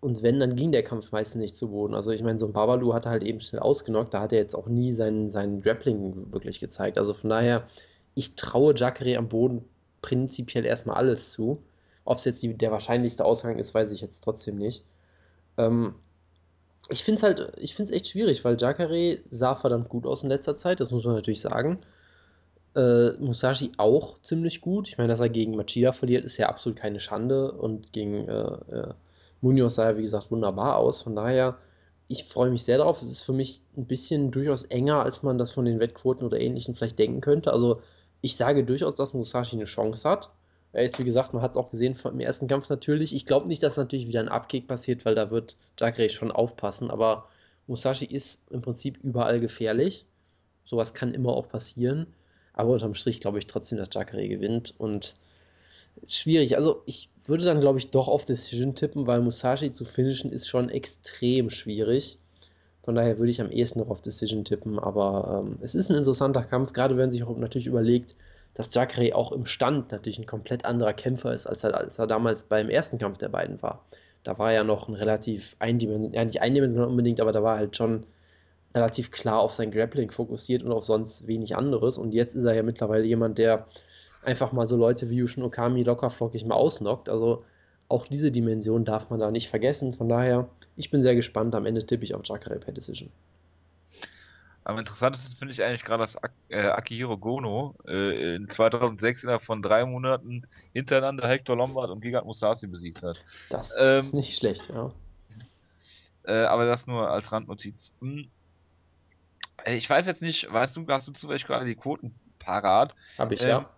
Und 0.00 0.22
wenn, 0.22 0.40
dann 0.40 0.56
ging 0.56 0.72
der 0.72 0.82
Kampf 0.82 1.12
meistens 1.12 1.40
nicht 1.40 1.56
zu 1.56 1.68
Boden. 1.68 1.94
Also 1.94 2.10
ich 2.10 2.22
meine, 2.22 2.38
so 2.38 2.46
ein 2.46 2.52
Babalu 2.52 2.92
hat 2.92 3.06
halt 3.06 3.22
eben 3.22 3.40
schnell 3.40 3.62
ausgenockt, 3.62 4.12
da 4.12 4.20
hat 4.20 4.32
er 4.32 4.40
jetzt 4.40 4.56
auch 4.56 4.66
nie 4.66 4.94
seinen, 4.94 5.30
seinen 5.30 5.62
Grappling 5.62 6.32
wirklich 6.32 6.58
gezeigt. 6.58 6.98
Also 6.98 7.14
von 7.14 7.30
daher, 7.30 7.68
ich 8.14 8.34
traue 8.34 8.74
Jacare 8.76 9.16
am 9.16 9.28
Boden 9.28 9.64
prinzipiell 10.00 10.64
erstmal 10.64 10.96
alles 10.96 11.30
zu. 11.30 11.62
Ob 12.04 12.18
es 12.18 12.24
jetzt 12.24 12.42
die, 12.42 12.54
der 12.54 12.72
wahrscheinlichste 12.72 13.24
Ausgang 13.24 13.58
ist, 13.58 13.74
weiß 13.74 13.92
ich 13.92 14.00
jetzt 14.00 14.24
trotzdem 14.24 14.56
nicht. 14.56 14.84
Ähm, 15.56 15.94
ich 16.88 17.04
finde 17.04 17.16
es 17.18 17.22
halt, 17.22 17.52
ich 17.58 17.74
finde 17.74 17.92
es 17.92 17.96
echt 17.96 18.08
schwierig, 18.08 18.44
weil 18.44 18.56
Jacare 18.60 19.18
sah 19.30 19.54
verdammt 19.54 19.88
gut 19.88 20.06
aus 20.06 20.22
in 20.22 20.28
letzter 20.28 20.56
Zeit, 20.56 20.80
das 20.80 20.90
muss 20.90 21.04
man 21.04 21.14
natürlich 21.14 21.40
sagen. 21.40 21.80
Äh, 22.74 23.12
Musashi 23.18 23.72
auch 23.76 24.20
ziemlich 24.22 24.60
gut. 24.60 24.88
Ich 24.88 24.98
meine, 24.98 25.10
dass 25.10 25.20
er 25.20 25.28
gegen 25.28 25.56
Machida 25.56 25.92
verliert, 25.92 26.24
ist 26.24 26.38
ja 26.38 26.48
absolut 26.48 26.78
keine 26.78 27.00
Schande. 27.00 27.52
Und 27.52 27.92
gegen 27.92 28.28
äh, 28.28 28.54
äh, 28.72 28.94
Munoz 29.42 29.76
sah 29.76 29.84
er, 29.86 29.98
wie 29.98 30.02
gesagt, 30.02 30.30
wunderbar 30.30 30.76
aus. 30.78 31.02
Von 31.02 31.14
daher, 31.16 31.58
ich 32.08 32.24
freue 32.24 32.50
mich 32.50 32.64
sehr 32.64 32.78
darauf. 32.78 33.02
Es 33.02 33.10
ist 33.10 33.22
für 33.22 33.34
mich 33.34 33.60
ein 33.76 33.86
bisschen 33.86 34.30
durchaus 34.30 34.64
enger, 34.64 35.02
als 35.02 35.22
man 35.22 35.38
das 35.38 35.50
von 35.50 35.64
den 35.66 35.80
Wettquoten 35.80 36.26
oder 36.26 36.40
Ähnlichem 36.40 36.74
vielleicht 36.74 36.98
denken 36.98 37.20
könnte. 37.20 37.52
Also, 37.52 37.82
ich 38.22 38.36
sage 38.36 38.64
durchaus, 38.64 38.94
dass 38.94 39.14
Musashi 39.14 39.56
eine 39.56 39.64
Chance 39.66 40.08
hat. 40.08 40.30
Er 40.72 40.84
ist, 40.84 40.98
wie 40.98 41.04
gesagt, 41.04 41.34
man 41.34 41.42
hat 41.42 41.52
es 41.52 41.56
auch 41.56 41.70
gesehen 41.70 41.96
im 42.04 42.20
ersten 42.20 42.46
Kampf 42.46 42.68
natürlich. 42.70 43.14
Ich 43.14 43.26
glaube 43.26 43.46
nicht, 43.46 43.62
dass 43.62 43.76
natürlich 43.76 44.06
wieder 44.08 44.20
ein 44.20 44.28
Abkick 44.28 44.66
passiert, 44.66 45.04
weil 45.04 45.14
da 45.14 45.30
wird 45.30 45.56
Jacare 45.78 46.08
schon 46.08 46.32
aufpassen. 46.32 46.90
Aber 46.90 47.28
Musashi 47.66 48.06
ist 48.06 48.40
im 48.50 48.62
Prinzip 48.62 48.98
überall 49.02 49.38
gefährlich. 49.38 50.06
Sowas 50.64 50.94
kann 50.94 51.12
immer 51.12 51.34
auch 51.34 51.48
passieren. 51.48 52.06
Aber 52.54 52.72
unterm 52.72 52.94
Strich 52.94 53.20
glaube 53.20 53.38
ich 53.38 53.46
trotzdem, 53.46 53.78
dass 53.78 53.90
Jacare 53.92 54.26
gewinnt. 54.26 54.74
Und 54.78 55.16
schwierig. 56.06 56.56
Also 56.56 56.82
ich 56.86 57.10
würde 57.26 57.44
dann, 57.44 57.60
glaube 57.60 57.78
ich, 57.78 57.90
doch 57.90 58.08
auf 58.08 58.24
Decision 58.24 58.74
tippen, 58.74 59.06
weil 59.06 59.20
Musashi 59.20 59.72
zu 59.72 59.84
finishen 59.84 60.32
ist 60.32 60.48
schon 60.48 60.70
extrem 60.70 61.50
schwierig. 61.50 62.18
Von 62.82 62.94
daher 62.94 63.18
würde 63.18 63.30
ich 63.30 63.40
am 63.40 63.50
ehesten 63.52 63.78
noch 63.78 63.90
auf 63.90 64.00
Decision 64.00 64.44
tippen. 64.44 64.78
Aber 64.78 65.44
ähm, 65.44 65.58
es 65.60 65.74
ist 65.74 65.90
ein 65.90 65.96
interessanter 65.96 66.42
Kampf, 66.42 66.72
gerade 66.72 66.96
wenn 66.96 67.12
sich 67.12 67.22
auch 67.22 67.36
natürlich 67.36 67.66
überlegt, 67.66 68.16
dass 68.54 68.74
Jacare 68.74 69.14
auch 69.14 69.32
im 69.32 69.46
Stand 69.46 69.92
natürlich 69.92 70.18
ein 70.18 70.26
komplett 70.26 70.64
anderer 70.64 70.92
Kämpfer 70.92 71.32
ist, 71.32 71.46
als 71.46 71.64
er, 71.64 71.76
als 71.76 71.98
er 71.98 72.06
damals 72.06 72.44
beim 72.44 72.68
ersten 72.68 72.98
Kampf 72.98 73.18
der 73.18 73.28
beiden 73.28 73.62
war. 73.62 73.84
Da 74.24 74.38
war 74.38 74.50
er 74.50 74.56
ja 74.56 74.64
noch 74.64 74.88
ein 74.88 74.94
relativ 74.94 75.56
eindimensional, 75.58 76.14
ja 76.14 76.24
nicht 76.24 76.42
eindimensional 76.42 76.88
unbedingt, 76.88 77.20
aber 77.20 77.32
da 77.32 77.42
war 77.42 77.54
er 77.54 77.60
halt 77.60 77.76
schon 77.76 78.06
relativ 78.74 79.10
klar 79.10 79.40
auf 79.40 79.54
sein 79.54 79.70
Grappling 79.70 80.10
fokussiert 80.10 80.62
und 80.62 80.72
auf 80.72 80.84
sonst 80.84 81.26
wenig 81.26 81.56
anderes. 81.56 81.98
Und 81.98 82.14
jetzt 82.14 82.34
ist 82.34 82.44
er 82.44 82.54
ja 82.54 82.62
mittlerweile 82.62 83.04
jemand, 83.04 83.38
der 83.38 83.66
einfach 84.22 84.52
mal 84.52 84.66
so 84.66 84.76
Leute 84.76 85.10
wie 85.10 85.16
Yushin 85.16 85.42
Okami 85.42 85.82
locker 85.82 86.10
flockig 86.10 86.44
mal 86.44 86.54
ausnockt. 86.54 87.08
Also 87.08 87.44
auch 87.88 88.06
diese 88.06 88.30
Dimension 88.30 88.84
darf 88.84 89.10
man 89.10 89.20
da 89.20 89.30
nicht 89.30 89.50
vergessen. 89.50 89.92
Von 89.92 90.08
daher, 90.08 90.48
ich 90.76 90.90
bin 90.90 91.02
sehr 91.02 91.14
gespannt. 91.14 91.54
Am 91.54 91.66
Ende 91.66 91.84
tippe 91.84 92.04
ich 92.04 92.14
auf 92.14 92.22
Jacare 92.24 92.58
per 92.58 92.72
Decision. 92.72 93.10
Am 94.64 94.78
interessantesten 94.78 95.36
finde 95.36 95.52
ich 95.52 95.62
eigentlich 95.62 95.84
gerade, 95.84 96.02
dass 96.02 96.16
äh, 96.48 96.60
Akihiro 96.60 97.18
Gono 97.18 97.74
äh, 97.86 98.36
in 98.36 98.48
2006 98.48 99.24
innerhalb 99.24 99.42
von 99.42 99.60
drei 99.60 99.84
Monaten 99.84 100.46
hintereinander 100.72 101.26
Hector 101.26 101.56
Lombard 101.56 101.90
und 101.90 102.00
Gigat 102.00 102.24
Musashi 102.24 102.68
besiegt 102.68 103.02
hat. 103.02 103.18
Das 103.50 103.76
ähm, 103.80 103.98
ist 103.98 104.14
nicht 104.14 104.36
schlecht, 104.36 104.68
ja. 104.68 104.92
Äh, 106.24 106.44
aber 106.44 106.66
das 106.66 106.86
nur 106.86 107.10
als 107.10 107.32
Randnotiz. 107.32 107.92
Hm. 108.00 108.28
Ich 109.66 109.90
weiß 109.90 110.06
jetzt 110.06 110.22
nicht, 110.22 110.52
weißt 110.52 110.76
du, 110.76 110.86
hast 110.88 111.08
du 111.08 111.12
zufällig 111.12 111.44
gerade 111.44 111.64
die 111.66 111.74
Quoten 111.74 112.14
parat? 112.38 112.94
Hab 113.18 113.32
ich, 113.32 113.42
ähm, 113.42 113.48
ja. 113.48 113.70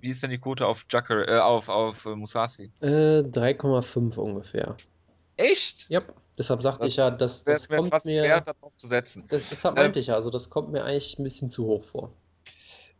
Wie 0.00 0.10
ist 0.10 0.22
denn 0.22 0.30
die 0.30 0.38
Quote 0.38 0.66
auf 0.66 0.84
Jakar, 0.90 1.26
äh, 1.26 1.38
auf, 1.38 1.70
auf 1.70 2.04
äh, 2.04 2.14
Musashi? 2.14 2.70
Äh, 2.80 3.20
3,5 3.20 4.16
ungefähr. 4.16 4.76
Echt? 5.36 5.86
Ja, 5.88 6.02
deshalb 6.38 6.62
sagte 6.62 6.84
das 6.84 6.92
ich 6.92 6.96
ja, 6.96 7.10
dass 7.10 7.44
das 7.44 7.68
kommt 7.68 7.90
fast 7.90 8.06
mir. 8.06 8.22
Wert, 8.22 8.46
darauf 8.46 8.76
zu 8.76 8.86
setzen. 8.86 9.24
Das, 9.28 9.50
deshalb 9.50 9.76
meinte 9.76 9.98
ähm, 9.98 10.00
ich 10.00 10.06
ja, 10.08 10.14
also 10.14 10.30
das 10.30 10.50
kommt 10.50 10.72
mir 10.72 10.84
eigentlich 10.84 11.18
ein 11.18 11.24
bisschen 11.24 11.50
zu 11.50 11.66
hoch 11.66 11.84
vor. 11.84 12.12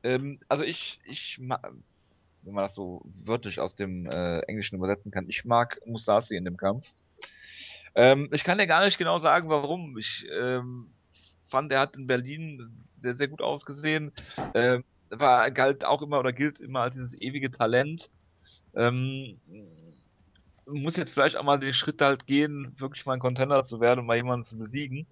Ähm, 0.03 0.41
also 0.49 0.65
ich, 0.65 1.01
ich 1.05 1.39
wenn 1.39 2.55
man 2.55 2.65
das 2.65 2.75
so 2.75 3.03
wörtlich 3.25 3.59
aus 3.61 3.75
dem 3.75 4.07
äh, 4.07 4.41
Englischen 4.41 4.77
übersetzen 4.77 5.11
kann, 5.11 5.29
ich 5.29 5.45
mag 5.45 5.81
Musashi 5.87 6.37
in 6.37 6.45
dem 6.45 6.57
Kampf. 6.57 6.93
Ähm, 7.95 8.29
ich 8.33 8.45
kann 8.45 8.59
dir 8.59 8.67
gar 8.67 8.85
nicht 8.85 8.99
genau 8.99 9.19
sagen, 9.19 9.49
warum. 9.49 9.97
Ich 9.99 10.27
ähm, 10.33 10.93
fand, 11.49 11.73
er 11.73 11.81
hat 11.81 11.97
in 11.97 12.07
Berlin 12.07 12.61
sehr, 12.99 13.17
sehr 13.17 13.29
gut 13.29 13.41
ausgesehen. 13.41 14.13
Ähm, 14.55 14.85
war, 15.11 15.51
galt 15.51 15.85
auch 15.85 16.03
immer 16.03 16.19
oder 16.19 16.33
gilt 16.33 16.61
immer 16.61 16.81
als 16.81 16.97
dieses 16.97 17.21
ewige 17.21 17.51
Talent. 17.51 18.11
Ähm, 18.75 19.41
muss 20.67 20.97
jetzt 20.97 21.13
vielleicht 21.13 21.37
auch 21.37 21.45
mal 21.45 21.59
den 21.59 21.73
Schritt 21.73 22.01
halt 22.01 22.27
gehen, 22.27 22.73
wirklich 22.79 23.07
mal 23.07 23.15
ein 23.15 23.21
Contender 23.21 23.63
zu 23.65 23.81
werden 23.81 24.01
und 24.01 24.07
mal 24.07 24.17
jemanden 24.17 24.45
zu 24.45 24.59
besiegen. 24.59 25.07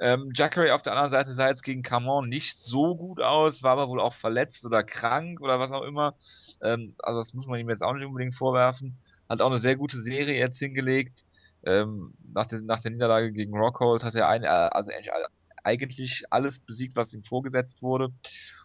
Ähm, 0.00 0.32
Jacare 0.34 0.74
auf 0.74 0.82
der 0.82 0.94
anderen 0.94 1.10
Seite 1.10 1.34
sah 1.34 1.48
jetzt 1.48 1.62
gegen 1.62 1.82
Camon 1.82 2.28
nicht 2.28 2.56
so 2.58 2.96
gut 2.96 3.20
aus, 3.20 3.62
war 3.62 3.72
aber 3.72 3.88
wohl 3.88 4.00
auch 4.00 4.14
verletzt 4.14 4.66
oder 4.66 4.82
krank 4.82 5.40
oder 5.40 5.60
was 5.60 5.70
auch 5.70 5.82
immer. 5.82 6.16
Ähm, 6.60 6.94
also 6.98 7.20
das 7.20 7.34
muss 7.34 7.46
man 7.46 7.60
ihm 7.60 7.70
jetzt 7.70 7.82
auch 7.82 7.92
nicht 7.92 8.06
unbedingt 8.06 8.34
vorwerfen. 8.34 8.98
Hat 9.28 9.40
auch 9.40 9.50
eine 9.50 9.60
sehr 9.60 9.76
gute 9.76 10.00
Serie 10.00 10.38
jetzt 10.38 10.58
hingelegt. 10.58 11.24
Ähm, 11.64 12.14
nach, 12.32 12.46
der, 12.46 12.62
nach 12.62 12.80
der 12.80 12.90
Niederlage 12.90 13.32
gegen 13.32 13.56
Rockhold 13.56 14.02
hat 14.02 14.16
er 14.16 14.28
ein, 14.28 14.44
also 14.44 14.90
eigentlich 15.62 16.24
alles 16.30 16.58
besiegt, 16.58 16.96
was 16.96 17.12
ihm 17.12 17.22
vorgesetzt 17.22 17.82
wurde. 17.82 18.08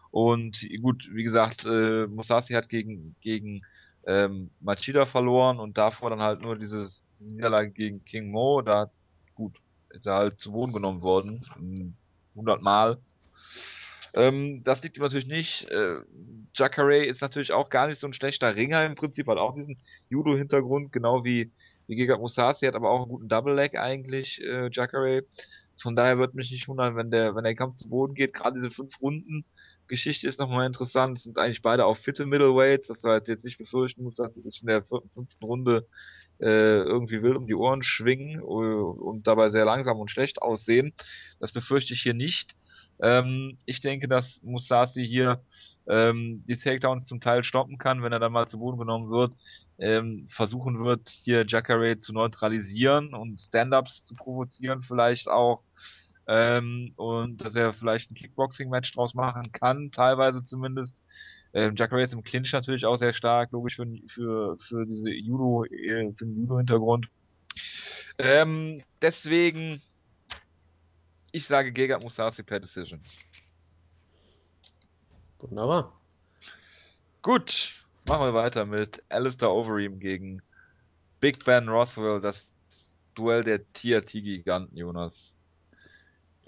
Und 0.10 0.68
gut, 0.82 1.10
wie 1.14 1.24
gesagt, 1.24 1.66
äh, 1.66 2.08
Musashi 2.08 2.54
hat 2.54 2.70
gegen, 2.70 3.16
gegen 3.22 3.62
ähm, 4.08 4.50
Machida 4.62 5.06
verloren 5.06 5.60
und 5.60 5.78
davor 5.78 6.10
dann 6.10 6.22
halt 6.22 6.42
nur 6.42 6.58
dieses, 6.58 7.04
diese 7.20 7.36
Niederlage 7.36 7.72
gegen 7.72 8.04
King 8.06 8.32
Mo. 8.32 8.62
Da, 8.62 8.90
gut, 9.36 9.62
ist 9.90 10.08
er 10.08 10.16
halt 10.16 10.40
zu 10.40 10.54
Wohnen 10.54 10.74
genommen 10.74 11.02
worden. 11.02 11.46
100 12.34 12.62
Mal. 12.62 12.98
Ähm, 14.14 14.64
das 14.64 14.82
liegt 14.82 14.98
ihm 14.98 15.04
natürlich 15.04 15.28
nicht. 15.28 15.70
Äh, 15.70 16.00
Jacare 16.56 17.06
ist 17.06 17.22
natürlich 17.22 17.52
auch 17.52 17.70
gar 17.70 17.88
nicht 17.88 18.00
so 18.00 18.08
ein 18.08 18.14
schlechter 18.14 18.56
Ringer 18.56 18.86
im 18.86 18.96
Prinzip, 18.96 19.28
hat 19.28 19.38
auch 19.38 19.54
diesen 19.54 19.78
Judo-Hintergrund, 20.10 20.94
genau 20.94 21.26
wie, 21.26 21.52
wie 21.88 21.96
Giga 21.96 22.18
Musashi, 22.18 22.66
hat 22.66 22.76
aber 22.76 22.90
auch 22.90 23.02
einen 23.02 23.12
guten 23.12 23.28
Double-Leg 23.28 23.78
eigentlich, 23.78 24.42
äh, 24.42 24.70
Jacare. 24.72 25.24
Von 25.80 25.96
daher 25.96 26.18
wird 26.18 26.34
mich 26.34 26.52
nicht 26.52 26.68
wundern, 26.68 26.96
wenn 26.96 27.12
der, 27.12 27.36
wenn 27.36 27.44
der 27.44 27.56
Kampf 27.56 27.76
zu 27.76 27.90
Boden 27.90 28.14
geht. 28.14 28.34
Gerade 28.34 28.56
diese 28.56 28.72
fünf 28.72 29.00
Runden 29.02 29.46
Geschichte 29.88 30.28
ist 30.28 30.40
nochmal 30.40 30.66
interessant. 30.66 31.20
Sind 31.20 31.38
eigentlich 31.38 31.62
beide 31.62 31.86
auch 31.86 31.98
fitte 31.98 32.26
Middleweights, 32.26 32.88
dass 32.88 33.02
du 33.02 33.10
halt 33.10 33.28
jetzt 33.28 33.46
nicht 33.46 33.58
befürchten 33.58 34.04
musst, 34.04 34.20
dass 34.20 34.32
die 34.32 34.42
sich 34.42 34.62
in 34.62 34.68
der 34.68 34.84
fünften 34.84 35.44
Runde 35.44 35.88
äh, 36.40 36.82
irgendwie 36.82 37.22
wild 37.24 37.36
um 37.36 37.48
die 37.48 37.56
Ohren 37.56 37.84
schwingen 37.84 38.42
und 38.42 39.28
dabei 39.28 39.50
sehr 39.50 39.66
langsam 39.66 40.00
und 40.00 40.12
schlecht 40.12 40.42
aussehen. 40.42 40.94
Das 41.40 41.52
befürchte 41.52 41.94
ich 41.94 42.02
hier 42.02 42.14
nicht. 42.14 42.56
Ähm, 43.02 43.58
ich 43.66 43.80
denke, 43.80 44.08
dass 44.08 44.42
Musashi 44.44 45.08
hier 45.08 45.42
ähm, 45.90 46.44
die 46.48 46.58
Takedowns 46.58 47.06
zum 47.06 47.22
Teil 47.22 47.44
stoppen 47.44 47.78
kann, 47.78 48.04
wenn 48.04 48.12
er 48.12 48.20
dann 48.20 48.32
mal 48.32 48.48
zu 48.48 48.60
Boden 48.60 48.78
genommen 48.78 49.10
wird, 49.10 49.36
ähm, 49.80 50.26
versuchen 50.28 50.84
wird, 50.84 51.10
hier 51.10 51.46
Jacare 51.48 51.98
zu 51.98 52.14
neutralisieren 52.14 53.14
und 53.14 53.40
Stand-Ups 53.40 54.04
zu 54.04 54.16
provozieren 54.16 54.82
vielleicht 54.82 55.28
auch. 55.28 55.64
Ähm, 56.30 56.92
und 56.98 57.38
dass 57.38 57.56
er 57.56 57.72
vielleicht 57.72 58.12
ein 58.12 58.16
Kickboxing-Match 58.16 58.92
draus 58.94 59.14
machen 59.14 59.52
kann, 59.54 59.92
teilweise 59.92 60.44
zumindest. 60.44 61.04
Ähm, 61.54 61.76
Jacare 61.78 62.04
ist 62.04 62.14
im 62.14 62.24
Clinch 62.24 62.52
natürlich 62.52 62.86
auch 62.86 62.98
sehr 62.98 63.14
stark, 63.14 63.52
logisch 63.54 63.78
für, 63.78 63.88
für, 64.08 64.58
für 64.60 64.86
diese 64.86 65.10
Judo, 65.12 65.64
äh, 65.64 66.12
für 66.14 66.26
den 66.26 66.42
Judo-Hintergrund. 66.42 67.08
Ähm, 68.18 68.84
deswegen, 69.02 69.82
ich 71.32 71.48
sage 71.48 71.72
Gegard 71.72 72.04
Musashi 72.04 72.44
per 72.44 72.60
Decision. 72.60 73.02
Wunderbar. 75.40 75.94
Gut, 77.22 77.86
machen 78.08 78.26
wir 78.26 78.34
weiter 78.34 78.66
mit 78.66 79.04
Alistair 79.10 79.52
Overeem 79.52 80.00
gegen 80.00 80.42
Big 81.20 81.44
Ben 81.46 81.68
Rothwell, 81.68 82.22
das 82.22 82.48
Duell 83.16 83.44
der 83.44 83.62
TRT-Giganten, 83.74 84.78
Jonas. 84.78 85.36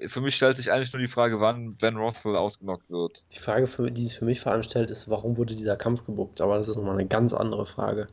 Für 0.08 0.22
mich 0.22 0.36
stellt 0.36 0.56
sich 0.56 0.72
eigentlich 0.72 0.94
nur 0.94 1.02
die 1.02 1.08
Frage, 1.08 1.42
wann 1.42 1.76
Ben 1.76 1.98
Rothwell 1.98 2.36
ausgenockt 2.36 2.90
wird. 2.90 3.26
Die 3.34 3.40
Frage, 3.40 3.68
für, 3.68 3.92
die 3.92 4.06
sich 4.06 4.18
für 4.18 4.26
mich 4.26 4.40
vor 4.40 4.52
allem 4.52 4.64
stellt, 4.64 4.92
ist, 4.92 5.10
warum 5.10 5.36
wurde 5.38 5.56
dieser 5.56 5.76
Kampf 5.76 6.06
gebuckt? 6.06 6.40
Aber 6.42 6.58
das 6.58 6.70
ist 6.70 6.78
nochmal 6.78 6.94
eine 6.94 7.08
ganz 7.08 7.34
andere 7.34 7.66
Frage. 7.66 8.08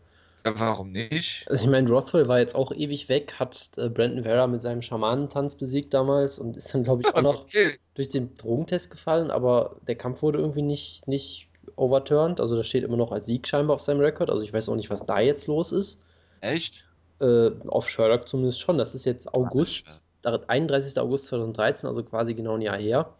Warum 0.54 0.92
nicht? 0.92 1.46
Also 1.48 1.64
ich 1.64 1.70
meine, 1.70 1.88
Rothwell 1.88 2.28
war 2.28 2.38
jetzt 2.38 2.54
auch 2.54 2.72
ewig 2.72 3.08
weg, 3.08 3.34
hat 3.38 3.70
äh, 3.76 3.88
Brandon 3.88 4.22
Vera 4.22 4.46
mit 4.46 4.62
seinem 4.62 4.82
Schamanentanz 4.82 5.56
besiegt 5.56 5.92
damals 5.92 6.38
und 6.38 6.56
ist 6.56 6.72
dann, 6.72 6.84
glaube 6.84 7.02
ich, 7.02 7.08
auch 7.14 7.22
noch 7.22 7.44
okay. 7.44 7.72
durch 7.94 8.08
den 8.08 8.36
Drogentest 8.36 8.90
gefallen, 8.90 9.30
aber 9.30 9.76
der 9.86 9.96
Kampf 9.96 10.22
wurde 10.22 10.38
irgendwie 10.38 10.62
nicht, 10.62 11.06
nicht 11.08 11.48
overturned. 11.76 12.40
Also 12.40 12.56
das 12.56 12.66
steht 12.66 12.84
immer 12.84 12.96
noch 12.96 13.12
als 13.12 13.26
Sieg 13.26 13.46
scheinbar 13.48 13.76
auf 13.76 13.82
seinem 13.82 14.00
Rekord. 14.00 14.30
Also 14.30 14.42
ich 14.42 14.52
weiß 14.52 14.68
auch 14.68 14.76
nicht, 14.76 14.90
was 14.90 15.04
da 15.04 15.20
jetzt 15.20 15.46
los 15.46 15.72
ist. 15.72 16.00
Echt? 16.40 16.84
Äh, 17.20 17.50
auf 17.66 17.88
Sherlock 17.88 18.28
zumindest 18.28 18.60
schon. 18.60 18.78
Das 18.78 18.94
ist 18.94 19.04
jetzt 19.04 19.32
August, 19.34 20.04
Ach, 20.22 20.38
31. 20.46 20.98
August 20.98 21.26
2013, 21.26 21.88
also 21.88 22.02
quasi 22.02 22.34
genau 22.34 22.54
ein 22.54 22.62
Jahr 22.62 22.78
her. 22.78 23.14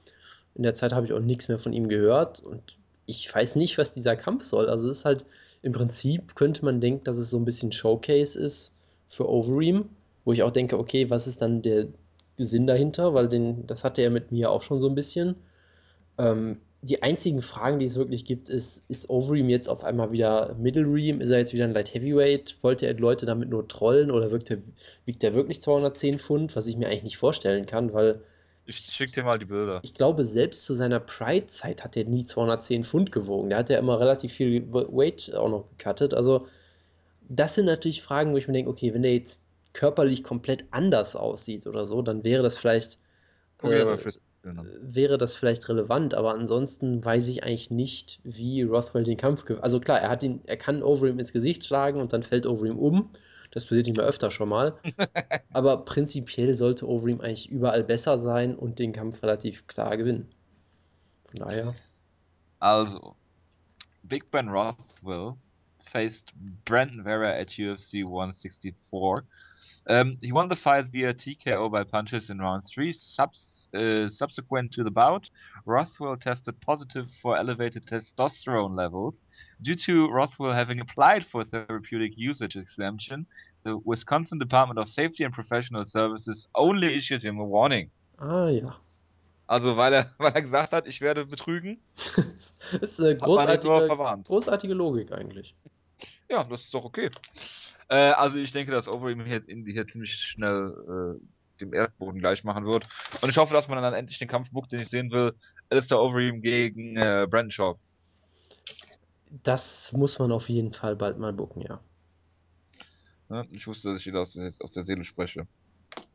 In 0.55 0.63
der 0.63 0.75
Zeit 0.75 0.93
habe 0.93 1.07
ich 1.07 1.13
auch 1.13 1.21
nichts 1.21 1.49
mehr 1.49 1.59
von 1.59 1.73
ihm 1.73 1.89
gehört 1.89 2.41
und 2.41 2.77
ich 3.07 3.33
weiß 3.33 3.57
nicht, 3.57 3.79
was 3.79 3.93
dieser 3.93 4.17
Kampf 4.17 4.45
soll. 4.45 4.69
Also 4.69 4.89
es 4.91 4.99
ist 4.99 5.05
halt 5.05 5.25
im 5.67 5.73
Prinzip 5.73 6.37
könnte 6.37 6.65
man 6.65 6.81
denken, 6.81 7.03
dass 7.05 7.19
es 7.19 7.29
so 7.29 7.37
ein 7.39 7.45
bisschen 7.45 7.73
Showcase 7.73 8.39
ist 8.39 8.73
für 9.09 9.29
Overeem, 9.29 9.87
wo 10.25 10.33
ich 10.33 10.45
auch 10.45 10.53
denke, 10.53 10.79
okay, 10.79 11.11
was 11.11 11.27
ist 11.27 11.43
dann 11.43 11.61
der 11.61 11.89
Sinn 12.39 12.69
dahinter? 12.69 13.15
Weil 13.15 13.29
den, 13.29 13.67
das 13.67 13.83
hatte 13.83 14.01
er 14.01 14.11
mit 14.11 14.31
mir 14.31 14.53
auch 14.53 14.63
schon 14.63 14.79
so 14.79 14.89
ein 14.89 14.95
bisschen. 14.95 15.35
Ähm, 16.19 16.59
die 16.83 17.03
einzigen 17.03 17.43
Fragen, 17.43 17.81
die 17.81 17.87
es 17.87 17.97
wirklich 17.97 18.25
gibt, 18.25 18.49
ist, 18.49 18.85
ist 18.89 19.11
Overeem 19.11 19.49
jetzt 19.49 19.69
auf 19.69 19.83
einmal 19.83 20.13
wieder 20.13 20.55
Middle 20.55 20.87
Ream? 20.87 21.21
Ist 21.21 21.31
er 21.31 21.39
jetzt 21.39 21.53
wieder 21.53 21.65
ein 21.65 21.73
Light 21.73 21.93
Heavyweight? 21.93 22.59
Wollte 22.63 22.87
er 22.87 22.95
Leute 22.95 23.27
damit 23.27 23.49
nur 23.49 23.67
trollen 23.67 24.13
oder 24.13 24.31
wirkt 24.31 24.53
er, 24.53 24.59
wiegt 25.05 25.25
er 25.25 25.35
wirklich 25.35 25.63
210 25.63 26.21
Pfund? 26.21 26.55
Was 26.55 26.69
ich 26.69 26.77
mir 26.77 26.87
eigentlich 26.87 27.03
nicht 27.03 27.19
vorstellen 27.19 27.67
kann, 27.67 27.93
weil 27.93 28.21
ich 28.67 28.77
schick 28.77 29.13
dir 29.13 29.25
mal 29.25 29.39
die 29.39 29.45
Bilder. 29.45 29.81
Ich 29.83 29.95
glaube, 29.95 30.25
selbst 30.25 30.65
zu 30.65 30.75
seiner 30.75 31.01
Pride-Zeit 31.01 31.85
hat 31.85 31.97
er 31.97 32.05
nie 32.05 32.25
210 32.25 32.83
Pfund 32.83 33.13
gewogen. 33.13 33.49
Der 33.51 33.59
hat 33.59 33.71
ja 33.71 33.79
immer 33.79 34.01
relativ 34.01 34.33
viel 34.33 34.71
Weight 34.73 35.35
auch 35.35 35.49
noch 35.49 35.69
gecuttet. 35.77 36.15
Also, 36.15 36.47
das 37.29 37.55
sind 37.55 37.67
natürlich 37.67 38.03
Fragen, 38.03 38.33
wo 38.33 38.37
ich 38.37 38.49
mir 38.49 38.55
denke, 38.55 38.71
okay, 38.71 38.93
wenn 38.93 39.03
der 39.03 39.15
jetzt 39.15 39.43
körperlich 39.73 40.25
komplett 40.25 40.65
anders 40.71 41.17
aussieht 41.17 41.67
oder 41.67 41.87
so, 41.87 42.03
dann 42.03 42.25
wäre 42.25 42.43
das 42.43 42.59
vielleicht. 42.59 42.99
Äh, 43.63 43.97
wäre 44.81 45.19
das 45.19 45.35
vielleicht 45.35 45.69
relevant, 45.69 46.15
aber 46.15 46.35
ansonsten 46.35 47.05
weiß 47.05 47.27
ich 47.29 47.43
eigentlich 47.43 47.71
nicht, 47.71 48.21
wie 48.23 48.63
Rothwell 48.63 49.03
den 49.03 49.17
Kampf. 49.17 49.45
Also 49.61 49.81
klar, 49.81 50.01
er 50.01 50.09
hat 50.09 50.23
ihn, 50.23 50.41
er 50.47 50.57
kann 50.57 50.83
Overeem 50.83 51.19
ins 51.19 51.33
Gesicht 51.33 51.65
schlagen 51.65 52.01
und 52.01 52.13
dann 52.13 52.23
fällt 52.23 52.47
Overeem 52.47 52.79
um. 52.79 53.11
Das 53.57 53.65
passiert 53.65 53.87
nicht 53.87 53.97
mehr 53.97 54.05
öfter 54.05 54.31
schon 54.31 54.51
mal. 54.51 54.79
Aber 55.55 55.87
prinzipiell 55.87 56.55
sollte 56.55 56.87
Overeem 56.87 57.23
eigentlich 57.23 57.49
überall 57.49 57.83
besser 57.85 58.19
sein 58.19 58.55
und 58.55 58.79
den 58.79 58.93
Kampf 58.93 59.23
relativ 59.23 59.67
klar 59.67 59.97
gewinnen. 59.97 60.29
Von 61.25 61.41
daher. 61.41 61.75
Also, 62.59 63.17
Big 64.03 64.31
Ben 64.31 64.51
Rothwell 64.51 65.37
faced 65.79 66.35
Brandon 66.67 67.05
Vera 67.05 67.31
at 67.31 67.59
UFC 67.59 68.05
164. 68.05 69.25
Um, 69.89 70.19
he 70.21 70.33
won 70.33 70.49
the 70.49 70.57
fight 70.57 70.87
via 70.87 71.15
TKO 71.15 71.71
by 71.71 71.85
punches 71.85 72.31
in 72.31 72.39
round 72.39 72.65
three. 72.65 72.93
Subs, 72.93 73.69
uh, 73.73 74.09
subsequent 74.09 74.73
to 74.73 74.83
the 74.83 74.91
bout, 74.91 75.31
Rothwell 75.65 76.17
tested 76.17 76.61
positive 76.61 77.11
for 77.23 77.37
elevated 77.37 77.87
testosterone 77.87 78.77
levels. 78.77 79.25
Due 79.63 79.77
to 79.77 80.11
Rothwell 80.11 80.53
having 80.53 80.81
applied 80.81 81.25
for 81.25 81.45
therapeutic 81.45 82.15
usage 82.17 82.57
exemption, 82.57 83.27
the 83.63 83.77
Wisconsin 83.85 84.39
Department 84.39 84.79
of 84.81 84.89
Safety 84.89 85.23
and 85.23 85.33
Professional 85.33 85.85
Services 85.87 86.49
only 86.55 86.97
issued 86.97 87.23
him 87.23 87.39
a 87.39 87.45
warning. 87.45 87.91
Ah 88.19 88.49
ja. 88.49 88.75
Also 89.47 89.77
weil 89.77 89.95
er, 89.95 90.11
weil 90.19 90.33
er 90.33 90.43
gesagt 90.43 90.73
hat, 90.73 90.89
ich 90.89 91.01
werde 91.01 91.25
betrügen. 91.27 91.79
das 92.17 92.55
ist 92.73 93.01
eine 93.01 93.17
großartige, 93.17 93.89
großartige 94.25 94.75
Logik 94.75 95.13
eigentlich. 95.13 95.55
Ja, 96.29 96.43
das 96.43 96.63
ist 96.63 96.75
doch 96.75 96.85
okay. 96.85 97.11
Äh, 97.89 98.13
also 98.13 98.39
ich 98.39 98.53
denke, 98.53 98.73
dass 98.73 98.89
Overeem 98.89 99.25
hier, 99.25 99.43
hier 99.47 99.87
ziemlich 99.87 100.13
schnell 100.13 101.19
äh, 101.21 101.61
dem 101.61 101.73
Erdboden 101.73 102.21
gleich 102.21 102.45
machen 102.45 102.67
wird. 102.67 102.87
Und 103.23 103.29
ich 103.29 103.37
hoffe, 103.37 103.55
dass 103.55 103.69
man 103.69 103.81
dann 103.83 103.95
endlich 103.95 104.19
den 104.19 104.29
Kampf 104.29 104.51
buckt, 104.51 104.73
den 104.73 104.81
ich 104.81 104.89
sehen 104.89 105.11
will. 105.11 105.35
Alistair 105.71 106.01
Overeem 106.01 106.43
gegen 106.43 106.97
äh, 106.97 107.27
Brandon 107.29 107.51
Shaw. 107.51 107.77
Das 109.43 109.93
muss 109.93 110.19
man 110.19 110.33
auf 110.33 110.49
jeden 110.49 110.73
Fall 110.73 110.97
bald 110.97 111.19
mal 111.19 111.33
bucken, 111.33 111.63
ja. 111.63 111.81
ja 113.31 113.45
ich 113.53 113.67
wusste, 113.67 113.91
dass 113.91 114.01
ich 114.01 114.07
wieder 114.07 114.21
aus 114.21 114.33
der, 114.33 114.53
aus 114.61 114.73
der 114.73 114.85
Seele 114.85 115.05
spreche. 115.05 115.47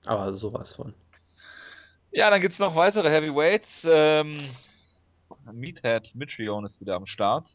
Aber 0.05 0.34
sowas 0.34 0.76
von. 0.76 0.93
Ja, 2.11 2.30
dann 2.30 2.41
gibt 2.41 2.53
es 2.53 2.59
noch 2.59 2.76
weitere 2.76 3.09
Heavyweights. 3.09 3.88
Ähm, 3.89 4.38
Meathead 5.51 6.13
Mitrione 6.15 6.67
ist 6.67 6.82
wieder 6.82 6.95
am 6.95 7.05
Start 7.05 7.51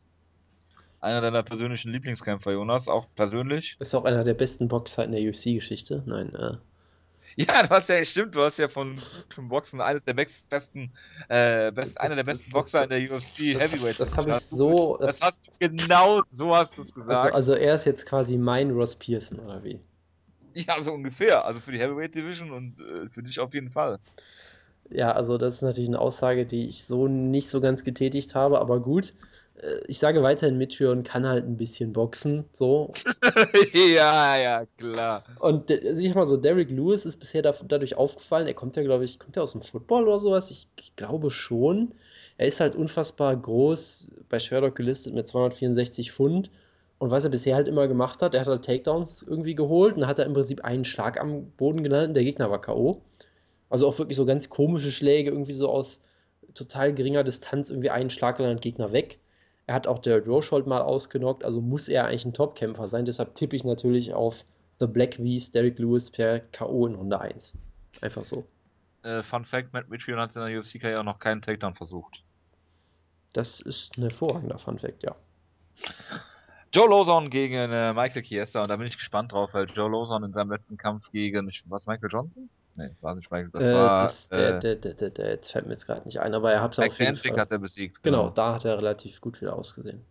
einer 1.00 1.20
deiner 1.20 1.42
persönlichen 1.42 1.92
Lieblingskämpfer, 1.92 2.52
Jonas, 2.52 2.88
auch 2.88 3.06
persönlich. 3.14 3.76
Ist 3.80 3.94
auch 3.94 4.04
einer 4.04 4.24
der 4.24 4.34
besten 4.34 4.68
Boxer 4.68 5.04
in 5.04 5.12
der 5.12 5.20
UFC-Geschichte. 5.20 6.02
Nein, 6.06 6.34
äh. 6.34 6.56
Ja, 7.38 7.62
du 7.62 7.68
hast 7.68 7.90
ja, 7.90 8.02
stimmt, 8.02 8.34
du 8.34 8.42
hast 8.42 8.58
ja 8.58 8.66
von, 8.66 8.98
von 9.28 9.48
Boxen 9.48 9.82
eines 9.82 10.04
der 10.04 10.14
besten, 10.14 10.90
äh, 11.28 11.70
best, 11.70 11.94
das, 11.94 11.96
einer 11.98 12.16
der 12.16 12.24
besten 12.24 12.44
das, 12.44 12.52
Boxer 12.52 12.86
das, 12.86 12.98
in 12.98 13.06
der 13.06 13.16
UFC 13.16 13.60
Heavyweight. 13.60 14.00
Das, 14.00 14.10
das 14.10 14.16
habe 14.16 14.30
ich 14.30 14.38
so. 14.38 14.96
Das, 14.96 15.20
hast 15.20 15.48
du 15.60 15.68
genau 15.68 16.22
so 16.30 16.56
hast 16.56 16.78
du 16.78 16.82
es 16.82 16.94
gesagt. 16.94 17.34
Also, 17.34 17.52
also, 17.52 17.54
er 17.54 17.74
ist 17.74 17.84
jetzt 17.84 18.06
quasi 18.06 18.38
mein 18.38 18.70
Ross 18.70 18.96
Pearson, 18.96 19.38
oder 19.40 19.62
wie? 19.62 19.78
Ja, 20.54 20.80
so 20.80 20.94
ungefähr. 20.94 21.44
Also 21.44 21.60
für 21.60 21.72
die 21.72 21.78
Heavyweight 21.78 22.14
Division 22.14 22.50
und 22.50 22.80
äh, 22.80 23.10
für 23.10 23.22
dich 23.22 23.38
auf 23.38 23.52
jeden 23.52 23.68
Fall. 23.68 23.98
Ja, 24.90 25.12
also 25.12 25.36
das 25.36 25.56
ist 25.56 25.62
natürlich 25.62 25.90
eine 25.90 25.98
Aussage, 25.98 26.46
die 26.46 26.66
ich 26.66 26.84
so 26.84 27.08
nicht 27.08 27.48
so 27.48 27.60
ganz 27.60 27.84
getätigt 27.84 28.34
habe, 28.34 28.60
aber 28.60 28.80
gut. 28.80 29.12
Äh, 29.62 29.80
ich 29.86 29.98
sage 29.98 30.22
weiterhin, 30.22 30.58
Metreon 30.58 31.02
kann 31.02 31.26
halt 31.26 31.44
ein 31.46 31.56
bisschen 31.56 31.92
boxen, 31.92 32.44
so. 32.52 32.92
ja, 33.72 34.36
ja, 34.36 34.66
klar. 34.78 35.24
Und 35.40 35.72
sieh 35.92 36.12
mal 36.12 36.26
so, 36.26 36.36
Derek 36.36 36.70
Lewis 36.70 37.06
ist 37.06 37.18
bisher 37.18 37.42
dadurch 37.42 37.96
aufgefallen, 37.96 38.46
er 38.46 38.54
kommt 38.54 38.76
ja, 38.76 38.82
glaube 38.82 39.04
ich, 39.04 39.18
kommt 39.18 39.36
ja 39.36 39.42
aus 39.42 39.52
dem 39.52 39.62
Football 39.62 40.08
oder 40.08 40.20
sowas? 40.20 40.50
Ich, 40.50 40.68
ich, 40.78 40.94
glaube 40.96 41.30
schon. 41.30 41.92
Er 42.38 42.46
ist 42.46 42.60
halt 42.60 42.76
unfassbar 42.76 43.34
groß, 43.34 44.08
bei 44.28 44.38
Sherlock 44.38 44.76
gelistet 44.76 45.14
mit 45.14 45.26
264 45.26 46.12
Pfund. 46.12 46.50
Und 46.98 47.10
was 47.10 47.24
er 47.24 47.30
bisher 47.30 47.56
halt 47.56 47.68
immer 47.68 47.88
gemacht 47.88 48.22
hat, 48.22 48.34
er 48.34 48.40
hat 48.40 48.46
halt 48.46 48.64
Takedowns 48.64 49.22
irgendwie 49.22 49.54
geholt 49.54 49.96
und 49.96 50.06
hat 50.06 50.18
er 50.18 50.24
im 50.24 50.32
Prinzip 50.32 50.64
einen 50.64 50.84
Schlag 50.84 51.20
am 51.20 51.50
Boden 51.58 51.82
gelandet 51.82 52.08
und 52.08 52.14
der 52.14 52.24
Gegner 52.24 52.50
war 52.50 52.60
K.O. 52.60 53.02
Also 53.68 53.86
auch 53.86 53.98
wirklich 53.98 54.16
so 54.16 54.24
ganz 54.24 54.48
komische 54.48 54.90
Schläge, 54.90 55.30
irgendwie 55.30 55.52
so 55.52 55.68
aus 55.68 56.00
total 56.54 56.94
geringer 56.94 57.22
Distanz, 57.22 57.68
irgendwie 57.68 57.90
einen 57.90 58.10
Schlag 58.10 58.38
dann 58.38 58.60
Gegner 58.60 58.92
weg. 58.92 59.18
Er 59.66 59.74
hat 59.74 59.86
auch 59.86 59.98
Derek 59.98 60.26
Rochold 60.26 60.66
mal 60.66 60.80
ausgenockt, 60.80 61.44
also 61.44 61.60
muss 61.60 61.88
er 61.88 62.06
eigentlich 62.06 62.24
ein 62.24 62.34
Topkämpfer 62.34 62.88
sein. 62.88 63.04
Deshalb 63.04 63.34
tippe 63.34 63.56
ich 63.56 63.64
natürlich 63.64 64.14
auf 64.14 64.44
The 64.78 64.86
Black 64.86 65.16
Beast, 65.16 65.54
Derek 65.54 65.78
Lewis 65.78 66.10
per 66.10 66.40
K.O. 66.40 66.86
in 66.86 66.94
Runde 66.94 67.20
1. 67.20 67.56
Einfach 68.00 68.24
so. 68.24 68.46
Äh, 69.02 69.22
Fun 69.22 69.44
Fact: 69.44 69.72
Matt 69.72 69.88
Mitrion 69.88 70.20
hat 70.20 70.36
in 70.36 70.42
der 70.42 70.60
UFC-Karriere 70.60 71.02
noch 71.02 71.18
keinen 71.18 71.42
Takedown 71.42 71.74
versucht. 71.74 72.22
Das 73.32 73.60
ist 73.60 73.96
ein 73.98 74.02
hervorragender 74.02 74.58
Fun 74.58 74.78
Fact, 74.78 75.02
ja. 75.02 75.16
Joe 76.72 76.88
Lawson 76.88 77.30
gegen 77.30 77.72
äh, 77.72 77.92
Michael 77.92 78.22
Chiesa 78.22 78.62
und 78.62 78.68
da 78.68 78.76
bin 78.76 78.86
ich 78.86 78.96
gespannt 78.96 79.32
drauf, 79.32 79.54
weil 79.54 79.66
Joe 79.66 79.90
Lawson 79.90 80.24
in 80.24 80.32
seinem 80.32 80.50
letzten 80.50 80.76
Kampf 80.76 81.10
gegen, 81.10 81.50
was, 81.66 81.86
Michael 81.86 82.10
Johnson? 82.10 82.48
Nee, 82.76 82.94
war 83.00 83.14
nicht 83.14 83.30
Michael, 83.30 83.50
das 83.50 83.62
äh, 83.62 83.72
war. 83.72 84.02
Das, 84.02 84.28
der, 84.28 84.56
äh, 84.56 84.60
der, 84.60 84.94
der, 84.94 85.10
der, 85.10 85.30
jetzt 85.30 85.52
fällt 85.52 85.66
mir 85.66 85.72
jetzt 85.72 85.86
gerade 85.86 86.04
nicht 86.04 86.20
ein, 86.20 86.34
aber 86.34 86.52
er 86.52 86.60
hatte 86.62 86.84
auf 86.84 87.00
jeden 87.00 87.16
Fall. 87.16 87.38
hat 87.38 87.50
er 87.50 87.58
besiegt. 87.58 88.02
Genau. 88.02 88.24
genau, 88.24 88.34
da 88.34 88.54
hat 88.54 88.64
er 88.66 88.76
relativ 88.76 89.20
gut 89.20 89.40
wieder 89.40 89.56
ausgesehen. 89.56 90.04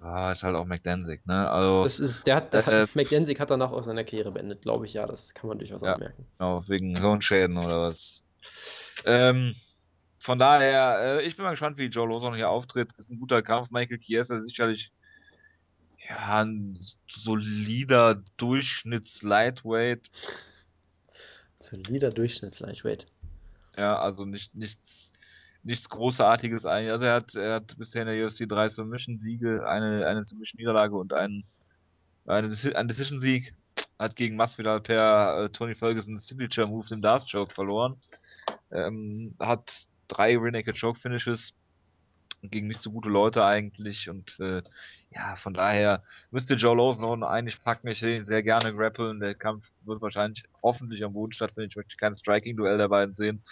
Ja, 0.00 0.32
ist 0.32 0.42
halt 0.42 0.56
auch 0.56 0.64
McDanzig, 0.64 1.24
ne? 1.26 1.48
Also, 1.48 1.84
das 1.84 2.00
ist, 2.00 2.26
der 2.26 2.36
hat, 2.36 2.54
der 2.54 2.66
äh, 2.66 2.82
hat, 2.82 2.96
McDanzig 2.96 3.38
hat 3.38 3.50
danach 3.50 3.70
auch 3.70 3.82
seine 3.82 4.04
Karriere 4.04 4.32
beendet, 4.32 4.62
glaube 4.62 4.86
ich, 4.86 4.94
ja, 4.94 5.06
das 5.06 5.34
kann 5.34 5.48
man 5.48 5.58
durchaus 5.58 5.82
ja, 5.82 5.94
anmerken. 5.94 6.26
Genau, 6.38 6.68
wegen 6.68 6.96
Hirnschäden 6.96 7.56
oder 7.56 7.88
was. 7.88 8.22
Ähm, 9.04 9.54
von 10.18 10.38
daher, 10.38 11.18
äh, 11.20 11.26
ich 11.26 11.36
bin 11.36 11.44
mal 11.44 11.52
gespannt, 11.52 11.78
wie 11.78 11.86
Joe 11.86 12.08
Lawson 12.08 12.34
hier 12.34 12.48
auftritt. 12.48 12.90
Ist 12.96 13.10
ein 13.10 13.18
guter 13.18 13.42
Kampf. 13.42 13.70
Michael 13.70 13.98
Chiesa 13.98 14.38
ist 14.38 14.46
sicherlich 14.46 14.92
ja, 16.08 16.42
ein 16.42 16.78
solider 17.08 18.22
Durchschnitts-Lightweight. 18.36 20.10
Solider 21.62 22.10
Durchschnitts-Lightweight. 22.10 23.06
Ja, 23.76 23.98
also 23.98 24.24
nicht, 24.24 24.54
nichts, 24.54 25.12
nichts 25.62 25.88
Großartiges 25.88 26.66
eigentlich. 26.66 26.92
Also 26.92 27.06
er 27.06 27.14
hat, 27.14 27.34
er 27.34 27.54
hat 27.54 27.76
bisher 27.78 28.02
in 28.02 28.08
der 28.08 28.26
UFC 28.26 28.48
drei 28.48 28.68
Submission-Siege, 28.68 29.66
eine, 29.66 30.06
eine 30.06 30.24
Submission-Niederlage 30.24 30.96
und 30.96 31.12
einen, 31.12 31.44
eine, 32.26 32.54
einen 32.74 32.88
Decision-Sieg. 32.88 33.54
Hat 33.98 34.16
gegen 34.16 34.34
Masvidal 34.36 34.80
per 34.80 35.44
äh, 35.44 35.48
Tony 35.50 35.76
Ferguson 35.76 36.18
Signature 36.18 36.66
Move 36.66 36.88
den 36.88 37.02
Darth 37.02 37.30
Choke 37.30 37.54
verloren. 37.54 37.96
Ähm, 38.72 39.34
hat 39.38 39.86
drei 40.08 40.36
Renaked 40.36 40.78
Choke 40.78 40.98
Finishes 40.98 41.54
gegen 42.42 42.66
nicht 42.66 42.80
so 42.80 42.90
gute 42.90 43.08
Leute 43.08 43.44
eigentlich 43.44 44.10
und 44.10 44.38
äh, 44.40 44.62
ja, 45.14 45.34
von 45.36 45.54
daher 45.54 46.02
müsste 46.30 46.54
Joe 46.54 46.76
Lawson 46.76 47.22
eigentlich 47.22 47.62
packen. 47.62 47.88
Ich 47.88 48.02
will 48.02 48.16
ihn 48.16 48.26
sehr 48.26 48.42
gerne 48.42 48.74
grappeln. 48.74 49.20
Der 49.20 49.34
Kampf 49.34 49.70
wird 49.82 50.00
wahrscheinlich 50.00 50.44
hoffentlich 50.62 51.04
am 51.04 51.12
Boden 51.12 51.32
stattfinden. 51.32 51.68
Ich 51.70 51.76
möchte 51.76 51.96
kein 51.96 52.16
Striking-Duell 52.16 52.78
der 52.78 52.88
beiden 52.88 53.14
sehen. 53.14 53.42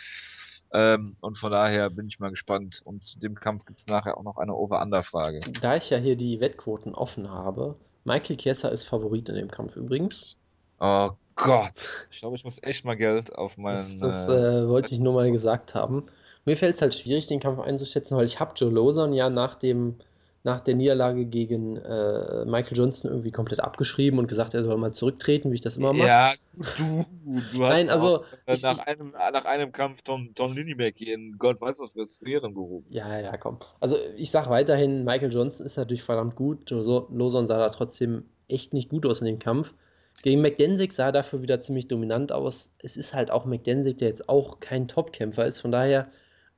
Ähm, 0.72 1.16
und 1.20 1.36
von 1.36 1.50
daher 1.50 1.90
bin 1.90 2.08
ich 2.08 2.18
mal 2.18 2.30
gespannt. 2.30 2.80
Und 2.84 3.04
zu 3.04 3.18
dem 3.18 3.34
Kampf 3.34 3.66
gibt 3.66 3.80
es 3.80 3.86
nachher 3.86 4.16
auch 4.16 4.22
noch 4.22 4.38
eine 4.38 4.54
Over-Under-Frage. 4.54 5.40
Da 5.60 5.76
ich 5.76 5.90
ja 5.90 5.98
hier 5.98 6.16
die 6.16 6.40
Wettquoten 6.40 6.94
offen 6.94 7.30
habe, 7.30 7.76
Michael 8.04 8.36
Chiesa 8.36 8.68
ist 8.68 8.86
Favorit 8.86 9.28
in 9.28 9.34
dem 9.34 9.50
Kampf 9.50 9.76
übrigens. 9.76 10.36
Oh 10.78 11.10
Gott. 11.34 12.06
Ich 12.10 12.20
glaube, 12.20 12.36
ich 12.36 12.44
muss 12.44 12.62
echt 12.62 12.84
mal 12.84 12.96
Geld 12.96 13.34
auf 13.34 13.58
meinen. 13.58 13.98
Das, 14.00 14.26
das 14.26 14.28
äh, 14.28 14.68
wollte 14.68 14.94
ich 14.94 15.00
nur 15.00 15.14
mal 15.14 15.30
gesagt 15.30 15.74
haben. 15.74 16.06
Mir 16.44 16.56
fällt 16.56 16.76
es 16.76 16.82
halt 16.82 16.94
schwierig, 16.94 17.26
den 17.26 17.40
Kampf 17.40 17.60
einzuschätzen, 17.60 18.16
weil 18.16 18.26
ich 18.26 18.40
habe 18.40 18.52
Joe 18.56 18.70
Lozon 18.70 19.12
ja 19.12 19.30
nach 19.30 19.54
dem 19.54 19.96
nach 20.42 20.60
der 20.60 20.74
Niederlage 20.74 21.26
gegen 21.26 21.76
äh, 21.76 22.46
Michael 22.46 22.76
Johnson 22.76 23.10
irgendwie 23.10 23.30
komplett 23.30 23.60
abgeschrieben 23.60 24.18
und 24.18 24.26
gesagt, 24.26 24.54
er 24.54 24.64
soll 24.64 24.78
mal 24.78 24.92
zurücktreten, 24.92 25.50
wie 25.50 25.56
ich 25.56 25.60
das 25.60 25.76
immer 25.76 25.92
mache. 25.92 26.08
Ja, 26.08 26.32
du, 26.78 27.04
du 27.26 27.36
hast 27.36 27.52
Nein, 27.58 27.90
also, 27.90 28.24
ich, 28.46 28.62
nach, 28.62 28.78
einem, 28.78 29.10
nach 29.10 29.44
einem 29.44 29.70
Kampf 29.72 30.00
Tom, 30.00 30.34
Tom 30.34 30.54
Linibeck 30.54 30.98
in 31.02 31.36
Gott 31.36 31.60
weiß 31.60 31.78
was 31.80 31.92
für 31.92 32.06
Sphären 32.06 32.54
gehoben. 32.54 32.86
Ja, 32.88 33.18
ja, 33.20 33.36
komm. 33.36 33.58
Also 33.80 33.96
ich 34.16 34.30
sage 34.30 34.48
weiterhin, 34.48 35.04
Michael 35.04 35.30
Johnson 35.30 35.66
ist 35.66 35.76
natürlich 35.76 36.02
verdammt 36.02 36.36
gut. 36.36 36.70
Lawson 36.70 37.46
sah 37.46 37.58
da 37.58 37.68
trotzdem 37.68 38.24
echt 38.48 38.72
nicht 38.72 38.88
gut 38.88 39.04
aus 39.04 39.20
in 39.20 39.26
dem 39.26 39.38
Kampf. 39.38 39.74
Gegen 40.22 40.40
McDensick 40.40 40.92
sah 40.92 41.06
er 41.06 41.12
dafür 41.12 41.42
wieder 41.42 41.60
ziemlich 41.60 41.86
dominant 41.88 42.32
aus. 42.32 42.70
Es 42.78 42.96
ist 42.96 43.12
halt 43.14 43.30
auch 43.30 43.44
McDensick, 43.44 43.98
der 43.98 44.08
jetzt 44.08 44.28
auch 44.28 44.58
kein 44.60 44.88
Topkämpfer 44.88 45.46
ist. 45.46 45.60
Von 45.60 45.70
daher, 45.70 46.10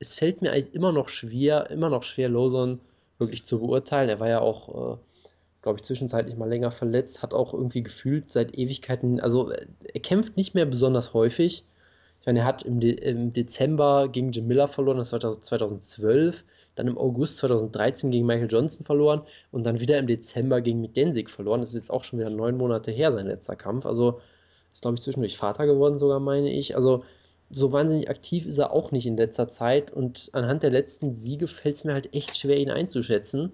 es 0.02 0.14
fällt 0.14 0.42
mir 0.42 0.52
eigentlich 0.52 0.74
immer 0.74 0.92
noch 0.92 1.08
schwer, 1.08 1.70
immer 1.70 1.88
noch 1.88 2.02
schwer, 2.02 2.28
Lawson 2.28 2.80
wirklich 3.18 3.44
zu 3.44 3.60
beurteilen. 3.60 4.08
Er 4.08 4.20
war 4.20 4.28
ja 4.28 4.40
auch, 4.40 4.94
äh, 4.94 4.96
glaube 5.62 5.78
ich, 5.78 5.84
zwischenzeitlich 5.84 6.36
mal 6.36 6.48
länger 6.48 6.72
verletzt, 6.72 7.22
hat 7.22 7.32
auch 7.32 7.54
irgendwie 7.54 7.82
gefühlt 7.82 8.32
seit 8.32 8.58
Ewigkeiten, 8.58 9.20
also 9.20 9.50
er 9.50 10.00
kämpft 10.00 10.36
nicht 10.36 10.54
mehr 10.54 10.66
besonders 10.66 11.14
häufig. 11.14 11.64
Ich 12.20 12.26
meine, 12.26 12.40
er 12.40 12.44
hat 12.44 12.64
im, 12.64 12.80
De 12.80 12.92
im 12.92 13.32
Dezember 13.32 14.08
gegen 14.08 14.32
Jim 14.32 14.48
Miller 14.48 14.68
verloren, 14.68 14.98
das 14.98 15.12
war 15.12 15.20
2012, 15.20 16.44
dann 16.74 16.88
im 16.88 16.98
August 16.98 17.38
2013 17.38 18.10
gegen 18.10 18.26
Michael 18.26 18.50
Johnson 18.50 18.84
verloren 18.84 19.22
und 19.52 19.64
dann 19.64 19.80
wieder 19.80 19.98
im 19.98 20.06
Dezember 20.06 20.60
gegen 20.60 20.80
Mick 20.80 21.30
verloren. 21.30 21.60
Das 21.60 21.70
ist 21.70 21.76
jetzt 21.76 21.90
auch 21.90 22.02
schon 22.02 22.18
wieder 22.18 22.30
neun 22.30 22.56
Monate 22.56 22.90
her, 22.90 23.12
sein 23.12 23.26
letzter 23.26 23.56
Kampf. 23.56 23.86
Also 23.86 24.20
ist, 24.72 24.82
glaube 24.82 24.96
ich, 24.96 25.02
zwischendurch 25.02 25.36
Vater 25.36 25.66
geworden, 25.66 25.98
sogar 25.98 26.18
meine 26.18 26.50
ich. 26.50 26.74
Also 26.76 27.04
so 27.52 27.70
wahnsinnig 27.70 28.08
aktiv 28.08 28.46
ist 28.46 28.58
er 28.58 28.72
auch 28.72 28.92
nicht 28.92 29.06
in 29.06 29.16
letzter 29.16 29.48
Zeit 29.48 29.92
und 29.92 30.30
anhand 30.32 30.62
der 30.62 30.70
letzten 30.70 31.14
Siege 31.14 31.46
fällt 31.46 31.76
es 31.76 31.84
mir 31.84 31.92
halt 31.92 32.14
echt 32.14 32.36
schwer, 32.36 32.56
ihn 32.56 32.70
einzuschätzen. 32.70 33.52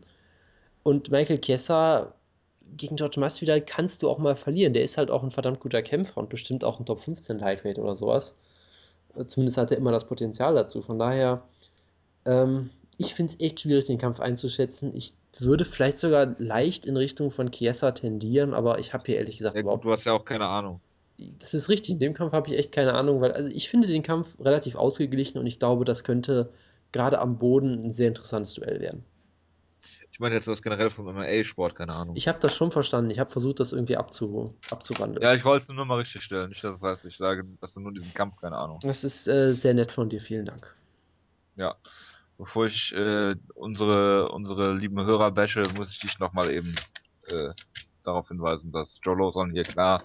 Und 0.84 1.11
Michael 1.11 1.38
Kessa, 1.38 2.14
gegen 2.76 2.96
George 2.96 3.18
Masvidal 3.18 3.61
kannst 3.61 4.03
du 4.03 4.09
auch 4.09 4.18
mal 4.18 4.36
verlieren. 4.36 4.72
Der 4.72 4.84
ist 4.84 4.99
halt 4.99 5.11
auch 5.11 5.24
ein 5.24 5.32
verdammt 5.32 5.59
guter 5.59 5.82
Kämpfer 5.82 6.18
und 6.18 6.28
bestimmt 6.28 6.62
auch 6.62 6.78
ein 6.78 6.86
Top 6.86 7.01
15 7.01 7.40
Lightweight 7.40 7.78
oder 7.78 7.96
sowas. 7.96 8.36
Äh, 9.16 9.26
zumindest 9.26 9.59
hat 9.59 9.72
er 9.72 9.78
immer 9.78 9.90
das 9.90 10.07
Potenzial 10.07 10.55
dazu. 10.55 10.80
Von 10.80 10.99
daher, 11.01 11.42
ähm, 12.24 12.70
ich 12.99 13.14
finde 13.14 13.32
es 13.32 13.40
echt 13.40 13.61
schwierig, 13.61 13.86
den 13.86 13.99
Kampf 13.99 14.20
einzuschätzen. 14.20 14.94
Ich 14.94 15.14
würde 15.40 15.64
vielleicht 15.64 15.99
sogar 15.99 16.36
leicht 16.38 16.86
in 16.86 16.96
Richtung 16.96 17.32
von 17.32 17.51
Chiesa 17.51 17.90
tendieren, 17.92 18.55
aber 18.55 18.78
ich 18.78 18.94
habe 18.94 19.05
hier 19.07 19.16
ehrlich 19.16 19.38
gesagt 19.38 19.57
ja, 19.57 19.62
überhaupt. 19.62 19.84
Du 19.84 19.90
hast 19.90 20.05
ja 20.05 20.12
auch 20.12 20.24
keine 20.24 20.46
Ahnung. 20.46 20.80
Das 21.18 21.52
ist 21.52 21.68
richtig. 21.68 21.90
In 21.90 21.98
dem 21.98 22.14
Kampf 22.14 22.32
habe 22.32 22.48
ich 22.48 22.56
echt 22.56 22.72
keine 22.72 22.94
Ahnung, 22.94 23.20
weil 23.20 23.32
also 23.32 23.50
ich 23.50 23.68
finde 23.68 23.88
den 23.88 24.02
Kampf 24.02 24.38
relativ 24.40 24.76
ausgeglichen 24.76 25.38
und 25.38 25.46
ich 25.46 25.58
glaube, 25.58 25.84
das 25.84 26.04
könnte 26.04 26.52
gerade 26.92 27.18
am 27.18 27.38
Boden 27.38 27.86
ein 27.86 27.92
sehr 27.92 28.08
interessantes 28.08 28.54
Duell 28.54 28.80
werden. 28.80 29.04
Ich 30.10 30.20
meine 30.20 30.34
jetzt 30.34 30.48
das 30.48 30.62
generell 30.62 30.90
vom 30.90 31.06
MMA-Sport, 31.06 31.76
keine 31.76 31.92
Ahnung. 31.92 32.16
Ich 32.16 32.26
habe 32.26 32.40
das 32.40 32.56
schon 32.56 32.72
verstanden. 32.72 33.10
Ich 33.10 33.20
habe 33.20 33.30
versucht, 33.30 33.60
das 33.60 33.72
irgendwie 33.72 33.96
abzu 33.96 34.52
abzuwandeln. 34.70 35.22
Ja, 35.22 35.32
ich 35.34 35.44
wollte 35.44 35.62
es 35.62 35.68
nur 35.68 35.84
mal 35.84 35.98
richtig 35.98 36.22
stellen. 36.22 36.48
Nicht, 36.48 36.64
dass 36.64 36.80
das 36.80 36.82
heißt, 36.82 37.04
ich 37.04 37.16
sage, 37.16 37.44
dass 37.60 37.74
du 37.74 37.80
nur 37.80 37.92
diesen 37.92 38.12
Kampf, 38.14 38.36
keine 38.40 38.56
Ahnung. 38.56 38.80
Das 38.82 39.04
ist 39.04 39.28
äh, 39.28 39.54
sehr 39.54 39.74
nett 39.74 39.92
von 39.92 40.08
dir. 40.08 40.20
Vielen 40.20 40.46
Dank. 40.46 40.74
Ja. 41.54 41.76
Bevor 42.36 42.66
ich 42.66 42.92
äh, 42.94 43.36
unsere, 43.54 44.30
unsere 44.30 44.74
lieben 44.74 45.04
Hörer 45.04 45.30
bashe, 45.30 45.62
muss 45.76 45.90
ich 45.92 46.00
dich 46.00 46.18
nochmal 46.18 46.50
eben 46.50 46.74
äh, 47.28 47.50
darauf 48.04 48.28
hinweisen, 48.28 48.72
dass 48.72 48.98
Joe 49.02 49.16
Lawson 49.16 49.52
hier 49.52 49.64
klar 49.64 50.02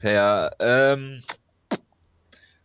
per. 0.00 0.56
Ähm, 0.58 1.22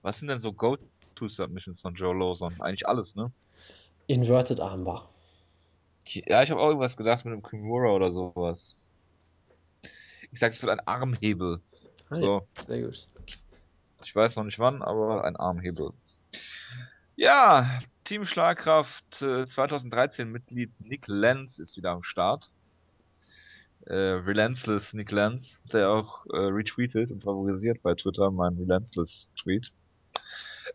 was 0.02 0.20
sind 0.20 0.30
denn 0.30 0.40
so 0.40 0.52
Go-To-Submissions 0.54 1.82
von 1.82 1.94
Joe 1.94 2.16
Lawson? 2.16 2.60
Eigentlich 2.62 2.88
alles, 2.88 3.16
ne? 3.16 3.32
Inverted 4.08 4.60
Armbar. 4.60 5.10
Ja, 6.06 6.44
ich 6.44 6.52
habe 6.52 6.62
auch 6.62 6.68
irgendwas 6.68 6.98
gedacht 6.98 7.26
mit 7.26 7.34
einem 7.34 7.44
Kimura 7.44 7.90
oder 7.90 8.12
sowas. 8.12 8.78
Ich 10.32 10.40
sag, 10.40 10.52
es 10.52 10.62
wird 10.62 10.72
ein 10.72 10.88
Armhebel. 10.88 11.62
Ah, 12.10 12.16
so. 12.16 12.48
sehr 12.68 12.84
gut. 12.84 13.08
Ich 14.04 14.16
weiß 14.16 14.36
noch 14.36 14.44
nicht 14.44 14.60
wann, 14.60 14.84
aber 14.84 15.24
ein 15.24 15.36
Armhebel. 15.36 15.92
Ja, 17.16 17.80
Team 18.04 18.26
Schlagkraft 18.26 19.22
äh, 19.24 19.48
2013 19.48 20.32
Mitglied 20.32 20.72
Nick 20.80 21.08
Lenz 21.08 21.58
ist 21.58 21.78
wieder 21.78 21.92
am 21.92 22.04
Start. 22.04 22.52
Äh, 23.86 23.96
Relentless 23.96 24.94
Nick 24.94 25.12
Lenz, 25.12 25.60
der 25.72 25.92
auch 25.92 26.26
äh, 26.34 26.38
retweetet 26.38 27.12
und 27.12 27.24
favorisiert 27.24 27.82
bei 27.84 27.94
Twitter 27.94 28.32
mein 28.32 28.56
Relentless 28.56 29.30
Tweet. 29.40 29.72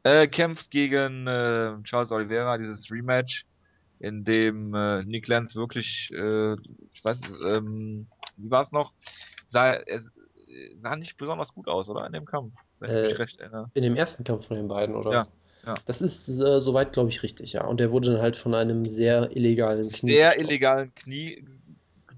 Äh, 0.05 0.29
kämpft 0.29 0.71
gegen 0.71 1.27
äh, 1.27 1.75
Charles 1.83 2.13
Oliveira, 2.13 2.59
dieses 2.59 2.91
Rematch 2.91 3.47
in 3.99 4.25
dem 4.25 4.75
äh, 4.75 5.05
Nick 5.05 5.29
Lenz 5.29 5.55
wirklich, 5.57 6.11
äh, 6.13 6.55
ich 6.93 7.05
weiß, 7.05 7.21
ähm, 7.45 8.07
wie 8.37 8.51
war 8.51 8.63
es 8.63 8.73
noch? 8.73 8.93
Sah, 9.45 9.73
er 9.73 10.01
sah 10.79 10.97
nicht 10.97 11.17
besonders 11.17 11.53
gut 11.53 11.69
aus, 11.69 11.89
oder? 11.89 12.07
In 12.07 12.13
dem 12.13 12.25
Kampf, 12.25 12.55
wenn 12.79 12.91
äh, 12.91 13.03
ich 13.03 13.11
mich 13.11 13.19
recht 13.19 13.41
erinnere. 13.41 13.71
In 13.75 13.83
dem 13.83 13.97
ersten 13.97 14.25
Kampf 14.25 14.47
von 14.47 14.57
den 14.57 14.69
beiden, 14.69 14.95
oder? 14.95 15.13
Ja. 15.13 15.29
Ja. 15.67 15.75
Das 15.85 16.01
ist 16.01 16.27
äh, 16.29 16.61
soweit, 16.61 16.93
glaube 16.93 17.11
ich, 17.11 17.23
richtig, 17.23 17.53
ja. 17.53 17.67
Und 17.67 17.81
der 17.81 17.93
wurde 17.93 18.13
dann 18.13 18.23
halt 18.23 18.37
von 18.37 18.55
einem 18.55 18.87
sehr 18.87 19.37
illegalen 19.37 19.83
Knie. 19.83 20.13
Sehr 20.13 20.31
getroffen. 20.31 20.49
illegalen 20.49 20.95
Knie 20.95 21.45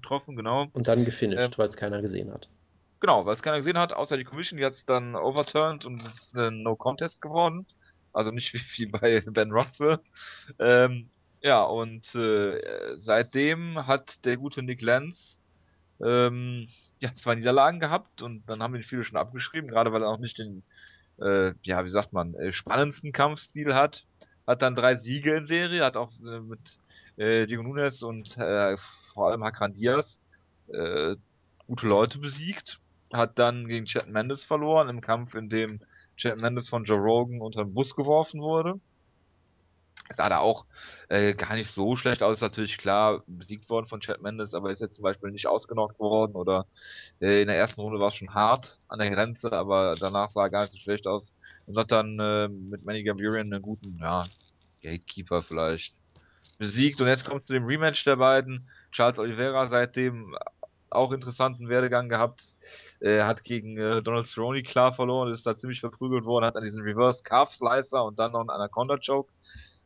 getroffen, 0.03 0.35
genau. 0.35 0.67
Und 0.73 0.87
dann 0.87 1.05
gefinisht, 1.05 1.41
ähm, 1.41 1.51
weil 1.57 1.69
es 1.69 1.77
keiner 1.77 2.01
gesehen 2.01 2.31
hat. 2.31 2.49
Genau, 2.99 3.25
weil 3.25 3.35
es 3.35 3.41
keiner 3.41 3.57
gesehen 3.57 3.77
hat, 3.77 3.93
außer 3.93 4.17
die 4.17 4.23
Commission, 4.23 4.57
die 4.57 4.65
hat 4.65 4.73
es 4.73 4.85
dann 4.85 5.15
overturned 5.15 5.85
und 5.85 6.01
es 6.03 6.25
ist 6.25 6.37
ein 6.37 6.61
No-Contest 6.61 7.21
geworden. 7.21 7.65
Also 8.13 8.31
nicht 8.31 8.53
wie, 8.53 8.59
wie 8.77 8.85
bei 8.85 9.21
Ben 9.25 9.51
Rothwell. 9.51 9.99
Ähm, 10.59 11.09
ja, 11.41 11.63
und 11.63 12.13
äh, 12.15 12.61
seitdem 12.99 13.87
hat 13.87 14.23
der 14.25 14.37
gute 14.37 14.61
Nick 14.61 14.81
Lenz 14.81 15.41
ähm, 16.01 16.69
ja, 16.99 17.13
zwei 17.13 17.35
Niederlagen 17.35 17.79
gehabt 17.79 18.21
und 18.21 18.45
dann 18.47 18.63
haben 18.63 18.75
ihn 18.75 18.83
viele 18.83 19.03
schon 19.03 19.17
abgeschrieben, 19.17 19.67
gerade 19.67 19.91
weil 19.91 20.03
er 20.03 20.09
auch 20.09 20.19
nicht 20.19 20.37
den, 20.37 20.63
äh, 21.19 21.53
ja, 21.63 21.83
wie 21.83 21.89
sagt 21.89 22.13
man, 22.13 22.33
äh, 22.35 22.53
spannendsten 22.53 23.11
Kampfstil 23.11 23.75
hat. 23.75 24.05
Hat 24.47 24.61
dann 24.61 24.75
drei 24.75 24.95
Siege 24.95 25.35
in 25.35 25.47
Serie, 25.47 25.83
hat 25.83 25.97
auch 25.97 26.11
äh, 26.25 26.39
mit 26.39 26.79
äh, 27.17 27.45
Diego 27.45 27.63
Nunes 27.63 28.03
und 28.03 28.37
äh, 28.37 28.77
vor 29.13 29.29
allem 29.29 29.43
Hakran 29.43 29.73
Diaz 29.73 30.19
äh, 30.67 31.15
gute 31.67 31.87
Leute 31.87 32.19
besiegt. 32.19 32.79
Hat 33.11 33.37
dann 33.37 33.67
gegen 33.67 33.85
Chad 33.85 34.09
Mendes 34.09 34.43
verloren 34.43 34.89
im 34.89 35.01
Kampf, 35.01 35.35
in 35.35 35.49
dem 35.49 35.79
Chad 36.17 36.41
Mendes 36.41 36.69
von 36.69 36.83
Joe 36.83 36.97
Rogan 36.97 37.41
unter 37.41 37.63
den 37.63 37.73
Bus 37.73 37.95
geworfen 37.95 38.41
wurde 38.41 38.79
sah 40.11 40.29
da 40.29 40.39
auch 40.39 40.65
äh, 41.09 41.33
gar 41.33 41.55
nicht 41.55 41.73
so 41.73 41.95
schlecht 41.95 42.23
aus. 42.23 42.41
Natürlich 42.41 42.77
klar 42.77 43.23
besiegt 43.27 43.69
worden 43.69 43.85
von 43.85 43.99
Chad 43.99 44.21
Mendes, 44.21 44.53
aber 44.53 44.71
ist 44.71 44.81
jetzt 44.81 44.95
zum 44.95 45.03
Beispiel 45.03 45.31
nicht 45.31 45.47
ausgenockt 45.47 45.99
worden 45.99 46.35
oder 46.35 46.65
äh, 47.21 47.41
in 47.41 47.47
der 47.47 47.57
ersten 47.57 47.81
Runde 47.81 47.99
war 47.99 48.09
es 48.09 48.15
schon 48.15 48.33
hart 48.33 48.79
an 48.87 48.99
der 48.99 49.09
Grenze, 49.09 49.51
aber 49.51 49.95
danach 49.99 50.29
sah 50.29 50.43
er 50.43 50.49
gar 50.49 50.61
nicht 50.63 50.73
so 50.73 50.79
schlecht 50.79 51.07
aus 51.07 51.33
und 51.65 51.77
hat 51.77 51.91
dann 51.91 52.19
äh, 52.19 52.47
mit 52.47 52.83
Manny 52.85 53.03
Gamburian 53.03 53.51
einen 53.51 53.61
guten, 53.61 53.97
ja, 54.01 54.25
Gatekeeper 54.81 55.41
vielleicht 55.41 55.95
besiegt. 56.57 56.99
Und 57.01 57.07
jetzt 57.07 57.25
kommt 57.25 57.43
zu 57.43 57.53
dem 57.53 57.65
Rematch 57.65 58.03
der 58.03 58.17
beiden. 58.17 58.67
Charles 58.91 59.19
Oliveira 59.19 59.67
seitdem 59.67 60.35
auch 60.89 61.11
interessanten 61.11 61.69
Werdegang 61.69 62.09
gehabt. 62.09 62.55
Er 62.99 63.27
hat 63.27 63.43
gegen 63.43 63.77
äh, 63.77 64.01
Donald 64.01 64.27
Cerrone 64.27 64.63
klar 64.63 64.93
verloren, 64.93 65.33
ist 65.33 65.45
da 65.45 65.55
ziemlich 65.55 65.79
verprügelt 65.79 66.25
worden, 66.25 66.45
hat 66.45 66.55
an 66.55 66.63
diesen 66.63 66.83
Reverse 66.83 67.23
Calf 67.23 67.49
Slicer 67.49 68.05
und 68.05 68.19
dann 68.19 68.31
noch 68.31 68.41
einen 68.41 68.51
Anaconda 68.51 68.97
Choke 68.97 69.31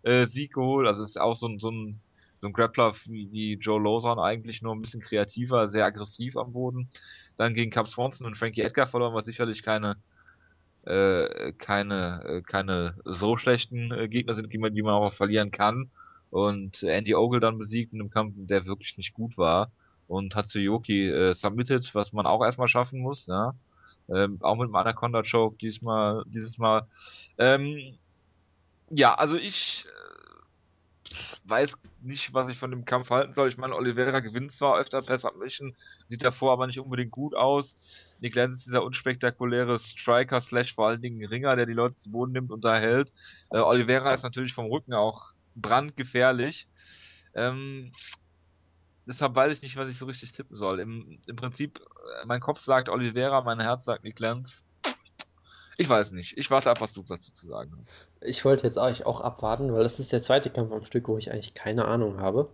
äh, 0.04 0.26
Sieg 0.26 0.54
geholt. 0.54 0.88
Also 0.88 1.04
ist 1.04 1.20
auch 1.20 1.36
so 1.36 1.48
ein, 1.48 1.60
so 1.60 1.72
ein, 1.72 2.00
so 2.38 2.48
ein 2.48 2.54
Grappler 2.54 2.94
wie, 3.06 3.32
wie 3.32 3.54
Joe 3.54 3.82
Lozon 3.82 4.20
eigentlich 4.20 4.62
nur 4.62 4.76
ein 4.76 4.82
bisschen 4.82 5.02
kreativer, 5.02 5.70
sehr 5.70 5.86
aggressiv 5.86 6.36
am 6.38 6.54
Boden. 6.54 6.90
Dann 7.38 7.54
gegen 7.54 7.72
Cap 7.72 7.88
Swanson 7.88 8.28
und 8.28 8.38
Frankie 8.38 8.62
Edgar 8.62 8.88
verloren, 8.88 9.14
was 9.14 9.26
sicherlich 9.26 9.64
keine 9.64 9.96
äh, 10.86 11.52
keine, 11.54 12.24
äh, 12.24 12.42
keine 12.42 12.96
so 13.04 13.38
schlechten 13.38 13.92
äh, 13.92 14.08
Gegner 14.08 14.36
sind, 14.36 14.54
die 14.54 14.58
man, 14.58 14.74
die 14.74 14.82
man 14.82 14.94
auch 14.94 15.14
verlieren 15.14 15.52
kann. 15.52 15.92
Und 16.30 16.84
Andy 16.84 17.16
Ogle 17.16 17.40
dann 17.40 17.58
besiegt 17.58 17.94
in 17.94 18.02
einem 18.02 18.10
Kampf, 18.10 18.34
der 18.36 18.66
wirklich 18.66 18.98
nicht 18.98 19.14
gut 19.14 19.38
war. 19.38 19.72
Und 20.08 20.36
Hatsuyoki 20.36 21.10
äh, 21.10 21.34
submitted, 21.34 21.94
was 21.94 22.14
man 22.14 22.26
auch 22.26 22.44
erstmal 22.44 22.68
schaffen 22.68 23.00
muss, 23.02 23.26
ja. 23.28 23.54
Ähm, 24.10 24.38
auch 24.42 24.56
mit 24.56 24.70
dem 24.70 24.76
Anaconda 24.76 25.22
Choke 25.22 25.58
diesmal, 25.58 26.24
dieses 26.28 26.58
Mal. 26.58 26.88
Ähm, 27.38 27.98
ja, 28.90 29.14
also 29.16 29.36
ich 29.36 29.86
äh, 29.86 31.50
weiß 31.50 31.78
nicht, 32.02 32.34
was 32.34 32.50
ich 32.50 32.58
von 32.58 32.72
dem 32.72 32.86
Kampf 32.86 33.10
halten 33.10 33.34
soll. 33.34 33.50
Ich 33.50 33.58
meine, 33.58 33.76
Oliveira 33.76 34.22
gewinnt 34.22 34.54
zwar 34.54 34.80
öfter 34.80 35.02
per 35.02 35.20
Submission, 35.20 35.76
sieht 36.06 36.24
davor 36.24 36.54
aber 36.54 36.68
nicht 36.68 36.80
unbedingt 36.80 37.12
gut 37.12 37.36
aus. 37.36 37.76
Nick 38.22 38.36
Lenz 38.36 38.56
ist 38.56 38.66
dieser 38.68 38.84
unspektakuläre 38.84 39.78
Striker, 39.78 40.40
slash 40.40 40.74
vor 40.74 40.88
allen 40.88 41.02
Dingen 41.02 41.26
Ringer, 41.26 41.56
der 41.58 41.66
die 41.66 41.74
Leute 41.74 41.96
zu 41.96 42.12
Boden 42.12 42.32
nimmt 42.32 42.52
und 42.52 42.64
da 42.64 42.78
hält. 42.78 43.12
Äh, 43.50 43.60
Oliveira 43.60 44.14
ist 44.14 44.24
natürlich 44.24 44.54
vom 44.54 44.68
Rücken 44.68 44.94
auch 44.94 45.34
brandgefährlich. 45.62 46.68
Ähm, 47.34 47.92
deshalb 49.06 49.36
weiß 49.36 49.54
ich 49.54 49.62
nicht, 49.62 49.76
was 49.76 49.90
ich 49.90 49.98
so 49.98 50.06
richtig 50.06 50.32
tippen 50.32 50.56
soll. 50.58 50.80
Im, 50.80 51.20
im 51.28 51.36
Prinzip, 51.36 51.80
äh, 51.80 52.26
mein 52.26 52.40
Kopf 52.40 52.60
sagt 52.60 52.90
Oliveira, 52.90 53.42
mein 53.42 53.60
Herz 53.60 53.86
sagt 53.86 54.04
Nick 54.04 54.20
Lenz. 54.20 54.64
Ich 55.78 55.88
weiß 55.88 56.12
nicht. 56.12 56.38
Ich 56.38 56.50
warte 56.50 56.72
ab, 56.72 56.82
was 56.82 56.94
du 56.94 57.04
dazu 57.04 57.32
zu 57.32 57.46
sagen 57.46 57.72
hast. 57.80 58.08
Ich 58.22 58.44
wollte 58.44 58.66
jetzt 58.66 58.78
euch 58.78 59.06
auch 59.06 59.22
abwarten, 59.22 59.72
weil 59.74 59.84
das 59.84 60.00
ist 60.00 60.12
der 60.12 60.24
zweite 60.24 60.50
Kampf 60.50 60.72
am 60.72 60.86
Stück, 60.86 61.08
wo 61.08 61.18
ich 61.18 61.32
eigentlich 61.32 61.54
keine 61.54 61.86
Ahnung 61.86 62.20
habe. 62.20 62.50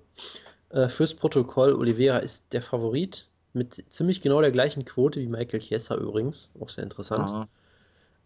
Äh, 0.69 0.89
fürs 0.89 1.13
Protokoll, 1.13 1.73
Oliveira 1.73 2.17
ist 2.17 2.51
der 2.51 2.61
Favorit 2.61 3.29
mit 3.53 3.85
ziemlich 3.89 4.21
genau 4.21 4.41
der 4.41 4.51
gleichen 4.51 4.83
Quote 4.83 5.21
wie 5.21 5.27
Michael 5.27 5.61
Chiesa 5.61 5.95
übrigens. 5.95 6.49
Auch 6.59 6.69
sehr 6.69 6.83
interessant. 6.83 7.47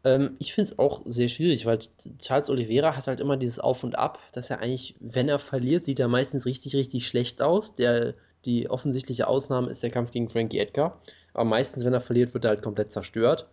Ähm, 0.04 0.36
ich 0.40 0.54
finde 0.54 0.72
es 0.72 0.80
auch 0.80 1.02
sehr 1.06 1.30
schwierig, 1.30 1.66
weil 1.66 1.80
Charles 2.20 2.50
Oliveira 2.50 2.96
hat 2.96 3.08
halt 3.08 3.20
immer 3.20 3.38
dieses 3.38 3.60
Auf 3.60 3.84
und 3.84 3.98
Ab, 3.98 4.20
dass 4.34 4.50
er 4.50 4.60
eigentlich, 4.60 4.96
wenn 5.00 5.30
er 5.30 5.40
verliert, 5.40 5.86
sieht 5.86 6.00
er 6.00 6.08
meistens 6.08 6.46
richtig, 6.46 6.76
richtig 6.76 7.08
schlecht 7.08 7.42
aus. 7.42 7.76
Der, 7.76 8.14
die 8.46 8.70
offensichtliche 8.70 9.28
Ausnahme 9.28 9.70
ist 9.70 9.84
der 9.84 9.90
Kampf 9.90 10.12
gegen 10.12 10.30
Frankie 10.30 10.60
Edgar. 10.60 11.02
Aber 11.34 11.46
meistens, 11.46 11.86
wenn 11.86 11.94
er 11.94 12.02
verliert, 12.02 12.34
wird 12.34 12.46
er 12.46 12.50
halt 12.50 12.62
komplett 12.62 12.92
zerstört. 12.92 13.48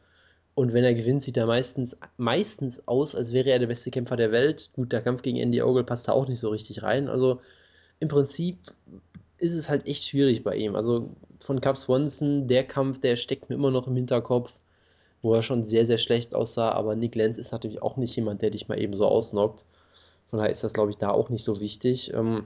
Und 0.54 0.72
wenn 0.72 0.84
er 0.84 0.94
gewinnt, 0.94 1.22
sieht 1.22 1.36
er 1.36 1.46
meistens, 1.46 1.96
meistens 2.16 2.86
aus, 2.86 3.14
als 3.14 3.32
wäre 3.32 3.50
er 3.50 3.58
der 3.58 3.66
beste 3.66 3.90
Kämpfer 3.90 4.16
der 4.16 4.30
Welt. 4.30 4.70
Gut, 4.74 4.92
der 4.92 5.02
Kampf 5.02 5.22
gegen 5.22 5.38
Andy 5.38 5.60
Ogle 5.62 5.84
passt 5.84 6.06
da 6.06 6.12
auch 6.12 6.28
nicht 6.28 6.38
so 6.38 6.48
richtig 6.50 6.82
rein. 6.82 7.08
Also 7.08 7.40
im 7.98 8.08
Prinzip 8.08 8.58
ist 9.38 9.54
es 9.54 9.68
halt 9.68 9.86
echt 9.86 10.04
schwierig 10.04 10.44
bei 10.44 10.54
ihm. 10.56 10.76
Also 10.76 11.10
von 11.40 11.60
Cap 11.60 11.76
Swanson, 11.76 12.46
der 12.46 12.64
Kampf, 12.64 13.00
der 13.00 13.16
steckt 13.16 13.48
mir 13.50 13.56
immer 13.56 13.72
noch 13.72 13.88
im 13.88 13.96
Hinterkopf, 13.96 14.52
wo 15.24 15.34
er 15.34 15.42
schon 15.42 15.64
sehr, 15.64 15.86
sehr 15.86 15.98
schlecht 15.98 16.34
aussah. 16.34 16.70
Aber 16.72 16.94
Nick 16.94 17.14
Lenz 17.14 17.38
ist 17.38 17.50
natürlich 17.50 17.82
auch 17.82 17.96
nicht 17.96 18.14
jemand, 18.14 18.42
der 18.42 18.50
dich 18.50 18.68
mal 18.68 18.80
eben 18.80 18.96
so 18.96 19.06
ausnockt. 19.06 19.64
Von 20.30 20.38
daher 20.38 20.52
ist 20.52 20.62
das, 20.62 20.74
glaube 20.74 20.90
ich, 20.90 20.98
da 20.98 21.10
auch 21.10 21.30
nicht 21.30 21.42
so 21.42 21.60
wichtig. 21.60 22.12
Ähm, 22.14 22.44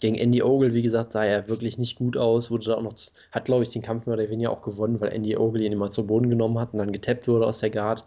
gegen 0.00 0.16
Andy 0.16 0.42
Ogle, 0.42 0.74
wie 0.74 0.82
gesagt, 0.82 1.12
sah 1.12 1.24
er 1.24 1.48
wirklich 1.48 1.78
nicht 1.78 1.96
gut 1.96 2.16
aus. 2.16 2.50
Wurde 2.50 2.66
da 2.66 2.74
auch 2.74 2.82
noch, 2.82 2.94
hat, 3.30 3.44
glaube 3.44 3.62
ich, 3.62 3.70
den 3.70 3.82
Kampf 3.82 4.06
mehr 4.06 4.14
oder 4.14 4.28
weniger 4.28 4.50
auch 4.50 4.62
gewonnen, 4.62 5.00
weil 5.00 5.12
Andy 5.12 5.36
Ogle 5.36 5.64
ihn 5.64 5.72
immer 5.72 5.92
zu 5.92 6.06
Boden 6.06 6.28
genommen 6.28 6.58
hat 6.58 6.72
und 6.72 6.80
dann 6.80 6.92
getappt 6.92 7.28
wurde 7.28 7.46
aus 7.46 7.60
der 7.60 7.70
Guard. 7.70 8.04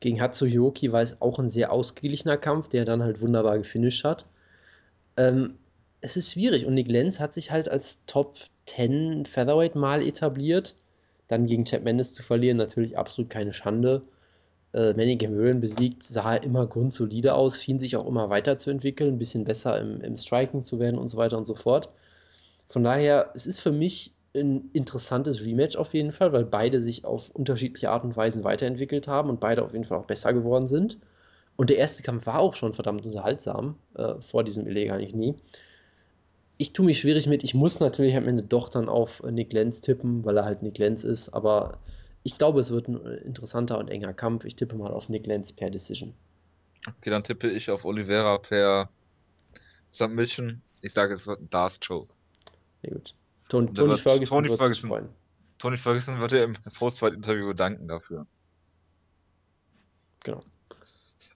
Gegen 0.00 0.20
Hatsuyoki 0.20 0.92
war 0.92 1.02
es 1.02 1.20
auch 1.20 1.38
ein 1.38 1.50
sehr 1.50 1.72
ausgeglichener 1.72 2.36
Kampf, 2.36 2.68
der 2.68 2.84
dann 2.84 3.02
halt 3.02 3.20
wunderbar 3.20 3.58
gefinisht 3.58 4.04
hat. 4.04 4.26
Ähm, 5.16 5.54
es 6.00 6.16
ist 6.16 6.32
schwierig 6.32 6.66
und 6.66 6.74
Nick 6.74 6.88
Lenz 6.88 7.18
hat 7.18 7.34
sich 7.34 7.50
halt 7.50 7.68
als 7.68 7.98
Top 8.06 8.36
10 8.66 9.26
Featherweight 9.26 9.74
mal 9.74 10.06
etabliert. 10.06 10.76
Dann 11.28 11.46
gegen 11.46 11.64
Chad 11.64 11.84
Mendes 11.84 12.14
zu 12.14 12.22
verlieren, 12.22 12.56
natürlich 12.56 12.98
absolut 12.98 13.30
keine 13.30 13.52
Schande. 13.52 14.02
Äh, 14.72 14.94
Manny 14.94 15.16
Gamurian 15.16 15.60
besiegt, 15.60 16.02
sah 16.02 16.34
immer 16.36 16.66
grundsolide 16.66 17.34
aus, 17.34 17.62
schien 17.62 17.80
sich 17.80 17.96
auch 17.96 18.06
immer 18.06 18.30
weiterzuentwickeln, 18.30 19.14
ein 19.14 19.18
bisschen 19.18 19.44
besser 19.44 19.80
im, 19.80 20.00
im 20.02 20.16
Striking 20.16 20.64
zu 20.64 20.78
werden 20.78 20.98
und 20.98 21.08
so 21.08 21.16
weiter 21.16 21.38
und 21.38 21.46
so 21.46 21.54
fort. 21.54 21.90
Von 22.68 22.84
daher, 22.84 23.30
es 23.34 23.46
ist 23.46 23.60
für 23.60 23.72
mich 23.72 24.14
ein 24.34 24.70
interessantes 24.72 25.44
Rematch 25.44 25.76
auf 25.76 25.94
jeden 25.94 26.12
Fall, 26.12 26.32
weil 26.32 26.44
beide 26.44 26.82
sich 26.82 27.04
auf 27.04 27.30
unterschiedliche 27.30 27.90
Art 27.90 28.04
und 28.04 28.16
Weisen 28.16 28.44
weiterentwickelt 28.44 29.08
haben 29.08 29.30
und 29.30 29.40
beide 29.40 29.62
auf 29.64 29.72
jeden 29.72 29.84
Fall 29.84 29.98
auch 29.98 30.06
besser 30.06 30.32
geworden 30.32 30.68
sind. 30.68 30.98
Und 31.56 31.70
der 31.70 31.78
erste 31.78 32.02
Kampf 32.02 32.26
war 32.26 32.38
auch 32.38 32.54
schon 32.54 32.74
verdammt 32.74 33.04
unterhaltsam, 33.04 33.76
äh, 33.94 34.20
vor 34.20 34.44
diesem 34.44 34.66
Illegal 34.66 34.98
nicht 34.98 35.14
nie. 35.14 35.34
Ich 36.58 36.72
tue 36.72 36.84
mich 36.84 36.98
schwierig 37.00 37.26
mit, 37.28 37.44
ich 37.44 37.54
muss 37.54 37.78
natürlich 37.80 38.16
am 38.16 38.26
Ende 38.26 38.42
doch 38.42 38.68
dann 38.68 38.88
auf 38.88 39.22
Nick 39.22 39.52
Lenz 39.52 39.80
tippen, 39.80 40.24
weil 40.24 40.36
er 40.36 40.44
halt 40.44 40.62
Nick 40.62 40.76
Lenz 40.78 41.04
ist, 41.04 41.28
aber 41.30 41.78
ich 42.24 42.36
glaube, 42.36 42.60
es 42.60 42.70
wird 42.70 42.88
ein 42.88 42.96
interessanter 43.24 43.78
und 43.78 43.88
enger 43.88 44.12
Kampf. 44.12 44.44
Ich 44.44 44.56
tippe 44.56 44.76
mal 44.76 44.90
auf 44.90 45.08
Nick 45.08 45.26
Lenz 45.26 45.52
per 45.52 45.70
Decision. 45.70 46.14
Okay, 46.86 47.10
dann 47.10 47.24
tippe 47.24 47.48
ich 47.48 47.70
auf 47.70 47.84
Oliveira 47.84 48.38
per 48.38 48.90
Submission. 49.90 50.60
Ich 50.82 50.92
sage, 50.92 51.14
es 51.14 51.26
wird 51.26 51.40
ein 51.40 51.50
Darth 51.50 51.80
Choke. 51.86 52.12
Sehr 52.82 52.92
gut. 52.94 53.14
Tony, 53.48 53.72
Tony 53.72 53.96
Ferguson 53.96 54.36
Tony 54.36 54.48
wird 54.48 54.58
Ferguson, 54.58 54.90
freuen. 54.90 55.08
Tony 55.58 55.76
Ferguson 55.76 56.20
wird 56.20 56.32
ja 56.32 56.44
im 56.44 56.54
Postfight-Interview 56.78 57.52
danken 57.52 57.88
dafür. 57.88 58.26
Genau. 60.24 60.42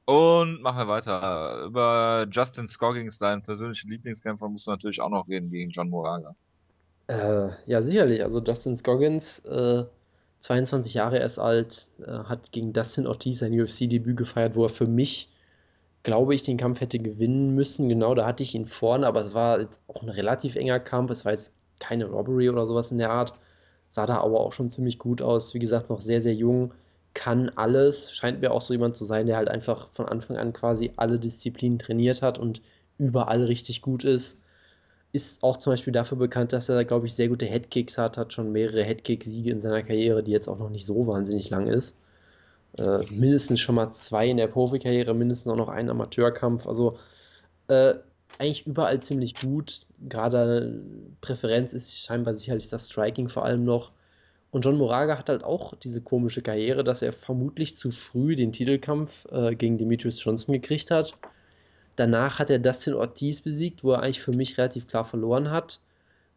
Und 0.04 0.62
machen 0.62 0.78
wir 0.78 0.88
weiter. 0.88 1.64
Über 1.64 2.26
Justin 2.30 2.68
Scoggins, 2.68 3.18
deinen 3.18 3.42
persönlichen 3.42 3.90
Lieblingskämpfer, 3.90 4.48
musst 4.48 4.66
du 4.66 4.70
natürlich 4.72 5.00
auch 5.00 5.10
noch 5.10 5.28
reden 5.28 5.50
gegen 5.50 5.70
John 5.70 5.90
Moraga. 5.90 6.34
Äh, 7.08 7.50
ja, 7.66 7.82
sicherlich. 7.82 8.22
Also 8.24 8.42
Justin 8.42 8.76
Scoggins, 8.76 9.40
äh, 9.40 9.84
22 10.40 10.94
Jahre 10.94 11.18
erst 11.18 11.38
alt, 11.38 11.88
äh, 12.00 12.10
hat 12.10 12.52
gegen 12.52 12.72
Dustin 12.72 13.06
Ortiz 13.06 13.38
sein 13.40 13.52
UFC-Debüt 13.58 14.16
gefeiert, 14.16 14.56
wo 14.56 14.64
er 14.64 14.70
für 14.70 14.86
mich, 14.86 15.30
glaube 16.02 16.34
ich, 16.34 16.42
den 16.42 16.56
Kampf 16.58 16.80
hätte 16.80 16.98
gewinnen 16.98 17.54
müssen. 17.54 17.88
Genau, 17.88 18.14
da 18.14 18.26
hatte 18.26 18.42
ich 18.42 18.54
ihn 18.54 18.66
vorne, 18.66 19.06
aber 19.06 19.20
es 19.22 19.34
war 19.34 19.60
jetzt 19.60 19.80
auch 19.88 20.02
ein 20.02 20.08
relativ 20.08 20.56
enger 20.56 20.80
Kampf. 20.80 21.10
Es 21.12 21.24
war 21.24 21.32
jetzt 21.32 21.54
keine 21.80 22.06
Robbery 22.06 22.48
oder 22.50 22.66
sowas 22.66 22.92
in 22.92 22.98
der 22.98 23.10
Art. 23.10 23.34
Sah 23.90 24.06
da 24.06 24.18
aber 24.18 24.40
auch 24.40 24.52
schon 24.52 24.70
ziemlich 24.70 24.98
gut 24.98 25.22
aus. 25.22 25.54
Wie 25.54 25.58
gesagt, 25.58 25.90
noch 25.90 26.00
sehr, 26.00 26.20
sehr 26.20 26.34
jung, 26.34 26.72
kann 27.14 27.50
alles. 27.56 28.12
Scheint 28.12 28.40
mir 28.40 28.52
auch 28.52 28.60
so 28.62 28.74
jemand 28.74 28.96
zu 28.96 29.04
sein, 29.04 29.26
der 29.26 29.36
halt 29.36 29.48
einfach 29.48 29.88
von 29.90 30.06
Anfang 30.06 30.36
an 30.36 30.52
quasi 30.52 30.92
alle 30.96 31.18
Disziplinen 31.18 31.78
trainiert 31.78 32.22
hat 32.22 32.38
und 32.38 32.62
überall 32.98 33.44
richtig 33.44 33.82
gut 33.82 34.04
ist. 34.04 34.38
Ist 35.12 35.42
auch 35.42 35.58
zum 35.58 35.74
Beispiel 35.74 35.92
dafür 35.92 36.18
bekannt, 36.18 36.52
dass 36.52 36.68
er, 36.68 36.84
glaube 36.84 37.06
ich, 37.06 37.14
sehr 37.14 37.28
gute 37.28 37.46
Headkicks 37.46 37.98
hat, 37.98 38.16
hat 38.16 38.32
schon 38.32 38.52
mehrere 38.52 38.82
Headkick-Siege 38.82 39.50
in 39.50 39.60
seiner 39.60 39.82
Karriere, 39.82 40.22
die 40.22 40.30
jetzt 40.32 40.48
auch 40.48 40.58
noch 40.58 40.70
nicht 40.70 40.86
so 40.86 41.06
wahnsinnig 41.06 41.50
lang 41.50 41.66
ist. 41.66 41.98
Äh, 42.78 43.00
mindestens 43.10 43.60
schon 43.60 43.74
mal 43.74 43.92
zwei 43.92 44.28
in 44.28 44.38
der 44.38 44.46
Profikarriere, 44.48 45.14
mindestens 45.14 45.52
auch 45.52 45.56
noch 45.56 45.68
einen 45.68 45.90
Amateurkampf. 45.90 46.66
Also 46.66 46.98
äh, 47.68 47.94
eigentlich 48.38 48.66
überall 48.66 49.00
ziemlich 49.00 49.34
gut. 49.34 49.86
Gerade 50.08 50.82
Präferenz 51.20 51.74
ist 51.74 51.98
scheinbar 51.98 52.34
sicherlich 52.34 52.68
das 52.68 52.88
Striking 52.88 53.28
vor 53.28 53.44
allem 53.44 53.64
noch. 53.64 53.92
Und 54.52 54.66
John 54.66 54.76
Moraga 54.76 55.18
hat 55.18 55.30
halt 55.30 55.44
auch 55.44 55.74
diese 55.76 56.02
komische 56.02 56.42
Karriere, 56.42 56.84
dass 56.84 57.00
er 57.00 57.14
vermutlich 57.14 57.74
zu 57.74 57.90
früh 57.90 58.36
den 58.36 58.52
Titelkampf 58.52 59.24
äh, 59.32 59.54
gegen 59.54 59.78
Demetrius 59.78 60.22
Johnson 60.22 60.52
gekriegt 60.52 60.90
hat. 60.90 61.16
Danach 61.96 62.38
hat 62.38 62.50
er 62.50 62.58
Dustin 62.58 62.92
Ortiz 62.92 63.40
besiegt, 63.40 63.82
wo 63.82 63.92
er 63.92 64.02
eigentlich 64.02 64.20
für 64.20 64.36
mich 64.36 64.58
relativ 64.58 64.86
klar 64.86 65.06
verloren 65.06 65.50
hat. 65.50 65.80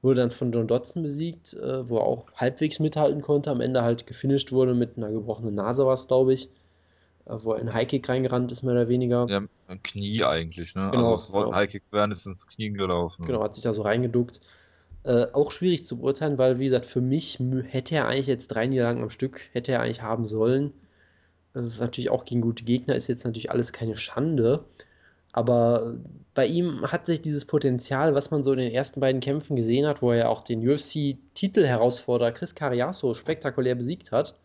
Wurde 0.02 0.22
dann 0.22 0.32
von 0.32 0.54
John 0.54 0.68
Dodson 0.68 1.04
besiegt, 1.04 1.56
äh, 1.56 1.90
wo 1.90 1.98
er 1.98 2.04
auch 2.04 2.26
halbwegs 2.36 2.80
mithalten 2.80 3.22
konnte. 3.22 3.52
Am 3.52 3.60
Ende 3.60 3.84
halt 3.84 4.08
gefinisht 4.08 4.54
wurde 4.54 4.74
mit 4.76 4.96
einer 4.96 5.12
gebrochenen 5.12 5.56
Nase, 5.56 5.86
war 5.86 5.94
es, 5.94 6.08
glaube 6.08 6.34
ich. 6.34 6.50
Äh, 7.26 7.36
wo 7.42 7.52
er 7.52 7.60
in 7.60 7.74
Highkick 7.74 8.08
reingerannt 8.08 8.50
ist, 8.54 8.64
mehr 8.64 8.76
oder 8.76 8.88
weniger. 8.88 9.28
Ja, 9.30 9.42
ein 9.68 9.84
Knie 9.84 10.24
eigentlich, 10.24 10.74
ne? 10.74 10.90
Genau, 10.92 11.12
also 11.12 11.26
es 11.26 11.32
wollte 11.34 11.48
genau. 11.48 11.58
Highkick 11.58 11.84
werden, 11.92 12.12
ist 12.12 12.26
ins 12.26 12.48
Knie 12.48 12.70
gelaufen. 12.70 13.26
Genau, 13.26 13.44
hat 13.44 13.56
sich 13.56 13.64
da 13.64 13.74
so 13.74 13.82
reingeduckt. 13.82 14.40
Äh, 15.06 15.28
auch 15.34 15.52
schwierig 15.52 15.86
zu 15.86 15.98
beurteilen, 15.98 16.40
weil, 16.40 16.58
wie 16.58 16.64
gesagt, 16.64 16.88
für 16.88 17.02
mich 17.02 17.40
hätte 17.68 17.96
er 17.96 18.08
eigentlich 18.08 18.26
jetzt 18.26 18.48
drei 18.48 18.66
Niederlagen 18.66 19.04
am 19.04 19.12
Stück, 19.12 19.40
hätte 19.54 19.72
er 19.72 19.82
eigentlich 19.82 20.02
haben 20.02 20.26
sollen. 20.26 20.74
Äh, 21.54 21.62
natürlich 21.80 22.10
auch 22.10 22.26
gegen 22.26 22.42
gute 22.42 22.64
Gegner 22.64 22.96
ist 22.96 23.08
jetzt 23.08 23.24
natürlich 23.24 23.52
alles 23.52 23.72
keine 23.72 23.98
Schande. 23.98 24.66
Aber 25.32 25.96
bei 26.34 26.48
ihm 26.48 26.92
hat 26.92 27.06
sich 27.06 27.22
dieses 27.22 27.46
Potenzial, 27.46 28.16
was 28.16 28.32
man 28.32 28.44
so 28.44 28.54
in 28.54 28.60
den 28.60 28.72
ersten 28.72 29.00
beiden 29.00 29.22
Kämpfen 29.22 29.56
gesehen 29.56 29.86
hat, 29.86 30.02
wo 30.02 30.12
er 30.12 30.30
auch 30.30 30.42
den 30.42 30.68
UFC-Titel-Herausforderer 30.68 32.32
Chris 32.32 32.56
Cariaso 32.56 33.14
spektakulär 33.14 33.76
besiegt 33.76 34.12
hat, 34.12 34.36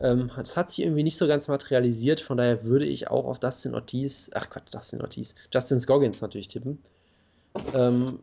ähm, 0.00 0.30
das 0.36 0.56
hat 0.56 0.70
sich 0.70 0.84
irgendwie 0.84 1.04
nicht 1.04 1.18
so 1.18 1.28
ganz 1.28 1.46
materialisiert, 1.46 2.20
von 2.20 2.36
daher 2.36 2.64
würde 2.64 2.86
ich 2.86 3.08
auch 3.10 3.26
auf 3.26 3.38
Dustin 3.38 3.74
Ortiz, 3.74 4.30
ach 4.34 4.50
Gott, 4.50 4.64
Dustin 4.72 5.02
Ortiz, 5.02 5.34
Justin 5.52 5.78
Scoggins 5.78 6.20
natürlich 6.20 6.48
tippen. 6.48 6.82
Ähm, 7.74 8.18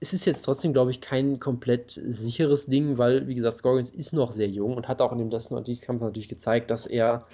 es 0.00 0.12
ist 0.12 0.24
jetzt 0.24 0.42
trotzdem, 0.42 0.72
glaube 0.72 0.90
ich, 0.90 1.00
kein 1.00 1.40
komplett 1.40 1.92
sicheres 1.92 2.66
Ding, 2.66 2.98
weil, 2.98 3.26
wie 3.26 3.34
gesagt, 3.34 3.58
Scoggins 3.58 3.90
ist 3.90 4.12
noch 4.12 4.32
sehr 4.32 4.48
jung 4.48 4.76
und 4.76 4.88
hat 4.88 5.00
auch 5.00 5.12
in 5.12 5.18
dem 5.18 5.30
Dustin 5.30 5.56
Ortiz-Kampf 5.56 6.02
natürlich 6.02 6.28
gezeigt, 6.28 6.70
dass 6.70 6.86
er 6.86 7.26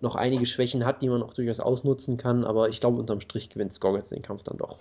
noch 0.00 0.16
einige 0.16 0.46
Schwächen 0.46 0.84
hat, 0.84 1.02
die 1.02 1.08
man 1.08 1.22
auch 1.22 1.34
durchaus 1.34 1.60
ausnutzen 1.60 2.16
kann, 2.16 2.44
aber 2.44 2.68
ich 2.68 2.80
glaube, 2.80 2.98
unterm 2.98 3.20
Strich 3.20 3.50
gewinnt 3.50 3.74
Scoggins 3.74 4.10
den 4.10 4.22
Kampf 4.22 4.42
dann 4.42 4.56
doch. 4.58 4.78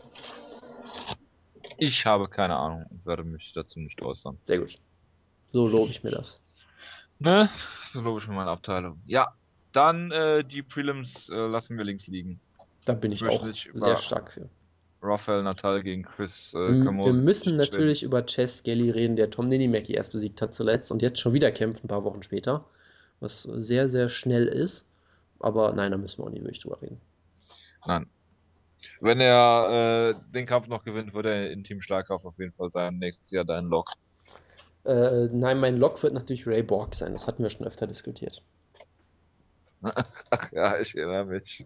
Ich 1.78 2.06
habe 2.06 2.28
keine 2.28 2.58
Ahnung 2.58 2.86
und 2.90 3.06
werde 3.06 3.24
mich 3.24 3.52
dazu 3.54 3.80
nicht 3.80 4.02
äußern. 4.02 4.38
Sehr 4.46 4.60
gut. 4.60 4.78
So 5.54 5.68
lobe 5.68 5.92
ich 5.92 6.04
mir 6.04 6.12
das. 6.12 6.40
Ne? 7.20 7.50
So 7.92 8.02
logisch 8.02 8.28
mit 8.28 8.38
meiner 8.38 8.52
Abteilung. 8.52 9.02
Ja, 9.06 9.34
dann 9.72 10.12
äh, 10.12 10.44
die 10.44 10.62
Prelims 10.62 11.30
äh, 11.30 11.36
lassen 11.36 11.78
wir 11.78 11.86
links 11.86 12.08
liegen. 12.08 12.40
Da 12.86 12.94
bin 12.94 13.12
ich, 13.12 13.22
ich 13.22 13.30
auch 13.30 13.48
sehr 13.74 13.98
stark 13.98 14.32
für. 14.32 14.50
Rafael 15.02 15.44
Natal 15.44 15.82
gegen 15.82 16.04
Chris 16.04 16.54
äh, 16.54 16.58
Wir 16.58 17.14
müssen 17.14 17.56
natürlich 17.56 18.04
über 18.04 18.26
Chess 18.26 18.60
Skelly 18.60 18.90
reden, 18.90 19.16
der 19.16 19.30
Tom 19.30 19.48
Ninimaki 19.48 19.94
erst 19.94 20.12
besiegt 20.12 20.42
hat 20.42 20.54
zuletzt 20.54 20.92
und 20.92 21.02
jetzt 21.02 21.20
schon 21.20 21.34
wieder 21.34 21.52
kämpft, 21.52 21.84
ein 21.84 21.88
paar 21.88 22.04
Wochen 22.04 22.24
später. 22.24 22.66
Was 23.22 23.44
sehr, 23.44 23.90
sehr 23.90 24.10
schnell 24.10 24.48
ist. 24.48 24.86
Aber 25.40 25.74
nein, 25.74 25.92
da 25.92 25.98
müssen 25.98 26.20
wir 26.20 26.26
auch 26.26 26.32
nicht 26.32 26.44
wirklich 26.44 26.60
drüber 26.60 26.82
reden. 26.82 27.00
Nein. 27.86 28.08
Wenn 29.02 29.20
er 29.20 30.16
äh, 30.16 30.32
den 30.34 30.46
Kampf 30.46 30.68
noch 30.68 30.84
gewinnt, 30.84 31.14
wird 31.14 31.26
er 31.26 31.52
in 31.52 31.64
Team 31.64 31.82
Starkauf 31.82 32.26
auf 32.26 32.38
jeden 32.38 32.54
Fall 32.54 32.72
sein. 32.72 32.98
Nächstes 32.98 33.32
Jahr 33.32 33.46
dein 33.46 33.66
Lock. 33.66 33.92
Äh, 34.86 35.28
nein, 35.32 35.60
mein 35.60 35.78
Lock 35.78 36.02
wird 36.04 36.14
natürlich 36.14 36.48
Ray 36.48 36.64
Borg 36.64 36.96
sein. 36.96 37.14
Das 37.14 37.28
hatten 37.28 37.44
wir 37.44 37.50
schon 37.50 37.68
öfter 37.68 37.88
diskutiert. 37.88 38.42
Ach 39.82 40.52
ja, 40.52 40.80
ich 40.80 40.96
erinnere 40.96 41.26
mich. 41.26 41.66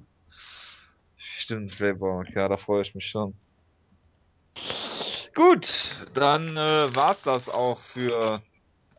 Stimmt, 1.23 1.77
Borg. 1.99 2.29
Ja, 2.35 2.47
da 2.47 2.57
freue 2.57 2.81
ich 2.81 2.93
mich 2.93 3.07
schon. 3.07 3.33
Gut, 5.33 6.05
dann 6.13 6.57
äh, 6.57 6.95
war 6.95 7.11
es 7.11 7.21
das 7.23 7.49
auch 7.49 7.79
für 7.79 8.41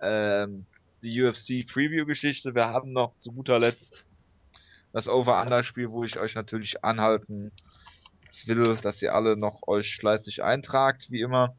ähm, 0.01 0.67
die 1.03 1.23
UFC 1.23 1.67
Preview-Geschichte. 1.67 2.55
Wir 2.55 2.67
haben 2.67 2.93
noch 2.93 3.15
zu 3.15 3.31
guter 3.31 3.59
Letzt 3.59 4.07
das 4.93 5.07
Over-Under-Spiel, 5.07 5.91
wo 5.91 6.05
ich 6.05 6.19
euch 6.19 6.35
natürlich 6.35 6.83
anhalten 6.83 7.53
will, 8.47 8.77
dass 8.77 9.03
ihr 9.03 9.15
alle 9.15 9.37
noch 9.37 9.67
euch 9.69 9.97
fleißig 9.97 10.43
eintragt, 10.43 11.11
wie 11.11 11.21
immer. 11.21 11.55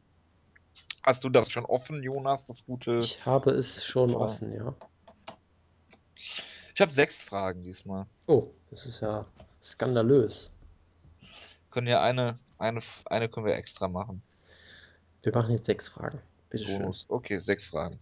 Hast 1.02 1.22
du 1.22 1.28
das 1.28 1.50
schon 1.50 1.64
offen, 1.64 2.02
Jonas? 2.02 2.46
Das 2.46 2.66
gute. 2.66 2.98
Ich 2.98 3.24
habe 3.24 3.52
es 3.52 3.84
schon 3.84 4.10
ja. 4.10 4.16
offen, 4.16 4.52
ja. 4.52 4.74
Ich 6.74 6.80
habe 6.80 6.92
sechs 6.92 7.22
Fragen 7.22 7.64
diesmal. 7.64 8.06
Oh, 8.26 8.50
das 8.70 8.84
ist 8.84 9.00
ja 9.00 9.24
skandalös. 9.62 10.52
Können 11.76 11.88
ja 11.88 12.00
eine, 12.00 12.38
eine, 12.56 12.80
eine 13.04 13.28
können 13.28 13.44
wir 13.44 13.54
extra 13.54 13.86
machen. 13.86 14.22
Wir 15.22 15.34
machen 15.34 15.52
jetzt 15.52 15.66
sechs 15.66 15.90
Fragen. 15.90 16.20
Bitte 16.48 16.64
schön. 16.64 16.94
Okay, 17.08 17.36
sechs 17.36 17.66
Fragen. 17.66 17.98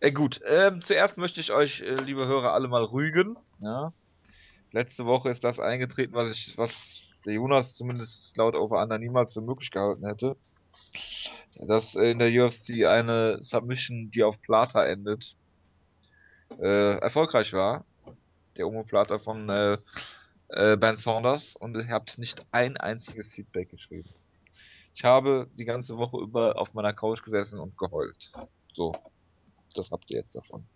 Äh, 0.00 0.12
gut, 0.12 0.42
ähm, 0.44 0.82
zuerst 0.82 1.16
möchte 1.16 1.40
ich 1.40 1.50
euch, 1.50 1.80
äh, 1.80 1.94
liebe 1.94 2.26
Hörer, 2.26 2.52
alle 2.52 2.68
mal 2.68 2.84
rügen. 2.84 3.38
Ja? 3.60 3.94
Letzte 4.72 5.06
Woche 5.06 5.30
ist 5.30 5.42
das 5.42 5.58
eingetreten, 5.58 6.12
was 6.12 6.32
ich, 6.32 6.58
was 6.58 7.00
der 7.24 7.32
Jonas 7.32 7.74
zumindest 7.74 8.36
laut 8.36 8.54
Over 8.54 8.82
Under 8.82 8.98
niemals 8.98 9.32
für 9.32 9.40
möglich 9.40 9.70
gehalten 9.70 10.04
hätte 10.04 10.36
dass 11.66 11.94
in 11.94 12.18
der 12.18 12.28
UFC 12.28 12.84
eine 12.84 13.42
Submission, 13.42 14.10
die 14.10 14.22
auf 14.22 14.40
Plata 14.42 14.84
endet, 14.84 15.34
äh, 16.60 16.98
erfolgreich 16.98 17.54
war. 17.54 17.86
Der 18.58 18.68
Omoplata 18.68 19.18
von 19.18 19.48
äh, 20.48 20.76
Ben 20.76 20.96
Saunders 20.96 21.56
und 21.56 21.76
ihr 21.76 21.88
habt 21.88 22.18
nicht 22.18 22.46
ein 22.52 22.76
einziges 22.76 23.32
Feedback 23.32 23.70
geschrieben. 23.70 24.08
Ich 24.94 25.04
habe 25.04 25.48
die 25.54 25.64
ganze 25.64 25.96
Woche 25.96 26.18
über 26.18 26.58
auf 26.58 26.74
meiner 26.74 26.92
Couch 26.92 27.22
gesessen 27.22 27.58
und 27.58 27.76
geheult. 27.78 28.32
So, 28.72 28.94
das 29.74 29.90
habt 29.90 30.10
ihr 30.10 30.18
jetzt 30.18 30.34
davon. 30.34 30.66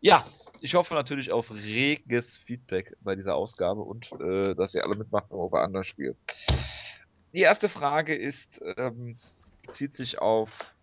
Ja, 0.00 0.24
ich 0.60 0.74
hoffe 0.74 0.94
natürlich 0.94 1.32
auf 1.32 1.50
reges 1.50 2.36
Feedback 2.36 2.96
bei 3.00 3.14
dieser 3.14 3.34
Ausgabe 3.34 3.82
und 3.82 4.10
äh, 4.20 4.54
dass 4.54 4.74
ihr 4.74 4.84
alle 4.84 4.96
mitmacht 4.96 5.28
beim 5.28 5.38
Over-Under-Spiel. 5.38 6.16
Die 7.32 7.40
erste 7.40 7.68
Frage 7.68 8.14
ist, 8.14 8.62
ähm, 8.76 9.18
bezieht 9.62 9.92
sich 9.92 10.18
auf 10.18 10.74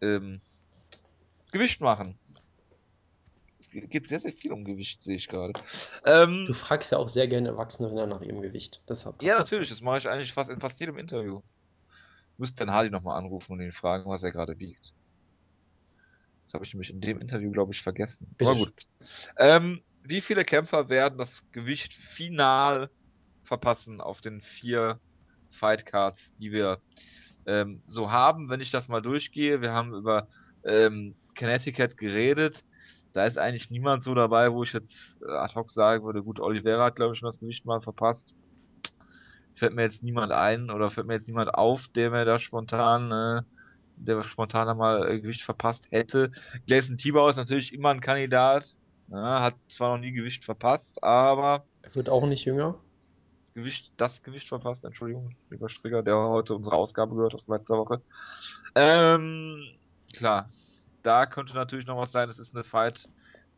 ähm, 0.00 0.40
Gewicht 1.52 1.80
machen. 1.80 2.18
Es 3.82 3.90
geht 3.90 4.08
sehr, 4.08 4.20
sehr 4.20 4.32
viel 4.32 4.52
um 4.52 4.64
Gewicht, 4.64 5.02
sehe 5.02 5.16
ich 5.16 5.28
gerade. 5.28 5.52
Ähm, 6.04 6.44
du 6.46 6.54
fragst 6.54 6.92
ja 6.92 6.98
auch 6.98 7.08
sehr 7.08 7.28
gerne 7.28 7.48
Erwachsene 7.48 7.88
Männer 7.88 8.06
nach 8.06 8.22
ihrem 8.22 8.40
Gewicht. 8.42 8.82
Deshalb 8.88 9.22
ja, 9.22 9.38
natürlich. 9.38 9.70
Das 9.70 9.80
mache 9.80 9.98
ich 9.98 10.08
eigentlich 10.08 10.32
fast 10.32 10.50
in 10.50 10.60
fast 10.60 10.80
jedem 10.80 10.98
Interview. 10.98 11.42
Müsste 12.38 12.56
dann 12.56 12.74
Hardy 12.74 12.90
nochmal 12.90 13.18
anrufen 13.18 13.52
und 13.52 13.60
ihn 13.60 13.72
fragen, 13.72 14.10
was 14.10 14.22
er 14.22 14.32
gerade 14.32 14.58
wiegt. 14.58 14.92
Das 16.44 16.54
habe 16.54 16.64
ich 16.64 16.72
nämlich 16.72 16.90
in 16.90 17.00
dem 17.00 17.20
Interview, 17.20 17.50
glaube 17.50 17.72
ich, 17.72 17.82
vergessen. 17.82 18.28
Bitte. 18.38 18.50
Aber 18.50 18.60
gut. 18.60 18.74
Ähm, 19.36 19.82
wie 20.02 20.20
viele 20.20 20.44
Kämpfer 20.44 20.88
werden 20.88 21.18
das 21.18 21.44
Gewicht 21.50 21.94
final 21.94 22.90
verpassen 23.42 24.00
auf 24.00 24.20
den 24.20 24.40
vier 24.40 25.00
Fightcards, 25.50 26.30
die 26.38 26.52
wir 26.52 26.80
ähm, 27.46 27.82
so 27.86 28.10
haben, 28.10 28.48
wenn 28.48 28.60
ich 28.60 28.70
das 28.70 28.86
mal 28.88 29.02
durchgehe? 29.02 29.60
Wir 29.60 29.72
haben 29.72 29.94
über 29.94 30.28
ähm, 30.64 31.14
Connecticut 31.36 31.96
geredet. 31.96 32.64
Da 33.16 33.24
ist 33.24 33.38
eigentlich 33.38 33.70
niemand 33.70 34.04
so 34.04 34.14
dabei, 34.14 34.52
wo 34.52 34.62
ich 34.62 34.74
jetzt 34.74 35.16
äh, 35.26 35.32
ad 35.32 35.54
hoc 35.54 35.70
sagen 35.70 36.04
würde, 36.04 36.22
gut, 36.22 36.38
Oliveira 36.38 36.84
hat, 36.84 36.96
glaube 36.96 37.14
ich, 37.14 37.18
schon 37.18 37.28
das 37.28 37.40
Gewicht 37.40 37.64
mal 37.64 37.80
verpasst. 37.80 38.34
Fällt 39.54 39.74
mir 39.74 39.84
jetzt 39.84 40.02
niemand 40.02 40.32
ein 40.32 40.70
oder 40.70 40.90
fällt 40.90 41.06
mir 41.06 41.14
jetzt 41.14 41.26
niemand 41.26 41.54
auf, 41.54 41.88
der 41.88 42.10
mir 42.10 42.26
da 42.26 42.38
spontan, 42.38 43.10
äh, 43.10 43.42
der 43.96 44.22
spontan 44.22 44.68
einmal 44.68 45.10
äh, 45.10 45.18
Gewicht 45.18 45.42
verpasst 45.42 45.90
hätte. 45.90 46.30
Gleison 46.66 46.98
Tibau 46.98 47.26
ist 47.30 47.36
natürlich 47.36 47.72
immer 47.72 47.88
ein 47.88 48.02
Kandidat. 48.02 48.74
Ja, 49.08 49.40
hat 49.40 49.54
zwar 49.68 49.96
noch 49.96 50.04
nie 50.04 50.12
Gewicht 50.12 50.44
verpasst, 50.44 51.02
aber. 51.02 51.64
Er 51.80 51.94
wird 51.94 52.10
auch 52.10 52.26
nicht 52.26 52.44
jünger. 52.44 52.74
Gewicht, 53.54 53.92
das 53.96 54.22
Gewicht 54.22 54.46
verpasst, 54.46 54.84
Entschuldigung, 54.84 55.34
lieber 55.48 55.70
Strigger, 55.70 56.02
der 56.02 56.18
heute 56.18 56.54
unsere 56.54 56.76
Ausgabe 56.76 57.14
gehört 57.14 57.32
hat 57.32 57.48
letzter 57.48 57.78
Woche. 57.78 58.02
Ähm, 58.74 59.62
klar, 60.12 60.50
da 61.06 61.26
könnte 61.26 61.54
natürlich 61.54 61.86
noch 61.86 61.98
was 61.98 62.12
sein. 62.12 62.28
Das 62.28 62.38
ist 62.38 62.54
eine 62.54 62.64
Fight 62.64 63.08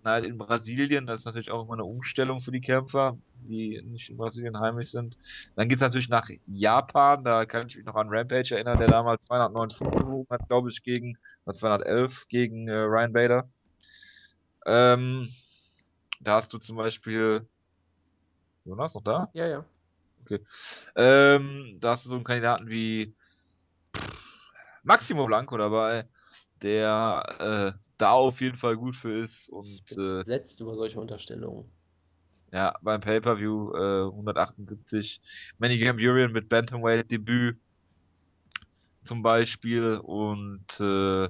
Night 0.05 0.25
in 0.25 0.39
Brasilien. 0.39 1.07
Das 1.07 1.21
ist 1.21 1.27
natürlich 1.27 1.51
auch 1.51 1.65
immer 1.65 1.75
eine 1.75 1.85
Umstellung 1.85 2.41
für 2.41 2.53
die 2.53 2.61
Kämpfer, 2.61 3.19
die 3.35 3.81
nicht 3.85 4.11
in 4.11 4.17
Brasilien 4.17 4.59
heimisch 4.61 4.91
sind. 4.91 5.17
Dann 5.57 5.69
geht 5.69 5.77
es 5.77 5.83
natürlich 5.83 6.09
nach 6.09 6.29
Japan. 6.47 7.25
Da 7.25 7.47
kann 7.47 7.67
ich 7.67 7.77
mich 7.77 7.85
noch 7.85 7.97
an 7.97 8.09
Rampage 8.11 8.55
erinnern, 8.55 8.79
der 8.79 8.89
damals 8.89 9.25
209 9.27 9.71
Pfund 9.71 9.97
gewogen 9.97 10.27
hat, 10.31 10.47
glaube 10.49 10.71
ich, 10.71 10.83
gegen, 10.83 11.19
211 11.53 12.29
gegen 12.29 12.69
äh, 12.69 12.73
Ryan 12.75 13.13
Bader. 13.13 13.49
Ähm, 14.67 15.31
da 16.21 16.37
hast 16.37 16.53
du 16.53 16.59
zum 16.59 16.77
Beispiel. 16.77 17.49
Jonas, 18.65 18.95
noch 18.95 19.03
da? 19.03 19.31
Ja, 19.33 19.47
ja. 19.47 19.65
Okay. 20.23 20.41
Ähm, 20.97 21.79
da 21.81 21.93
hast 21.93 22.05
du 22.05 22.11
so 22.11 22.17
einen 22.17 22.25
Kandidaten 22.25 22.69
wie 22.69 23.15
Maximo 24.83 25.27
Blanco 25.27 25.57
dabei, 25.57 26.07
der 26.63 27.75
äh, 27.75 27.79
da 27.99 28.13
auf 28.13 28.41
jeden 28.41 28.57
Fall 28.57 28.77
gut 28.77 28.97
für 28.97 29.23
ist 29.23 29.49
und 29.49 29.83
äh, 29.93 30.25
setzt 30.25 30.61
über 30.61 30.75
solche 30.75 31.01
Unterstellungen. 31.01 31.71
Ja, 32.53 32.75
beim 32.81 33.01
Pay-Per-View 33.01 33.75
äh, 33.75 34.07
178. 34.07 35.21
Manny 35.59 35.79
Gamburian 35.79 36.33
mit 36.33 36.49
Bantamweight 36.49 37.11
Debüt 37.11 37.59
zum 39.01 39.23
Beispiel 39.23 40.01
und 40.03 40.81
äh, 40.81 41.29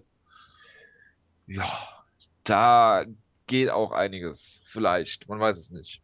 ja, 1.46 2.04
da 2.44 3.04
geht 3.46 3.70
auch 3.70 3.92
einiges. 3.92 4.60
Vielleicht, 4.66 5.28
man 5.28 5.40
weiß 5.40 5.56
es 5.58 5.70
nicht. 5.70 6.02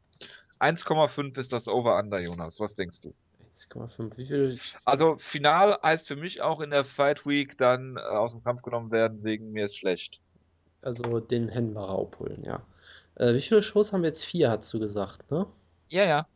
1,5 0.59 1.39
ist 1.39 1.53
das 1.53 1.69
Over-Under, 1.69 2.21
Jonas. 2.21 2.59
Was 2.59 2.75
denkst 2.75 3.03
du? 3.03 3.15
1,5. 3.55 4.17
Wie 4.17 4.27
viel? 4.27 4.59
Also, 4.85 5.17
final 5.19 5.79
heißt 5.83 6.09
für 6.09 6.17
mich 6.17 6.43
auch 6.43 6.61
in 6.61 6.71
der 6.71 6.85
Fight 6.85 7.27
Week 7.27 7.57
dann 7.57 7.97
äh, 7.97 8.01
aus 8.01 8.33
dem 8.33 8.43
Kampf 8.43 8.63
genommen 8.63 8.91
werden, 8.91 9.23
wegen 9.23 9.53
mir 9.53 9.67
ist 9.67 9.77
schlecht. 9.77 10.21
Also 10.83 11.21
den 11.21 11.49
Henbacher 11.49 11.99
abholen, 11.99 12.45
ja. 12.45 12.61
Äh, 13.15 13.35
wie 13.35 13.41
viele 13.41 13.63
Shows 13.63 13.93
haben 13.93 14.03
wir 14.03 14.09
jetzt? 14.09 14.25
Vier, 14.25 14.51
hast 14.51 14.73
du 14.75 14.79
gesagt, 14.79 15.31
ne? 15.31 15.47
Ja, 15.89 16.05
ja. 16.05 16.27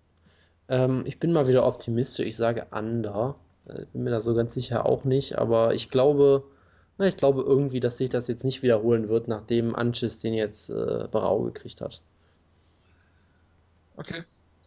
Ähm, 0.68 1.04
ich 1.06 1.18
bin 1.18 1.32
mal 1.32 1.48
wieder 1.48 1.66
optimistisch. 1.66 2.26
Ich 2.26 2.36
sage 2.36 2.66
Under. 2.70 3.36
Äh, 3.66 3.84
bin 3.92 4.04
mir 4.04 4.10
da 4.10 4.20
so 4.20 4.34
ganz 4.34 4.54
sicher 4.54 4.86
auch 4.86 5.04
nicht, 5.04 5.36
aber 5.38 5.74
ich 5.74 5.90
glaube, 5.90 6.44
na, 6.98 7.06
ich 7.06 7.16
glaube 7.16 7.42
irgendwie, 7.42 7.80
dass 7.80 7.98
sich 7.98 8.10
das 8.10 8.28
jetzt 8.28 8.44
nicht 8.44 8.62
wiederholen 8.62 9.08
wird, 9.08 9.28
nachdem 9.28 9.74
Anschis 9.74 10.18
den 10.18 10.34
jetzt 10.34 10.70
äh, 10.70 11.08
Barau 11.10 11.42
gekriegt 11.42 11.80
hat. 11.80 12.00
Okay. 13.96 14.22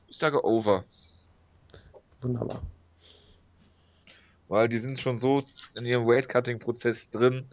Ich 0.07 0.17
sage 0.17 0.43
over. 0.43 0.83
Wunderbar. 2.21 2.61
Weil 4.47 4.69
die 4.69 4.79
sind 4.79 4.99
schon 4.99 5.17
so 5.17 5.43
in 5.75 5.85
ihrem 5.85 6.05
Weight-Cutting-Prozess 6.05 7.09
drin. 7.09 7.47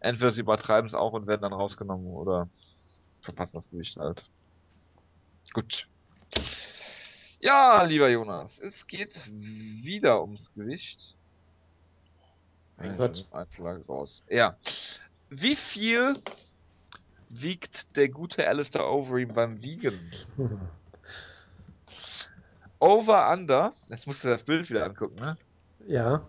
Entweder 0.00 0.30
sie 0.30 0.40
übertreiben 0.40 0.86
es 0.86 0.94
auch 0.94 1.12
und 1.12 1.26
werden 1.26 1.42
dann 1.42 1.52
rausgenommen 1.52 2.06
oder 2.06 2.48
verpassen 3.20 3.56
das 3.56 3.70
Gewicht 3.70 3.96
halt. 3.96 4.24
Gut. 5.52 5.88
Ja, 7.40 7.82
lieber 7.82 8.08
Jonas, 8.08 8.60
es 8.60 8.86
geht 8.86 9.30
wieder 9.32 10.22
ums 10.22 10.52
Gewicht. 10.54 11.18
Mein 12.76 12.96
Gott. 12.96 13.26
Raus. 13.88 14.22
Ja. 14.28 14.56
Wie 15.28 15.56
viel 15.56 16.14
wiegt 17.28 17.96
der 17.96 18.08
gute 18.08 18.46
Alistair 18.46 18.88
Overeem 18.88 19.34
beim 19.34 19.62
Wiegen? 19.62 19.98
Over 22.82 23.30
Under, 23.32 23.74
jetzt 23.86 24.08
musst 24.08 24.24
du 24.24 24.28
das 24.28 24.42
Bild 24.42 24.68
wieder 24.68 24.84
angucken, 24.84 25.14
ne? 25.14 25.36
Ja. 25.86 26.20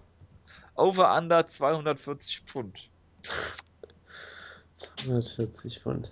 Over 0.75 1.17
Under 1.17 1.47
240 1.47 2.41
Pfund. 2.45 2.91
240 4.75 5.79
Pfund. 5.79 6.11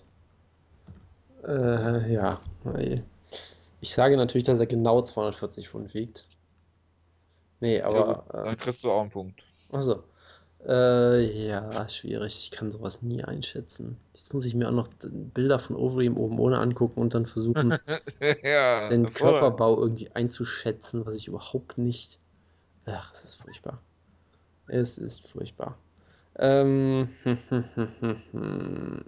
Äh, 1.46 2.12
ja. 2.12 2.42
Ich 3.82 3.94
sage 3.94 4.18
natürlich, 4.18 4.46
dass 4.46 4.60
er 4.60 4.66
genau 4.66 5.04
240 5.04 5.70
Pfund 5.70 5.94
wiegt. 5.94 6.26
Nee, 7.60 7.80
aber. 7.84 8.26
Ja, 8.34 8.44
dann 8.44 8.58
kriegst 8.58 8.84
du 8.84 8.90
auch 8.90 9.02
einen 9.02 9.12
Punkt. 9.12 9.44
Achso. 9.72 10.04
Äh, 10.68 11.48
ja, 11.48 11.90
schwierig. 11.90 12.38
Ich 12.38 12.52
kann 12.52 12.72
sowas 12.72 13.02
nie 13.02 13.24
einschätzen. 13.24 13.98
Jetzt 14.14 14.34
muss 14.34 14.46
ich 14.46 14.54
mir 14.54 14.68
auch 14.68 14.74
noch 14.74 14.90
Bilder 15.02 15.58
von 15.58 15.76
Overeem 15.76 16.18
oben 16.18 16.40
ohne 16.40 16.60
angucken 16.60 17.02
und 17.02 17.16
dann 17.16 17.26
versuchen, 17.26 17.80
ja, 18.44 18.88
den 18.88 19.12
Körperbau 19.12 19.80
irgendwie 19.82 20.12
einzuschätzen, 20.12 21.06
was 21.06 21.18
ich 21.18 21.28
überhaupt 21.28 21.78
nicht. 21.80 22.20
Ach, 22.86 23.12
es 23.14 23.24
ist 23.24 23.36
furchtbar. 23.36 23.82
Es 24.68 24.98
ist 25.00 25.28
furchtbar. 25.28 25.78
Ähm, 26.38 27.10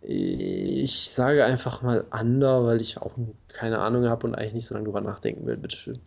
ich 0.00 1.10
sage 1.10 1.44
einfach 1.44 1.82
mal 1.82 2.06
Under, 2.10 2.64
weil 2.64 2.80
ich 2.80 2.96
auch 2.98 3.12
keine 3.48 3.80
Ahnung 3.80 4.06
habe 4.06 4.26
und 4.26 4.34
eigentlich 4.34 4.54
nicht 4.54 4.66
so 4.66 4.74
lange 4.74 4.86
drüber 4.86 5.02
nachdenken 5.02 5.46
will. 5.46 5.58
Bitteschön. 5.58 6.00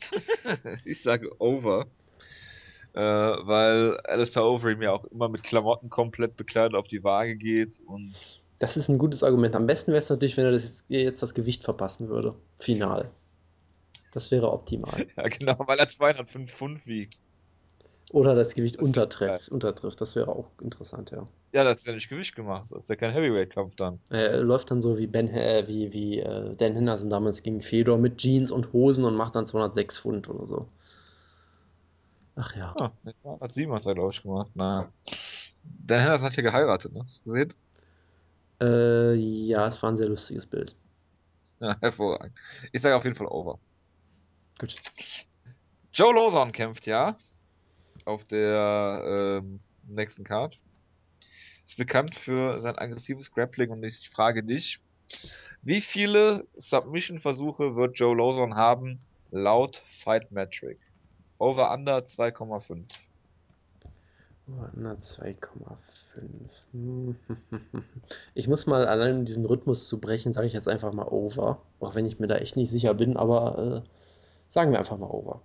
ich 0.84 1.02
sage 1.02 1.30
Over 1.38 1.86
äh, 2.96 3.00
weil 3.00 3.98
Alistair 4.04 4.44
Overeem 4.44 4.80
ja 4.80 4.92
auch 4.92 5.04
immer 5.04 5.28
mit 5.28 5.42
Klamotten 5.42 5.90
komplett 5.90 6.36
bekleidet 6.36 6.74
auf 6.74 6.88
die 6.88 7.04
Waage 7.04 7.36
geht 7.36 7.80
und. 7.86 8.14
Das 8.58 8.78
ist 8.78 8.88
ein 8.88 8.96
gutes 8.96 9.22
Argument. 9.22 9.54
Am 9.54 9.66
besten 9.66 9.92
wäre 9.92 9.98
es 9.98 10.08
natürlich, 10.08 10.38
wenn 10.38 10.46
er 10.46 10.52
das 10.52 10.62
jetzt, 10.62 10.84
jetzt, 10.88 11.22
das 11.22 11.34
Gewicht 11.34 11.62
verpassen 11.62 12.08
würde. 12.08 12.34
Final. 12.58 13.06
Das 14.12 14.30
wäre 14.30 14.50
optimal. 14.50 15.06
Ja, 15.16 15.28
genau, 15.28 15.58
weil 15.66 15.78
er 15.78 15.88
205 15.88 16.50
Pfund 16.50 16.86
wiegt. 16.86 17.18
Oder 18.12 18.34
das 18.34 18.54
Gewicht 18.54 18.76
das 18.76 18.86
untertrifft, 18.86 19.50
untertrifft. 19.50 20.00
Das 20.00 20.16
wäre 20.16 20.28
auch 20.28 20.46
interessant, 20.62 21.10
ja. 21.10 21.26
Ja, 21.52 21.64
das 21.64 21.80
ist 21.80 21.86
ja 21.86 21.92
nicht 21.92 22.08
Gewicht 22.08 22.34
gemacht. 22.34 22.66
Das 22.70 22.84
ist 22.84 22.88
ja 22.88 22.96
kein 22.96 23.12
Heavyweight-Kampf 23.12 23.74
dann. 23.74 23.98
Er 24.08 24.40
läuft 24.42 24.70
dann 24.70 24.80
so 24.80 24.96
wie 24.96 25.06
Ben, 25.06 25.28
äh, 25.28 25.64
wie, 25.66 25.92
wie 25.92 26.20
äh, 26.20 26.54
Dan 26.54 26.74
Henderson 26.74 27.10
damals 27.10 27.42
gegen 27.42 27.60
Fedor 27.60 27.98
mit 27.98 28.16
Jeans 28.16 28.50
und 28.50 28.72
Hosen 28.72 29.04
und 29.04 29.16
macht 29.16 29.34
dann 29.34 29.46
206 29.46 29.98
Pfund 29.98 30.30
oder 30.30 30.46
so. 30.46 30.66
Ach 32.36 32.54
ja. 32.54 32.74
Ah, 32.78 32.92
207 33.16 33.72
hat 33.72 33.86
er, 33.86 33.94
glaube 33.94 34.12
ich, 34.12 34.22
gemacht. 34.22 34.50
Na. 34.54 34.92
Dan 35.64 36.00
Henderson 36.00 36.26
hat 36.26 36.36
ja 36.36 36.42
geheiratet, 36.42 36.92
ne? 36.92 37.02
Hast 37.02 37.24
du 37.24 37.32
gesehen? 37.32 37.54
Äh, 38.60 39.14
ja, 39.14 39.66
es 39.66 39.82
war 39.82 39.90
ein 39.90 39.96
sehr 39.96 40.08
lustiges 40.08 40.46
Bild. 40.46 40.76
Ja, 41.60 41.76
hervorragend. 41.80 42.36
Ich 42.72 42.82
sage 42.82 42.94
auf 42.94 43.04
jeden 43.04 43.16
Fall 43.16 43.26
over. 43.26 43.58
Gut. 44.58 44.76
Joe 45.92 46.14
Lawson 46.14 46.52
kämpft 46.52 46.86
ja 46.86 47.16
auf 48.04 48.24
der 48.24 49.40
ähm, 49.42 49.60
nächsten 49.88 50.24
Card. 50.24 50.58
Ist 51.64 51.78
bekannt 51.78 52.14
für 52.14 52.60
sein 52.60 52.76
aggressives 52.76 53.32
Grappling 53.32 53.70
und 53.70 53.82
ich 53.82 54.08
frage 54.10 54.42
dich, 54.42 54.78
wie 55.62 55.80
viele 55.80 56.46
Submission-Versuche 56.56 57.76
wird 57.76 57.98
Joe 57.98 58.16
Lawson 58.16 58.54
haben 58.54 59.00
laut 59.30 59.82
Fight 59.86 60.30
Metric? 60.30 60.78
Over 61.38 61.72
Under 61.72 61.98
2,5. 61.98 62.84
Over 64.48 64.70
Under 64.74 64.92
2,5. 64.92 67.14
Ich 68.34 68.48
muss 68.48 68.66
mal 68.66 68.86
allein 68.86 69.24
diesen 69.24 69.44
Rhythmus 69.44 69.88
zu 69.88 70.00
brechen, 70.00 70.32
sage 70.32 70.46
ich 70.46 70.52
jetzt 70.52 70.68
einfach 70.68 70.92
mal 70.92 71.08
Over. 71.08 71.62
Auch 71.80 71.94
wenn 71.94 72.06
ich 72.06 72.18
mir 72.18 72.26
da 72.26 72.36
echt 72.36 72.56
nicht 72.56 72.70
sicher 72.70 72.94
bin, 72.94 73.16
aber 73.16 73.82
äh, 73.84 73.88
sagen 74.50 74.70
wir 74.70 74.78
einfach 74.78 74.98
mal 74.98 75.10
Over. 75.10 75.42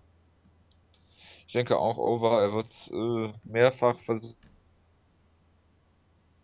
Ich 1.48 1.54
denke 1.54 1.78
auch 1.78 1.98
over. 1.98 2.42
Er 2.42 2.54
wird 2.54 2.70
äh, 2.94 3.34
mehrfach 3.44 4.00
versuchen, 4.00 4.38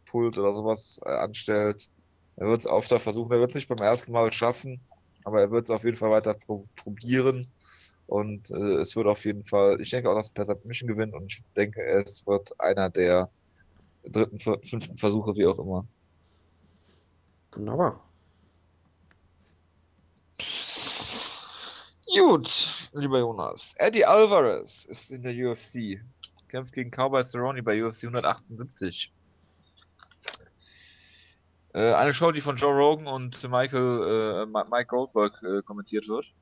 Pult 0.06 0.38
oder 0.38 0.54
sowas 0.54 1.00
äh, 1.06 1.10
anstellt. 1.10 1.90
Er 2.36 2.48
wird 2.48 2.60
es 2.60 2.68
öfter 2.68 3.00
versuchen. 3.00 3.32
Er 3.32 3.40
wird 3.40 3.52
es 3.52 3.56
nicht 3.56 3.70
beim 3.70 3.78
ersten 3.78 4.12
Mal 4.12 4.34
schaffen, 4.34 4.82
aber 5.24 5.40
er 5.40 5.52
wird 5.52 5.66
es 5.66 5.72
auf 5.72 5.86
jeden 5.86 5.96
Fall 5.96 6.12
weiter 6.12 6.34
pro 6.34 6.68
probieren. 6.76 7.48
Und 8.08 8.50
äh, 8.52 8.78
es 8.78 8.96
wird 8.96 9.06
auf 9.08 9.26
jeden 9.26 9.44
Fall, 9.44 9.82
ich 9.82 9.90
denke 9.90 10.10
auch, 10.10 10.16
dass 10.16 10.30
per 10.30 10.46
Submission 10.46 10.88
gewinnt 10.88 11.14
und 11.14 11.26
ich 11.26 11.44
denke, 11.56 11.82
es 11.82 12.26
wird 12.26 12.60
einer 12.60 12.90
der 12.90 13.30
dritten, 14.06 14.40
fünften 14.40 14.98
Versuche, 14.98 15.36
wie 15.36 15.46
auch 15.46 15.60
immer. 15.60 15.86
Wunderbar. 17.54 18.02
Gut, 22.08 22.90
lieber 22.94 23.20
Jonas. 23.20 23.74
Eddie 23.78 24.06
Alvarez 24.06 24.86
ist 24.86 25.12
in 25.12 25.24
der 25.24 25.34
UFC. 25.34 26.02
Kämpft 26.48 26.74
gegen 26.74 26.90
Cowboy 26.90 27.24
Cerrone 27.24 27.62
bei 27.62 27.84
UFC 27.84 28.06
178. 28.06 29.12
Äh, 31.74 31.94
eine 31.94 32.14
Show, 32.14 32.32
die 32.32 32.42
von 32.42 32.56
Joe 32.56 32.74
Rogan 32.74 33.08
und 33.08 33.44
Michael, 33.44 34.44
äh, 34.44 34.46
Mike 34.46 34.88
Goldberg 34.88 35.44
äh, 35.44 35.62
kommentiert 35.62 36.08
wird. 36.08 36.34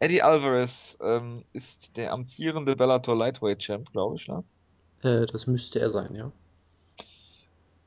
Eddie 0.00 0.22
Alvarez 0.22 0.96
ähm, 1.00 1.44
ist 1.52 1.96
der 1.96 2.12
amtierende 2.12 2.76
Bellator 2.76 3.16
Lightweight 3.16 3.58
Champ, 3.58 3.90
glaube 3.92 4.16
ich, 4.16 4.28
ne? 4.28 4.44
Äh, 5.02 5.26
das 5.26 5.46
müsste 5.46 5.80
er 5.80 5.90
sein, 5.90 6.14
ja. 6.14 6.30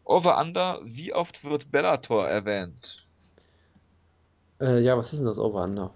Over 0.03 0.37
Under, 0.39 0.79
wie 0.83 1.13
oft 1.13 1.43
wird 1.45 1.71
Bellator 1.71 2.27
erwähnt? 2.27 3.05
Äh, 4.59 4.81
ja, 4.81 4.97
was 4.97 5.13
ist 5.13 5.19
denn 5.19 5.27
das 5.27 5.39
Over 5.39 5.63
Under? 5.63 5.91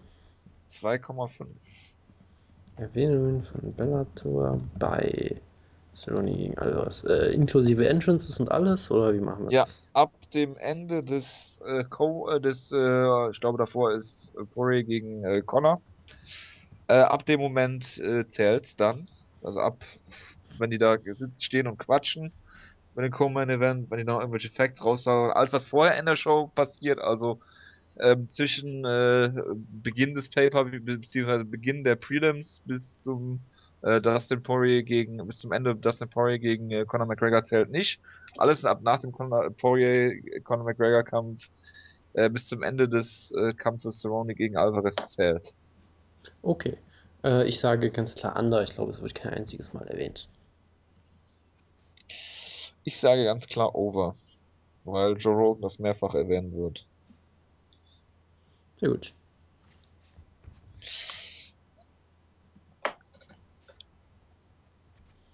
2,5. 0.69 1.45
Erwähnungen 2.77 3.43
von 3.43 3.73
Bellator 3.73 4.57
bei 4.79 5.41
Cerrone 5.93 6.33
gegen 6.33 6.57
Alvarez. 6.57 7.03
Äh, 7.03 7.33
inklusive 7.33 7.87
Entrances 7.87 8.39
und 8.39 8.51
alles, 8.51 8.91
oder 8.91 9.13
wie 9.13 9.19
machen 9.19 9.45
wir 9.45 9.51
ja, 9.51 9.61
das? 9.63 9.83
ab 9.93 10.11
dem 10.33 10.57
Ende 10.57 11.03
des, 11.03 11.59
äh, 11.65 11.83
Co 11.85 12.29
äh, 12.29 12.41
des 12.41 12.71
äh, 12.71 13.29
ich 13.31 13.39
glaube 13.39 13.57
davor 13.57 13.93
ist 13.93 14.33
Poirier 14.53 14.83
gegen 14.83 15.23
äh, 15.23 15.41
Connor. 15.41 15.81
Äh, 16.87 16.95
ab 16.95 17.25
dem 17.25 17.39
Moment 17.39 17.97
äh, 17.99 18.27
zählt's 18.27 18.75
dann. 18.75 19.05
Also 19.43 19.59
ab, 19.59 19.83
wenn 20.57 20.71
die 20.71 20.77
da 20.77 20.97
stehen 21.39 21.67
und 21.67 21.77
quatschen, 21.77 22.31
bei 22.95 23.01
den 23.01 23.11
Coleman 23.11 23.49
Event, 23.49 23.91
wenn 23.91 23.97
die 23.97 24.03
noch 24.03 24.19
irgendwelche 24.19 24.49
Facts 24.49 24.83
raushauen, 24.83 25.31
alles 25.31 25.51
was 25.51 25.67
vorher 25.67 25.99
in 25.99 26.05
der 26.05 26.15
Show 26.15 26.51
passiert, 26.55 26.99
also 26.99 27.39
ähm, 27.99 28.27
zwischen 28.27 28.85
äh, 28.85 29.31
Beginn 29.83 30.15
des 30.15 30.29
Paper 30.29 30.65
beziehungsweise 30.65 31.45
Beginn 31.45 31.83
der 31.83 31.95
Prelims 31.95 32.61
bis 32.65 33.01
zum 33.01 33.41
äh, 33.81 34.01
Dustin 34.01 34.43
Poirier 34.43 34.83
gegen 34.83 35.25
bis 35.27 35.39
zum 35.39 35.51
Ende 35.51 35.75
Dustin 35.75 36.09
Poirier 36.09 36.39
gegen 36.39 36.71
äh, 36.71 36.85
Conor 36.85 37.07
McGregor 37.07 37.43
zählt 37.43 37.69
nicht. 37.69 37.99
Alles 38.37 38.65
ab 38.65 38.81
nach 38.81 38.99
dem 38.99 39.11
Conor 39.11 39.49
Poirier 39.51 40.41
Conor 40.43 40.65
McGregor 40.65 41.03
Kampf 41.03 41.49
äh, 42.13 42.29
bis 42.29 42.47
zum 42.47 42.63
Ende 42.63 42.89
des 42.89 43.31
äh, 43.31 43.53
Kampfes 43.53 44.01
Cerrone 44.01 44.35
gegen 44.35 44.57
Alvarez 44.57 44.95
zählt. 45.07 45.53
Okay. 46.41 46.77
Äh, 47.23 47.47
ich 47.47 47.60
sage 47.60 47.91
ganz 47.91 48.15
klar 48.15 48.35
Under. 48.38 48.64
Ich 48.64 48.72
glaube, 48.72 48.91
es 48.91 49.02
wird 49.02 49.15
kein 49.15 49.34
einziges 49.34 49.73
Mal 49.73 49.88
erwähnt. 49.88 50.30
Ich 52.84 52.97
sage 52.99 53.23
ganz 53.26 53.47
klar 53.47 53.73
Over, 53.73 54.15
weil 54.84 55.18
Joe 55.18 55.34
Rogan 55.35 55.61
das 55.61 55.80
mehrfach 55.80 56.14
erwähnen 56.14 56.53
wird. 56.56 56.85
Sehr 58.80 58.89
gut. 58.89 59.14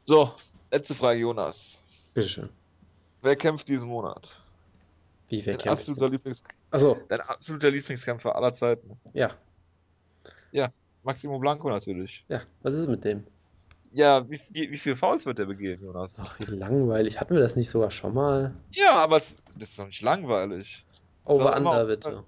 So, 0.05 0.33
letzte 0.71 0.95
Frage, 0.95 1.19
Jonas. 1.19 1.81
Bitteschön. 2.13 2.49
Wer 3.21 3.35
kämpft 3.35 3.67
diesen 3.67 3.89
Monat? 3.89 4.35
Wie, 5.29 5.45
wer 5.45 5.53
Dein 5.53 5.63
kämpft? 5.63 5.81
absoluter, 5.89 6.09
Lieblings 6.09 6.43
Achso, 6.71 6.97
Dein 7.07 7.21
absoluter 7.21 7.69
Lieblingskämpfer 7.71 8.35
aller 8.35 8.53
Zeiten. 8.53 8.99
ja. 9.13 9.31
Maximo 11.03 11.39
Blanco 11.39 11.67
natürlich. 11.69 12.23
Ja, 12.29 12.41
was 12.61 12.75
ist 12.75 12.87
mit 12.87 13.03
dem? 13.03 13.23
Ja, 13.91 14.29
wie, 14.29 14.39
wie, 14.51 14.71
wie 14.71 14.77
viele 14.77 14.95
Fouls 14.95 15.25
wird 15.25 15.39
er 15.39 15.45
begehen, 15.45 15.81
Jonas? 15.81 16.13
Ach, 16.19 16.39
wie 16.39 16.45
langweilig. 16.45 17.19
Hatten 17.19 17.33
wir 17.33 17.41
das 17.41 17.55
nicht 17.55 17.69
sogar 17.69 17.89
schon 17.91 18.13
mal? 18.13 18.53
Ja, 18.71 18.95
aber 18.95 19.17
es, 19.17 19.41
das 19.57 19.69
ist 19.69 19.79
doch 19.79 19.87
nicht 19.87 20.01
langweilig. 20.01 20.85
Das 21.25 21.35
ist 21.35 21.41
Over 21.41 21.51
doch 21.51 21.57
immer 21.57 21.69
Under 21.71 21.81
auf 21.81 21.87
bitte. 21.87 22.23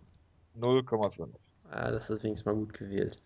0,5. 0.59 1.27
Ah, 1.69 1.91
das 1.91 2.09
ist 2.09 2.23
wenigstens 2.23 2.45
mal 2.45 2.55
gut 2.55 2.73
gewählt. 2.73 3.21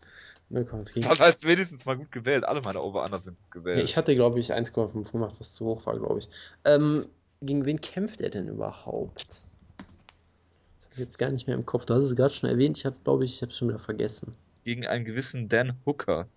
0,4. 0.51 1.07
Das 1.07 1.19
heißt 1.19 1.45
wenigstens 1.45 1.85
mal 1.85 1.97
gut 1.97 2.11
gewählt. 2.11 2.43
Alle 2.45 2.61
meine 2.61 2.81
Over-Under 2.81 3.19
sind 3.19 3.37
gut 3.37 3.55
Ja, 3.55 3.59
gewählt. 3.61 3.83
ich 3.83 3.97
hatte, 3.97 4.15
glaube 4.15 4.39
ich, 4.39 4.53
1,5 4.53 5.11
gemacht, 5.11 5.35
was 5.39 5.53
zu 5.55 5.65
hoch 5.65 5.85
war, 5.85 5.97
glaube 5.97 6.19
ich. 6.19 6.29
Ähm, 6.63 7.05
gegen 7.41 7.65
wen 7.65 7.81
kämpft 7.81 8.21
er 8.21 8.29
denn 8.29 8.47
überhaupt? 8.47 9.27
Das 9.77 10.85
habe 10.85 10.93
ich 10.93 10.99
jetzt 10.99 11.17
gar 11.17 11.29
nicht 11.31 11.47
mehr 11.47 11.55
im 11.55 11.65
Kopf. 11.65 11.85
Du 11.85 11.93
hast 11.95 12.03
es 12.05 12.15
gerade 12.15 12.33
schon 12.33 12.49
erwähnt. 12.49 12.77
Ich 12.77 12.85
habe, 12.85 12.95
glaube 13.03 13.25
ich, 13.25 13.35
ich 13.35 13.41
habe 13.41 13.51
es 13.51 13.57
schon 13.57 13.67
wieder 13.69 13.79
vergessen. 13.79 14.35
Gegen 14.67 14.85
einen 14.85 15.05
gewissen 15.05 15.47
Dan 15.47 15.77
Hooker. 15.85 16.27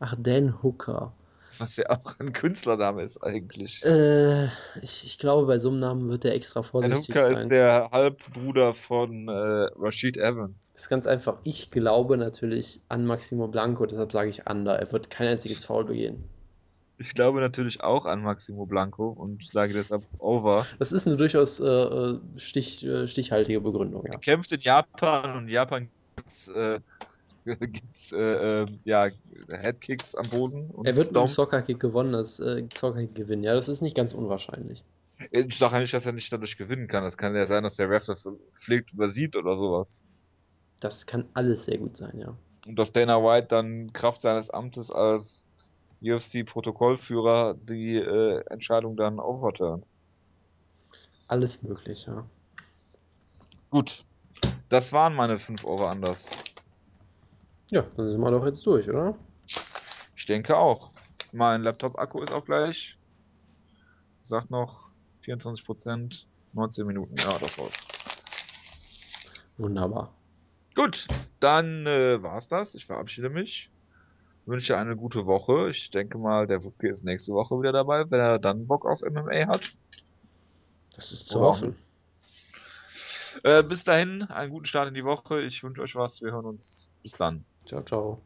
Ach, 0.00 0.16
Dan 0.18 0.60
Hooker. 0.60 1.12
Was 1.58 1.76
ja 1.76 1.88
auch 1.88 2.18
ein 2.18 2.32
Künstlername 2.32 3.04
ist 3.04 3.22
eigentlich. 3.22 3.80
Äh, 3.84 4.46
ich, 4.82 5.04
ich 5.04 5.18
glaube, 5.18 5.46
bei 5.46 5.60
so 5.60 5.68
einem 5.68 5.78
Namen 5.78 6.08
wird 6.08 6.24
er 6.24 6.34
extra 6.34 6.62
Dan 6.62 6.68
vorsichtig 6.68 7.10
Hooker 7.10 7.22
sein. 7.26 7.34
ist 7.34 7.48
der 7.52 7.88
Halbbruder 7.92 8.74
von 8.74 9.28
äh, 9.28 9.30
Rashid 9.30 10.16
Evans. 10.16 10.72
ist 10.74 10.88
ganz 10.88 11.06
einfach. 11.06 11.38
Ich 11.44 11.70
glaube 11.70 12.16
natürlich 12.16 12.80
an 12.88 13.06
Maximo 13.06 13.46
Blanco, 13.46 13.86
deshalb 13.86 14.10
sage 14.10 14.30
ich 14.30 14.50
Under. 14.50 14.80
Er 14.80 14.90
wird 14.90 15.08
kein 15.08 15.28
einziges 15.28 15.64
Foul 15.64 15.84
begehen. 15.84 16.24
Ich 16.98 17.14
glaube 17.14 17.38
natürlich 17.38 17.84
auch 17.84 18.04
an 18.04 18.20
Maximo 18.20 18.66
Blanco 18.66 19.10
und 19.10 19.48
sage 19.48 19.74
deshalb 19.74 20.02
Over. 20.18 20.66
Das 20.80 20.90
ist 20.90 21.06
eine 21.06 21.16
durchaus 21.16 21.60
äh, 21.60 21.68
äh, 21.68 22.18
stich, 22.34 22.84
äh, 22.84 23.06
stichhaltige 23.06 23.60
Begründung, 23.60 24.04
ja. 24.06 24.14
Er 24.14 24.18
kämpft 24.18 24.50
in 24.50 24.60
Japan 24.60 25.36
und 25.36 25.48
Japan 25.48 25.88
gibt's, 26.16 26.48
äh, 26.48 26.80
gibt's 27.60 28.12
äh, 28.12 28.62
äh, 28.62 28.66
ja, 28.84 29.08
Headkicks 29.48 30.14
am 30.16 30.28
Boden 30.30 30.70
Er 30.84 30.96
wird 30.96 31.12
mit 31.12 31.16
dem. 31.16 31.28
Soccer-Kick 31.28 31.78
gewonnen, 31.78 32.12
das 32.12 32.40
äh, 32.40 32.66
Soccer-Kick 32.74 33.14
gewinnen. 33.14 33.44
Ja, 33.44 33.54
das 33.54 33.68
ist 33.68 33.82
nicht 33.82 33.94
ganz 33.94 34.14
unwahrscheinlich. 34.14 34.82
Ich 35.30 35.56
sage 35.56 35.74
ja 35.74 35.80
nicht, 35.80 35.94
dass 35.94 36.04
er 36.04 36.12
nicht 36.12 36.32
dadurch 36.32 36.58
gewinnen 36.58 36.88
kann. 36.88 37.04
Das 37.04 37.16
kann 37.16 37.34
ja 37.34 37.46
sein, 37.46 37.62
dass 37.62 37.76
der 37.76 37.88
Ref 37.88 38.04
das 38.04 38.28
pflegt 38.56 38.92
übersieht 38.92 39.36
oder 39.36 39.56
sowas. 39.56 40.04
Das 40.80 41.06
kann 41.06 41.24
alles 41.34 41.64
sehr 41.64 41.78
gut 41.78 41.96
sein, 41.96 42.18
ja. 42.18 42.36
Und 42.66 42.78
dass 42.78 42.92
Dana 42.92 43.22
White 43.22 43.46
dann 43.48 43.92
Kraft 43.92 44.22
seines 44.22 44.50
Amtes 44.50 44.90
als 44.90 45.46
UFC-Protokollführer 46.02 47.54
die 47.54 47.96
äh, 47.96 48.44
Entscheidung 48.50 48.96
dann 48.96 49.18
overturnt. 49.20 49.84
Alles 51.28 51.62
möglich, 51.62 52.06
ja. 52.06 52.26
Gut. 53.70 54.04
Das 54.68 54.92
waren 54.92 55.14
meine 55.14 55.38
fünf 55.38 55.64
Over 55.64 55.90
anders. 55.90 56.28
Ja, 57.70 57.84
dann 57.96 58.08
sind 58.08 58.20
wir 58.20 58.30
doch 58.30 58.46
jetzt 58.46 58.64
durch, 58.66 58.88
oder? 58.88 59.16
Ich 60.14 60.26
denke 60.26 60.56
auch. 60.56 60.92
Mein 61.32 61.62
Laptop-Akku 61.62 62.22
ist 62.22 62.32
auch 62.32 62.44
gleich. 62.44 62.96
Sagt 64.22 64.50
noch 64.50 64.88
24%, 65.24 66.24
19 66.52 66.86
Minuten. 66.86 67.16
Ja, 67.16 67.38
das 67.38 67.58
war's. 67.58 67.72
Wunderbar. 69.58 70.12
Gut, 70.74 71.08
dann 71.40 71.86
äh, 71.86 72.22
war's 72.22 72.48
das. 72.48 72.74
Ich 72.74 72.86
verabschiede 72.86 73.30
mich. 73.30 73.70
Wünsche 74.44 74.76
eine 74.76 74.94
gute 74.94 75.26
Woche. 75.26 75.70
Ich 75.70 75.90
denke 75.90 76.18
mal, 76.18 76.46
der 76.46 76.62
Wutke 76.62 76.88
ist 76.88 77.04
nächste 77.04 77.32
Woche 77.32 77.58
wieder 77.60 77.72
dabei, 77.72 78.08
wenn 78.10 78.20
er 78.20 78.38
dann 78.38 78.66
Bock 78.66 78.86
auf 78.86 79.00
MMA 79.02 79.48
hat. 79.48 79.72
Das 80.94 81.10
ist 81.10 81.28
zu 81.28 81.40
hoffen. 81.40 81.76
Äh, 83.42 83.62
bis 83.62 83.84
dahin, 83.84 84.22
einen 84.22 84.50
guten 84.50 84.66
Start 84.66 84.88
in 84.88 84.94
die 84.94 85.04
Woche. 85.04 85.42
Ich 85.42 85.62
wünsche 85.62 85.82
euch 85.82 85.96
was. 85.96 86.22
Wir 86.22 86.32
hören 86.32 86.46
uns. 86.46 86.90
Bis 87.02 87.12
dann. 87.12 87.44
Ciao, 87.66 87.82
ciao. 87.82 88.22